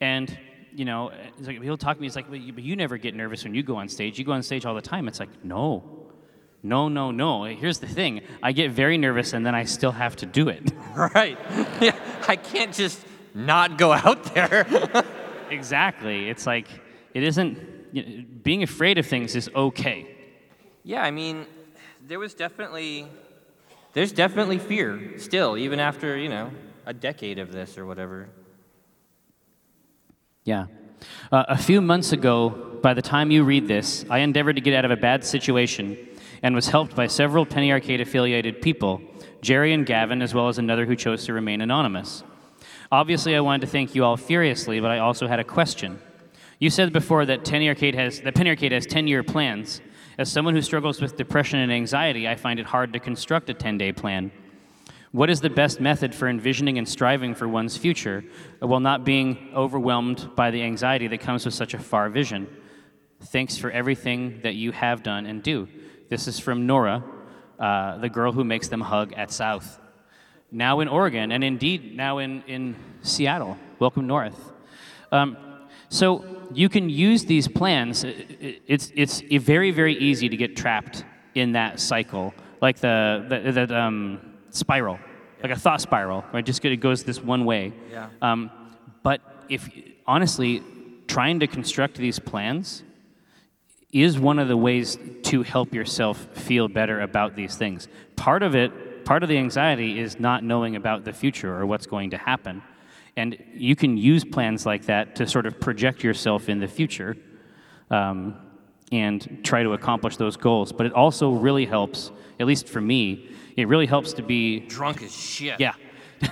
And 0.00 0.36
you 0.74 0.84
know, 0.84 1.10
like, 1.40 1.62
he'll 1.62 1.78
talk 1.78 1.96
to 1.96 2.00
me. 2.00 2.06
He's 2.06 2.16
like, 2.16 2.28
but 2.28 2.40
you, 2.40 2.52
but 2.52 2.62
you 2.62 2.76
never 2.76 2.98
get 2.98 3.14
nervous 3.14 3.44
when 3.44 3.54
you 3.54 3.62
go 3.62 3.76
on 3.76 3.88
stage. 3.88 4.18
You 4.18 4.24
go 4.24 4.32
on 4.32 4.42
stage 4.42 4.66
all 4.66 4.74
the 4.74 4.82
time. 4.82 5.08
It's 5.08 5.18
like, 5.18 5.42
no, 5.42 5.82
no, 6.62 6.88
no, 6.88 7.10
no. 7.10 7.44
Here's 7.44 7.78
the 7.78 7.86
thing. 7.86 8.20
I 8.42 8.52
get 8.52 8.70
very 8.72 8.98
nervous 8.98 9.32
and 9.32 9.44
then 9.44 9.54
I 9.54 9.64
still 9.64 9.92
have 9.92 10.16
to 10.16 10.26
do 10.26 10.48
it. 10.48 10.72
Right. 10.96 11.36
Yeah. 11.78 11.94
I 12.26 12.36
can't 12.36 12.72
just 12.72 13.04
not 13.34 13.76
go 13.76 13.92
out 13.92 14.32
there. 14.32 14.66
exactly. 15.50 16.30
It's 16.30 16.46
like 16.46 16.68
it 17.12 17.22
isn't. 17.22 17.58
You 17.92 18.02
know, 18.02 18.24
being 18.42 18.62
afraid 18.62 18.96
of 18.96 19.06
things 19.06 19.36
is 19.36 19.50
okay. 19.54 20.15
Yeah, 20.86 21.02
I 21.02 21.10
mean, 21.10 21.46
there 22.06 22.20
was 22.20 22.32
definitely 22.32 23.08
there's 23.92 24.12
definitely 24.12 24.58
fear 24.58 25.18
still, 25.18 25.58
even 25.58 25.80
after, 25.80 26.16
you 26.16 26.28
know, 26.28 26.50
a 26.84 26.92
decade 26.92 27.40
of 27.40 27.50
this 27.50 27.76
or 27.76 27.86
whatever. 27.86 28.28
Yeah. 30.44 30.66
Uh, 31.32 31.44
a 31.48 31.58
few 31.58 31.80
months 31.80 32.12
ago, 32.12 32.78
by 32.82 32.94
the 32.94 33.02
time 33.02 33.32
you 33.32 33.42
read 33.42 33.66
this, 33.66 34.04
I 34.08 34.18
endeavored 34.18 34.56
to 34.56 34.62
get 34.62 34.74
out 34.74 34.84
of 34.84 34.92
a 34.92 34.96
bad 34.96 35.24
situation 35.24 35.98
and 36.42 36.54
was 36.54 36.68
helped 36.68 36.94
by 36.94 37.08
several 37.08 37.44
Penny 37.44 37.72
Arcade 37.72 38.00
affiliated 38.00 38.62
people, 38.62 39.00
Jerry 39.40 39.72
and 39.72 39.84
Gavin, 39.84 40.22
as 40.22 40.34
well 40.34 40.48
as 40.48 40.58
another 40.58 40.86
who 40.86 40.94
chose 40.94 41.24
to 41.24 41.32
remain 41.32 41.60
anonymous. 41.62 42.22
Obviously, 42.92 43.34
I 43.34 43.40
wanted 43.40 43.62
to 43.62 43.72
thank 43.72 43.96
you 43.96 44.04
all 44.04 44.16
furiously, 44.16 44.78
but 44.78 44.92
I 44.92 44.98
also 44.98 45.26
had 45.26 45.40
a 45.40 45.44
question. 45.44 45.98
You 46.60 46.70
said 46.70 46.92
before 46.92 47.26
that 47.26 47.44
Penny 47.44 47.68
Arcade 47.68 47.96
has 47.96 48.20
that 48.20 48.34
Penny 48.34 48.50
Arcade 48.50 48.72
has 48.72 48.86
10-year 48.86 49.24
plans. 49.24 49.80
As 50.18 50.32
someone 50.32 50.54
who 50.54 50.62
struggles 50.62 51.02
with 51.02 51.16
depression 51.16 51.58
and 51.58 51.70
anxiety, 51.70 52.26
I 52.26 52.36
find 52.36 52.58
it 52.58 52.64
hard 52.64 52.94
to 52.94 52.98
construct 52.98 53.50
a 53.50 53.54
10-day 53.54 53.92
plan. 53.92 54.32
What 55.12 55.28
is 55.28 55.42
the 55.42 55.50
best 55.50 55.78
method 55.78 56.14
for 56.14 56.26
envisioning 56.26 56.78
and 56.78 56.88
striving 56.88 57.34
for 57.34 57.46
one's 57.46 57.76
future 57.76 58.24
while 58.60 58.80
not 58.80 59.04
being 59.04 59.50
overwhelmed 59.54 60.30
by 60.34 60.50
the 60.50 60.62
anxiety 60.62 61.06
that 61.08 61.20
comes 61.20 61.44
with 61.44 61.52
such 61.52 61.74
a 61.74 61.78
far 61.78 62.08
vision? 62.08 62.48
Thanks 63.24 63.58
for 63.58 63.70
everything 63.70 64.40
that 64.42 64.54
you 64.54 64.72
have 64.72 65.02
done 65.02 65.26
and 65.26 65.42
do. 65.42 65.68
This 66.08 66.28
is 66.28 66.38
from 66.38 66.66
Nora, 66.66 67.04
uh, 67.58 67.98
the 67.98 68.08
girl 68.08 68.32
who 68.32 68.44
makes 68.44 68.68
them 68.68 68.80
hug 68.80 69.12
at 69.14 69.30
South. 69.30 69.78
Now 70.50 70.80
in 70.80 70.88
Oregon, 70.88 71.30
and 71.30 71.44
indeed 71.44 71.94
now 71.94 72.18
in, 72.18 72.42
in 72.46 72.74
Seattle. 73.02 73.58
Welcome 73.78 74.06
north. 74.06 74.52
Um, 75.12 75.36
so 75.90 76.35
you 76.52 76.68
can 76.68 76.88
use 76.88 77.24
these 77.24 77.48
plans. 77.48 78.04
It's, 78.04 78.92
it's 78.94 79.20
very, 79.20 79.70
very 79.70 79.96
easy 79.96 80.28
to 80.28 80.36
get 80.36 80.56
trapped 80.56 81.04
in 81.34 81.52
that 81.52 81.80
cycle, 81.80 82.34
like 82.60 82.78
the, 82.78 83.24
the, 83.28 83.52
that 83.52 83.72
um, 83.72 84.20
spiral, 84.50 84.98
like 85.42 85.52
a 85.52 85.56
thought 85.56 85.80
spiral, 85.80 86.24
right? 86.32 86.44
Just 86.44 86.64
it 86.64 86.76
goes 86.76 87.04
this 87.04 87.22
one 87.22 87.44
way. 87.44 87.72
Yeah. 87.90 88.08
Um, 88.22 88.50
but 89.02 89.20
if 89.48 89.68
honestly, 90.06 90.62
trying 91.06 91.40
to 91.40 91.46
construct 91.46 91.96
these 91.96 92.18
plans 92.18 92.82
is 93.92 94.18
one 94.18 94.38
of 94.38 94.48
the 94.48 94.56
ways 94.56 94.98
to 95.22 95.42
help 95.42 95.72
yourself 95.72 96.26
feel 96.32 96.68
better 96.68 97.00
about 97.00 97.36
these 97.36 97.56
things. 97.56 97.88
Part 98.16 98.42
of 98.42 98.54
it, 98.54 99.04
part 99.04 99.22
of 99.22 99.28
the 99.28 99.38
anxiety 99.38 99.98
is 99.98 100.18
not 100.18 100.42
knowing 100.42 100.76
about 100.76 101.04
the 101.04 101.12
future 101.12 101.54
or 101.54 101.66
what's 101.66 101.86
going 101.86 102.10
to 102.10 102.18
happen. 102.18 102.62
And 103.16 103.42
you 103.54 103.74
can 103.74 103.96
use 103.96 104.24
plans 104.24 104.66
like 104.66 104.86
that 104.86 105.16
to 105.16 105.26
sort 105.26 105.46
of 105.46 105.58
project 105.58 106.04
yourself 106.04 106.48
in 106.48 106.60
the 106.60 106.68
future 106.68 107.16
um, 107.90 108.36
and 108.92 109.40
try 109.42 109.62
to 109.62 109.72
accomplish 109.72 110.18
those 110.18 110.36
goals. 110.36 110.70
But 110.72 110.86
it 110.86 110.92
also 110.92 111.30
really 111.30 111.64
helps, 111.64 112.10
at 112.38 112.46
least 112.46 112.68
for 112.68 112.80
me, 112.80 113.30
it 113.56 113.68
really 113.68 113.86
helps 113.86 114.12
to 114.14 114.22
be 114.22 114.60
Drunk 114.60 115.02
as 115.02 115.16
shit. 115.16 115.58
yeah. 115.58 115.74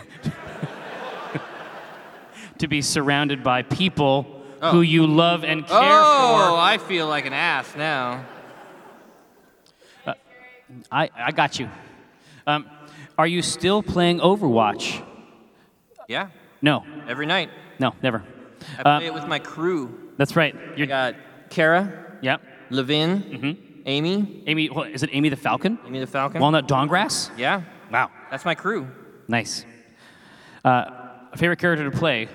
to 2.58 2.68
be 2.68 2.82
surrounded 2.82 3.42
by 3.42 3.62
people 3.62 4.42
who 4.70 4.80
you 4.82 5.06
love 5.06 5.44
and 5.44 5.66
care 5.66 5.76
for. 5.76 5.82
Oh, 5.82 6.56
I 6.58 6.78
feel 6.78 7.06
like 7.06 7.26
an 7.26 7.32
ass 7.32 7.74
now. 7.76 8.24
for. 10.04 10.14
I, 10.90 11.10
I 11.14 11.32
got 11.32 11.58
you. 11.58 11.68
Um, 12.46 12.68
are 13.18 13.26
you 13.26 13.42
still 13.42 13.82
playing 13.82 14.18
Overwatch? 14.20 15.04
Yeah, 16.08 16.28
No, 16.64 16.82
every 17.06 17.26
night. 17.26 17.50
no, 17.78 17.94
never. 18.02 18.24
I 18.78 18.82
Uh, 18.82 18.98
play 18.98 19.06
it 19.08 19.14
with 19.14 19.26
my 19.26 19.38
crew. 19.38 20.12
that's 20.16 20.34
right. 20.34 20.54
You're, 20.76 20.86
got 20.86 21.14
Kara, 21.50 22.16
yep. 22.22 22.40
Levin, 22.70 23.22
Mm-hmm. 23.22 23.52
Amy, 23.86 24.42
Amy, 24.46 24.70
what, 24.70 24.90
is 24.90 25.02
it 25.02 25.10
Amy 25.12 25.28
the 25.28 25.36
Falcon? 25.36 25.78
Amy 25.86 26.00
the 26.00 26.06
Falcon. 26.06 26.40
Walnut 26.40 26.66
Dawngrass? 26.66 27.30
yeah, 27.36 27.60
Wow, 27.92 28.10
that's 28.30 28.46
my 28.46 28.54
crew. 28.54 28.88
nice. 29.28 29.66
Uh, 30.64 30.86
favorite 31.36 31.58
character 31.58 31.84
to 31.90 31.96
play? 31.96 32.28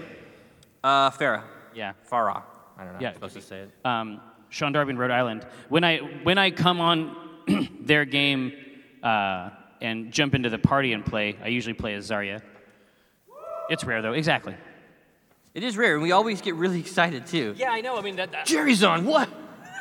Uh, 0.84 1.10
Pharah. 1.10 1.42
Yeah. 1.74 1.94
Pharah. 2.12 2.44
I 2.78 2.84
don't 2.84 2.94
know. 2.94 3.00
Yeah. 3.02 3.08
I'm 3.10 3.14
supposed 3.16 3.34
to 3.34 3.42
say 3.42 3.62
it. 3.62 3.72
um, 3.84 4.22
Sean 4.50 4.72
Darby 4.72 4.92
in 4.92 4.98
Rhode 5.00 5.10
Island. 5.12 5.46
When 5.70 5.84
I 5.84 5.98
when 6.24 6.38
I 6.38 6.52
come 6.52 6.80
on 6.80 7.16
their 7.82 8.06
game 8.06 8.54
uh, 9.02 9.50
and 9.82 10.12
jump 10.12 10.36
into 10.36 10.50
the 10.52 10.60
party 10.60 10.94
and 10.94 11.04
play, 11.04 11.36
I 11.44 11.48
usually 11.48 11.74
play 11.74 11.96
as 11.96 12.10
Zarya. 12.12 12.42
It's 13.70 13.84
rare 13.84 14.02
though, 14.02 14.14
exactly. 14.14 14.56
It 15.54 15.64
is 15.64 15.78
rare, 15.78 15.96
and 15.96 16.04
we 16.04 16.12
always 16.12 16.42
get 16.42 16.56
really 16.56 16.80
excited 16.80 17.26
too. 17.26 17.56
Yeah, 17.58 17.72
I 17.72 17.82
know. 17.82 17.98
I 17.98 18.02
mean, 18.02 18.18
that, 18.18 18.32
that 18.32 18.46
Jerry's 18.46 18.84
on. 18.84 19.06
What? 19.06 19.30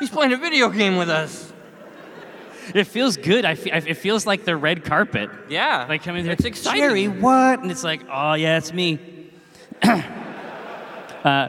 He's 0.00 0.10
playing 0.10 0.32
a 0.32 0.36
video 0.36 0.70
game 0.70 0.96
with 0.96 1.10
us. 1.10 1.52
it 2.74 2.84
feels 2.84 3.16
good. 3.16 3.44
I 3.44 3.54
fe- 3.54 3.70
it 3.72 3.94
feels 3.94 4.26
like 4.26 4.44
the 4.44 4.56
red 4.56 4.84
carpet. 4.84 5.30
Yeah. 5.48 5.86
Like 5.88 6.02
coming 6.02 6.24
there, 6.24 6.32
It's 6.32 6.44
exciting. 6.44 6.80
Jerry, 6.80 7.08
what? 7.08 7.60
And 7.60 7.70
it's 7.70 7.84
like, 7.84 8.02
oh 8.10 8.34
yeah, 8.34 8.58
it's 8.58 8.72
me. 8.72 8.98
uh, 9.82 11.48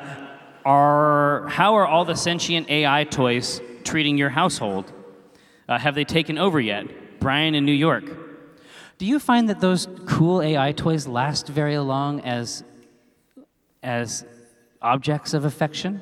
are 0.66 1.48
how 1.48 1.76
are 1.76 1.88
all 1.88 2.06
the 2.06 2.16
sentient 2.16 2.70
AI 2.70 3.06
toys 3.06 3.62
treating 3.84 4.18
your 4.18 4.30
household? 4.30 4.92
Uh, 5.68 5.78
have 5.78 5.96
they 5.96 6.04
taken 6.04 6.38
over 6.38 6.60
yet? 6.60 7.20
Brian 7.20 7.56
in 7.56 7.66
New 7.66 7.72
York. 7.72 8.04
Do 9.00 9.06
you 9.06 9.18
find 9.18 9.48
that 9.50 9.62
those 9.62 9.88
cool 10.06 10.42
AI 10.42 10.74
toys 10.74 11.08
last 11.08 11.48
very 11.48 11.78
long 11.80 12.20
as 12.22 12.64
as 13.82 14.26
objects 14.82 15.34
of 15.34 15.46
affection? 15.46 16.02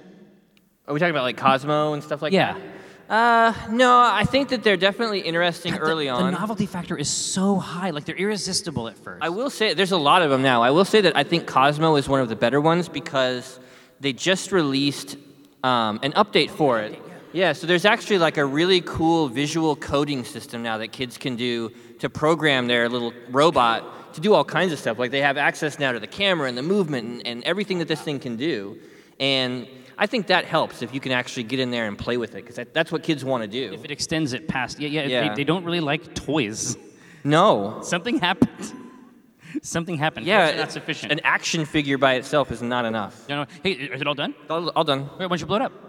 Are 0.87 0.93
we 0.95 0.99
talking 0.99 1.11
about 1.11 1.21
like 1.23 1.37
Cozmo 1.37 1.93
and 1.93 2.03
stuff 2.03 2.23
like 2.23 2.33
Yeah. 2.33 2.53
that? 2.55 2.61
Uh, 3.09 3.53
no, 3.69 3.99
I 4.01 4.23
think 4.23 4.49
that 4.49 4.63
they're 4.63 4.75
definitely 4.77 5.19
interesting 5.19 5.73
The- 5.73 5.79
early 5.79 6.09
on. 6.09 6.23
The 6.33 6.39
novelty 6.39 6.65
factor 6.65 6.97
is 6.97 7.07
so 7.07 7.57
high, 7.57 7.91
like 7.91 8.05
they're 8.05 8.15
irresistible 8.15 8.87
at 8.87 8.97
first. 8.97 9.23
I 9.23 9.29
will 9.29 9.51
say 9.51 9.75
there's 9.75 9.91
a 9.93 9.97
lot 9.97 10.23
of 10.23 10.29
them 10.31 10.41
now. 10.41 10.63
I 10.63 10.71
will 10.71 10.83
say 10.83 10.99
that 11.01 11.15
I 11.15 11.23
think 11.23 11.45
Cozmo 11.45 11.95
is 11.97 12.09
one 12.09 12.19
of 12.19 12.29
the 12.29 12.35
better 12.35 12.59
ones 12.59 12.89
because 12.89 13.59
they 14.01 14.11
just 14.11 14.51
released 14.51 15.17
um, 15.63 15.99
an 16.01 16.13
update 16.13 16.49
for 16.49 16.79
it. 16.79 16.99
Yeah, 17.37 17.53
so 17.53 17.67
there's 17.67 17.85
actually 17.85 18.17
like 18.17 18.37
a 18.37 18.45
really 18.45 18.81
cool 18.81 19.27
visual 19.29 19.75
coding 19.75 20.23
system 20.23 20.63
now 20.63 20.79
that 20.79 20.87
kids 20.87 21.19
can 21.19 21.35
do 21.35 21.69
to 21.99 22.09
program 22.09 22.65
their 22.65 22.89
little 22.89 23.13
robot 23.29 24.15
to 24.15 24.21
do 24.21 24.33
all 24.33 24.43
kinds 24.43 24.73
of 24.73 24.79
stuff. 24.79 24.97
Like 24.97 25.11
they 25.11 25.21
have 25.21 25.37
access 25.37 25.77
now 25.77 25.91
to 25.91 25.99
the 25.99 26.07
camera 26.07 26.49
and 26.49 26.57
the 26.57 26.63
movement 26.63 27.05
and, 27.05 27.27
and 27.27 27.43
everything 27.43 27.77
that 27.77 27.87
this 27.87 28.01
thing 28.01 28.19
can 28.19 28.37
do. 28.37 28.79
And 29.19 29.67
I 29.99 30.07
think 30.07 30.25
that 30.27 30.45
helps 30.45 30.81
if 30.81 30.95
you 30.95 30.99
can 30.99 31.11
actually 31.11 31.43
get 31.43 31.59
in 31.59 31.69
there 31.69 31.87
and 31.87 31.95
play 31.95 32.17
with 32.17 32.31
it 32.31 32.41
because 32.41 32.55
that, 32.55 32.73
that's 32.73 32.91
what 32.91 33.03
kids 33.03 33.23
want 33.23 33.43
to 33.43 33.47
do. 33.47 33.71
if 33.71 33.85
it 33.85 33.91
extends 33.91 34.33
it 34.33 34.47
past, 34.47 34.79
yeah, 34.79 34.89
yeah, 34.89 35.05
Yeah. 35.05 35.29
They, 35.29 35.35
they 35.35 35.43
don't 35.43 35.63
really 35.63 35.79
like 35.79 36.15
toys. 36.15 36.75
no. 37.23 37.81
Something 37.83 38.17
happened. 38.17 38.73
Something 39.61 39.97
happened. 39.97 40.25
Yeah, 40.25 40.47
that's 40.47 40.57
not 40.57 40.71
sufficient. 40.71 41.11
an 41.11 41.19
action 41.23 41.65
figure 41.65 41.99
by 41.99 42.15
itself 42.15 42.51
is 42.51 42.63
not 42.63 42.85
enough. 42.85 43.25
You 43.29 43.35
know, 43.35 43.45
hey, 43.61 43.73
is 43.73 44.01
it 44.01 44.07
all 44.07 44.15
done? 44.15 44.33
All, 44.49 44.69
all 44.69 44.83
done. 44.83 45.01
Wait, 45.01 45.19
why 45.19 45.27
don't 45.27 45.39
you 45.39 45.45
blow 45.45 45.57
it 45.57 45.61
up? 45.61 45.86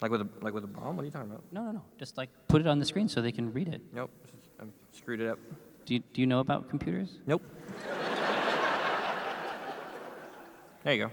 Like 0.00 0.10
with 0.10 0.20
a 0.20 0.28
like 0.40 0.54
with 0.54 0.64
a 0.64 0.68
bomb? 0.68 0.96
What 0.96 1.02
are 1.02 1.06
you 1.06 1.10
talking 1.10 1.30
about? 1.30 1.42
No, 1.50 1.64
no, 1.64 1.72
no. 1.72 1.82
Just 1.98 2.16
like 2.16 2.30
put 2.46 2.60
it 2.60 2.66
on 2.66 2.78
the 2.78 2.84
screen 2.84 3.08
so 3.08 3.20
they 3.20 3.32
can 3.32 3.52
read 3.52 3.68
it. 3.68 3.80
Nope. 3.92 4.10
I 4.60 4.64
screwed 4.92 5.20
it 5.20 5.28
up. 5.28 5.38
Do 5.86 5.94
you, 5.94 6.00
do 6.12 6.20
you 6.20 6.26
know 6.26 6.40
about 6.40 6.68
computers? 6.68 7.18
Nope. 7.26 7.42
there 10.84 10.94
you 10.94 11.04
go. 11.06 11.10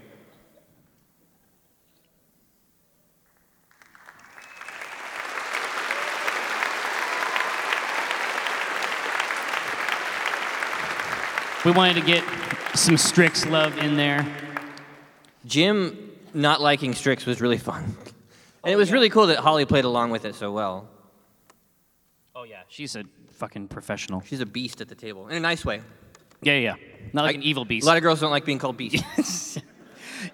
We 11.64 11.72
wanted 11.72 11.94
to 11.94 12.02
get 12.02 12.22
some 12.74 12.96
Strix 12.96 13.46
love 13.46 13.76
in 13.78 13.96
there. 13.96 14.24
Jim 15.46 16.12
not 16.32 16.60
liking 16.60 16.94
Strix 16.94 17.26
was 17.26 17.40
really 17.40 17.58
fun. 17.58 17.96
And 18.66 18.72
it 18.72 18.76
was 18.76 18.90
really 18.90 19.10
cool 19.10 19.28
that 19.28 19.38
Holly 19.38 19.64
played 19.64 19.84
along 19.84 20.10
with 20.10 20.24
it 20.24 20.34
so 20.34 20.50
well. 20.50 20.88
Oh 22.34 22.42
yeah, 22.42 22.62
she's 22.66 22.96
a 22.96 23.04
fucking 23.30 23.68
professional. 23.68 24.22
She's 24.22 24.40
a 24.40 24.46
beast 24.46 24.80
at 24.80 24.88
the 24.88 24.96
table 24.96 25.28
in 25.28 25.36
a 25.36 25.40
nice 25.40 25.64
way. 25.64 25.82
Yeah, 26.42 26.54
yeah. 26.56 26.74
Not 27.12 27.22
like 27.22 27.36
I- 27.36 27.38
an 27.38 27.44
evil 27.44 27.64
beast. 27.64 27.84
A 27.84 27.86
lot 27.86 27.96
of 27.96 28.02
girls 28.02 28.18
don't 28.18 28.32
like 28.32 28.44
being 28.44 28.58
called 28.58 28.76
beast. 28.76 29.62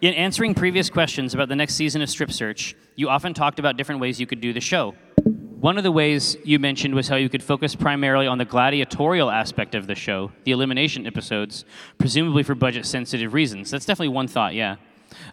In 0.00 0.14
answering 0.14 0.54
previous 0.54 0.88
questions 0.88 1.34
about 1.34 1.50
the 1.50 1.56
next 1.56 1.74
season 1.74 2.00
of 2.00 2.09
Strip 2.09 2.32
Search, 2.32 2.74
you 2.96 3.10
often 3.10 3.34
talked 3.34 3.59
about 3.59 3.76
different 3.76 4.00
ways 4.00 4.18
you 4.18 4.26
could 4.26 4.40
do 4.40 4.54
the 4.54 4.60
show. 4.60 4.94
One 5.60 5.76
of 5.76 5.84
the 5.84 5.92
ways 5.92 6.34
you 6.42 6.59
mentioned 6.59 6.94
was 6.94 7.09
how 7.09 7.16
you 7.16 7.28
could 7.28 7.42
focus 7.42 7.74
primarily 7.76 8.26
on 8.26 8.38
the 8.38 8.46
gladiatorial 8.46 9.30
aspect 9.30 9.74
of 9.74 9.86
the 9.86 9.94
show, 9.94 10.32
the 10.44 10.52
elimination 10.52 11.06
episodes, 11.06 11.66
presumably 11.98 12.44
for 12.44 12.54
budget 12.54 12.86
sensitive 12.86 13.34
reasons. 13.34 13.70
That's 13.70 13.84
definitely 13.84 14.14
one 14.14 14.26
thought, 14.26 14.54
yeah. 14.54 14.76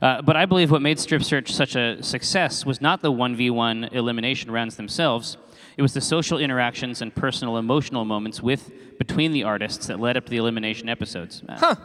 Uh, 0.01 0.21
but 0.21 0.35
I 0.35 0.45
believe 0.45 0.71
what 0.71 0.81
made 0.81 0.99
Strip 0.99 1.23
Search 1.23 1.51
such 1.51 1.75
a 1.75 2.01
success 2.01 2.65
was 2.65 2.81
not 2.81 3.01
the 3.01 3.11
1v1 3.11 3.93
elimination 3.93 4.51
rounds 4.51 4.75
themselves. 4.75 5.37
It 5.77 5.81
was 5.81 5.93
the 5.93 6.01
social 6.01 6.39
interactions 6.39 7.01
and 7.01 7.13
personal 7.13 7.57
emotional 7.57 8.05
moments 8.05 8.41
with 8.41 8.71
between 8.97 9.31
the 9.31 9.43
artists 9.43 9.87
that 9.87 9.99
led 9.99 10.17
up 10.17 10.25
to 10.25 10.29
the 10.29 10.37
elimination 10.37 10.89
episodes. 10.89 11.41
Huh. 11.49 11.75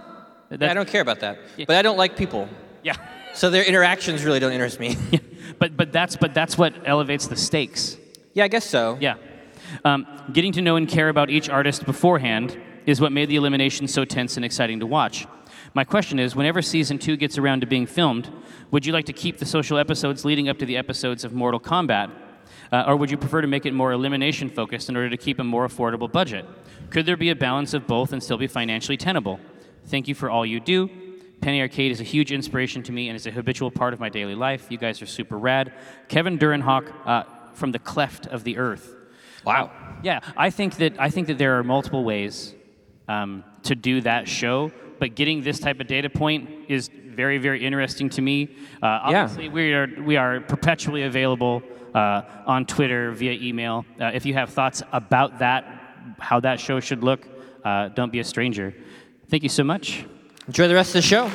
I 0.50 0.74
don't 0.74 0.88
care 0.88 1.00
about 1.00 1.20
that. 1.20 1.38
But 1.66 1.76
I 1.76 1.82
don't 1.82 1.96
like 1.96 2.16
people. 2.16 2.48
Yeah. 2.82 2.96
So 3.34 3.50
their 3.50 3.64
interactions 3.64 4.24
really 4.24 4.40
don't 4.40 4.52
interest 4.52 4.78
me. 4.78 4.96
Yeah, 5.10 5.18
but 5.58 5.76
but 5.76 5.92
that's 5.92 6.16
but 6.16 6.34
that's 6.34 6.56
what 6.56 6.74
elevates 6.86 7.26
the 7.26 7.36
stakes. 7.36 7.96
yeah, 8.32 8.44
I 8.44 8.48
guess 8.48 8.64
so. 8.64 8.96
Yeah, 9.00 9.16
um, 9.84 10.06
getting 10.32 10.52
to 10.52 10.62
know 10.62 10.76
and 10.76 10.88
care 10.88 11.08
about 11.08 11.30
each 11.30 11.48
artist 11.48 11.84
beforehand 11.84 12.56
is 12.86 13.00
what 13.00 13.12
made 13.12 13.28
the 13.28 13.36
elimination 13.36 13.88
so 13.88 14.04
tense 14.04 14.36
and 14.36 14.44
exciting 14.44 14.80
to 14.80 14.86
watch. 14.86 15.26
My 15.76 15.82
question 15.82 16.20
is, 16.20 16.36
whenever 16.36 16.62
season 16.62 16.98
two 17.00 17.16
gets 17.16 17.36
around 17.36 17.62
to 17.62 17.66
being 17.66 17.86
filmed, 17.86 18.30
would 18.70 18.86
you 18.86 18.92
like 18.92 19.06
to 19.06 19.12
keep 19.12 19.38
the 19.38 19.44
social 19.44 19.76
episodes 19.76 20.24
leading 20.24 20.48
up 20.48 20.56
to 20.58 20.66
the 20.66 20.76
episodes 20.76 21.24
of 21.24 21.32
Mortal 21.32 21.58
Kombat, 21.58 22.12
uh, 22.70 22.84
or 22.86 22.94
would 22.94 23.10
you 23.10 23.16
prefer 23.16 23.40
to 23.40 23.48
make 23.48 23.66
it 23.66 23.74
more 23.74 23.90
elimination 23.90 24.48
focused 24.48 24.88
in 24.88 24.96
order 24.96 25.10
to 25.10 25.16
keep 25.16 25.40
a 25.40 25.44
more 25.44 25.66
affordable 25.66 26.10
budget? 26.10 26.46
Could 26.90 27.06
there 27.06 27.16
be 27.16 27.30
a 27.30 27.34
balance 27.34 27.74
of 27.74 27.88
both 27.88 28.12
and 28.12 28.22
still 28.22 28.38
be 28.38 28.46
financially 28.46 28.96
tenable? 28.96 29.40
Thank 29.86 30.06
you 30.06 30.14
for 30.14 30.30
all 30.30 30.46
you 30.46 30.60
do. 30.60 30.88
Penny 31.40 31.60
Arcade 31.60 31.90
is 31.90 32.00
a 32.00 32.04
huge 32.04 32.30
inspiration 32.30 32.84
to 32.84 32.92
me 32.92 33.08
and 33.08 33.16
is 33.16 33.26
a 33.26 33.32
habitual 33.32 33.72
part 33.72 33.92
of 33.92 33.98
my 33.98 34.08
daily 34.08 34.36
life. 34.36 34.68
You 34.70 34.78
guys 34.78 35.02
are 35.02 35.06
super 35.06 35.36
rad. 35.36 35.72
Kevin 36.06 36.38
Durenhawk 36.38 36.92
uh, 37.04 37.24
from 37.52 37.72
the 37.72 37.80
cleft 37.80 38.28
of 38.28 38.44
the 38.44 38.58
earth. 38.58 38.94
Wow. 39.44 39.72
Yeah, 40.04 40.20
I 40.36 40.50
think 40.50 40.76
that 40.76 41.00
I 41.00 41.10
think 41.10 41.26
that 41.26 41.38
there 41.38 41.58
are 41.58 41.64
multiple 41.64 42.04
ways 42.04 42.54
um, 43.08 43.42
to 43.64 43.74
do 43.74 44.00
that 44.02 44.28
show, 44.28 44.70
but 44.98 45.14
getting 45.14 45.42
this 45.42 45.58
type 45.58 45.80
of 45.80 45.86
data 45.86 46.10
point 46.10 46.48
is 46.68 46.88
very, 46.88 47.38
very 47.38 47.64
interesting 47.64 48.08
to 48.10 48.22
me. 48.22 48.56
Uh, 48.82 49.00
obviously, 49.02 49.44
yeah. 49.46 49.52
we 49.52 49.72
are 49.72 49.88
we 50.02 50.16
are 50.16 50.40
perpetually 50.40 51.02
available 51.02 51.62
uh, 51.94 52.22
on 52.46 52.66
Twitter 52.66 53.12
via 53.12 53.32
email. 53.32 53.84
Uh, 54.00 54.06
if 54.12 54.26
you 54.26 54.34
have 54.34 54.50
thoughts 54.50 54.82
about 54.92 55.38
that, 55.38 55.64
how 56.18 56.40
that 56.40 56.60
show 56.60 56.80
should 56.80 57.02
look, 57.02 57.28
uh, 57.64 57.88
don't 57.88 58.12
be 58.12 58.18
a 58.18 58.24
stranger. 58.24 58.74
Thank 59.28 59.42
you 59.42 59.48
so 59.48 59.64
much. 59.64 60.04
Enjoy 60.46 60.68
the 60.68 60.74
rest 60.74 60.90
of 60.90 60.94
the 60.94 61.02
show. 61.02 61.30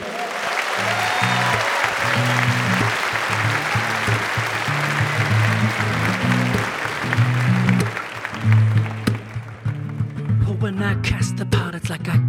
When 10.60 10.84
I 10.84 10.94
cast 11.02 11.38
the 11.38 11.46
pot, 11.46 11.74
it's 11.74 11.90
like 11.90 12.08
I 12.08 12.29